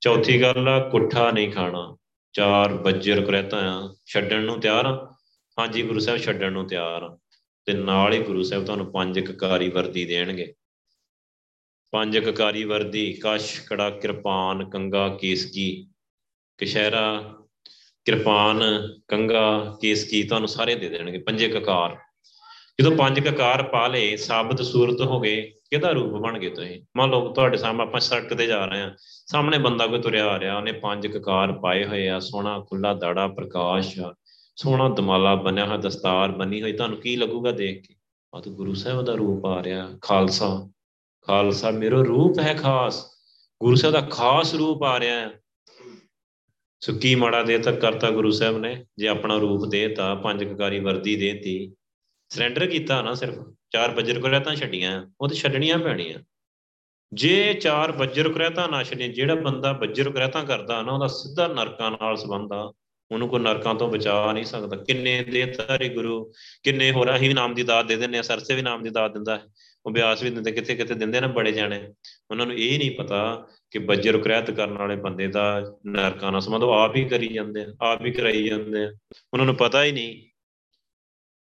ਚੌਥੀ 0.01 0.41
ਗੱਲ 0.41 0.67
ਆ 0.67 0.89
ਕੁੱਠਾ 0.89 1.31
ਨਹੀਂ 1.31 1.51
ਖਾਣਾ। 1.51 1.97
ਚਾਰ 2.33 2.73
ਬੱਜਰ 2.73 3.25
ਕਰਤਾ 3.25 3.57
ਆ, 3.57 3.95
ਛੱਡਣ 4.05 4.43
ਨੂੰ 4.43 4.59
ਤਿਆਰ 4.59 4.85
ਆ। 4.85 5.15
ਹਾਂਜੀ, 5.59 5.81
ਗੁਰੂ 5.81 5.99
ਸਾਹਿਬ, 5.99 6.19
ਛੱਡਣ 6.19 6.51
ਨੂੰ 6.51 6.67
ਤਿਆਰ 6.67 7.03
ਆ। 7.03 7.17
ਤੇ 7.69 7.73
ਨਾਲ 7.73 8.13
ਹੀ 8.13 8.19
ਗੁਰੂ 8.19 8.43
ਸਾਹਿਬ 8.43 8.65
ਤੁਹਾਨੂੰ 8.65 8.91
ਪੰਜ 8.91 9.19
ਕਕਾਰੀ 9.19 9.69
ਵਰਦੀ 9.69 10.05
ਦੇਣਗੇ। 10.05 10.53
ਪੰਜ 11.91 12.17
ਕਕਾਰੀ 12.17 12.63
ਵਰਦੀ, 12.63 13.21
ਕਸ਼, 13.25 13.61
ਕੜਾ, 13.61 13.89
ਕਿਰਪਾਨ, 13.89 14.69
ਕੰਗਾ, 14.69 15.07
ਕੇਸਕੀ। 15.09 15.87
ਕਸ਼ਹਿਰਾ 16.57 17.33
ਕਿਰਪਾਨ, 18.05 18.61
ਕੰਗਾ, 19.07 19.77
ਕੇਸਕੀ 19.81 20.23
ਤੁਹਾਨੂੰ 20.23 20.47
ਸਾਰੇ 20.47 20.75
ਦੇ 20.75 20.89
ਦੇਣਗੇ, 20.89 21.17
ਪੰਜੇ 21.17 21.47
ਕਕਾਰ। 21.47 21.97
ਜਦੋਂ 22.81 22.97
ਪੰਜ 22.97 23.19
ਕਕਾਰ 23.19 23.63
ਪਾ 23.63 23.87
ਲੇ 23.87 24.17
ਸਾਬਤ 24.17 24.61
ਸੂਰਤ 24.61 25.01
ਹੋ 25.01 25.19
ਗਏ, 25.19 25.41
ਕਿਹਦਾ 25.41 25.91
ਰੂਪ 25.91 26.21
ਬਣ 26.21 26.39
ਗਏ 26.39 26.49
ਤੁਸੀਂ? 26.49 26.81
ਮੰਨ 26.97 27.09
ਲਓ 27.09 27.33
ਤੁਹਾਡੇ 27.33 27.57
ਸਾਹਮਣੇ 27.57 27.83
ਆਪਾਂ 27.83 27.99
ਸੜਕ 27.99 28.33
ਤੇ 28.33 28.47
ਜਾ 28.47 28.65
ਰਹੇ 28.65 28.81
ਆ 28.81 28.95
ਸਾਹਮਣੇ 28.99 29.57
ਬੰਦਾ 29.57 29.87
ਕੋਈ 29.87 30.01
ਤੁਰਿਆ 30.01 30.27
ਆ 30.27 30.39
ਰਿਹਾ, 30.39 30.57
ਉਹਨੇ 30.57 30.71
ਪੰਜ 30.71 31.07
ਕਕਾਰ 31.07 31.51
ਪਾਏ 31.51 31.85
ਹੋਏ 31.85 32.07
ਆ, 32.09 32.19
ਸੋਹਣਾ 32.19 32.59
ਖੁੱਲਾ 32.59 32.93
ਦਾੜਾ 32.93 33.27
ਪ੍ਰਕਾਸ਼ 33.27 33.99
ਆ 33.99 34.15
ਸੋਹਣਾ 34.59 34.87
ਦਮਾਲਾ 34.89 35.35
ਬਣਿਆ 35.35 35.65
ਹੋਇਆ 35.65 35.77
ਦਸਤਾਰ 35.77 36.31
ਬਣੀ 36.31 36.61
ਹੋਈ 36.61 36.71
ਤੁਹਾਨੂੰ 36.71 36.97
ਕੀ 36.97 37.15
ਲੱਗੂਗਾ 37.15 37.51
ਦੇਖ 37.51 37.87
ਕੇ? 37.87 37.93
ਆ 38.33 38.39
ਤਾਂ 38.39 38.51
ਗੁਰੂ 38.51 38.73
ਸਾਹਿਬ 38.73 39.01
ਦਾ 39.01 39.13
ਰੂਪ 39.13 39.45
ਆ 39.45 39.63
ਰਿਹਾ 39.63 39.87
ਖਾਲਸਾ। 40.01 40.47
ਖਾਲਸਾ 41.27 41.71
ਮੇਰਾ 41.71 42.01
ਰੂਪ 42.01 42.39
ਹੈ 42.39 42.53
ਖਾਸ 42.53 43.05
ਗੁਰੂ 43.63 43.75
ਸਾਹਿਬ 43.75 43.93
ਦਾ 43.93 44.01
ਖਾਸ 44.01 44.53
ਰੂਪ 44.55 44.83
ਆ 44.83 44.99
ਰਿਹਾ। 44.99 45.19
ਹੈ 45.19 45.29
ਸੋ 46.81 46.93
ਕੀ 46.93 47.15
ਮਾੜਾ 47.15 47.41
ਦੇ 47.43 47.57
ਤੱਕ 47.57 47.79
ਕਰਤਾ 47.79 48.09
ਗੁਰੂ 48.11 48.31
ਸਾਹਿਬ 48.31 48.57
ਨੇ 48.57 48.85
ਜੇ 48.97 49.07
ਆਪਣਾ 49.07 49.37
ਰੂਪ 49.37 49.65
ਦੇਤਾ 49.65 50.15
ਪੰਜ 50.15 50.43
ਕਕਾਰੀ 50.43 50.79
ਵਰਦੀ 50.79 51.15
ਦੇਤੀ। 51.15 51.75
ਸਰੈਂਡਰ 52.29 52.65
ਕੀਤਾ 52.67 53.01
ਨਾ 53.01 53.13
ਸਿਰਫ 53.13 53.35
ਚਾਰ 53.69 53.91
ਬੱਜਰ 53.91 54.19
ਕੁਰੈਤਾਂ 54.19 54.55
ਛੱਡੀਆਂ 54.55 55.05
ਉਹ 55.21 55.27
ਤੇ 55.27 55.35
ਛੱਡਣੀਆਂ 55.35 55.79
ਪੈਣੀਆਂ। 55.79 56.19
ਜੇ 57.13 57.53
ਚਾਰ 57.53 57.91
ਬੱਜਰ 57.91 58.29
ਕੁਰੈਤਾਂ 58.29 58.67
ਨਾ 58.69 58.83
ਛੱਡੀਆਂ 58.83 59.09
ਜਿਹੜਾ 59.09 59.35
ਬੰਦਾ 59.35 59.73
ਬੱਜਰ 59.73 60.09
ਕੁਰੈਤਾਂ 60.09 60.43
ਕਰਦਾ 60.43 60.81
ਨਾ 60.81 60.91
ਉਹਦਾ 60.91 61.07
ਸਿੱਧਾ 61.07 61.47
ਨਰਕਾਂ 61.47 61.91
ਨਾਲ 61.91 62.17
ਸੰਬੰਧ 62.17 62.53
ਆ। 62.53 62.73
ਉਹਨੂੰ 63.11 63.27
ਕੋਈ 63.27 63.39
ਨਰਕਾਂ 63.39 63.75
ਤੋਂ 63.75 63.91
ਬਚਾ 63.91 64.33
ਨਹੀਂ 64.33 64.43
ਸਕਦਾ। 64.43 64.77
ਕਿੰਨੇ 64.77 65.23
ਦੇ 65.23 65.45
ਤਾਰੇ 65.45 65.89
ਗੁਰੂ, 65.89 66.31
ਕਿੰਨੇ 66.63 66.91
ਹੋਰ 66.91 67.15
ਅਸੀਂ 67.15 67.27
ਵੀ 67.27 67.33
ਨਾਮ 67.33 67.53
ਦੀ 67.53 67.63
ਦਾਤ 67.63 67.85
ਦੇ 67.85 67.95
ਦਿੰਨੇ 67.95 68.17
ਆ 68.17 68.21
ਸਰਸੇ 68.21 68.55
ਵੀ 68.55 68.61
ਨਾਮ 68.61 68.83
ਦੀ 68.83 68.89
ਦਾਤ 68.89 69.13
ਦਿੰਦਾ 69.13 69.37
ਹੈ। 69.37 69.41
ਉਹ 69.85 69.91
ਬਿਆਸ 69.91 70.23
ਵੀ 70.23 70.29
ਦਿੰਦੇ 70.29 70.51
ਕਿੱਥੇ 70.51 70.75
ਕਿੱਥੇ 70.75 70.93
ਦਿੰਦੇ 70.93 71.21
ਨਾ 71.21 71.27
ਬੜੇ 71.27 71.51
ਜਾਣੇ। 71.51 71.93
ਉਹਨਾਂ 72.31 72.45
ਨੂੰ 72.45 72.55
ਇਹ 72.55 72.79
ਨਹੀਂ 72.79 72.91
ਪਤਾ 72.91 73.47
ਕਿ 73.71 73.79
ਬੱਜਰ 73.79 74.17
ਕੁਰੈਤ 74.17 74.51
ਕਰਨ 74.51 74.77
ਵਾਲੇ 74.77 74.95
ਬੰਦੇ 74.95 75.27
ਦਾ 75.27 75.77
ਨਰਕਾਂ 75.85 76.31
ਨਾਲ 76.31 76.41
ਸੰਬੰਧ, 76.41 76.63
ਉਹ 76.63 76.71
ਆਪ 76.71 76.95
ਹੀ 76.95 77.05
ਕਰੀ 77.05 77.27
ਜਾਂਦੇ 77.27 77.61
ਆ, 77.61 77.67
ਆਪ 77.81 78.05
ਹੀ 78.05 78.11
ਕਰਾਈ 78.11 78.43
ਜਾਂਦੇ 78.43 78.83
ਆ। 78.83 78.91
ਉਹਨਾਂ 79.33 79.45
ਨੂੰ 79.45 79.55
ਪਤਾ 79.55 79.83
ਹੀ 79.83 79.91
ਨਹੀਂ। 79.91 80.21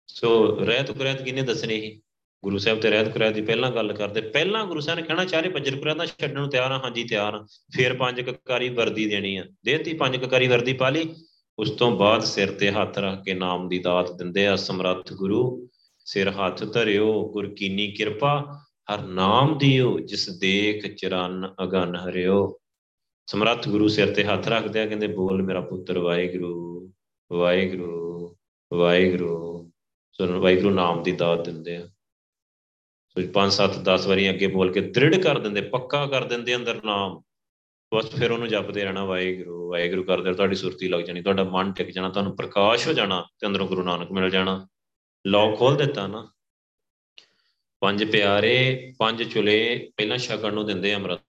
ਸੋ 0.07 0.57
ਰਹਿਤ 0.61 0.91
ਕੁਰੈਤ 0.91 1.23
ਕਿਨੇ 1.23 1.43
ਦੱਸਣੀ 1.43 1.81
ਸੀ? 1.81 2.03
ਗੁਰੂ 2.45 2.59
ਸਾਹਿਬ 2.59 2.81
ਤੇ 2.81 2.91
ਰਹਿਤ 2.91 3.09
ਕੁਰੈਤ 3.09 3.35
ਦੀ 3.35 3.43
ਪਹਿਲਾਂ 3.43 3.71
ਗੱਲ 3.71 3.93
ਕਰਦੇ। 3.93 4.21
ਪਹਿਲਾਂ 4.21 4.65
ਗੁਰੂ 4.65 4.81
ਸਾਹਿਬ 4.81 5.01
ਨੇ 5.01 5.07
ਕਹਿਣਾ 5.07 5.25
ਚਾਹੇ 5.25 5.49
ਬੱਜਰ 5.49 5.77
ਕੁਰੈਤ 5.77 5.97
ਦਾ 5.97 6.07
ਛੱਡਣ 6.07 6.41
ਨੂੰ 6.41 6.51
ਤਿਆਰ 6.51 6.73
ਆ, 6.73 6.79
ਹਾਂਜੀ 6.79 7.05
ਤਿਆਰ 7.05 7.35
ਆ। 7.35 7.47
ਫਿਰ 7.75 7.95
ਪੰਜ 7.95 8.21
ਕਕਾਰੀ 8.21 8.69
ਵਰਦੀ 8.69 9.07
ਦੇਣੀ 9.07 9.37
ਆ। 9.37 9.45
ਦੇਤੀ, 9.65 9.95
ਪੰਜ 9.95 10.17
ਕਕਾਰੀ 10.17 10.49
ਵਰਦੀ 10.49 10.73
ਪਾ 10.73 10.91
ਲਈ। 10.91 11.15
ਉਸ 11.63 11.71
ਤੋਂ 11.71 11.91
ਬਾਅਦ 11.91 12.23
ਸਿਰ 12.23 12.51
ਤੇ 12.53 12.71
ਹੱਥ 12.71 12.99
ਰੱਖ 12.99 13.25
ਕੇ 13.25 13.35
ਨਾਮ 13.35 13.69
ਦੀ 13.69 13.79
ਦਾਤ 13.79 14.13
ਦਿੰਦੇ 14.13 14.47
ਆ, 14.47 14.57
ਸਮਰੱਥ 14.57 15.13
ਗੁਰੂ, 15.13 15.69
ਸਿਰ 15.99 16.31
ਹੱਥ 16.31 16.73
ਧਰਿਓ, 16.73 17.33
ਗੁਰ 17.33 17.55
ਕੀਨੀ 17.55 17.93
ਕਿਰਪਾ, 17.93 18.61
ਹਰ 18.95 19.03
ਨਾਮ 19.03 19.59
ਦਿਓ, 19.59 19.99
ਜਿਸ 19.99 20.29
ਦੇਖ 20.29 20.95
ਚਰਨ 20.95 21.55
ਅਗਨ 21.63 21.97
ਹਰਿਓ। 21.97 22.59
ਸਮਰੱਥ 23.27 23.69
ਗੁਰੂ 23.69 23.89
ਸਿਰ 23.89 24.15
ਤੇ 24.15 24.25
ਹੱਥ 24.25 24.49
ਰੱਖਦੇ 24.49 24.81
ਆ, 24.81 24.87
ਕਹਿੰਦੇ 24.87 25.07
ਬੋਲ 25.07 25.43
ਮੇਰਾ 25.43 25.61
ਪੁੱਤਰ 25.61 25.99
ਵਾਹਿਗੁਰੂ 25.99 26.93
ਵਾਹਿਗੁਰੂ 27.33 28.37
ਵਾਹਿਗੁਰੂ। 28.73 29.71
ਸੋ 30.13 30.41
ਵਾਹਿਗੁਰੂ 30.41 30.71
ਨਾਮ 30.71 31.03
ਦੀ 31.03 31.13
ਦਾਤ 31.13 31.45
ਦਿੰਦੇ 31.45 31.77
ਆ। 31.77 31.87
ਸੋ 33.09 33.23
5 33.33 33.53
7 33.53 33.79
10 33.85 34.07
ਵਾਰੀ 34.07 34.31
ਅੱਗੇ 34.31 34.47
ਬੋਲ 34.47 34.73
ਕੇ 34.73 34.81
ਦ੍ਰਿੜ 34.81 35.17
ਕਰ 35.17 35.39
ਦਿੰਦੇ, 35.39 35.61
ਪੱਕਾ 35.61 36.07
ਕਰ 36.07 36.25
ਦਿੰਦੇ 36.25 36.57
ਅੰਦਰ 36.57 36.81
ਨਾਮ। 36.85 37.23
ਬਸ 37.95 38.11
ਫਿਰ 38.11 38.33
ਉਹਨੂੰ 38.33 38.49
ਜਪਦੇ 38.49 38.85
ਰਹਿਣਾ, 38.85 39.05
ਵਾਹਿਗੁਰੂ 39.05 39.71
ਵਾਹਿਗੁਰੂ 39.71 40.03
ਕਰਦੇ 40.03 40.35
ਤੁਹਾਡੀ 40.35 40.55
ਸੁਰਤੀ 40.55 40.89
ਲੱਗ 40.89 41.01
ਜਾਣੀ, 41.01 41.23
ਤੁਹਾਡਾ 41.23 41.45
ਮਨ 41.45 41.73
ਟਿਕ 41.73 41.91
ਜਾਣਾ, 41.91 42.09
ਤੁਹਾਨੂੰ 42.09 42.37
ਪ੍ਰਕਾਸ਼ 42.37 42.89
ਹੋ 42.89 42.93
ਜਾਣਾ 42.93 43.27
ਤੇ 43.39 43.47
ਅੰਦਰੋਂ 43.47 43.69
ਗੁਰੂ 43.69 43.83
ਨਾਨਕ 43.83 44.13
ਮਿਲ 44.13 44.31
ਜਾਣਾ। 44.31 44.69
ਲੌਕ 45.27 45.59
ਖੋਲ 45.59 45.77
ਦਿੱਤਾ 45.77 46.07
ਨਾ। 46.07 46.33
ਪੰਜ 47.81 48.05
ਪਿਆਰੇ, 48.05 48.93
ਪੰਜ 48.99 49.23
ਚੁਲੇ, 49.23 49.91
ਪਹਿਲਾਂ 49.97 50.19
ਸ਼ਗਨ 50.19 50.55
ਨੂੰ 50.55 50.67
ਦਿੰਦੇ 50.67 50.95
ਅੰਮ੍ਰਿਤ। 50.95 51.21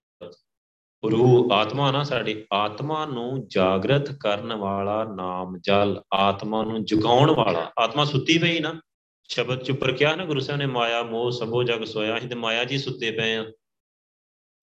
ਰੂਹ 1.10 1.52
ਆਤਮਾ 1.52 1.90
ਨਾ 1.90 2.02
ਸਾਡੀ, 2.02 2.44
ਆਤਮਾ 2.52 3.06
ਨੂੰ 3.06 3.48
ਜਾਗਰਤ 3.48 4.12
ਕਰਨ 4.12 4.52
ਵਾਲਾ 4.52 5.04
ਨਾਮ 5.04 5.58
ਜਲ, 5.58 6.02
ਆਤਮਾ 6.12 6.64
ਨੂੰ 6.64 6.84
ਜਗਾਉਣ 6.84 7.30
ਵਾਲਾ। 7.30 7.72
ਆਤਮਾ 7.78 8.04
ਸੁੱਤੀ 8.04 8.38
ਪਈ 8.38 8.60
ਨਾ, 8.60 8.80
ਸ਼ਬਦ 9.28 9.62
ਚ 9.62 9.70
ਉੱਪਰ 9.70 9.92
ਕਿਹਾ 9.92 10.16
ਨਾ 10.16 10.24
ਗੁਰੂ 10.24 10.40
ਸਾਹਿਬ 10.40 10.58
ਨੇ, 10.58 10.66
ਮਾਇਆ 10.66 11.02
ਮੋਹ 11.02 11.30
ਸਭੋ 11.30 11.62
ਜਗ 11.62 11.84
ਸੋਇਆ, 11.84 12.18
ਅਸੀਂ 12.18 12.28
ਤੇ 12.28 12.34
ਮਾਇਆ 12.34 12.64
ਜੀ 12.64 12.78
ਸੁੱਤੇ 12.78 13.10
ਪਏ 13.10 13.36
ਆ। 13.36 13.46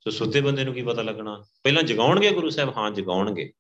ਸੋ 0.04 0.10
ਸੁੱਤੇ 0.10 0.42
ਬੰਦੇ 0.42 0.64
ਨੂੰ 0.64 0.74
ਕੀ 0.74 0.82
ਪਤਾ 0.82 1.02
ਲੱਗਣਾ? 1.02 1.44
ਪਹਿਲਾਂ 1.64 1.84
ਜਗਾਉਣਗੇ 1.84 2.32
ਗੁਰੂ 2.32 2.50
ਸਾਹਿਬ? 2.50 2.78
ਹਾਂ, 2.78 2.92
ਜਗਾਉਣਗੇ। 2.92 3.52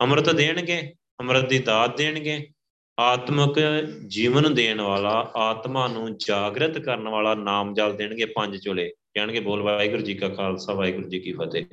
ਅੰਮ੍ਰਿਤ 0.00 0.30
ਦੇਣਗੇ, 0.30 0.94
ਅੰਮ੍ਰਿਤ 1.20 1.48
ਦੀ 1.48 1.58
ਦਾਤ 1.58 1.96
ਦੇਣਗੇ। 1.96 2.48
ਆਤਮਿਕ 2.98 3.84
ਜੀਵਨ 4.06 4.54
ਦੇਣ 4.54 4.80
ਵਾਲਾ, 4.80 5.32
ਆਤਮਾ 5.36 5.88
ਨੂੰ 5.88 6.18
ਜਾਗਰਤ 6.18 6.78
ਕਰਨ 6.78 7.08
ਵਾਲਾ 7.08 7.34
ਨਾਮ 7.34 7.74
ਜਲ 7.74 7.96
ਦੇਣਗੇ 7.96 8.24
ਪੰਜ 8.24 8.56
ਚੋਲੇ। 8.56 8.92
ਕਹਿਣਗੇ 9.14 9.40
ਬੋਲ, 9.40 9.62
ਵਾਹਿਗੁਰੂ 9.62 10.02
ਜੀ 10.02 10.14
ਕਾ 10.14 10.28
ਖਾਲਸਾ, 10.28 10.72
ਵਾਹਿਗੁਰੂ 10.72 11.08
ਜੀ 11.08 11.18
ਕੀ 11.18 11.32
ਫਤਿਹ। 11.32 11.64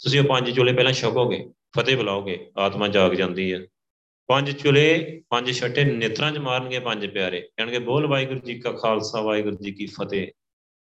ਤੁਸੀਂ 0.00 0.20
ਉਹ 0.20 0.24
ਪੰਜ 0.24 0.50
ਚੋਲੇ 0.50 0.72
ਪਹਿਲਾਂ 0.72 0.92
ਛਕੋਗੇ, 0.92 1.46
ਫਤਿਹ 1.78 1.96
ਬੁਲਾਓਗੇ, 1.96 2.50
ਆਤਮਾ 2.56 2.88
ਜਾਗ 2.88 3.12
ਜਾਂਦੀ 3.12 3.52
ਹੈ। 3.52 3.66
ਪੰਜ 4.26 4.50
ਚੁਲੇ, 4.50 5.22
ਪੰਜ 5.30 5.52
ਛਟੇ 5.52 5.84
ਨੇਤਰਾਂ 5.84 6.32
'ਚ 6.32 6.38
ਮਾਰਨਗੇ 6.38 6.78
ਪੰਜ 6.78 7.06
ਪਿਆਰੇ। 7.06 7.40
ਕਹਿਣਗੇ 7.40 7.78
ਬੋਲ, 7.78 8.06
ਵਾਹਿਗੁਰੂ 8.06 8.40
ਜੀ 8.40 8.58
ਕਾ 8.58 8.72
ਖਾਲਸਾ, 8.72 9.20
ਵਾਹਿਗੁਰੂ 9.20 9.56
ਜੀ 9.56 9.72
ਕੀ 9.72 9.86
ਫਤਿਹ। 9.86 10.28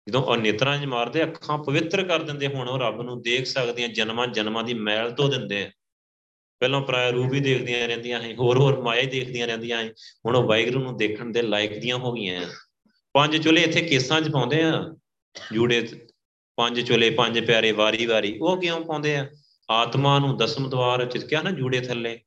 ਜਦੋਂ 0.08 0.22
ਉਹ 0.22 0.36
ਨੇਤਰਾਂ 0.36 0.78
'ਚ 0.78 0.84
ਮਾਰਦੇ, 0.84 1.22
ਅੱਖਾਂ 1.22 1.58
ਪਵਿੱਤਰ 1.58 2.04
ਕਰ 2.04 2.22
ਦਿੰਦੇ 2.22 2.46
ਹੁਣ, 2.46 2.68
ਉਹ 2.68 2.78
ਰੱਬ 2.78 3.02
ਨੂੰ 3.02 3.22
ਦੇਖ 3.22 3.46
ਸਕਦੀਆਂ 3.46 3.88
ਜਨਮਾਂ 3.88 4.26
ਜਨਮਾਂ 4.26 4.64
ਦੀ 4.64 4.74
ਮੈਲ 4.74 5.10
ਧੋ 5.10 5.28
ਦਿੰਦੇ 5.28 5.62
ਆ। 5.62 5.70
ਪਹਿਲਾਂ 6.60 6.80
ਪ੍ਰਾਇ 6.80 7.12
ਰੂਪ 7.12 7.32
ਹੀ 7.32 7.40
ਦੇਖਦੀਆਂ 7.40 7.88
ਰਹਿੰਦੀਆਂ 7.88 8.20
ਹੈ 8.22 8.34
ਹੋਰ 8.34 8.58
ਹੋਰ 8.58 8.80
ਮਾਇਆ 8.82 9.00
ਹੀ 9.00 9.06
ਦੇਖਦੀਆਂ 9.06 9.46
ਰਹਿੰਦੀਆਂ 9.46 9.82
ਹੈ 9.84 9.92
ਹੁਣ 10.26 10.36
ਉਹ 10.36 10.42
ਵਾਹਿਗੁਰੂ 10.42 10.80
ਨੂੰ 10.80 10.96
ਦੇਖਣ 10.96 11.26
ਦੇ 11.26 11.42
ਲਾਇਕ 11.42 11.78
ਦੀਆਂ 11.78 11.96
ਹੋ 11.96 12.12
ਗਈਆਂ 12.12 12.40
ਪੰਜ 13.12 13.36
ਚੁਲੇ 13.36 13.62
ਇੱਥੇ 13.62 13.82
ਕੇਸਾਂ 13.82 14.20
'ਚ 14.20 14.30
ਪਾਉਂਦੇ 14.30 14.62
ਆ। 14.62 14.96
ਜੂੜੇ 15.54 15.88
ਪੰਜ 16.56 16.80
ਚੁਲੇ 16.80 17.10
ਪੰਜ 17.10 17.46
ਪਿਆਰੇ 17.46 17.72
ਵਾਰੀ 17.72 18.06
ਵਾਰੀ, 18.06 18.38
ਉਹ 18.42 18.60
ਕਿਉਂ 18.60 18.84
ਪਾਉਂਦੇ 18.84 19.16
ਆ? 19.16 19.30
ਆਤਮਾ 19.70 20.18
ਨੂੰ 20.18 20.36
ਦਸਮ 20.36 20.70
ਦਵਾਰ 20.70 21.04
ਚ 21.04 21.18
ਕਿਹਾ 21.18 21.42
ਨਾ 21.42 21.50
ਜੂੜੇ 21.50 21.80
ਥੱਲੇ? 21.80 22.20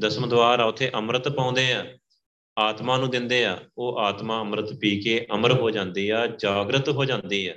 ਦਸਮ 0.00 0.28
ਦਵਾਰ 0.28 0.60
ਆ, 0.60 0.64
ਉੱਥੇ 0.64 0.90
ਅੰਮ੍ਰਿਤ 0.94 1.28
ਪਾਉਂਦੇ 1.28 1.72
ਆ। 1.72 1.98
ਆਤਮਾ 2.60 2.96
ਨੂੰ 2.96 3.10
ਦਿੰਦੇ 3.10 3.44
ਆ, 3.44 3.58
ਉਹ 3.78 3.98
ਆਤਮਾ 3.98 4.40
ਅੰਮ੍ਰਿਤ 4.40 4.72
ਪੀ 4.80 5.00
ਕੇ 5.00 5.26
ਅਮਰ 5.34 5.52
ਹੋ 5.52 5.70
ਜਾਂਦੀ 5.70 6.08
ਆ, 6.10 6.26
ਜਾਗਰਤ 6.26 6.88
ਹੋ 6.88 7.04
ਜਾਂਦੀ 7.04 7.46
ਆ। 7.46 7.54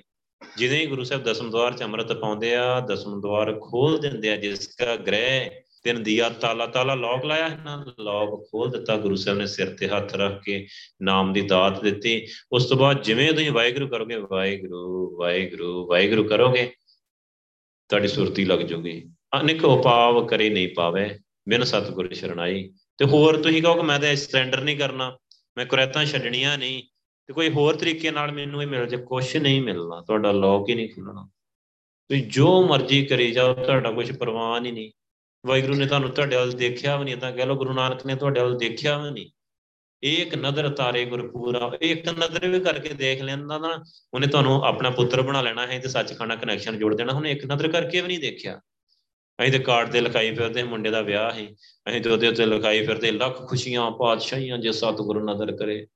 ਜਿਵੇਂ 0.58 0.80
ਹੀ 0.80 0.86
ਗੁਰੂ 0.86 1.04
ਸਾਹਿਬ 1.04 1.24
ਦਸਮ 1.24 1.50
ਦਵਾਰ 1.50 1.74
ਚ 1.74 1.84
ਅੰਮ੍ਰਿਤ 1.84 2.14
ਪਾਉਂਦੇ 2.14 2.56
ਆ, 2.56 2.80
ਦਸਮ 2.80 3.22
ਦਵਾਰ 3.22 3.60
ਖੋਲ 3.60 4.00
ਦਿੰਦੇ 4.00 4.30
ਆ, 4.30 4.36
ਜਿਸ 4.36 4.76
ਦਾ 4.76 4.96
ਗ੍ਰਹਿ 4.96 5.50
ਤਿੰਨ 5.84 6.04
ਦੀਆ 6.04 6.30
ਤਾਲਾ 6.30 6.66
ਤਾਲਾ 6.66 6.96
ਲੋਕ 6.96 7.26
ਲਾਇਆ 7.26 7.50
ਹੈ 7.50 7.62
ਨਾ, 7.66 7.86
ਲੋਕ 8.00 8.48
ਖੋਲ 8.52 8.72
ਦਿੱਤਾ, 8.72 8.98
ਗੁਰੂ 8.98 9.16
ਸਾਹਿਬ 9.16 9.40
ਨੇ 9.40 9.46
ਸਿਰ 9.46 9.70
ਤੇ 9.70 9.88
ਹੱਥ 9.88 10.16
ਰੱਖ 10.16 10.44
ਕੇ 10.44 10.68
ਨਾਮ 11.02 11.34
ਦੀ 11.34 11.42
ਦਾਤ 11.42 11.84
ਦਿੱਤੀ। 11.84 12.28
ਉਸ 12.52 12.66
ਤੋਂ 12.66 12.78
ਬਾਅਦ 12.78 13.02
ਜਿਵੇਂ 13.02 13.34
ਤੁਸੀਂ 13.34 13.52
ਵਾਹਿਗੁਰੂ 13.52 13.88
ਕਰੋਗੇ, 13.88 14.16
ਵਾਹਿਗੁਰੂ 14.16 15.18
ਵਾਹਿਗੁਰੂ 15.20 15.88
ਵਾਹਿਗੁਰੂ 15.88 16.24
ਕਰੋਗੇ, 16.24 16.72
ਤੁਹਾਡੀ 17.90 18.08
ਸੁਰਤੀ 18.08 18.46
ਲੱਗ 18.46 18.60
ਜੂਗੀ। 18.60 19.04
ਅਨੇਕ 19.42 19.66
ਉਪਾਵ 19.66 20.28
ਕਰੇ 20.28 20.50
ਨਹੀਂ 20.50 20.70
ਪਾਵੇ। 20.76 21.20
ਬਿਨ 21.50 21.64
ਸਤਿਗੁਰ 21.64 22.14
ਸ਼ਰਣਾਈ 22.14 22.74
ਤੇ 22.98 23.06
ਹੋਰ 23.06 23.42
ਤੁਸੀਂ 23.42 23.64
ਕਹੋ 23.64 23.76
ਕਿ 23.76 23.82
ਮੈਂ 23.82 24.00
ਤਾਂ 24.00 24.16
ਸਟੈਂਡਰ 24.16 24.62
ਨਹੀਂ 24.62 24.78
ਕਰਨਾ, 24.78 25.18
ਮੈਂ 25.58 25.66
ਕੁਰੈਤਾਂ 25.66 26.06
ਛੱਡਣੀਆਂ 26.06 26.58
ਨਹੀਂ, 26.58 26.84
ਤੇ 27.28 27.34
ਕੋਈ 27.34 27.50
ਹੋਰ 27.50 27.76
ਤਰੀਕੇ 27.76 28.12
ਨਾਲ 28.12 28.32
ਮੈਨੂੰ 28.32 28.62
ਇਹ 28.62 28.68
ਮਿਲ 28.68 28.86
ਜੇ 28.86 28.98
ਕੁਝ 28.98 29.38
ਨਹੀਂ 29.38 29.62
ਮਿਲਣਾ, 29.62 30.02
ਤੁਹਾਡਾ 30.02 30.32
ਲੋਕ 30.32 30.70
ਹੀ 30.70 30.76
ਨਹੀਂ 30.76 30.90
ਖੁੱਲਣਾ। 30.90 31.30
ਤੁਸੀਂ 32.10 32.24
ਜੋ 32.24 32.68
ਮਰਜ਼ੀ 32.68 33.06
ਕਰੀ 33.06 33.32
ਜਾਓ, 33.32 33.54
ਤੁਹਾਡਾ 33.54 33.92
ਕੁਝ 33.92 34.12
ਪ੍ਰਵਾਹ 34.12 34.62
ਨਹੀਂ 34.62 34.74
ਨਹੀਂ। 34.74 34.92
ਵਾਹਿਗੁਰੂ 35.48 35.76
ਨੇ 35.76 35.86
ਤੁਹਾਨੂੰ 35.86 36.10
ਤੁਹਾਡੇ 36.10 36.36
ਵੱਲ 36.36 36.52
ਦੇਖਿਆ 36.52 36.98
ਵੀ 36.98 37.06
ਨਹੀਂ, 37.06 37.18
ਤਾਂ 37.18 37.32
ਕਹਿ 37.32 37.46
ਲਓ 37.46 37.56
ਗੁਰੂ 37.56 37.74
ਨਾਨਕ 37.74 38.06
ਨੇ 38.06 38.16
ਤੁਹਾਡੇ 38.16 38.42
ਵੱਲ 38.42 38.58
ਦੇਖਿਆ 38.58 38.98
ਵੀ 38.98 39.12
ਨਹੀਂ। 39.12 39.30
ਇੱਕ 40.04 40.36
ਨਜ਼ਰ 40.36 40.70
ਤਾਰੇ 40.70 41.06
ਗੁਰਪੂਰਾ 41.06 41.72
ਇੱਕ 41.82 42.10
ਨਜ਼ਰ 42.10 42.48
ਵੀ 42.48 42.60
ਕਰਕੇ 42.60 42.90
ਦੇਖ 42.90 43.22
ਲੈਂਦਾ 43.22 43.58
ਨਾ, 43.58 43.84
ਉਹਨੇ 44.14 44.28
ਤੁਹਾਨੂੰ 44.28 44.64
ਆਪਣਾ 44.64 44.90
ਪੁੱਤਰ 44.90 45.22
ਬਣਾ 45.22 45.42
ਲੈਣਾ 45.42 45.68
ਹੈ 45.68 45.80
ਤੇ 45.80 45.88
ਸੱਚਖੰਡ 45.88 46.34
ਕਨੈਕਸ਼ਨ 46.34 46.78
ਜੋੜ 46.78 46.96
ਦੇਣਾ, 46.96 47.14
ਉਹਨੇ 47.14 47.32
ਇੱਕ 47.32 47.46
ਨਜ਼ਰ 47.46 47.72
ਕਰਕੇ 47.72 48.02
ਵੀ 48.02 48.08
ਨਹੀਂ 48.08 48.20
ਦੇਖਿਆ। 48.20 48.62
ਅਸੀਂ 49.44 49.52
ਤੇ 49.52 49.60
ਕਾਰਡ 49.60 49.92
ਤੇ 49.92 50.02
ਲਿਖਾਈ 50.02 50.36
ਫਿਰਦੇ, 50.36 50.64
ਮੁੰਡੇ 50.64 50.90
ਦਾ 50.90 51.02
ਵਿਆਹ 51.02 51.32
ਸੀ। 51.32 51.56
ਅਸੀਂ 51.90 52.02
ਤੇ 52.02 52.10
ਉਹਦੇ 52.10 52.28
ਉੱਤੇ 52.28 52.46
ਲਿਖਾਈ 52.46 52.86
ਫਿਰਦੇ, 52.86 53.12
ਲੱਖ 53.12 53.50
ਖੁਸ਼ੀਆਂ 53.50 53.92
ਪਾਤਸ਼ਾਹੀਆਂ 53.92 54.58
ਜੇ 54.58 54.72
ਸਤਿਗੁਰੂ 54.72 55.20
ਨਜ਼ਰ 55.20 55.58
ਕਰੇ। 55.58 55.88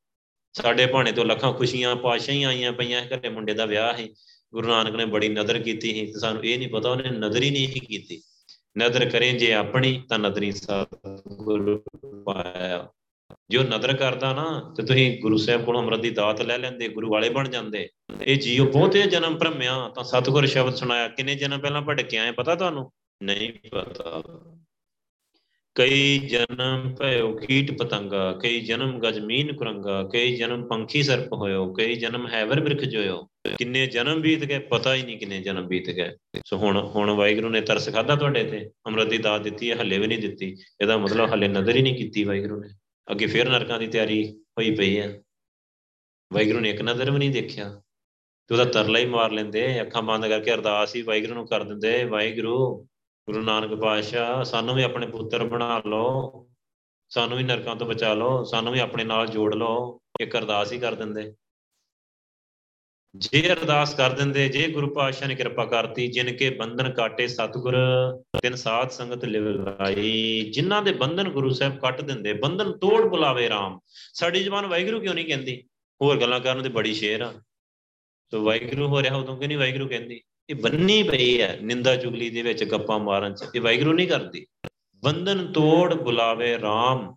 ਸਾਡੇ 0.53 0.85
ਭਾਣੇ 0.85 1.11
ਤੋਂ 1.11 1.25
ਲੱਖਾਂ 1.25 1.53
ਖੁਸ਼ੀਆਂ 1.53 1.95
ਪਾਤਸ਼ਾਹੀਆਂ 1.95 2.49
ਆਈਆਂ 2.49 2.71
ਪਈਆਂ 2.71 3.01
ਘਰੇ 3.01 3.29
ਮੁੰਡੇ 3.29 3.53
ਦਾ 3.53 3.65
ਵਿਆਹ 3.65 3.97
ਸੀ। 3.97 4.13
ਗੁਰੂ 4.53 4.67
ਨਾਨਕ 4.67 4.95
ਨੇ 4.95 5.05
ਬੜੀ 5.05 5.29
ਨਜ਼ਰ 5.29 5.59
ਕੀਤੀ 5.59 5.93
ਸੀ 5.93 6.05
ਤੇ 6.05 6.19
ਸਾਨੂੰ 6.19 6.45
ਇਹ 6.45 6.59
ਨਹੀਂ 6.59 6.69
ਪਤਾ 6.69 6.91
ਉਹਨੇ 6.91 7.09
ਨਜ਼ਰ 7.09 7.43
ਹੀ 7.43 7.51
ਨਹੀਂ 7.51 7.81
ਕੀਤੀ। 7.81 8.21
ਨਜ਼ਰ 8.79 9.09
ਕਰੇ 9.09 9.31
ਜੇ 9.31 9.53
ਆਪਣੀ 9.53 10.03
ਤਾਂ 10.09 10.19
ਨਜ਼ਰੀ 10.19 10.51
ਸਤਿਗੁਰੂ 10.51 11.83
ਪਾਇਆ। 12.25 12.87
ਜੋ 13.49 13.63
ਨਜ਼ਰ 13.63 13.95
ਕਰਦਾ 13.95 14.33
ਨਾ, 14.33 14.73
ਤੇ 14.77 14.83
ਤੁਸੀਂ 14.83 15.21
ਗੁਰੂ 15.21 15.37
ਸਾਹਿਬ 15.37 15.65
ਕੋਲੋਂ 15.65 15.81
ਅੰਮ੍ਰਿਤ 15.81 15.99
ਦੀ 15.99 16.09
ਦਾਤ 16.09 16.41
ਲੈ 16.41 16.57
ਲੈਂਦੇ, 16.57 16.87
ਗੁਰੂ 16.87 17.11
ਵਾਲੇ 17.11 17.29
ਬਣ 17.29 17.49
ਜਾਂਦੇ। 17.49 17.89
ਇਹ 18.21 18.37
ਜੀਓ 18.37 18.65
ਬਹੁਤੇ 18.65 19.01
ਜਨਮ 19.01 19.37
ਭਰਮਿਆ, 19.37 19.91
ਤਾਂ 19.95 20.03
ਸਤਿਗੁਰ 20.03 20.45
ਸ਼ਬਦ 20.45 20.75
ਸੁਣਾਇਆ। 20.75 21.07
ਕਿੰਨੇ 21.07 21.35
ਜਨਮ 21.35 21.59
ਪਹਿਲਾਂ 21.59 21.81
ਭਟਕੇ 21.81 22.17
ਆਏ 22.17 22.31
ਪਤਾ 22.31 22.55
ਤੁਹਾਨੂੰ? 22.55 22.91
ਨਹੀਂ 23.23 23.53
ਪਤਾ। 23.71 24.23
ਕਈ 25.75 26.19
ਜਨਮ 26.19 26.95
ਭਇਓ 26.99 27.35
ਕੀਟ 27.35 27.71
ਪਤੰਗਾ, 27.71 28.39
ਕਈ 28.43 28.61
ਜਨਮ 28.61 28.99
ਗਜਮੀਨ 28.99 29.55
ਕੁਰੰਗਾ, 29.55 30.03
ਕਈ 30.03 30.35
ਜਨਮ 30.35 30.67
ਪੰਖੀ 30.67 31.03
ਸਰਪ 31.03 31.33
ਹੋਇਓ, 31.33 31.73
ਕਈ 31.73 31.95
ਜਨਮ 31.95 32.27
ਹੈਵਰ 32.27 32.59
ਬਿਰਖ 32.59 32.79
ਜੋਇਓ। 32.79 33.27
ਕਿੰਨੇ 33.57 33.87
ਜਨਮ 33.87 34.21
ਬੀਤ 34.21 34.45
ਗਏ, 34.45 34.59
ਪਤਾ 34.59 34.95
ਹੀ 34.95 35.03
ਨਹੀਂ 35.03 35.17
ਕਿੰਨੇ 35.17 35.41
ਜਨਮ 35.41 35.67
ਬੀਤ 35.67 35.89
ਗਏ। 35.89 36.11
ਸੋ 36.45 36.57
ਹੁਣ 36.57 36.77
ਹੁਣ 36.77 37.09
ਵਾਹਿਗੁਰੂ 37.09 37.49
ਨੇ 37.49 37.61
ਤਰਸ 37.61 37.89
ਖਾਦਾ 37.89 38.15
ਤੁਹਾਡੇ 38.15 38.43
ਤੇ, 38.43 38.69
ਅੰਮ੍ਰਿਤ 38.87 39.07
ਦੀ 39.07 39.17
ਦਾਤ 39.17 39.41
ਦਿੱਤੀ 39.41 39.71
ਹੈ, 39.71 39.75
ਹੱਲੇ 39.75 39.97
ਵੀ 39.97 40.07
ਨਹੀਂ 40.07 40.19
ਦਿੱਤੀ। 40.19 40.57
ਇਹਦਾ 40.81 40.97
ਮਤਲਬ 40.97 41.31
ਹੱਲੇ 41.31 41.47
ਨਜ਼ਰ 41.47 41.75
ਹੀ 41.75 41.81
ਨਹੀਂ 41.81 41.95
ਕੀਤੀ 41.95 42.23
ਵਾਹਿਗੁਰੂ 42.23 42.59
ਨੇ। 42.59 42.69
ਅੱਗੇ 43.11 43.25
ਫੇਰ 43.25 43.49
ਨਰਕਾਂ 43.49 43.79
ਦੀ 43.79 43.87
ਤਿਆਰੀ 43.87 44.31
ਹੋਈ 44.31 44.75
ਪਈ 44.75 44.99
ਹੈ। 44.99 45.21
ਵਾਹਿਗੁਰੂ 46.33 46.59
ਨੇ 46.59 46.69
ਇੱਕ 46.69 46.81
ਨਜ਼ਰ 46.81 47.11
ਵੀ 47.11 47.17
ਨਹੀਂ 47.17 47.29
ਦੇਖਿਆ। 47.29 47.81
ਤੇ 48.47 48.53
ਉਹਦਾ 48.53 48.65
ਤਰਲਾ 48.65 48.99
ਹੀ 48.99 49.05
ਮਾਰ 49.05 49.31
ਲੈਂਦੇ, 49.31 49.81
ਅੱਖਾਂ 49.81 50.01
ਬੰਦ 50.01 50.27
ਕਰਕੇ 50.27 50.53
ਅਰਦਾਸ 50.53 50.95
ਹੀ 50.95 51.01
ਵਾਹਿਗੁਰੂ 51.01 51.33
ਨੂੰ 51.33 51.47
ਕਰ 51.47 51.63
ਦਿੰਦੇ, 51.63 52.03
ਵਾਹਿਗੁਰੂ 52.03 52.87
ਗੁਰੂ 53.29 53.41
ਨਾਨਕ 53.41 53.79
ਪਾਤਸ਼ਾਹ, 53.79 54.43
ਸਾਨੂੰ 54.43 54.75
ਵੀ 54.75 54.83
ਆਪਣੇ 54.83 55.07
ਪੁੱਤਰ 55.07 55.43
ਬਣਾ 55.43 55.81
ਲਓ, 55.87 56.47
ਸਾਨੂੰ 57.09 57.37
ਵੀ 57.37 57.43
ਨਰਕਾਂ 57.43 57.75
ਤੋਂ 57.75 57.87
ਬਚਾ 57.87 58.13
ਲਓ, 58.13 58.43
ਸਾਨੂੰ 58.43 58.73
ਵੀ 58.73 58.79
ਆਪਣੇ 58.79 59.03
ਨਾਲ 59.03 59.27
ਜੋੜ 59.27 59.55
ਲਓ, 59.55 59.99
ਇੱਕ 60.21 60.37
ਅਰਦਾਸ 60.37 60.71
ਹੀ 60.71 60.79
ਕਰ 60.79 60.95
ਦਿੰਦੇ। 60.95 61.33
ਜੇ 63.15 63.49
ਅਰਦਾਸ 63.53 63.93
ਕਰ 63.93 64.09
ਦਿੰਦੇ, 64.09 64.49
ਜੇ 64.49 64.67
ਗੁਰੂ 64.67 64.93
ਪਾਤਸ਼ਾਹ 64.93 65.27
ਨੇ 65.27 65.35
ਕਿਰਪਾ 65.35 65.65
ਕਰਤੀ, 65.65 66.07
ਜਿਨ 66.07 66.35
ਕੇ 66.37 66.49
ਬੰਧਨ 66.49 66.91
ਕਾਟੇ 66.91 67.27
ਸਤਿਗੁਰ, 67.27 67.75
ਤਿਨ 68.41 68.55
ਸਾਧ 68.55 68.89
ਸੰਗਤ 68.89 69.25
ਲਿਵਲਾਈ 69.25 70.49
ਜਿਨ੍ਹਾਂ 70.53 70.81
ਦੇ 70.81 70.91
ਬੰਧਨ 70.91 71.29
ਗੁਰੂ 71.29 71.49
ਸਾਹਿਬ 71.49 71.79
ਕੱਟ 71.79 72.01
ਦਿੰਦੇ, 72.01 72.33
ਬੰਧਨ 72.33 72.77
ਤੋੜ 72.77 73.05
ਬੁਲਾਵੇ 73.05 73.49
RAM 73.49 73.79
ਸਾਡੀ 74.13 74.43
ਜ਼ਬਾਨ 74.43 74.65
ਵਾਹਿਗੁਰੂ 74.65 74.99
ਕਿਉਂ 74.99 75.13
ਨਹੀਂ 75.13 75.25
ਕਹਿੰਦੀ? 75.25 75.63
ਹੋਰ 76.01 76.21
ਗੱਲਾਂ 76.21 76.39
ਕਰਨ 76.39 76.63
ਤੇ 76.63 76.69
ਬੜੀ 76.69 76.93
ਸ਼ੇਰ 76.93 77.21
ਆ। 77.21 77.41
ਸੋ 78.31 78.43
ਵਾਹਿਗੁਰੂ 78.45 78.87
ਹੋ 78.87 79.01
ਰਿਹਾ, 79.01 79.15
ਉਦੋਂ 79.15 79.37
ਕਿ 79.37 79.47
ਨਹੀਂ 79.47 79.57
ਵਾਹਿਗੁਰੂ 79.57 79.87
ਕਹਿੰਦੀ? 79.87 80.21
ਇਹ 80.49 80.55
ਬੰਨੀ 80.55 81.03
ਪਈ 81.03 81.41
ਹੈ 81.41 81.59
ਨਿੰਦਾ 81.61 81.95
ਚੁਗਲੀ 81.95 82.29
ਦੇ 82.29 82.41
ਵਿੱਚ 82.41 82.63
ਗੱਪਾਂ 82.63 82.99
ਮਾਰਨ 82.99 83.35
ਚ। 83.35 83.45
ਇਹ 83.55 83.61
ਵਾਹਿਗੁਰੂ 83.61 83.93
ਨਹੀਂ 83.93 84.07
ਕਰਦੀ। 84.07 84.45
ਬੰਧਨ 84.95 85.51
ਤੋੜ 85.51 85.93
ਬੁਲਾਵੇ 85.93 86.55
RAM 86.55 87.13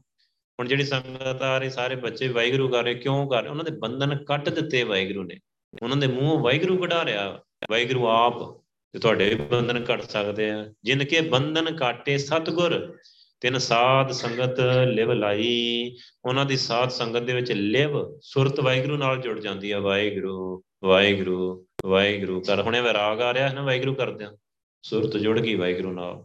ਹੁਣ 0.61 0.69
ਜਿਹੜੀ 0.69 0.85
ਸੰਗਤ 0.85 1.43
ਆ 1.43 1.59
ਰਹੀ, 1.59 1.71
ਸਾਰੇ 1.71 1.97
ਬੱਚੇ 1.97 2.29
ਵਾਹਿਗੁਰੂ 2.29 2.69
ਕਰ 2.69 2.85
ਰਹੇ, 2.85 2.95
ਕਿਉਂ 2.95 3.31
ਕਰ 3.31 3.43
ਰਹੇ? 3.43 3.51
ਉਹਨਾਂ 3.51 3.65
ਦੇ 3.65 3.71
ਬੰਧਨ 3.71 4.25
ਕੱਟ 4.25 4.49
ਦਿੱਤੇ 4.49 4.83
ਵਾਹਿਗੁਰੂ 4.83 5.25
ਨੇ। 5.25 5.41
ਉਹਨਾਂ 5.83 5.97
ਦੇ 5.97 6.07
ਮੂੰਹੋਂ 6.07 6.39
ਵਾਹਿਗੁਰੂ 6.39 6.77
ਕਢਾ 6.77 7.05
ਰਿਹਾ। 7.05 7.41
ਵਾਹਿਗੁਰੂ 7.71 8.07
ਆਪ 8.07 8.63
ਤੇ 8.93 8.99
ਤੁਹਾਡੇ 8.99 9.29
ਵੀ 9.29 9.35
ਬੰਧਨ 9.35 9.85
ਕੱਟ 9.85 10.03
ਸਕਦੇ 10.03 10.51
ਆ। 10.51 10.75
ਜਿਨ 10.85 11.05
ਕੇ 11.05 11.21
ਬੰਧਨ 11.21 11.77
ਕਾਟੇ 11.77 12.19
ਸਤਗੁਰ, 12.19 12.97
ਤਿੰਨ 13.41 13.59
ਸਾਧ 13.59 14.11
ਸੰਗਤ 14.11 14.61
ਲਿਵ 14.87 15.13
ਲਾਈ। 15.13 15.97
ਉਹਨਾਂ 16.25 16.47
ਦੀ 16.47 16.57
ਸਾਧ 16.57 16.89
ਸੰਗਤ 16.89 17.21
ਦੇ 17.21 17.33
ਵਿੱਚ 17.33 17.53
ਲਿਵ, 17.53 18.19
ਸੁਰਤ 18.23 18.61
ਵਾਹਿਗੁਰੂ 18.61 18.97
ਨਾਲ 18.97 19.19
ਜੁੜ 19.19 19.41
ਜਾਂਦੀ 19.41 19.73
ਹੈ 19.73 19.81
ਵਾਹਿਗੁਰੂ 19.81 20.63
ਵਾਹਿਗੁਰੂ। 20.85 21.67
ਵਾਹਿਗੁਰੂ 21.87 22.41
ਕਰ 22.41 22.63
ਹੁਣੇ 22.63 22.81
ਵਿਰਾਗ 22.81 23.21
ਆ 23.21 23.35
ਰਿਹਾ 23.35 23.49
ਹੈ 23.49 23.55
ਨਾ, 23.55 23.63
ਵਾਹਿਗੁਰੂ 23.63 23.95
ਕਰਦੇ 23.95 24.25
ਆ 24.25 24.37
ਸੁਰਤ 24.83 25.17
ਜੁੜ 25.17 25.41
ਗਈ 25.41 25.55
ਵਾਹਿਗੁਰੂ 25.55 25.93
ਨਾਲ। 25.93 26.25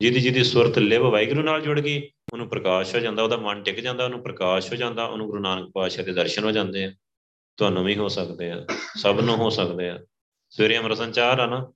ਜਿਹਦੀ 0.00 0.20
ਜਿਹਦੀ 0.20 0.44
ਸੁਰਤ 0.44 0.78
ਲਿਵ, 0.78 1.02
ਵਾਹਿਗੁਰੂ 1.02 1.42
ਨਾਲ 1.42 1.60
ਜੁੜ 1.60 1.80
ਗਈ। 1.80 2.10
ਉਹਨੂੰ 2.32 2.48
ਪ੍ਰਕਾਸ਼ 2.48 2.94
ਹੋ 2.94 3.00
ਜਾਂਦਾ, 3.00 3.22
ਉਹਦਾ 3.22 3.36
ਮਨ 3.36 3.62
ਟਿਕ 3.62 3.80
ਜਾਂਦਾ, 3.80 4.04
ਉਹਨੂੰ 4.04 4.22
ਪ੍ਰਕਾਸ਼ 4.22 4.72
ਹੋ 4.72 4.76
ਜਾਂਦਾ, 4.76 5.04
ਉਹਨੂੰ 5.04 5.26
ਗੁਰੂ 5.26 5.42
ਨਾਨਕ 5.42 5.70
ਪਾਤਸ਼ਾਹ 5.74 6.04
ਦੇ 6.04 6.12
ਦਰਸ਼ਨ 6.12 6.44
ਹੋ 6.44 6.50
ਜਾਂਦੇ 6.50 6.84
ਆ। 6.84 6.92
ਤੁਹਾਨੂੰ 7.56 7.84
ਵੀ 7.84 7.96
ਹੋ 7.96 8.08
ਸਕਦੇ 8.08 8.50
ਆ, 8.50 8.66
ਸਭ 8.96 9.20
ਨੂੰ 9.20 9.36
ਹੋ 9.36 9.50
ਸਕਦੇ 9.50 9.90
ਆ। 9.90 9.98
ਸਵੇਰੇ 10.50 10.78
ਅਮਰ 10.78 10.94
ਸੰਚਾਰ 10.94 11.40
ਆ 11.40 11.46
ਨਾ, 11.46 11.72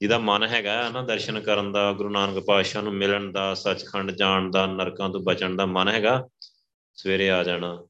ਜਿਹਦਾ 0.00 0.18
ਮਨ 0.18 0.42
ਹੈਗਾ 0.42 0.90
ਨਾ 0.90 1.02
ਦਰਸ਼ਨ 1.02 1.40
ਕਰਨ 1.40 1.72
ਦਾ, 1.72 1.92
ਗੁਰੂ 1.92 2.08
ਨਾਨਕ 2.08 2.44
ਪਾਤਸ਼ਾਹ 2.44 2.82
ਨੂੰ 2.82 2.94
ਮਿਲਣ 2.94 3.32
ਦਾ, 3.32 3.54
ਸੱਚਖੰਡ 3.54 4.10
ਜਾਣ 4.10 4.50
ਦਾ 4.50 4.66
ਨਰਕਾਂ 4.66 5.10
ਤੋਂ 5.10 5.20
ਬਚਣ 5.20 5.56
ਦਾ 5.56 5.66
ਮਨ 5.66 5.88
ਹੈਗਾ, 5.88 6.28
ਸਵੇਰੇ 6.94 7.30
ਆ 7.30 7.42
ਜਾਣਾ। 7.42 7.86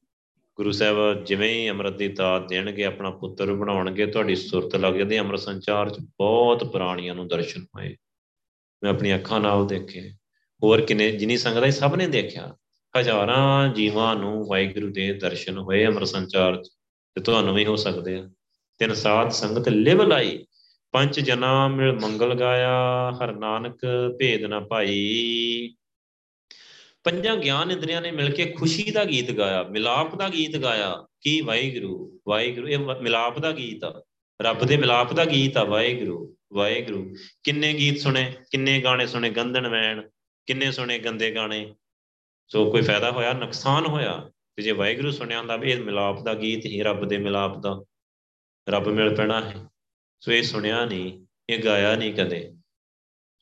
ਗੁਰੂ 0.61 0.71
ਸਾਹਿਬ, 0.71 1.25
ਜਿਵੇਂ 1.25 1.49
ਹੀ 1.49 1.69
ਅੰਮ੍ਰਿਤ 1.69 1.93
ਦੀ 1.93 2.07
ਦਾਤ 2.07 2.49
ਦੇਣਗੇ, 2.49 2.83
ਆਪਣਾ 2.83 3.09
ਪੁੱਤਰ 3.09 3.53
ਬਣਾਉਣਗੇ, 3.53 4.05
ਤੁਹਾਡੀ 4.05 4.35
ਸੁਰਤ 4.35 4.75
ਲੱਗ 4.75 4.93
ਜਾਂਦੀ 4.93 5.19
ਅੰਮ੍ਰਿਤ 5.19 5.41
ਸੰਚਾਰ 5.41 5.89
ਚ 5.89 5.99
ਬਹੁਤ 5.99 6.63
ਪ੍ਰਾਣੀਆਂ 6.63 7.15
ਨੂੰ 7.15 7.27
ਦਰਸ਼ਨ 7.27 7.63
ਹੋਏ। 7.63 7.95
ਮੈਂ 8.83 8.89
ਆਪਣੀ 8.91 9.15
ਅੱਖਾਂ 9.15 9.39
ਨਾਲ 9.39 9.67
ਦੇਖੇ। 9.67 10.11
ਹੋਰ 10.63 10.81
ਕਿਨੇ, 10.81 11.11
ਜਿਨੀ 11.11 11.37
ਸੰਗਤ 11.37 11.63
ਹੈ 11.63 11.69
ਸਭ 11.69 11.95
ਨੇ 11.95 12.07
ਦੇਖਿਆ। 12.07 12.55
ਹਜ਼ਾਰਾਂ 12.99 13.73
ਜੀਵਾਂ 13.73 14.15
ਨੂੰ 14.15 14.47
ਵਾਹਿਗੁਰੂ 14.47 14.91
ਦੇ 14.91 15.13
ਦਰਸ਼ਨ 15.13 15.57
ਹੋਏ 15.57 15.85
ਅੰਮ੍ਰਿਤ 15.85 16.07
ਸੰਚਾਰ 16.07 16.63
ਚ, 16.63 16.69
ਤੇ 17.15 17.21
ਤੁਹਾਨੂੰ 17.21 17.55
ਵੀ 17.55 17.65
ਹੋ 17.65 17.75
ਸਕਦੇ 17.75 18.15
ਆ। 18.15 18.29
ਤਿੰਨ 18.79 18.93
ਸਾਧ 18.93 19.29
ਸੰਗਤ 19.29 19.69
ਲਿਵ 19.69 20.01
ਲਾਈ। 20.01 20.45
ਪੰਜ 20.91 21.19
ਜਨਾ 21.19 21.67
ਮਿਲ 21.67 21.99
ਮੰਗਲ 21.99 22.35
ਗਾਇਆ। 22.35 23.11
ਹਰ 23.11 23.35
ਨਾਨਕ 23.35 23.79
ਭੇਦ 24.19 24.43
ਨਾ 24.43 24.59
ਭਾਈ। 24.59 25.73
ਪੰਜਾਂ 27.03 27.37
ਗਿਆਨ 27.37 27.71
ਇੰਦਰੀਆਂ 27.71 28.01
ਨੇ 28.01 28.11
ਮਿਲ 28.11 28.33
ਕੇ 28.33 28.45
ਖੁਸ਼ੀ 28.45 28.91
ਦਾ 28.91 29.05
ਗੀਤ 29.05 29.31
ਗਾਇਆ, 29.31 29.63
ਮਿਲਾਪ 29.63 30.15
ਦਾ 30.15 30.29
ਗੀਤ 30.29 30.57
ਗਾਇਆ, 30.57 31.07
ਕੀ 31.21 31.41
ਵਾਹਿਗੁਰੂ 31.41 32.21
ਵਾਹਿਗੁਰੂ, 32.27 32.67
ਇਹ 32.67 32.77
ਮਿਲਾਪ 32.77 33.39
ਦਾ 33.39 33.51
ਗੀਤ 33.51 33.83
ਆ। 33.83 34.03
ਰੱਬ 34.41 34.59
ਦੇ 34.59 34.77
ਮਿਲਾਪ 34.77 35.13
ਦਾ 35.13 35.25
ਗੀਤ 35.25 35.57
ਆ, 35.57 35.63
ਵਾਹਿਗੁਰੂ 35.63 36.35
ਵਾਹਿਗੁਰੂ। 36.53 37.15
ਕਿੰਨੇ 37.43 37.73
ਗੀਤ 37.73 37.99
ਸੁਣੇ, 37.99 38.33
ਕਿੰਨੇ 38.51 38.81
ਗਾਣੇ 38.81 39.07
ਸੁਣੇ 39.07 39.29
ਗੰਧਨ 39.29 39.67
ਵੈਣ, 39.67 40.09
ਕਿੰਨੇ 40.45 40.71
ਸੁਣੇ 40.71 40.99
ਗੰਦੇ 40.99 41.31
ਗਾਣੇ। 41.31 41.75
ਸੋ 42.47 42.71
ਕੋਈ 42.71 42.81
ਫਾਇਦਾ 42.81 43.11
ਹੋਇਆ, 43.11 43.33
ਨੁਕਸਾਨ 43.33 43.85
ਹੋਇਆ, 43.85 44.31
ਤੇ 44.55 44.63
ਜੇ 44.63 44.71
ਵਾਹਿਗੁਰੂ 44.71 45.11
ਸੁਣਿਆ 45.11 45.39
ਹੁੰਦਾ 45.39 45.55
ਵੀ 45.55 45.71
ਇਹ 45.71 45.81
ਮਿਲਾਪ 45.81 46.23
ਦਾ 46.23 46.33
ਗੀਤ 46.33 46.65
ਹੀ 46.65 46.83
ਰੱਬ 46.83 47.05
ਦੇ 47.05 47.17
ਮਿਲਾਪ 47.17 47.57
ਦਾ। 47.57 47.83
ਰੱਬ 48.69 48.87
ਮਿਲ 48.87 49.15
ਪੈਣਾ 49.15 49.41
ਹੈ। 49.41 49.65
ਸੋ 50.19 50.31
ਇਹ 50.31 50.43
ਸੁਣਿਆ 50.43 50.85
ਨਹੀਂ, 50.85 51.25
ਇਹ 51.49 51.63
ਗਾਇਆ 51.63 51.95
ਨਹੀਂ 51.95 52.13
ਕਦੇ। 52.13 52.53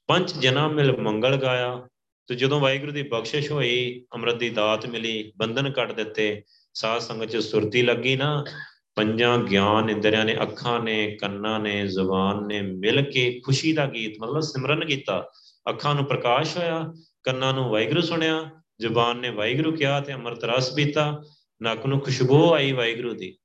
ਪੰਜ 0.08 0.34
ਜਨਮ 0.34 0.74
ਮਿਲ 0.74 0.98
ਮੰਗਲ 0.98 1.38
ਗਾਇਆ 1.38 1.88
ਤੇ 2.30 2.36
ਜਦੋਂ 2.36 2.60
ਵਾਹਿਗੁਰੂ 2.60 2.92
ਦੀ 2.92 3.04
ਬਖਸ਼ਿਸ਼ 3.04 3.52
ਹੋਈ, 3.52 4.06
ਅੰਮ੍ਰਿਤ 4.14 4.36
ਦੀ 4.36 4.50
ਦਾਤ 4.50 4.86
ਮਿਲੀ, 4.86 5.32
ਬੰਧਨ 5.38 5.72
ਕੱਟ 5.72 5.92
ਦਿੱਤੇ, 5.92 6.44
ਸਾਧ 6.74 7.02
ਸੰਗਤ 7.02 7.26
ਚ 7.26 7.38
ਸੁਰਤੀ 7.38 7.82
ਲੱਗੀ 7.82 8.16
ਨਾ, 8.16 8.46
ਪੰਜਾਂ 8.96 9.38
ਗਿਆਨ 9.38 9.90
ਇੰਦਰੀਆਂ 9.90 10.26
ਨੇ, 10.26 10.38
ਅੱਖਾਂ 10.42 10.80
ਨੇ, 10.80 11.18
ਕੰਨਾਂ 11.22 11.60
ਨੇ, 11.60 11.88
ਜ਼ੁਬਾਨ 11.88 12.48
ਨੇ 12.48 12.62
ਮਿਲ 12.62 13.12
ਕੇ 13.12 13.42
ਖੁਸ਼ੀ 13.46 13.74
ਦਾ 13.74 13.86
ਗੀਤ, 13.86 14.16
ਮਤਲਬ 14.22 14.40
ਸਿਮਰਨ 14.40 14.86
ਕੀਤਾ। 14.86 15.30
ਅੱਖਾਂ 15.70 15.96
ਨੂੰ 15.96 16.06
ਪ੍ਰਕਾਸ਼ 16.06 16.58
ਹੋਇਆ, 16.58 16.94
ਕੰਨਾਂ 17.24 17.54
ਨੂੰ 17.54 17.70
ਵਾਹਿਗੁਰੂ 17.70 18.02
ਸੁਣਿਆ, 18.02 18.50
ਜ਼ੁਬਾਨ 18.80 19.18
ਨੇ 19.18 19.30
ਵਾਹਿਗੁਰੂ 19.30 19.72
ਕਿਹਾ 19.72 20.00
ਤੇ 20.00 20.14
ਅੰਮ੍ਰਿਤ 20.14 20.44
ਰਸ 20.44 20.74
ਪੀਤਾ, 20.74 21.22
ਨੱਕ 21.64 21.86
ਨੂੰ 21.86 22.00
ਖੁਸ਼ਬੂ 22.00 22.54
ਆਈ 22.54 22.72
ਵਾਹਿਗੁਰੂ 22.72 23.14
ਦੀ। 23.14 23.38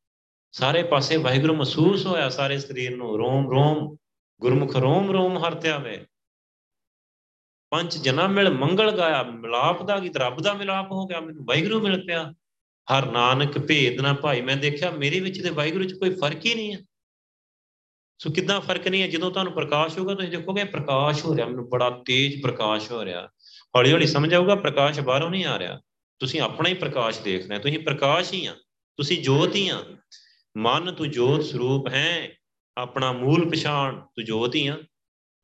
ਸਾਰੇ 0.53 0.83
ਪਾਸੇ 0.83 1.17
ਵਾਹਿਗੁਰੂ 1.17 1.55
ਮਹਿਸੂਸ 1.55 2.07
ਹੋਇਆ, 2.07 2.29
ਸਾਰੇ 2.29 2.59
ਸਰੀਰ 2.59 2.97
ਨੂੰ 2.97 3.19
ਰੋਮ 3.19 3.51
ਰੋਮ, 3.51 3.97
ਗੁਰਮੁਖ 4.41 4.77
ਰੋਮ 4.77 5.11
ਰੋਮ 5.11 5.39
ਹਰਤਿਆ 5.39 5.79
ਵੇ 5.79 6.05
ਪੰਜ 7.75 7.97
ਜਨਮ 7.99 8.33
ਮਿਲ 8.33 8.51
ਮੰਗਲ 8.51 8.91
ਗਾਇਆ, 8.91 9.23
ਮਿਲਾਪ 9.23 9.83
ਦਾ 9.83 9.99
ਗੀਤ 9.99 10.17
ਰੱਬ 10.17 10.41
ਦਾ 10.41 10.53
ਮਿਲਾਪ 10.55 10.91
ਹੋ 10.93 11.07
ਗਿਆ, 11.07 11.21
ਮੈਨੂੰ 11.21 11.45
ਵਾਹਿਗੁਰੂ 11.45 11.81
ਮਿਲ 11.81 12.05
ਪਿਆ। 12.07 12.33
ਹਰ 12.89 13.07
ਨਾਨਕ 13.11 13.59
ਭੇਦ 13.59 14.01
ਨਾ 14.01 14.13
ਭਾਈ, 14.13 14.41
ਮੈਂ 14.41 14.57
ਦੇਖਿਆ 14.57 14.91
ਮੇਰੇ 14.91 15.21
ਵਿੱਚ 15.21 15.43
ਤੇ 15.43 15.51
ਵਾਹਿਗੁਰੂ 15.51 15.85
'ਚ 15.85 15.93
ਕੋਈ 15.93 16.11
ਫ਼ਰਕ 16.11 16.45
ਹੀ 16.47 16.55
ਨਹੀਂ 16.55 16.75
ਹੈ 16.75 16.79
ਸੋ 18.21 18.31
ਕਿਦਾਂ 18.31 18.61
ਫ਼ਰਕ 18.61 18.89
ਨਹੀਂ 18.89 19.03
ਹੈ 19.03 19.09
ਜਦੋਂ 19.09 19.31
ਤੁਹਾਨੂੰ 19.31 19.53
ਪ੍ਰਕਾਸ਼ 19.53 19.99
ਹੋਊਗਾ, 19.99 20.15
ਤੁਸੀਂ 20.15 20.31
ਦੇਖੋਗੇ 20.31 20.65
ਪ੍ਰਕਾਸ਼ 20.65 21.25
ਹੋ 21.25 21.35
ਰਿਹਾ, 21.37 21.47
ਮੈਨੂੰ 21.47 21.69
ਬੜਾ 21.69 21.91
ਤੇਜ਼ 22.07 22.43
ਪ੍ਰਕਾਸ਼ 22.43 22.91
ਹੋ 22.93 23.05
ਰਿਹਾ। 23.05 23.27
ਹੌਲੀ 23.77 23.93
ਹੌਲੀ 23.93 24.07
ਸਮਝ 24.07 24.35
ਆਊਗਾ, 24.35 24.55
ਪ੍ਰਕਾਸ਼ 24.55 25.01
ਬਾਹਰੋਂ 25.01 25.31
ਨਹੀਂ 25.31 25.45
ਆ 25.45 25.59
ਰਿਹਾ। 25.59 25.81
ਤੁਸੀਂ 26.21 26.41
ਆਪਣਾ 26.41 26.69
ਹੀ 26.69 26.75
ਪ੍ਰਕਾਸ਼ 26.75 27.21
ਦੇਖ 27.21 27.49
ਰਹੇ 27.49 27.59
ਤੁਸੀਂ 27.59 27.79
ਪ੍ਰਕਾਸ਼ 27.79 28.33
ਹੀ 28.33 28.47
ਆ, 28.47 28.55
ਤੁਸੀਂ 28.99 29.23
ਜੋਤ 29.23 29.55
ਹੀ 29.55 29.69
ਆ। 29.69 29.85
ਮਨ 30.57 30.93
ਤੂੰ 30.93 31.11
ਜੋਤ 31.11 31.43
ਸਰੂਪ 31.43 31.89
ਹੈ, 31.89 32.37
ਆਪਣਾ 32.77 33.13
ਮੂਲ 33.13 33.51
ਪਛਾਣ 33.51 34.01
ਤੂੰ 34.01 34.25
ਜੋਤ 34.25 34.55
ਹੀ 34.55 34.67
ਆ। 34.67 34.79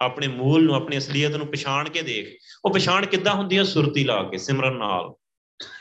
ਆਪਣੇ 0.00 0.28
ਮੂਲ 0.28 0.64
ਨੂੰ, 0.64 0.74
ਆਪਣੀ 0.74 0.98
ਅਸਲੀਅਤ 0.98 1.32
ਨੂੰ 1.32 1.46
ਪਛਾਣ 1.46 1.88
ਕੇ 1.88 2.02
ਦੇਖ। 2.02 2.38
ਉਹ 2.64 2.74
ਪਛਾਣ 2.74 3.06
ਕਿੱਦਾਂ 3.06 3.34
ਹੁੰਦੀ 3.34 3.58
ਹੈ 3.58 3.62
ਸੁਰਤੀ 3.62 4.04
ਲਾ 4.04 4.22
ਕੇ, 4.22 4.38
ਸਿਮਰਨ 4.38 4.76
ਨਾਲ। 4.76 5.14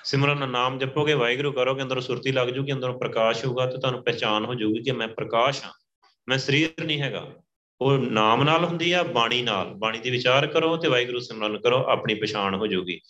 ਸਿਮਰਨ 0.04 0.50
ਨਾਮ 0.50 0.78
ਜਪੋਗੇ, 0.78 1.14
ਵਾਹਿਗੁਰੂ 1.14 1.52
ਕਰੋਗੇ, 1.52 1.82
ਅੰਦਰੋਂ 1.82 2.02
ਸੁਰਤੀ 2.02 2.32
ਲੱਗ 2.32 2.48
ਜੂਗੀ, 2.48 2.72
ਅੰਦਰੋਂ 2.72 3.00
ਪ੍ਰਕਾਸ਼ 3.00 3.46
ਹੋਊਗਾ 3.46 3.66
ਤੇ 3.66 3.78
ਤੁਹਾਨੂੰ 3.78 4.04
ਪਛਾਣ 4.04 4.46
ਹੋ 4.46 4.56
ਜਾਊਗੀ 4.56 4.82
ਕਿ 4.82 4.92
ਮੈਂ 4.92 5.08
ਪ੍ਰਕਾਸ਼ 5.08 5.64
ਹਾਂ। 5.64 5.72
ਮੈਂ 6.30 6.38
ਸਰੀਰ 6.38 6.84
ਨਹੀਂ 6.86 7.02
ਹੈਗਾ। 7.02 7.28
ਉਹ 7.82 7.98
ਨਾਮ 7.98 8.44
ਨਾਲ 8.44 8.66
ਹੁੰਦੀ 8.66 8.92
ਆ, 8.92 9.04
ਬਾਣੀ 9.04 9.42
ਨਾਲ। 9.42 9.74
ਬਾਣੀ 9.74 10.00
ਦੇ 10.00 10.10
ਵਿਚਾਰ 10.10 10.48
ਕਰੋ 10.48 10.78
ਤੇ 10.78 10.88
ਵਾਹਿਗੁਰੂ 10.88 11.20
ਸਿਮਰਨ 11.20 11.58
ਕਰੋ, 11.58 11.84
ਆਪਣੀ 11.84 12.14
ਪਛਾਣ 12.14 12.56
ਹੋ 12.56 12.68
ਜਾਊਗੀ। 12.68 13.02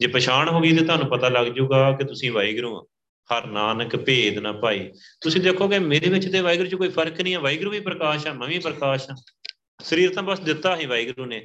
ਜੇ 0.00 0.06
ਪਛਾਣ 0.06 0.48
ਹੋ 0.48 0.60
ਗਈ 0.60 0.76
ਤੇ 0.76 0.84
ਤੁਹਾਨੂੰ 0.84 1.06
ਪਤਾ 1.06 1.28
ਲੱਗ 1.28 1.46
ਜਾਊਗਾ 1.46 1.92
ਕਿ 1.92 2.04
ਤੁਸੀਂ 2.04 2.32
ਵਾਹਿਗੁਰੂ 2.32 2.76
ਆ। 2.76 2.86
ਹਰ 3.32 3.46
ਨਾਨਕ 3.46 3.96
ਭੇਦ 3.96 4.38
ਨਾ 4.38 4.52
ਭਾਈ 4.52 4.90
ਤੁਸੀਂ 5.20 5.40
ਦੇਖੋਗੇ, 5.40 5.78
ਮੇਰੇ 5.78 6.08
ਵਿੱਚ 6.08 6.32
ਤੇ 6.32 6.40
ਵਾਹਿਗੁਰੂ 6.40 6.68
'ਚ 6.68 6.74
ਕੋਈ 6.74 6.88
ਫ਼ਰਕ 6.88 7.20
ਨਹੀਂ 7.20 7.34
ਹੈ 7.34 7.38
ਵਾਹਿਗੁਰੂ 7.38 7.70
ਵੀ 7.70 7.80
ਪ੍ਰਕਾਸ਼ 7.80 8.26
ਆ, 8.26 8.32
ਮੈਂ 8.32 8.48
ਵੀ 8.48 8.58
ਪ੍ਰਕਾਸ਼ 8.58 9.10
ਆ। 9.10 9.22
ਸਰੀਰ 9.82 10.14
ਤਾਂ 10.14 10.22
ਬਸ 10.22 10.40
ਦਿੱਤਾ 10.40 10.76
ਹੈ 10.76 10.86
ਵਾਹਿਗੁਰੂ 10.86 11.26
ਨੇ 11.26 11.40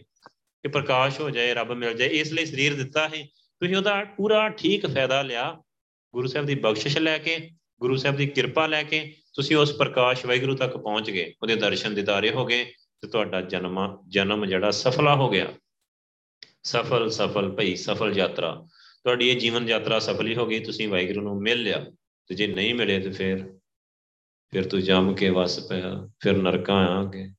ਕਿ 0.64 0.68
ਪ੍ਰਕਾਸ਼ 0.68 1.22
ਹੋ 1.22 1.30
ਜਾਏ, 1.30 1.54
ਰੱਬ 1.54 1.72
ਮਿਲ 1.72 1.94
ਜਾਏ, 1.94 2.08
ਇਸ 2.08 2.32
ਲਈ 2.32 2.46
ਸਰੀਰ 2.46 2.74
ਦਿੱਤਾ 2.74 3.08
ਹੈ। 3.08 3.28
ਤੁਸੀਂ 3.60 3.76
ਉਹਦਾ 3.76 4.04
ਪੂਰਾ 4.04 4.50
ਠੀਕ 4.50 4.86
ਫਾਇਦਾ 4.86 5.22
ਲਿਆ। 5.22 5.62
ਗੁਰੂ 6.14 6.28
ਸਾਹਿਬ 6.28 6.48
ਦੀ 6.48 6.56
ਬਖਸ਼ਿਸ਼ 6.56 6.98
ਲੈ 6.98 7.18
ਕੇ, 7.18 7.50
ਗੁਰੂ 7.80 7.96
ਸਾਹਿਬ 7.96 8.16
ਦੀ 8.16 8.28
ਕਿਰਪਾ 8.28 8.68
ਲੈ 8.68 8.84
ਕੇ 8.84 9.16
ਤੁਸੀਂ 9.34 9.56
ਉਸ 9.56 9.78
ਪ੍ਰਕਾਸ਼ 9.78 10.26
ਵਾਹਿਗੁਰੂ 10.26 10.56
ਤੱਕ 10.56 10.78
ਪਹੁੰਚ 10.78 11.12
ਗਏ। 11.12 11.34
ਉਹਦੇ 11.42 11.56
ਦਰਸ਼ਨ 11.56 11.96
ਦਿਦਾਰੇ 11.96 12.30
ਹੋ 12.30 12.46
ਗਏ 12.46 12.64
ਤੇ 13.02 13.08
ਤੁਹਾਡਾ 13.08 13.42
ਜਨਮ 13.42 13.98
ਜਨਮ 14.08 14.46
ਜਿਹੜਾ 14.46 14.72
ਸਫਲਾ 14.72 15.16
ਹੋ 15.16 15.30
ਗਿਆ। 15.30 15.54
ਸਫਲ 16.64 17.10
ਸਫਲ 17.10 17.50
ਭਈ, 17.50 17.76
ਸਫਲ 17.76 18.18
ਯਾਤਰਾ। 18.18 18.68
ਤੁਹਾਡੀ 19.04 19.30
ਇਹ 19.30 19.40
ਜੀਵਨ 19.40 19.70
ਯਾਤਰਾ 19.70 20.00
ਸਫਲੀ 20.00 20.36
ਹੋ 20.36 20.46
ਗਈ, 20.46 20.60
ਤੁਸੀਂ 20.60 20.90
ਵਾਹਿਗੁਰੂ 20.90 21.22
ਨੂੰ 21.22 21.42
ਮਿਲ 21.42 21.62
ਲਿਆ। 21.62 21.86
ਤੇ 22.28 22.36
ਜੇ 22.36 22.48
ਨਹੀਂ 22.48 22.76
ਮਿਲੇ 22.76 23.00
ਤੇ 23.00 23.10
ਫਿਰ 23.10 23.54
ਫਿਰ 24.52 24.64
ਤੂੰ 24.64 24.82
ਜੰਮ 24.82 25.16
ਕੇ 25.16 25.30
ਵਸ 25.30 25.68
ਪਿਆ, 25.68 26.10
ਫਿਰ 26.20 26.38
ਨਰਕਾਂ 26.38 26.88
ਆਗੇ 26.88 27.30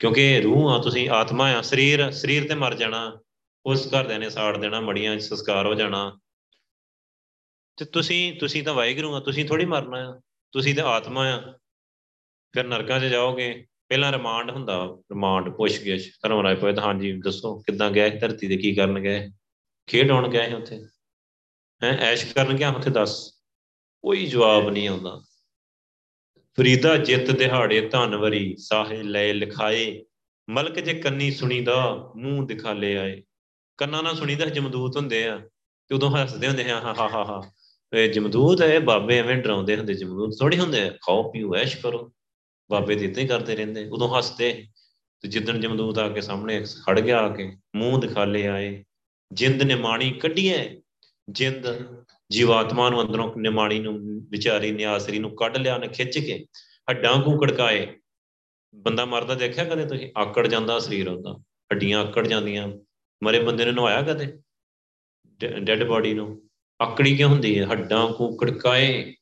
ਕਿਉਂਕਿ 0.00 0.40
ਰੂਹ 0.40 0.70
ਆ, 0.70 0.78
ਤੁਸੀਂ 0.78 1.10
ਆਤਮਾ 1.10 1.52
ਆ, 1.52 1.60
ਸਰੀਰ 1.60 2.10
ਸਰੀਰ 2.10 2.48
ਤੇ 2.48 2.54
ਮਰ 2.54 2.74
ਜਾਣਾ, 2.74 3.20
ਉਸ 3.66 3.86
ਘਰਦਿਆਂ 3.86 4.18
ਨੇ 4.18 4.30
ਸਾੜ 4.30 4.56
ਦੇਣਾ, 4.56 4.80
ਮੜੀਆਂ 4.80 5.18
ਸੰਸਕਾਰ 5.18 5.66
ਹੋ 5.66 5.74
ਜਾਣਾ। 5.74 6.18
ਤੇ 7.76 7.84
ਤੁਸੀਂ 7.84 8.38
ਤੁਸੀਂ 8.38 8.62
ਤਾਂ 8.62 8.74
ਵਾਹਿਗੁਰੂ 8.74 9.14
ਆ, 9.14 9.20
ਤੁਸੀਂ 9.20 9.44
ਥੋੜੀ 9.44 9.64
ਮਰਨਾ 9.64 10.10
ਆ, 10.10 10.20
ਤੁਸੀਂ 10.52 10.74
ਤਾਂ 10.74 10.84
ਆਤਮਾ 10.84 11.26
ਆ। 11.28 11.52
ਫਿਰ 12.52 12.64
ਨਰਕਾਂ 12.64 13.00
'ਚ 13.00 13.02
ਜਾਓਗੇ, 13.02 13.66
ਪਹਿਲਾਂ 13.88 14.12
ਰਿਮਾਂਡ 14.12 14.50
ਹੁੰਦਾ 14.50 14.84
ਰਿਮਾਂਡ 14.84 15.48
ਪੁੱਛ 15.48 15.80
ਗਿਆ 15.80 15.96
ਧਰਮ 15.96 16.40
ਰਾਏ 16.40 16.54
ਪੁੱਛਦਾ 16.54 16.82
ਹਾਂਜੀ, 16.82 17.20
ਦੱਸੋ, 17.24 17.58
ਕਿੱਦਾਂ 17.58 17.90
ਗਏ 17.90 18.10
ਧਰਤੀ 18.10 18.48
ਤੇ, 18.48 18.56
ਕੀ 18.56 18.74
ਕਰਨ 18.74 19.00
ਗਏ 19.00 19.30
ਖੇਡ 19.86 20.10
ਆਉਣ 20.10 20.28
ਗਏ 20.28 20.52
ਉੱਥੇ? 20.52 20.84
ਹੈ, 21.84 21.88
ਐਸ਼ 21.88 22.34
ਕਰਨ 22.34 22.56
ਗਿਆ 22.56 22.70
ਉੱਥੇ, 22.70 22.90
ਦੱਸ। 22.90 23.30
ਕੋਈ 24.02 24.26
ਜਵਾਬ 24.26 24.70
ਨਹੀਂ 24.70 24.88
ਆਉਂਦਾ। 24.88 25.22
ਫਰੀਦਾ 26.60 26.96
ਜਿੱਤ 26.96 27.30
ਦਿਹਾੜੇ 27.30 27.80
ਧਨਵਰੀ 27.80 28.56
ਸਾਹੇ 28.58 29.02
ਲੈ 29.02 29.34
ਲਿਖਾਏ। 29.34 30.04
ਮਲਕ 30.50 30.80
ਜੇ 30.80 30.94
ਕੰਨੀ 30.94 31.30
ਸੁਣੀਦਾ, 31.30 32.10
ਮੂੰਹ 32.16 32.46
ਦਿਖਾ 32.46 32.72
ਲੈ 32.72 32.96
ਆਏ। 32.96 33.22
ਕੰਨਾਂ 33.76 34.02
ਨਾਲ 34.02 34.14
ਸੁਣੀਦਾ 34.14 34.44
ਜਮਦੂਤ 34.44 34.96
ਹੁੰਦੇ 34.96 35.28
ਆ। 35.28 35.40
ਤੇ 35.88 35.94
ਉਦੋਂ 35.94 36.10
ਹੱਸਦੇ 36.10 36.48
ਹੁੰਦੇ 36.48 36.70
ਆ 36.70 36.80
ਹਾ 36.80 36.94
ਹਾ 36.98 37.08
ਹਾ 37.08 37.24
ਹਾ। 37.24 37.52
ਇਹ 37.96 38.10
ਜਮਦੂਤ 38.10 38.62
ਹੈ 38.62 38.80
ਬਾਬੇ 38.80 39.18
ਐਵੇਂ 39.18 39.36
ਡਰਾਉਂਦੇ 39.36 39.76
ਹੁੰਦੇ, 39.76 39.94
ਜਮਦੂਤ 39.94 40.38
ਥੋੜੀ 40.40 40.58
ਹੁੰਦੇ 40.58 40.82
ਆ। 40.82 40.90
ਖਾਓ, 40.90 41.30
ਪੀਓ, 41.30 41.54
ਐਸ਼ 41.54 41.76
ਕਰੋ। 41.76 42.12
ਬਾਬੇ 42.70 42.96
ਤੇ 42.96 43.04
ਇਦਾਂ 43.04 43.22
ਹੀ 43.22 43.28
ਕਰਦੇ 43.28 43.56
ਰਹਿੰਦੇ। 43.56 43.88
ਉਦੋਂ 43.88 44.18
ਹੱਸਦੇ 44.18 44.64
ਤੇ 45.20 45.28
ਜਿੱਦਣ 45.28 45.60
ਜਮਦੂਤ 45.60 45.98
ਆ 45.98 46.08
ਕੇ 46.08 46.20
ਸਾਹਮਣੇ 46.20 46.64
ਖੜ 46.86 47.00
ਗਿਆ 47.00 47.20
ਆ 47.20 47.28
ਕੇ, 47.28 47.56
ਮੂੰਹ 47.76 48.00
ਦਿਖਾ 48.00 48.24
ਲੈ 48.24 48.48
ਆਏ। 48.48 48.84
ਜਿੰਦ 49.32 49.62
ਨੇ 49.62 49.74
ਮਾਣੀ 49.74 50.10
ਕੱਢੀਏ 50.10 50.82
ਜਿੰਦ 51.30 51.66
ਜੀਵਾਤਮਾ 52.30 52.90
ਨੂੰ 52.90 53.02
ਅੰਦਰੋਂ 53.02 53.36
ਨਿਮਾਣੀ 53.36 53.78
ਨੂੰ, 53.78 53.98
ਵਿਚਾਰੀ 54.28 54.70
ਨਿਆਸਰੀ 54.70 55.18
ਨੂੰ 55.18 55.36
ਕੱਢ 55.36 55.56
ਲਿਆ 55.56 55.78
ਨੇ 55.78 55.88
ਖਿੱਚ 55.88 56.18
ਕੇ, 56.18 56.46
ਹੱਡਾਂ 56.90 57.16
ਨੂੰ 57.16 57.40
ਕੜਕਾਏ 57.40 57.96
ਬੰਦਾ 58.74 59.04
ਮਰਦਾ 59.04 59.34
ਦੇਖਿਆ 59.34 59.64
ਕਦੇ 59.64 59.86
ਤੁਸੀਂ? 59.86 60.12
ਆਕੜ 60.18 60.46
ਜਾਂਦਾ, 60.46 60.78
ਸਰੀਰ 60.78 61.08
ਹੁੰਦਾ। 61.08 61.32
ਹੱਡੀਆਂ 61.72 62.00
ਆਕੜ 62.00 62.26
ਜਾਂਦੀਆਂ। 62.26 62.68
ਮਰੇ 63.24 63.40
ਬੰਦੇ 63.40 63.64
ਨੇ 63.64 63.72
ਨਵਾਇਆ 63.72 64.02
ਕਦੇ? 64.02 64.38
ਡੈੱਡ 65.58 65.84
ਬਾਡੀ 65.84 66.14
ਨੂੰ। 66.14 66.50
ਆਕੜੀ 66.82 67.16
ਕਿਉਂ 67.16 67.30
ਹੁੰਦੀ 67.30 67.60
ਹੈ? 67.60 67.66
ਹੱਡਾਂ 67.72 68.10
ਨੂੰ 68.10 68.36
ਕੜਕਾਏ 68.36 69.14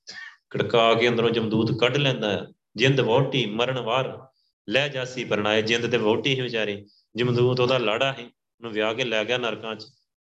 ਕੜਕਾ 0.51 0.95
ਕੇ 0.95 1.09
ਅੰਦਰੋਂ 1.09 1.31
ਜਮਦੂਤ 1.31 1.81
ਕੱਢ 1.81 1.97
ਲੈਂਦਾ 1.97 2.31
ਹੈ। 2.33 2.47
ਜਿੰਦ 2.77 3.01
ਵੋਟੀ 3.01 3.47
ਮਰਨ 3.47 3.79
ਵਾਰ। 3.79 4.29
ਲੈ 4.69 4.89
ਜਾਸੀ 4.89 5.25
ਪਰਣਾਏ। 5.25 5.63
ਜਿੰਦ 5.63 5.91
ਤੇ 5.91 5.97
ਵੋਟੀ 5.97 6.35
ਹੀ 6.35 6.41
ਵਿਚਾਰੀ। 6.41 6.87
ਜਮਦੂਤ 7.17 7.61
ਉਹਦਾ 7.61 7.79
ਲਾੜਾ 7.79 8.13
ਹੈ 8.13 8.25
ਉਹਨੂੰ 8.25 8.73
ਵਿਆਹ 8.73 8.95
ਕੇ 8.95 9.05
ਲੈ 9.05 9.25
ਗਿਆ 9.25 9.39
ਨਰਕਾਂ 9.39 9.77
'ਚ। 9.77 9.85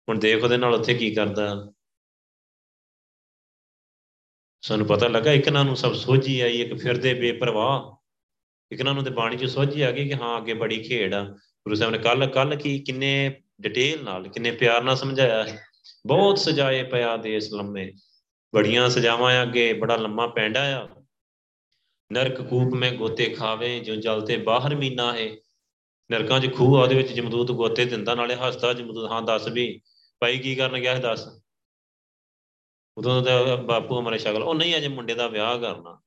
ਹੁਣ 0.10 0.20
ਦੇਖ 0.20 0.44
ਉਹਦੇ 0.44 0.58
ਨਾਲ 0.58 0.74
ਉੱਥੇ 0.74 0.94
ਕੀ 0.94 1.14
ਕਰਦਾ। 1.16 1.72
ਸਾਨੂੰ 4.62 4.88
ਪਤਾ 4.88 5.08
ਲੱਗਾ 5.08 5.32
ਇੱਕ 5.32 5.50
ਨਾਲ 5.50 5.66
ਨੂੰ 5.66 5.78
ਸਭ 5.78 5.94
ਸੋਝੀ 5.94 6.40
ਆਈ 6.40 6.62
ਇੱਕ 6.62 6.74
ਫਿਰਦੇ 6.74 7.14
ਬੇਪਰਵਾਹ। 7.14 7.96
ਇੱਕ 8.72 8.82
ਨਾਲ 8.82 8.94
ਨੂੰ 8.94 9.04
ਤੇ 9.04 9.10
ਬਾਣੀ 9.10 9.38
'ਚ 9.38 9.46
ਸੋਝੀ 9.46 9.82
ਆ 9.82 9.92
ਗਈ 9.92 10.08
ਕਿ 10.08 10.16
ਹਾਂ 10.16 10.38
ਅੱਗੇ 10.38 10.54
ਬੜੀ 10.54 10.84
ਖੇਡ 10.84 11.14
ਆ। 11.14 11.24
ਗੁਰੂ 11.36 11.76
ਸਾਹਿਬ 11.76 11.92
ਨੇ 11.92 12.00
ਕੱਲ 12.00 12.26
ਕੱਲ 12.26 12.56
ਕੀ 12.56 12.80
ਕਿੰਨੇ 12.80 13.42
ਡਿਟੇਲ 13.62 14.04
ਨਾਲ 14.04 14.28
ਕਿੰਨੇ 14.28 14.52
ਪਿਆਰ 14.52 14.84
ਨਾਲ 14.84 14.96
ਸਮਝਾਇਆ 14.96 15.44
ਹੈ। 15.44 15.66
ਬਹੁਤ 16.08 16.38
ਸਜਾਏ 16.38 16.84
ਪਿਆ 16.84 17.18
ਦੇਸ 17.18 17.54
ਲੰਮੇ। 17.54 17.94
ਬੜੀਆਂ 18.56 18.90
ਸਜਾਵਾਂ 18.90 19.44
ਅੱਗੇ 19.44 19.74
ਬੜਾ 19.74 19.96
ਲੰਮਾ 19.96 20.28
ਪੈਂਡਾ 20.28 20.84
ਆ। 20.84 20.88
ਨਰਕ 22.14 22.42
ਕੂਪ 22.42 22.74
ਮੈਂ 22.74 22.92
ਗੋਤੇ 22.92 23.26
ਖਾਵੇ 23.26 23.80
ਜੋ 23.80 23.96
ਜਲ 23.96 24.22
ਤੇ 24.22 24.38
ਬਾਹਰ 24.38 24.76
ਮੀਨਾ 24.76 25.14
ਹੈ। 25.14 25.30
ਨਰਕਾਂ 26.12 26.40
'ਚ 26.40 26.56
ਖੂਹ 26.56 26.78
ਆ 26.78 26.82
ਉਹਦੇ 26.82 26.96
ਵਿੱਚ 26.96 27.14
ਜਮਦੂਤ 27.14 27.52
ਗੋਤੇ 27.52 27.86
ਦਿੰਦਾ 27.86 28.16
ਨਾਲੇ 28.16 28.36
ਹੱਸਦਾ 28.36 28.74
ਜਮਦੂਤ। 28.74 29.12
ਹਾਂ 29.12 29.22
ਦੱਸ 29.22 29.48
ਵੀ 29.48 29.82
ਭਾਈ 30.20 30.38
ਕੀ 30.38 30.56
ਕਰਨ 30.56 30.80
ਗਿਆ 30.80 30.96
ਹੈ 30.96 31.00
ਦੱਸ? 31.00 31.42
ਉਦੋਂ 32.98 33.22
ਦਾ 33.22 33.56
ਬਾਪੂ 33.56 34.00
ਹਮਾਰੇ 34.00 34.18
ਸ਼ਕਲ, 34.18 34.44
ਉਹ 34.44 34.56
ਨਹੀਂ 34.56 34.78
ਅਜੇ 34.78 34.88
ਮੁੰਡੇ 34.88 35.14
ਦਾ 35.14 35.28
ਵਿਆਹ 35.28 35.60
ਕਰਨਾ। 35.60 36.02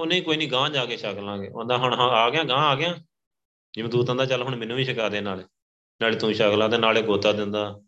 ਉਹ 0.00 0.06
ਨਹੀਂ, 0.06 0.22
ਕੋਈ 0.22 0.36
ਨਹੀਂ 0.36 0.48
ਗਾਂ 0.48 0.70
ਜਾ 0.70 0.86
ਕੇ 0.86 0.96
ਛਕ 0.96 1.18
ਲਾਂਗੇ। 1.18 1.48
ਉਹਦਾ 1.48 1.76
ਹੁਣ 1.76 1.94
ਹਾਂ, 1.94 2.10
ਆ 2.10 2.30
ਗਿਆ 2.30 2.44
ਗਾਂ 2.44 2.58
ਆ 2.58 2.74
ਗਿਆ। 2.74 2.98
ਜਮਦੂਤਾਂ 3.76 4.14
ਦਾ 4.14 4.26
ਚੱਲ 4.26 4.42
ਹੁਣ 4.42 4.56
ਮੈਨੂੰ 4.56 4.76
ਵੀ 4.76 4.84
ਛਕਾ 4.84 5.08
ਦੇ 5.08 5.20
ਨਾਲੇ। 5.20 5.44
ਨਾਲੇ 6.02 6.16
ਤੂੰ 6.16 6.34
ਛਕ 6.34 6.54
ਲਾ 6.56 6.68
ਤੇ 6.68 6.78
ਨਾਲੇ 6.78 7.02
ਗੋਤਾ 7.02 7.32
ਦਿੰਦਾ। 7.32 7.80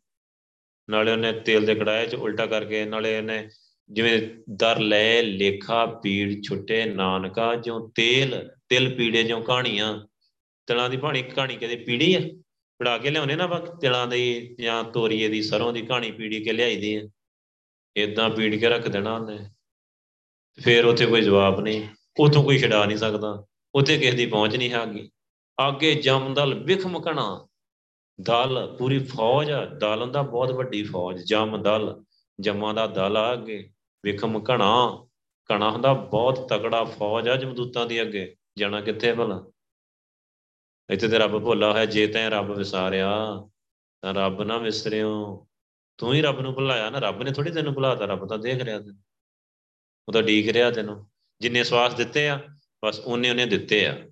ਨਾਲੇ 0.90 1.12
ਉਹਨੇ 1.12 1.32
ਤੇਲ 1.32 1.66
ਦੇ 1.66 1.74
ਕੜਾਏ 1.74 2.06
'ਚ 2.06 2.14
ਉਲਟਾ 2.14 2.46
ਕਰਕੇ, 2.46 2.84
ਨਾਲੇ 2.84 3.18
ਉਹਨੇ 3.18 3.48
ਜਿਵੇਂ 3.90 4.22
ਦਰ 4.50 4.78
ਲੈ, 4.78 5.22
ਲੇਖਾ, 5.22 5.86
ਪੀੜ 5.86 6.44
ਛੁੱਟੇ, 6.44 6.84
ਨਾਨਕਾ 6.84 7.54
ਜੋ 7.54 7.88
ਤੇਲ, 7.94 8.50
ਤਿਲ 8.68 8.94
ਪੀੜੇ 8.94 9.22
ਜੋ 9.22 9.40
ਕਹਾਣੀਆਂ। 9.40 10.06
ਤਿਲਾਂ 10.66 10.90
ਦੀ 10.90 10.96
ਬਾਣੀ 10.96 11.22
ਕਹਾਣੀ 11.22 11.56
ਕਦੇ 11.56 11.76
ਪੀੜੀ 11.76 12.14
ਆ? 12.14 12.20
ਪੜਾ 12.78 12.98
ਕੇ 12.98 13.10
ਲਿਆਉਨੇ 13.10 13.36
ਨਾ 13.36 13.46
ਵਕ 13.46 13.80
ਤਿਲਾਂ 13.80 14.06
ਦੀ 14.06 14.56
ਜਾਂ 14.60 14.84
ਤੋਰੀਏ 14.84 15.28
ਦੀ 15.28 15.42
ਸਰੋਂ 15.42 15.72
ਦੀ 15.72 15.82
ਕਹਾਣੀ 15.82 16.10
ਪੀੜੀ 16.10 16.44
ਕੇ 16.44 16.52
ਲਿਆਈ 16.52 16.76
ਦੀ 16.76 16.94
ਆ। 16.94 17.02
ਇਦਾਂ 17.96 18.30
ਪੀੜ 18.30 18.56
ਕੇ 18.56 18.68
ਰੱਖ 18.68 18.88
ਦੇਣਾ 18.88 19.14
ਉਹਨੇ। 19.14 19.38
ਫਿਰ 20.62 20.84
ਉੱਥੇ 20.84 21.06
ਕੋਈ 21.06 21.22
ਜਵਾਬ 21.22 21.60
ਨਹੀਂ। 21.60 21.88
ਉਥੋਂ 22.20 22.44
ਕੋਈ 22.44 22.58
ਛਡਾ 22.58 22.84
ਨਹੀਂ 22.84 22.98
ਸਕਦਾ। 22.98 23.44
ਉੱਥੇ 23.74 23.98
ਕਿਸੇ 23.98 24.16
ਦੀ 24.16 24.26
ਪਹੁੰਚ 24.26 24.56
ਨਹੀਂ 24.56 24.72
ਹੈਗੀ। 24.72 25.10
ਅੱਗੇ 25.68 25.94
ਜਮਦਲ 25.94 26.54
ਵਿਖਮ 26.54 27.00
ਕਣਾ 27.00 27.48
ਦਲ, 28.20 28.76
ਪੂਰੀ 28.78 28.98
ਫੌਜ 28.98 29.50
ਆ। 29.50 29.64
ਦਲ 29.64 30.02
ਹੁੰਦਾ 30.02 30.22
ਬਹੁਤ 30.22 30.52
ਵੱਡੀ 30.52 30.82
ਫੌਜ। 30.82 31.22
ਜਮ 31.22 31.62
ਦਲ 31.62 32.04
ਜਮਾਂ 32.40 32.74
ਦਾ 32.74 32.86
ਦਲ 32.86 33.16
ਆ 33.16 33.32
ਅੱਗੇ। 33.32 33.72
ਵਿਖਮ 34.04 34.40
ਕਣਾ 34.40 35.06
ਕਣਾ 35.46 35.70
ਹੁੰਦਾ 35.70 35.92
ਬਹੁਤ 35.92 36.48
ਤਕੜਾ 36.48 36.84
ਫੌਜ 36.84 37.28
ਆ 37.28 37.36
ਜਮਦੂਤਾਂ 37.36 37.86
ਦੀ 37.86 38.02
ਅੱਗੇ। 38.02 38.36
ਜਾਣਾ 38.58 38.80
ਕਿੱਥੇ 38.80 39.12
ਭਲਾ? 39.12 39.44
ਇੱਥੇ 40.90 41.08
ਤੇ 41.08 41.18
ਰੱਬ 41.18 41.44
ਭੁੱਲਾ 41.44 41.72
ਹੋਇਆ। 41.72 41.84
ਜੇ 41.84 42.06
ਤੈਂ 42.06 42.30
ਰੱਬ 42.30 42.50
ਵਿਸਾਰਿਆ, 42.50 43.42
ਤਾਂ 44.02 44.14
ਰੱਬ 44.14 44.42
ਨਾ 44.42 44.58
ਵਿਸਰਿਓ। 44.58 45.46
ਤੂੰ 45.98 46.14
ਹੀ 46.14 46.22
ਰੱਬ 46.22 46.40
ਨੂੰ 46.40 46.54
ਭੁਲਾਇਆ 46.54 46.90
ਨਾ, 46.90 46.98
ਰੱਬ 46.98 47.22
ਨੇ 47.22 47.32
ਥੋੜੀ 47.32 47.50
ਤੈਨੂੰ 47.50 47.74
ਭੁਲਾਤਾ 47.74 48.04
ਰੱਬ 48.04 48.28
ਤਾਂ 48.28 48.38
ਦੇਖ 48.38 48.62
ਰਿਹਾ 48.62 48.78
ਤੈਨੂੰ। 48.78 49.02
ਉਹ 50.08 50.12
ਤਾਂ 50.12 50.22
ਡੀਕ 50.22 50.48
ਰਿਹਾ 50.48 50.70
ਤੈਨੂੰ। 50.70 51.10
ਜਿੰਨੇ 51.40 51.64
ਸਵਾਸ 51.64 51.94
ਦਿੱਤੇ 51.94 52.28
ਆ, 52.28 52.40
ਬਸ 52.84 53.00
ਉਹਨੇ 53.00 53.30
ਉਹਨੇ 53.30 53.46
ਦਿੱਤੇ 53.46 53.86
ਆ। 53.86 54.08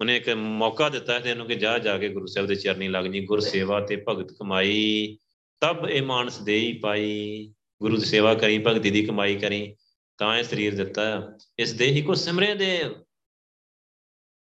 ਉਹਨੇ 0.00 0.16
ਇੱਕ 0.16 0.28
ਮੌਕਾ 0.28 0.88
ਦਿੱਤਾ 0.88 1.12
ਹੈ 1.12 1.18
ਤੈਨੂੰ 1.18 1.46
ਕਿ 1.46 1.54
ਜਾ 1.54 1.78
ਜਾ 1.78 1.98
ਕੇ 1.98 2.08
ਗੁਰੂ 2.08 2.26
ਸਾਹਿਬ 2.26 2.48
ਦੇ 2.48 2.54
ਚਰਨੀ 2.54 2.88
ਲੱਗ 2.88 3.04
ਜੀ 3.04 3.24
ਗੁਰ 3.24 3.40
ਸੇਵਾ 3.40 3.80
ਤੇ 3.80 4.04
ਭਗਤ 4.08 4.32
ਕਮਾਈ। 4.32 5.18
ਤਬ 5.60 5.86
ਇਹ 5.90 6.02
ਮਾਨਸ 6.02 6.38
ਦੇਈ 6.38 6.78
ਪਾਈ। 6.78 7.54
ਗੁਰੂ 7.82 7.96
ਦੀ 7.96 8.04
ਸੇਵਾ 8.04 8.34
ਕਰੀ, 8.34 8.58
ਭਗਤੀ 8.58 8.90
ਦੀ 8.90 9.06
ਕਮਾਈ 9.06 9.36
ਕਰੀ, 9.36 9.76
ਤਾਂ 10.18 10.38
ਇਹ 10.38 10.44
ਸਰੀਰ 10.44 10.76
ਦਿੱਤਾ। 10.76 11.32
ਇਸ 11.58 11.72
ਦੇਹੀ 11.72 12.02
ਕੋ 12.02 12.14
ਸਿਮਰੇ 12.14 12.54
ਦੇਵ 12.54 13.04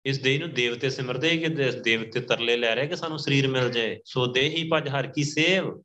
ਇਸ 0.05 0.19
ਦੇਹ 0.19 0.39
ਨੂੰ 0.39 0.53
ਦੇਵਤੇ 0.53 0.89
ਸਿਮਰਦੇ 0.89 1.37
ਕਿ 1.37 1.47
ਦੇਵਤੇ 1.81 2.21
ਤਰਲੇ 2.21 2.57
ਲੈ 2.57 2.75
ਰਹੇ 2.75 2.87
ਕਿ 2.87 2.95
ਸਾਨੂੰ 2.95 3.19
ਸਰੀਰ 3.19 3.47
ਮਿਲ 3.47 3.69
ਜਾਏ। 3.69 3.99
ਸੋ 4.05 4.25
ਦੇਹੀ 4.25 4.69
ਭਜ 4.73 4.89
ਹਰ 4.89 5.07
ਕੀ 5.07 5.23
ਸੇਵ। 5.23 5.81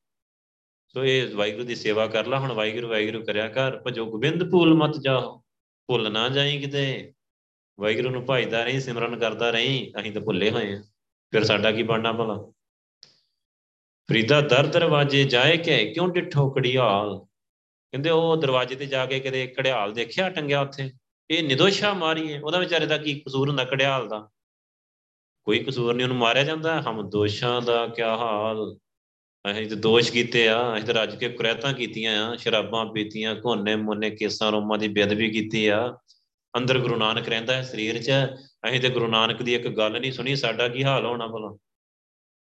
ਸੋ 0.94 1.04
ਇਹ 1.04 1.34
ਵਾਹਿਗੁਰੂ 1.34 1.64
ਦੀ 1.64 1.74
ਸੇਵਾ 1.74 2.06
ਕਰ 2.06 2.26
ਲੈ, 2.26 2.38
ਹੁਣ 2.38 2.52
ਵਾਹਿਗੁਰੂ 2.52 2.88
ਵਾਹਿਗੁਰੂ 2.88 3.24
ਕਰਿਆ 3.24 3.48
ਕਰ, 3.48 3.82
ਭਜੋ 3.86 4.06
ਗੋਬਿੰਦ 4.06 4.50
ਭੂਲ 4.50 4.74
ਮਤ 4.74 4.98
ਜਾ 4.98 5.20
ਭੁੱਲ 5.88 6.12
ਨਾ 6.12 6.28
ਜਾਈ 6.28 6.60
ਕਿਤੇ। 6.60 7.12
ਵਾਹਿਗੁਰੂ 7.80 8.10
ਨੂੰ 8.10 8.26
ਭਾਈਦਾ 8.26 8.64
ਰਹੀਂ, 8.64 8.80
ਸਿਮਰਨ 8.80 9.18
ਕਰਦਾ 9.18 9.50
ਰਹੀਂ, 9.50 9.92
ਅਸੀਂ 10.00 10.12
ਤਾਂ 10.12 10.22
ਭੁੱਲੇ 10.22 10.50
ਹੋਏ 10.50 10.74
ਆ 10.74 10.82
ਫਿਰ 11.30 11.44
ਸਾਡਾ 11.44 11.72
ਕੀ 11.72 11.82
ਬਣਨਾ 11.82 12.12
ਭਲਾ? 12.12 12.52
ਫਰੀਦਾ, 14.10 14.40
ਦਰ 14.40 14.66
ਦਰਵਾਜੇ 14.66 15.24
ਜਾਏ 15.24 15.56
ਕਿ, 15.56 15.92
ਕਿਉਂ 15.92 16.08
ਡਿਠੋ 16.08 16.50
ਕੜਿਆਲ 16.50 17.18
ਕਹਿੰਦੇ 17.92 18.10
ਉਹ 18.10 18.36
ਦਰਵਾਜ਼ੇ 18.36 18.76
ਤੇ 18.76 18.86
ਜਾ 18.86 19.06
ਕੇ 19.06 19.20
ਕਦੇ 19.20 19.46
ਕੜਿਆਲ 19.46 19.92
ਦੇਖਿਆ 19.92 20.30
ਟੰਗਿਆ 20.30 20.60
ਉੱਥੇ। 20.60 20.92
ਇਹ 21.30 21.42
ਨਿਦੋਸ਼ਾ 21.42 21.92
ਮਾਰੀਏ, 21.92 22.38
ਉਹਦਾ 22.38 22.58
ਵਿਚਾਰੇ 22.58 22.86
ਦਾ 22.86 22.98
ਕੀ 22.98 23.20
ਕਸੂਰ 23.20 23.48
ਹੁੰਦਾ 23.48 23.64
ਕੜਿਆਲ 23.64 24.08
ਦਾ? 24.08 24.30
ਕੋਈ 25.44 25.58
ਕਸੂਰ 25.58 25.94
ਨਹੀਂ, 25.94 26.04
ਉਹਨੂੰ 26.04 26.16
ਮਾਰਿਆ 26.16 26.44
ਜਾਂਦਾ, 26.44 26.82
ਹਮ 26.82 27.10
ਦੋਸ਼ਾਂ 27.10 27.62
ਦਾ 27.62 27.86
ਕੀ 27.86 28.02
ਹਾਲ? 28.02 28.76
ਅਸੀਂ 29.50 29.68
ਤੇ 29.68 29.74
ਦੋਸ਼ 29.74 30.12
ਕੀਤੇ 30.12 30.48
ਆ, 30.48 30.74
ਅਸੀਂ 30.74 30.86
ਤੇ 30.86 30.92
ਰੱਜ 30.92 31.16
ਕੇ 31.16 31.28
ਕੁਰੈਤਾਂ 31.28 31.72
ਕੀਤੀਆਂ 31.72 32.28
ਆ, 32.28 32.36
ਸ਼ਰਾਬਾਂ 32.36 32.86
ਪੀਤੀਆਂ, 32.86 33.36
ਘੋਨੇ 33.46 33.76
ਮੋਨੇ 33.76 34.10
ਕੇਸਾਂ 34.10 34.52
ਰੋਮਾਂ 34.52 34.78
ਦੀ 34.78 34.88
ਬੇਦਬੀ 34.88 35.30
ਕੀਤੀ 35.30 35.66
ਆ। 35.66 35.98
ਅੰਦਰ 36.56 36.78
ਗੁਰੂ 36.78 36.96
ਨਾਨਕ 36.96 37.28
ਰਹਿੰਦਾ 37.28 37.54
ਹੈ, 37.54 37.62
ਸਰੀਰ 37.62 38.02
'ਚ 38.02 38.10
ਅਸੀਂ 38.68 38.80
ਤੇ 38.80 38.88
ਗੁਰੂ 38.88 39.06
ਨਾਨਕ 39.06 39.42
ਦੀ 39.42 39.54
ਇੱਕ 39.54 39.68
ਗੱਲ 39.68 40.00
ਨਹੀਂ 40.00 40.12
ਸੁਣੀ, 40.12 40.36
ਸਾਡਾ 40.36 40.68
ਕੀ 40.68 40.84
ਹਾਲ 40.84 41.06
ਹੋਣਾ 41.06 41.26
ਭਲਾ? 41.26 41.56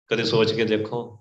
ਕਦੇ 0.07 0.23
ਸੋਚ 0.23 0.53
ਕੇ 0.53 0.65
ਦੇਖੋ। 0.65 1.19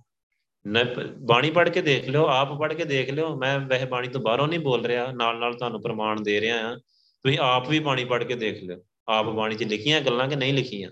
ਨਾ 0.67 0.85
ਬਾਣੀ 1.19 1.51
ਪੜ੍ਹ 1.51 1.71
ਕੇ 1.71 1.83
ਦੇਖ 1.83 2.09
ਲਿਓ, 2.09 2.27
ਆਪ 2.27 2.59
ਪੜ੍ਹ 2.59 2.75
ਕੇ 2.75 2.85
ਦੇਖ 2.85 3.11
ਲਿਓ। 3.11 3.37
ਮੈਂ 3.37 3.59
ਵੈਸੇ 3.59 3.85
ਬਾਣੀ 3.85 4.09
ਤੋਂ 4.09 4.21
ਬਾਹਰੋਂ 4.21 4.49
ਨਹੀਂ 4.49 4.61
ਬੋਲ 4.61 4.87
ਰਿਹਾ 4.87 5.13
ਨਾਲ 5.13 5.39
ਨਾਲ 5.39 5.55
ਤੁਹਾਨੂੰ 5.55 5.83
ਪ੍ਰਮਾਣ 5.83 6.21
ਦੇ 6.21 6.41
ਰਿਹਾ 6.41 6.71
ਆ। 6.71 6.77
ਤੁਸੀਂ 7.23 7.39
ਆਪ 7.39 7.69
ਵੀ 7.69 7.79
ਬਾਣੀ 7.79 8.05
ਪੜ੍ਹ 8.05 8.25
ਕੇ 8.25 8.35
ਦੇਖ 8.35 8.63
ਲਿਓ। 8.63 8.79
ਆਪ 9.09 9.27
ਬਾਣੀ 9.27 9.55
'ਚ 9.55 9.65
ਲਿਖੀਆਂ 9.65 10.01
ਗੱਲਾਂ 10.01 10.29
ਕਿ 10.29 10.37
ਨਹੀਂ 10.37 10.55
ਲਿਖੀਆਂ? 10.55 10.91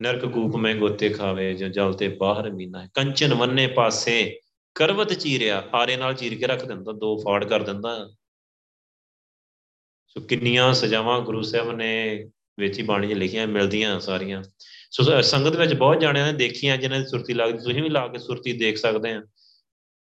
ਨਰਕ 0.00 0.24
ਕੂਪ 0.24 0.56
ਮੈਂ 0.56 0.74
ਗੋਤੇ 0.74 1.08
ਖਾਵੇ, 1.08 1.54
ਜੋ 1.54 1.68
ਜਲ 1.68 1.92
ਤੇ 1.92 2.08
ਬਾਹਰ 2.08 2.50
ਮੀਨਾ 2.50 2.82
ਹੈ। 2.82 2.88
ਕੰਚਨ 2.94 3.34
ਵੰਨੇ 3.34 3.66
ਪਾਸੇ 3.66 4.38
ਕਰਵਤ 4.76 5.12
ਚੀਰਿਆ, 5.12 5.62
ਆਰੇ 5.74 5.96
ਨਾਲ 5.96 6.14
ਚੀਰ 6.14 6.34
ਕੇ 6.34 6.46
ਰੱਖ 6.46 6.64
ਦਿੰਦਾ, 6.64 6.92
ਦੋ 6.92 7.16
ਫਾੜ 7.16 7.44
ਕਰ 7.44 7.62
ਦਿੰਦਾ। 7.62 8.08
ਸੋ 10.08 10.20
ਕਿੰਨੀਆਂ 10.20 10.72
ਸਜ਼ਾਵਾਂ 10.74 11.20
ਗੁਰੂ 11.20 11.42
ਸਾਹਿਬ 11.42 11.70
ਨੇ 11.72 12.30
ਵਿੱਚ 12.58 12.78
ਹੀ 12.78 12.82
ਬਾਣੀ 12.82 13.08
'ਚ 13.08 13.12
ਲਿਖੀਆਂ, 13.12 13.46
ਮਿਲਦੀਆਂ 13.46 13.98
ਸਾਰੀਆਂ। 14.00 14.42
ਸੋ 14.90 15.20
ਸੰਗਤ 15.20 15.56
ਵਿੱਚ 15.56 15.74
ਬਹੁਤ 15.74 16.00
ਜਾਣਿਆਂ 16.00 16.26
ਨੇ 16.26 16.38
ਦੇਖੀਆਂ, 16.38 16.76
ਜਿਨ੍ਹਾਂ 16.76 17.00
ਦੀ 17.00 17.06
ਸੁਰਤੀ 17.06 17.34
ਲੱਗਦੀ, 17.34 17.58
ਤੁਸੀਂ 17.58 17.82
ਵੀ 17.82 17.88
ਲਾ 17.88 18.06
ਕੇ 18.08 18.18
ਸੁਰਤੀ 18.18 18.52
ਦੇਖ 18.52 18.76
ਸਕਦੇ 18.76 19.12
ਆ। 19.12 19.22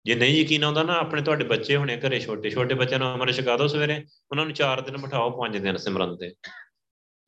ਜੇ 0.06 0.16
ਨਹੀਂ 0.16 0.42
ਯਕੀਨ 0.42 0.64
ਆਉਂਦਾ 0.64 0.84
ਨਾ, 0.84 0.94
ਆਪਣੇ 0.94 1.22
ਤੁਹਾਡੇ 1.22 1.44
ਬੱਚੇ 1.44 1.76
ਹੋਣੇ 1.76 1.98
ਘਰੇ 1.98 2.20
ਛੋਟੇ। 2.20 2.50
ਛੋਟੇ 2.50 2.76
ਬੱਚਿਆਂ 2.76 3.00
ਨੂੰ 3.00 3.14
ਅਮਰ 3.16 3.32
ਛਕਾ 3.32 3.58
ਦਿਓ 3.58 3.68
ਸਵੇਰੇ, 3.68 4.04
ਉਹਨਾਂ 4.32 4.46
ਨੂੰ 4.46 4.54
4 4.54 4.82
ਦਿਨ 4.82 4.98
ਬਿਠਾਓ 4.98 5.30
5 5.30 5.58
ਦਿਨ 5.58 5.78
ਸਿਮਰਨ 5.78 6.16
ਤੇ। 6.18 6.34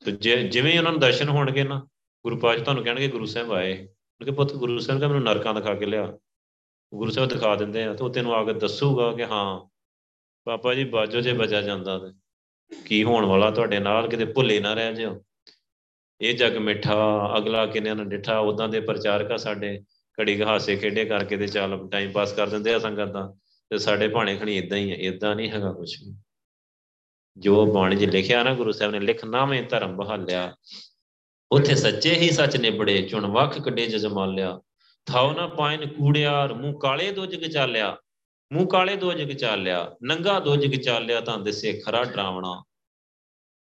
ਤੇ 0.05 0.11
ਜਿਵੇਂ 0.43 0.77
ਉਹਨਾਂ 0.77 0.91
ਨੂੰ 0.91 1.01
ਦਰਸ਼ਨ 1.01 1.29
ਹੋਣਗੇ 1.29 1.63
ਨਾ 1.63 1.87
ਗੁਰੂ 2.23 2.37
ਪਾਜ 2.37 2.63
ਤੁਹਾਨੂੰ 2.63 2.83
ਕਹਿਣਗੇ 2.83 3.07
ਗੁਰੂ 3.07 3.25
ਸਾਹਿਬ 3.25 3.51
ਆਏ। 3.51 3.87
ਕਿ 4.25 4.31
ਪੁੱਤ, 4.31 4.53
ਗੁਰੂ 4.53 4.79
ਸਾਹਿਬ 4.79 4.99
ਕਹਿੰਦੇ 4.99 5.17
ਮੈਨੂੰ 5.17 5.35
ਨਰਕਾਂ 5.35 5.53
ਦਿਖਾ 5.53 5.73
ਕੇ 5.73 5.85
ਲਿਆ। 5.85 6.17
ਗੁਰੂ 6.93 7.11
ਸਾਹਿਬ 7.11 7.29
ਦਿਖਾ 7.29 7.55
ਦਿੰਦੇ 7.55 7.83
ਆ 7.83 7.93
ਤੇ 7.93 8.03
ਉਹ 8.03 8.09
ਤੈਨੂੰ 8.09 8.33
ਆ 8.33 8.43
ਕੇ 8.43 8.53
ਦੱਸੂਗਾ 8.53 9.11
ਕਿ 9.11 9.25
ਹਾਂ, 9.25 9.69
ਪਾਪਾ 10.45 10.73
ਜੀ, 10.73 10.83
ਬਾਜੋ 10.83 11.21
ਜੇ 11.21 11.33
ਬਚਾ 11.33 11.61
ਜਾਂਦਾ 11.61 11.99
ਤੇ 11.99 12.11
ਕੀ 12.85 13.03
ਹੋਣ 13.03 13.25
ਵਾਲਾ 13.25 13.51
ਤੁਹਾਡੇ 13.51 13.79
ਨਾਲ, 13.79 14.09
ਕਿਤੇ 14.09 14.25
ਭੁੱਲੇ 14.25 14.59
ਨਾ 14.59 14.73
ਰਹਿ 14.73 14.95
ਜਿਓ। 14.95 15.23
ਇਹ 16.21 16.33
ਜਗ 16.33 16.57
ਮਿੱਠਾ, 16.57 16.97
ਅਗਲਾ 17.37 17.65
ਕਿੰਨਿਆਂ 17.65 17.95
ਨੇ 17.95 18.03
ਡਿਠਾ 18.03 18.39
ਉਦਾਂ 18.39 18.69
ਦੇ 18.69 18.79
ਪ੍ਰਚਾਰਕ 18.79 19.31
ਆ 19.31 19.37
ਸਾਡੇ। 19.37 19.83
ਘੜੀ 20.21 20.43
ਹਾਸੇ 20.43 20.75
ਖੇਡੇ 20.75 21.05
ਕਰਕੇ 21.05 21.37
ਤੇ 21.37 21.47
ਚੱਲ 21.47 21.89
ਟਾਈਮ 21.91 22.11
ਪਾਸ 22.11 22.33
ਕਰ 22.33 22.49
ਦਿੰਦੇ 22.49 22.73
ਆ 22.73 22.79
ਸੰਗਤ। 22.79 23.11
ਦਾ 23.11 23.33
ਤੇ 23.69 23.77
ਸਾਡੇ 23.77 24.07
ਭਾਣੇ 24.07 24.35
ਖਣੀ 24.35 24.57
ਇਦਾਂ 24.57 24.77
ਹੀ 24.77 24.91
ਹੈ 24.91 24.95
ਇਦਾਂ 24.95 25.35
ਨਹੀਂ 25.35 25.51
ਹੈਗਾ 25.51 25.71
ਕੁਝ 25.71 26.03
ਵੀ। 26.03 26.15
ਜੋ 27.37 27.65
ਬਾਣੀ 27.65 27.95
'ਚ 27.95 28.03
ਲਿਖਿਆ 28.03 28.43
ਨਾ 28.43 28.53
ਗੁਰੂ 28.53 28.71
ਸਾਹਿਬ 28.71 28.91
ਨੇ, 28.91 28.99
ਲਿਖ 28.99 29.25
ਨਾਵੇਂ 29.25 29.63
ਧਰਮ 29.63 29.95
ਬਹਾਲਿਆ। 29.95 30.55
ਉਥੇ 31.51 31.75
ਸੱਚੇ 31.75 32.13
ਹੀ 32.13 32.31
ਸੱਚ 32.31 32.57
ਨਿਬੜੇ, 32.57 33.01
ਚੁਣ 33.01 33.25
ਵਖ 33.25 33.59
ਕੱਢੇ 33.61 33.85
ਜਜਮਾਲਿਆ 33.85 34.61
ਥਾਉ 35.05 35.33
ਨਾ 35.33 35.47
ਪਾਇਨ 35.47 35.87
ਕੂੜਿਆਰ 35.87 36.53
ਮੂੰਹ 36.53 36.79
ਕਾਲੇ 36.79 37.11
ਦੋ 37.11 37.25
ਜਗ 37.25 37.51
ਚਾਲਿਆ। 37.51 37.97
ਮੂੰਹ 38.53 38.67
ਕਾਲੇ 38.67 38.95
ਦੋ 38.95 39.13
ਜਗ 39.13 39.37
ਚਾਲਿਆ, 39.37 39.95
ਨੰਗਾ 40.03 40.39
ਦੋ 40.39 40.55
ਜਗ 40.55 40.81
ਚਾਲਿਆ 40.81 41.21
ਤਾਂ 41.21 41.37
ਦਿਸੇ 41.37 41.73
ਖਰਾ 41.73 42.03
ਡਰਾਵਣਾ। 42.03 42.63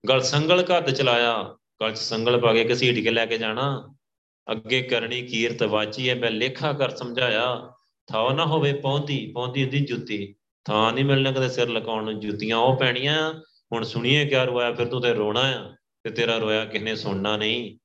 ਗਲ 0.09 0.21
ਸੰਗਲ 0.21 0.65
ਘੱਤ 0.65 0.91
ਚਲਾਇਆ, 0.91 1.57
ਗਲ 1.83 1.93
ਚ 1.93 1.99
ਸੰਗਲ 1.99 2.41
ਪਾ 2.41 2.53
ਕੇ 2.53 2.69
ਘਸੀਟ 2.73 3.05
ਕੇ 3.05 3.11
ਲੈ 3.11 3.27
ਕੇ 3.27 3.39
ਜਾਣਾ। 3.39 3.95
ਅੱਗੇ 4.53 4.83
ਕਰਨੀ 4.83 5.23
ਕੀਰਤ 5.23 5.63
ਵਾਚੀ 5.63 6.09
ਹੈ 6.11 6.15
ਮੈਂ 6.15 6.31
ਲੇਖਾ 6.31 6.73
ਕਰ 6.73 6.91
ਸਮਝਾਇਆ। 6.91 7.73
ਥਾਉ 8.07 8.31
ਨਾ 8.31 8.47
ਹੋਵੇ 8.47 8.73
ਪੌਂਦੀ 8.73 9.33
ਪੌਂਦੀ 9.35 9.65
ਦੀ 9.65 9.81
ਜੁੱਤੀ। 9.81 10.35
ਥਾਂ 10.65 10.93
ਨਹੀਂ 10.93 11.05
ਮਿਲਣਾ 11.05 11.33
ਕਦੇ 11.33 11.49
ਸਿਰ 11.49 11.69
ਲਕਾਉਣ 11.69 12.05
ਨੂੰ, 12.05 12.21
ਜੁੱਤੀਆਂ 12.21 12.57
ਉਹ 12.57 12.77
ਪੈਣੀਆਂ। 12.77 13.35
ਹੁਣ 13.73 13.85
ਸੁਣੀਏ 13.85 14.25
ਕਿਆ 14.25 14.45
ਰੋਇਆ 14.45 14.73
ਫਿਰ 14.73 14.87
ਤੂੰ 14.87 15.03
ਤੇ 15.03 15.13
ਰੋਣਾ 15.13 15.41
ਆ। 15.41 15.77
ਤੇ 16.03 16.11
ਤੇਰਾ 16.11 16.39
ਰੋਇਆ 16.39 16.65
ਕਿਸਨੇ 16.65 16.97
ਸੁਣਨਾ 16.97 17.37
ਨਹੀਂ? 17.37 17.79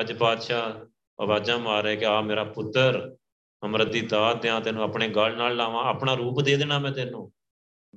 ਅੱਜ 0.00 0.12
ਪਾਤਸ਼ਾਹ 0.12 0.86
ਆਵਾਜ਼ਾਂ 1.22 1.58
ਮਾਰ 1.58 1.82
ਰਿਹਾ 1.82 1.94
ਕਿ 1.94 2.06
ਆ 2.06 2.20
ਮੇਰਾ 2.20 2.44
ਪੁੱਤਰ, 2.44 3.16
ਅਮਰਤ 3.64 3.88
ਦੀ 3.88 4.00
ਦਾਤ 4.00 4.42
ਦਿਆਂ 4.42 4.60
ਤੈਨੂੰ 4.60 4.82
ਆਪਣੇ 4.82 5.08
ਗਲ 5.08 5.36
ਨਾਲ 5.36 5.56
ਲਾਵਾਂ, 5.56 5.84
ਆਪਣਾ 5.84 6.14
ਰੂਪ 6.14 6.40
ਦੇ 6.40 6.56
ਦੇਣਾ 6.56 6.78
ਮੈਂ 6.78 6.92
ਤੈਨੂੰ। 6.92 7.32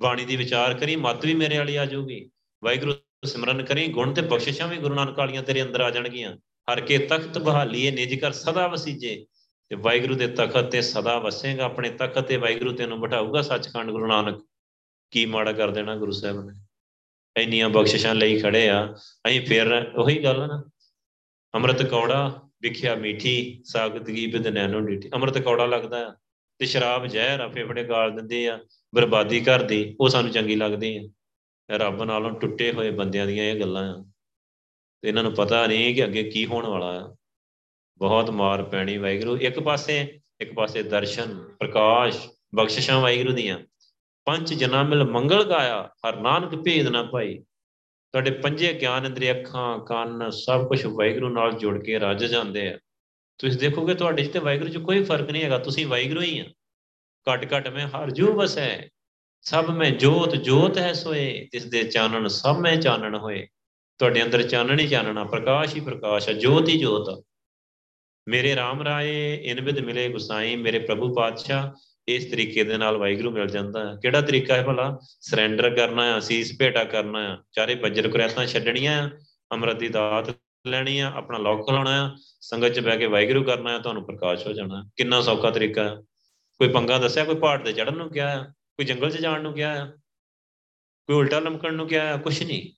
ਬਾਣੀ 0.00 0.24
ਦੀ 0.24 0.36
ਵਿਚਾਰ 0.36 0.74
ਕਰੀ, 0.74 0.96
ਮਤ 0.96 1.24
ਵੀ 1.24 1.34
ਮੇਰੇ 1.34 1.58
ਵਾਲੀ 1.58 1.76
ਆ 1.76 1.86
ਜਾਊਗੀ। 1.86 2.30
ਵਾਹਿਗੁਰੂ 2.64 2.94
ਸਿਮਰਨ 3.24 3.64
ਕਰੀ, 3.64 3.88
ਗੁਣ 3.88 4.14
ਤੇ 4.14 4.22
ਬਖਸ਼ਿਸ਼ਾਂ 4.22 4.68
ਵੀ 4.68 4.76
ਗੁਰੂ 4.76 4.94
ਨਾਨਕ 4.94 5.18
ਵਾਲੀਆਂ 5.18 5.42
ਤੇਰੇ 5.42 5.62
ਅੰਦਰ 5.62 5.80
ਆ 5.80 5.90
ਜਾਣਗੀਆਂ। 5.90 6.36
ਹਰ 6.72 6.80
ਕੇ 6.80 6.98
ਤਖਤ 6.98 7.38
ਬਹਾਲੀਏ, 7.38 7.90
ਨਿਜ 7.90 8.14
ਕਰ 8.14 8.32
ਸਦਾ 8.32 8.66
ਵਸੀਜੇ। 8.66 9.26
ਤੇ 9.68 9.76
ਵਾਹਿਗੁਰੂ 9.76 10.14
ਦੇ 10.14 10.28
ਤਖਤ 10.28 10.64
ਤੇ 10.64 10.82
ਸਦਾ 10.82 11.18
ਵਸੇਗਾ, 11.18 11.64
ਆਪਣੇ 11.64 11.90
ਤਖਤ 11.90 12.20
ਤੇ 12.20 12.36
ਵਾਹਿਗੁਰੂ 12.36 12.72
ਤੈਨੂੰ 12.72 13.00
ਬਿਠਾਊਗਾ, 13.00 13.42
ਸੱਚਖੰਡ 13.42 13.90
ਗੁਰੂ 13.90 14.06
ਨਾਨਕ। 14.06 14.46
ਕੀ 15.10 15.26
ਮਾੜਾ 15.26 15.52
ਕਰ 15.52 15.70
ਦੇਣਾ 15.70 15.96
ਗੁਰੂ 15.96 16.12
ਸਾਹਿਬ 16.12 16.50
ਨੇ। 16.50 16.64
ਇੰਨੀਆਂ 17.36 17.68
ਬਖਸ਼ਿਸ਼ਾਂ 17.68 18.14
ਲਈ 18.14 18.40
ਖੜੇ 18.40 18.68
ਆ। 18.68 18.94
ਅਸੀਂ 19.26 19.46
ਫੇਰ 19.46 19.92
ਉਹੀ 19.94 20.24
ਗੱਲ 20.24 20.48
ਨਾ, 20.48 20.64
ਅੰਮ੍ਰਿਤ 21.54 21.82
ਕੌੜਾ 21.82 22.42
ਵਿਖਿਆ 22.62 22.94
ਮੀਠੀ 22.94 23.60
ਸਾਗਤਗੀ 23.64 24.26
ਬਿਦ 24.26 24.46
ਨੈਨੋ 24.46 24.80
ਡੀਠੀ। 24.80 25.10
ਅੰਮ੍ਰਿਤ 25.14 25.38
ਕੌੜਾ 25.38 25.66
ਲੱਗਦਾ 25.66 26.16
ਤੇ 26.58 26.66
ਸ਼ਰਾਬ 26.66 27.06
ਜ਼ਹਿਰ 27.06 27.40
ਆ, 27.40 27.48
ਫੇਫੜੇ 27.48 27.84
ਗਾਲ 27.84 28.16
ਦਿੰਦੇ 28.16 28.48
ਆ, 28.48 28.60
ਬਰਬਾਦੀ 28.94 29.40
ਕਰਦੀ, 29.40 29.96
ਉਹ 30.00 30.08
ਸਾਨੂੰ 30.08 30.30
ਚੰਗੀ 30.30 30.56
ਲੱਗਦੀ 30.56 30.96
ਆ। 30.96 31.08
ਰੱਬ 31.70 32.02
ਨਾਲੋਂ 32.02 32.30
ਟੁੱਟੇ 32.30 32.72
ਹੋਏ 32.72 32.90
ਬੰਦਿਆਂ 32.90 33.26
ਦੀਆਂ 33.26 33.44
ਇਹ 33.44 33.60
ਗੱਲਾਂ 33.60 33.94
ਆ। 33.94 34.04
ਤੇ 35.02 35.08
ਇਹਨਾਂ 35.08 35.22
ਨੂੰ 35.22 35.34
ਪਤਾ 35.34 35.66
ਨਹੀਂ 35.66 35.94
ਕਿ 35.94 36.04
ਅੱਗੇ 36.04 36.22
ਕੀ 36.22 36.46
ਹੋਣ 36.46 36.66
ਵਾਲਾ 36.66 37.00
ਆ। 37.00 37.16
ਬਹੁਤ 37.98 38.30
ਮਾਰ 38.30 38.62
ਪੈਣੀ 38.62 38.98
ਵਾਹਿਗੁਰੂ। 38.98 39.36
ਇੱਕ 39.36 39.60
ਪਾਸੇ 39.60 40.20
ਇੱਕ 40.40 40.54
ਪਾਸੇ 40.54 40.82
ਦਰਸ਼ਨ, 40.82 41.44
ਪ੍ਰਕਾਸ਼, 41.60 42.28
ਬਖਸ਼ਿਸ਼ਾਂ 42.54 43.00
ਵਾਹਿਗੁਰੂ 43.00 43.32
ਦੀਆਂ। 43.32 43.58
ਪੰਜ 44.30 44.54
ਜਨਾਂ 44.54 44.84
ਮਿਲ 44.84 45.04
ਮੰਗਲ 45.04 45.44
ਗਾਇਆ, 45.44 45.90
ਹਰ 46.06 46.16
ਨਾਨਕ 46.16 46.54
ਭੇਦ 46.54 46.88
ਨਾ 46.88 47.02
ਪਾਈ 47.02 47.38
ਤੁਹਾਡੇ 48.12 48.30
ਪੰਜੇ 48.30 48.72
ਗਿਆਨ 48.72 49.06
ਇੰਦਰੀ 49.06 49.30
ਅੱਖਾਂ, 49.30 49.78
ਕੰਨ, 49.78 50.30
ਸਭ 50.30 50.68
ਕੁਝ 50.68 50.86
ਵਾਹਿਗੁਰੂ 50.86 51.28
ਨਾਲ 51.28 51.52
ਜੁੜ 51.52 51.84
ਕੇ 51.84 51.98
ਰੱਜ 51.98 52.24
ਜਾਂਦੇ 52.24 52.74
ਆ। 52.74 52.78
ਤੁਸੀਂ 53.38 53.58
ਦੇਖੋਗੇ 53.58 53.94
ਤੁਹਾਡੇ 53.94 54.24
'ਚ 54.24 54.32
ਤੇ 54.32 54.38
ਵਾਹਿਗੁਰੂ 54.38 54.70
'ਚ 54.70 54.76
ਕੋਈ 54.76 55.04
ਫ਼ਰਕ 55.04 55.30
ਨਹੀਂ 55.30 55.42
ਹੈਗਾ, 55.44 55.58
ਤੁਸੀਂ 55.58 55.86
ਵਾਹਿਗੁਰੂ 55.86 56.20
ਹੀ 56.20 56.38
ਆ। 56.38 56.44
ਘਟ 57.26 57.46
ਘਟ 57.54 57.68
ਮੈਂ 57.68 57.88
ਹਰ 57.88 58.10
ਜੂ 58.10 58.32
ਵਸੈ, 58.32 58.88
ਸਭ 59.42 59.70
ਮੈਂ 59.70 59.90
ਜੋਤ 59.90 60.36
ਜੋਤ 60.36 60.78
ਹੈ 60.78 60.92
ਸੋਏ, 60.92 61.48
ਤਿਸ 61.52 61.64
ਦੇ 61.64 61.82
ਚਾਨਣ 61.82 62.28
ਸਭ 62.28 62.56
ਮੈਂ 62.60 62.76
ਚਾਨਣ 62.76 63.16
ਹੋਏ। 63.16 63.46
ਤੁਹਾਡੇ 63.98 64.22
ਅੰਦਰ 64.22 64.42
ਚਾਨਣ 64.42 64.78
ਹੀ 64.78 64.88
ਚਾਨਣਾ 64.88 65.24
ਪ੍ਰਕਾਸ਼ 65.24 65.74
ਹੀ 65.74 65.80
ਪ੍ਰਕਾਸ਼ 65.80 66.28
ਹੈ 66.28 66.34
ਜੋਤ 66.34 66.68
ਹੀ 66.68 66.78
ਜੋਤ 66.78 67.24
ਮੇਰੇ 68.28 68.54
RAM 68.54 68.84
ਰਾਏ, 68.84 69.34
ਇਨ 69.44 69.60
ਵਿਦ 69.60 69.78
ਮਿਲੇ 69.78 70.08
ਗੁਸਾਈ, 70.08 70.56
ਮੇਰੇ 70.56 70.78
ਪ੍ਰਭੂ 70.78 71.14
ਪਾਤਸ਼ਾਹ 71.14 71.89
ਇਸ 72.16 72.30
ਤਰੀਕੇ 72.30 72.64
ਦੇ 72.64 72.78
ਨਾਲ 72.78 72.96
ਵਾਹਿਗੁਰੂ 72.96 73.30
ਮਿਲ 73.30 73.46
ਜਾਂਦਾ 73.46 73.90
ਹੈ। 73.90 73.96
ਕਿਹੜਾ 73.96 74.20
ਤਰੀਕਾ 74.20 74.54
ਹੈ 74.54 74.62
ਭਲਾ? 74.62 74.98
ਸਰੈਂਡਰ 75.20 75.70
ਕਰਨਾ 75.70 76.12
ਹੈ 76.12 76.18
ਅਸੀਸ 76.18 76.56
ਭੇਟਾ 76.58 76.84
ਕਰਨਾ 76.84 77.22
ਹੈ 77.22 77.38
ਚਾਰੇ 77.52 77.74
ਬੱਜਰ 77.74 78.08
ਕੁਰੈਤਾਂ 78.08 78.46
ਛੱਡਣੀਆਂ 78.46 79.10
ਅੰਮ੍ਰਿਤ 79.52 79.76
ਦੀ 79.76 79.88
ਦਾਤ 79.88 80.36
ਲੈਣੀ 80.66 80.98
ਆ, 80.98 81.12
ਆਪਣਾ 81.14 81.38
ਲੋਕ 81.38 81.68
ਖਲਾਉਣਾ 81.68 82.06
ਆ, 82.06 82.16
ਸੰਗਤ 82.40 82.68
'ਚ 82.68 82.80
ਬਹਿ 82.80 82.98
ਕੇ 82.98 83.06
ਵਾਹਿਗੁਰੂ 83.06 83.44
ਕਰਨਾ 83.44 83.72
ਹੈ 83.72 83.78
ਤੁਹਾਨੂੰ 83.78 84.06
ਪ੍ਰਕਾਸ਼ 84.06 84.46
ਹੋ 84.46 84.52
ਜਾਣਾ। 84.52 84.90
ਕਿੰਨਾ 84.96 85.20
ਸੌਖਾ 85.20 85.50
ਤਰੀਕਾ 85.50 85.84
ਹੈ। 85.84 85.96
ਕੋਈ 86.58 86.68
ਪੰਗਾ 86.68 86.98
ਦੱਸਿਆ, 86.98 87.24
ਕੋਈ 87.24 87.34
ਪਹਾੜ 87.34 87.62
ਤੇ 87.62 87.72
ਚੜਨ 87.72 87.96
ਨੂੰ 87.96 88.10
ਕਿਹਾ 88.10 88.30
ਹੈ 88.30 88.44
ਕੋਈ 88.44 88.86
ਜੰਗਲ 88.86 89.10
'ਚ 89.10 89.16
ਜਾਣ 89.16 89.42
ਨੂੰ 89.42 89.52
ਕਿਹਾ 89.52 89.74
ਹੈ 89.74 89.92
ਕੋਈ 91.06 91.16
ਉਲਟਾ 91.16 91.38
ਲਮਕਣ 91.38 91.74
ਨੂੰ 91.74 91.88
ਕਿਹਾ 91.88 92.06
ਹੈ 92.06 92.16
ਕੁਛ 92.16 92.42
ਨਹੀਂ। 92.42 92.72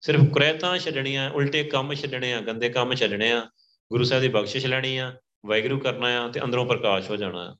ਸਿਰਫ 0.00 0.20
ਕੁਰੈਤਾਂ 0.20 0.78
ਛੱਡਣੀਆਂ, 0.78 1.30
ਉਲਟੇ 1.30 1.64
ਕੰਮ 1.64 1.94
ਛੱਡਣੇ 1.94 2.34
ਆ, 2.34 2.40
ਗੰਦੇ 2.40 2.68
ਕੰਮ 2.68 2.94
ਛੱਡਣੇ 2.94 3.32
ਆ, 3.32 3.46
ਗੁਰੂ 3.92 4.04
ਸਾਹਿਬ 4.04 4.22
ਦੀ 4.22 4.28
ਬਖਸ਼ਿਸ਼ 4.28 4.66
ਲੈਣੀ 4.66 4.96
ਆ, 4.96 5.14
ਵਾਹਿਗੁਰੂ 5.46 5.78
ਕਰਨਾ 5.78 6.06
ਆ 6.06 6.28
ਤੇ 6.28 6.44
ਅੰਦਰੋਂ 6.44 6.66
ਪ੍ਰਕਾਸ਼ 6.66 7.10
ਹੋ 7.10 7.16
ਜਾਣਾ 7.16 7.52
ਆ। 7.52 7.56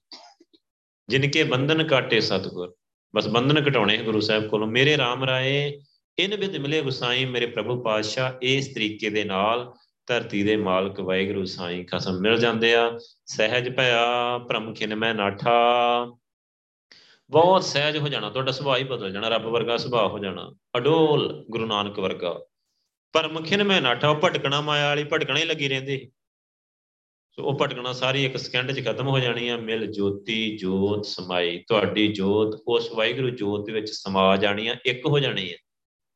ਜਿਨ 1.09 1.31
ਕੇ 1.31 1.45
ਬੰਧਨ 1.45 1.87
ਕਾਟੇ 1.87 2.21
ਸਤਗੁਰ। 2.21 2.75
ਬਸ 3.17 3.29
ਬੰਧਨ 3.29 3.71
ਘਟਾਉਣੇ 3.71 3.99
ਗੁਰੂ 3.99 4.21
ਸਾਹਿਬ 4.21 4.49
ਕੋਲੋਂ। 4.49 4.69
ਮੇਰੇ 4.69 4.97
RAM 4.97 5.25
ਰਾਏ, 5.27 5.81
ਇਨ 6.19 6.37
ਵਿਦ 6.37 6.57
ਮਿਲੇ 6.57 6.83
ਗੁਸਾਈ 6.83 7.25
ਮੇਰੇ 7.25 7.47
ਪ੍ਰਭੂ 7.47 7.83
ਪਾਤਸ਼ਾਹ, 7.83 8.33
ਇਸ 8.43 8.75
ਤਰੀਕੇ 8.75 9.11
ਦੇ 9.11 9.25
ਨਾਲ 9.25 9.73
ਧਰਤੀ 10.07 10.43
ਦੇ 10.43 10.57
ਮਾਲਕ 10.57 11.01
ਵਾਹਿਗੁਰੂ 11.01 11.45
ਸਾਈਂ 11.45 11.85
ਖਸਮ 11.85 12.21
ਮਿਲ 12.21 12.37
ਜਾਂਦੇ 12.37 12.75
ਆ। 12.75 12.99
ਸਹਿਜ 13.27 13.77
ਭਇਆ 13.77 14.39
ਭ੍ਰਮ 14.39 14.75
ਖਿਨ 14.75 14.95
ਮੈਂ 14.95 15.15
ਨਾਠਾ। 15.15 15.57
ਬਹੁਤ 17.31 17.65
ਸਹਿਜ 17.65 17.97
ਹੋ 17.97 18.09
ਜਾਣਾ। 18.09 18.31
ਤੁਹਾਡਾ 18.31 18.53
ਸੁਭਾਅ 18.53 18.79
ਹੀ 18.79 18.85
ਬਦਲ 18.85 19.13
ਜਾਣਾ। 19.13 19.29
ਰੱਬ 19.29 19.43
ਵਰਗਾ 19.43 19.77
ਸੁਭਾਅ 19.77 20.07
ਹੋ 20.07 20.19
ਜਾਣਾ। 20.19 20.55
ਅਡੋਲ 20.77 21.45
ਗੁਰੂ 21.51 21.67
ਨਾਨਕ 21.67 21.99
ਵਰਗਾ। 21.99 22.41
ਭਰਮ 23.13 23.43
ਖਿਨ 23.43 23.65
ਮੈਂ 23.65 23.83
ਨਾਠਾ। 23.83 24.09
ਉਹ 24.09 24.17
ਭਟਕਣਾ 24.17 24.61
ਮਾਇਆ 24.61 24.87
ਵਾਲੀ, 24.87 25.05
ਭਟਕਣਾ 25.05 25.39
ਹੀ 25.39 25.45
ਲੱਗੀ 25.45 25.69
ਰਹਿੰਦੀ। 25.69 26.11
ਸੋ 27.37 27.45
ਉਹ 27.45 27.59
ਭਟਕਣਾ 27.59 27.93
ਸਾਰੀ 27.93 28.25
ਇੱਕ 28.25 28.37
ਸਕਿੰਟ 28.37 28.73
'ਚ 28.73 28.87
ਖਤਮ 28.87 29.09
ਹੋ 29.09 29.19
ਜਾਣੀ 29.19 29.49
ਆ। 29.49 29.57
ਮਿਲ 29.57 29.87
ਜੋਤੀ, 29.87 30.57
ਜੋਤ, 30.57 31.07
ਸਮਾਈ। 31.07 31.65
ਤੁਹਾਡੀ 31.69 32.09
ਜੋਤ, 32.09 32.63
ਉਸ 32.69 32.93
ਵਾਹਿਗੁਰੂ 32.93 33.31
ਜੋਤ 33.31 33.67
ਦੇ 33.67 33.73
ਵਿੱਚ 33.73 33.91
ਸਮਾ 33.91 34.37
ਜਾਣੀ 34.37 34.69
ਆ, 34.69 34.77
ਇੱਕ 34.87 35.07
ਹੋ 35.07 35.19
ਜਾਣੀ 35.19 35.53
ਆ। 35.53 35.57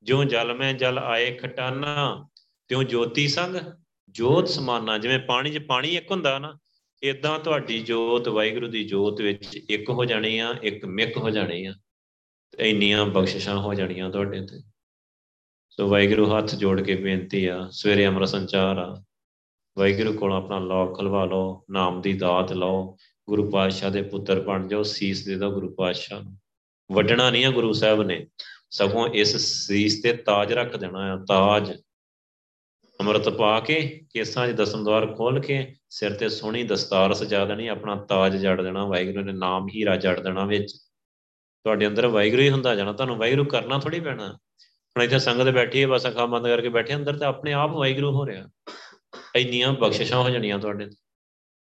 ਜਿਉਂ 0.03 0.25
ਜਲ 0.25 0.55
ਮੈਂ 0.55 0.75
ਜਲ 0.75 0.99
ਆਏ 0.99 1.35
ਖਟਾਨਾ, 1.35 2.29
ਤਿਉਂ 2.69 2.85
ਜੋਤੀ 2.85 3.29
ਸੰਗ, 3.29 3.57
ਜੋਤ 4.11 4.49
ਸਮਾਨਾ। 4.49 4.99
ਜਿਵੇਂ 4.99 5.19
ਪਾਣੀ 5.19 5.51
'ਚ 5.51 5.59
ਪਾਣੀ 5.59 5.97
ਇੱਕ 5.97 6.11
ਹੁੰਦਾ 6.11 6.39
ਨਾ 6.39 6.59
ਇਦਾਂ 7.03 7.39
ਤੁਹਾਡੀ 7.39 7.79
ਜੋਤ 7.79 8.29
ਵਾਹਿਗੁਰੂ 8.29 8.69
ਦੀ 8.69 8.85
ਜੋਤ 8.85 9.21
ਵਿੱਚ 9.21 9.57
ਇੱਕ 9.71 9.91
ਹੋ 9.91 10.05
ਜਾਣੀ 10.05 10.39
ਆ, 10.39 10.55
ਇੱਕ 10.63 10.85
ਮਿਕ 10.85 11.17
ਹੋ 11.17 11.31
ਜਾਣੀ 11.31 11.65
ਆ। 11.65 11.75
ਤੇ 12.51 12.71
ਇੰਨੀਆਂ 12.71 13.07
ਬਖਸ਼ਿਸ਼ਾਂ 13.07 13.59
ਹੋ 13.59 13.75
ਜਾਣੀਆਂ 13.75 14.11
ਤੁਹਾਡੇ 14.11 14.41
ਤੇ। 14.41 14.61
ਸੋ 15.71 15.89
ਵਾਹਿਗੁਰੂ 15.89 16.37
ਹੱਥ 16.37 16.55
ਜੋੜ 16.55 16.81
ਕੇ 16.81 16.95
ਬੇਨਤੀ 16.95 17.47
ਆ, 17.47 17.69
ਸਵੇਰੇ 17.71 18.07
ਅੰਮ੍ਰਿਤ 18.07 18.29
ਸੰਚਾਰ 18.29 18.79
ਆ। 18.79 19.05
ਵਾਹਿਗੁਰੂ 19.79 20.13
ਕੋਲ 20.13 20.33
ਆਪਣਾ 20.33 20.59
ਲੋਕ 20.59 20.99
ਖਲਵਾ 20.99 21.25
ਲਓ, 21.25 21.65
ਨਾਮ 21.71 22.01
ਦੀ 22.01 22.13
ਦਾਤ 22.13 22.53
ਲਓ, 22.53 22.97
ਗੁਰੂ 23.29 23.51
ਪਾਤਸ਼ਾਹ 23.51 23.91
ਦੇ 23.91 24.03
ਪੁੱਤਰ 24.03 24.41
ਬਣ 24.41 24.69
ਜਾਓ, 24.69 24.83
ਸੀਸ 24.83 25.25
ਦੇ 25.25 25.37
ਦਿਓ 25.37 25.51
ਗੁਰੂ 25.51 25.75
ਪਾਤਸ਼ਾਹ 25.75 26.23
ਨੂੰ। 26.23 26.39
ਵੱਡਣਾ 26.93 27.31
ਨਹੀਂ 27.31 27.45
ਆ 27.45 27.51
ਗੁਰੂ 27.51 27.73
ਸਾਹਿਬ 27.73 28.03
ਨੇ, 28.03 28.27
ਸਗੋਂ 28.71 29.09
ਇਸ 29.09 29.37
ਸੀਸ 29.37 30.03
ਤੇ 30.03 30.13
ਤਾਜ 30.13 30.53
ਰੱਖ 30.53 30.77
ਦੇਣਾ 30.77 30.99
ਆ, 30.99 31.17
ਤਾਜ। 31.29 31.73
ਅੰਮ੍ਰਿਤ 33.01 33.29
ਪਾ 33.29 33.61
ਕੇ, 33.61 34.07
ਕੇਸਾਂ 34.15 34.49
'ਚ 34.49 34.51
ਦਸਮ 34.51 34.85
ਦਵਾਰ 34.85 35.07
ਖੋਲ 35.07 35.41
ਕੇ, 35.41 35.75
ਸਿਰ 35.89 36.13
ਤੇ 36.13 36.29
ਸੋਹਣੀ 36.29 36.63
ਦਸਤਾਰ 36.63 37.15
ਸਜਾ 37.15 37.45
ਦੇਣੀ, 37.45 37.67
ਆਪਣਾ 37.67 37.97
ਤਾਜ 37.97 38.37
ਜੜ 38.37 38.63
ਦੇਣਾ, 38.63 38.85
ਵਾਹਿਗੁਰੂ 38.85 39.25
ਨੇ 39.25 39.33
ਨਾਮ 39.33 39.69
ਹੀਰਾ 39.69 39.97
ਜੜ 39.97 40.21
ਦੇਣਾ 40.21 40.45
ਵਿੱਚ। 40.45 40.73
ਤੁਹਾਡੇ 41.65 41.87
ਅੰਦਰ 41.87 42.07
ਵਾਹਿਗੁਰੂ 42.07 42.43
ਹੀ 42.43 42.51
ਹੁੰਦਾ 42.51 42.75
ਜਾਣਾ, 42.75 42.93
ਤੁਹਾਨੂੰ 42.93 43.17
ਵਾਹਿਗੁਰੂ 43.17 43.45
ਕਰਨਾ 43.45 43.79
ਥੋੜੀ 43.79 44.01
ਪੈਣਾ। 44.01 44.29
ਹੁਣ 44.97 45.03
ਇੱਥੇ 45.03 45.19
ਸੰਗਤ 45.19 45.51
ਬੈਠੀ 45.51 45.83
ਹੈ, 45.83 45.87
ਬਸ 45.87 46.07
ਅੱਖਾਂ 46.07 46.27
ਬੰਦ 46.27 46.47
ਕਰਕੇ 46.47 46.69
ਬੈਠੇ, 46.69 46.95
ਅੰਦਰ 46.95 47.19
ਤੇ 47.19 47.25
ਆਪਣੇ 47.25 47.53
ਆਪ 47.53 47.71
ਵਾਹਿਗੁਰੂ 47.71 48.11
ਹੋ 48.13 48.27
ਰਿਹਾ। 48.27 48.49
ਇੰਨੀਆਂ 49.37 49.73
ਬਖਸ਼ਿਸ਼ਾਂ 49.73 50.23
ਹੋ 50.23 50.31
ਜਾਣੀਆਂ 50.31 50.59
ਤੁਹਾਡੇ 50.59 50.91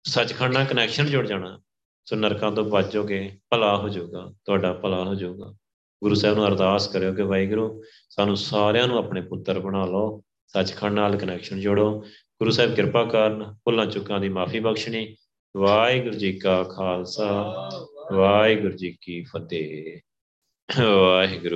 ਸੱਚਖੰਡ 0.04 0.54
ਨਾਲ 0.54 0.64
ਕਨੈਕਸ਼ਨ 0.64 1.06
ਜੁੜ 1.06 1.26
ਜਾਣਾ। 1.26 1.60
ਸੋ 2.04 2.16
ਨਰਕਾਂ 2.16 2.52
ਤੋਂ 2.52 2.64
ਬਚੋਗੇ 2.64 3.38
ਭਲਾ 3.50 3.76
ਹੋ 3.76 3.88
ਜਾਊਗਾ, 3.88 4.34
ਤੁਹਾਡਾ 4.44 4.72
ਭਲਾ 4.72 5.04
ਹੋ 5.04 5.14
ਜਾਊਗਾ। 5.14 5.54
ਗੁਰੂ 6.02 6.14
ਸਾਹਿਬ 6.14 6.36
ਨੂੰ 6.36 6.46
ਅਰਦਾਸ 6.46 6.88
ਕਰਿਓ 6.88 7.14
ਕਿ 7.14 7.22
ਵਾਹਿਗੁਰੂ, 7.22 7.84
ਸਾਨੂੰ 8.08 8.36
ਸਾਰਿਆਂ 8.36 8.88
ਨੂੰ 8.88 8.98
ਆਪਣੇ 8.98 9.20
ਪੁੱਤਰ 9.20 9.58
ਬਣਾ 9.58 9.84
ਲਓ। 9.84 10.22
ਸੱਚਖੰਡ 10.46 10.94
ਨਾਲ 10.94 11.16
ਕਨੈਕਸ਼ਨ 11.16 11.60
ਜੋੜੋ। 11.60 12.00
ਗੁਰੂ 12.10 12.50
ਸਾਹਿਬ 12.50 12.74
ਕਿਰਪਾ 12.74 13.04
ਕਰਨ, 13.04 13.54
ਭੁੱਲਾਂ 13.64 13.86
ਚੁੱਕਾਂ 13.86 14.20
ਦੀ 14.20 14.28
ਮਾਫੀ 14.28 14.60
ਬਖਸ਼ਣੀ। 14.60 15.16
ਵਾਹਿਗੁਰੂ 15.56 16.14
ਜੀ 16.14 16.38
ਕਾ 16.38 16.62
ਖਾਲਸਾ, 16.62 17.70
ਵਾਹਿਗੁਰੂ 18.12 18.76
ਜੀ 18.76 18.98
ਕੀ 19.00 19.24
ਫਤਿਹ। 19.24 20.00
ਵਾਹਿਗੁਰੂ 20.82 21.50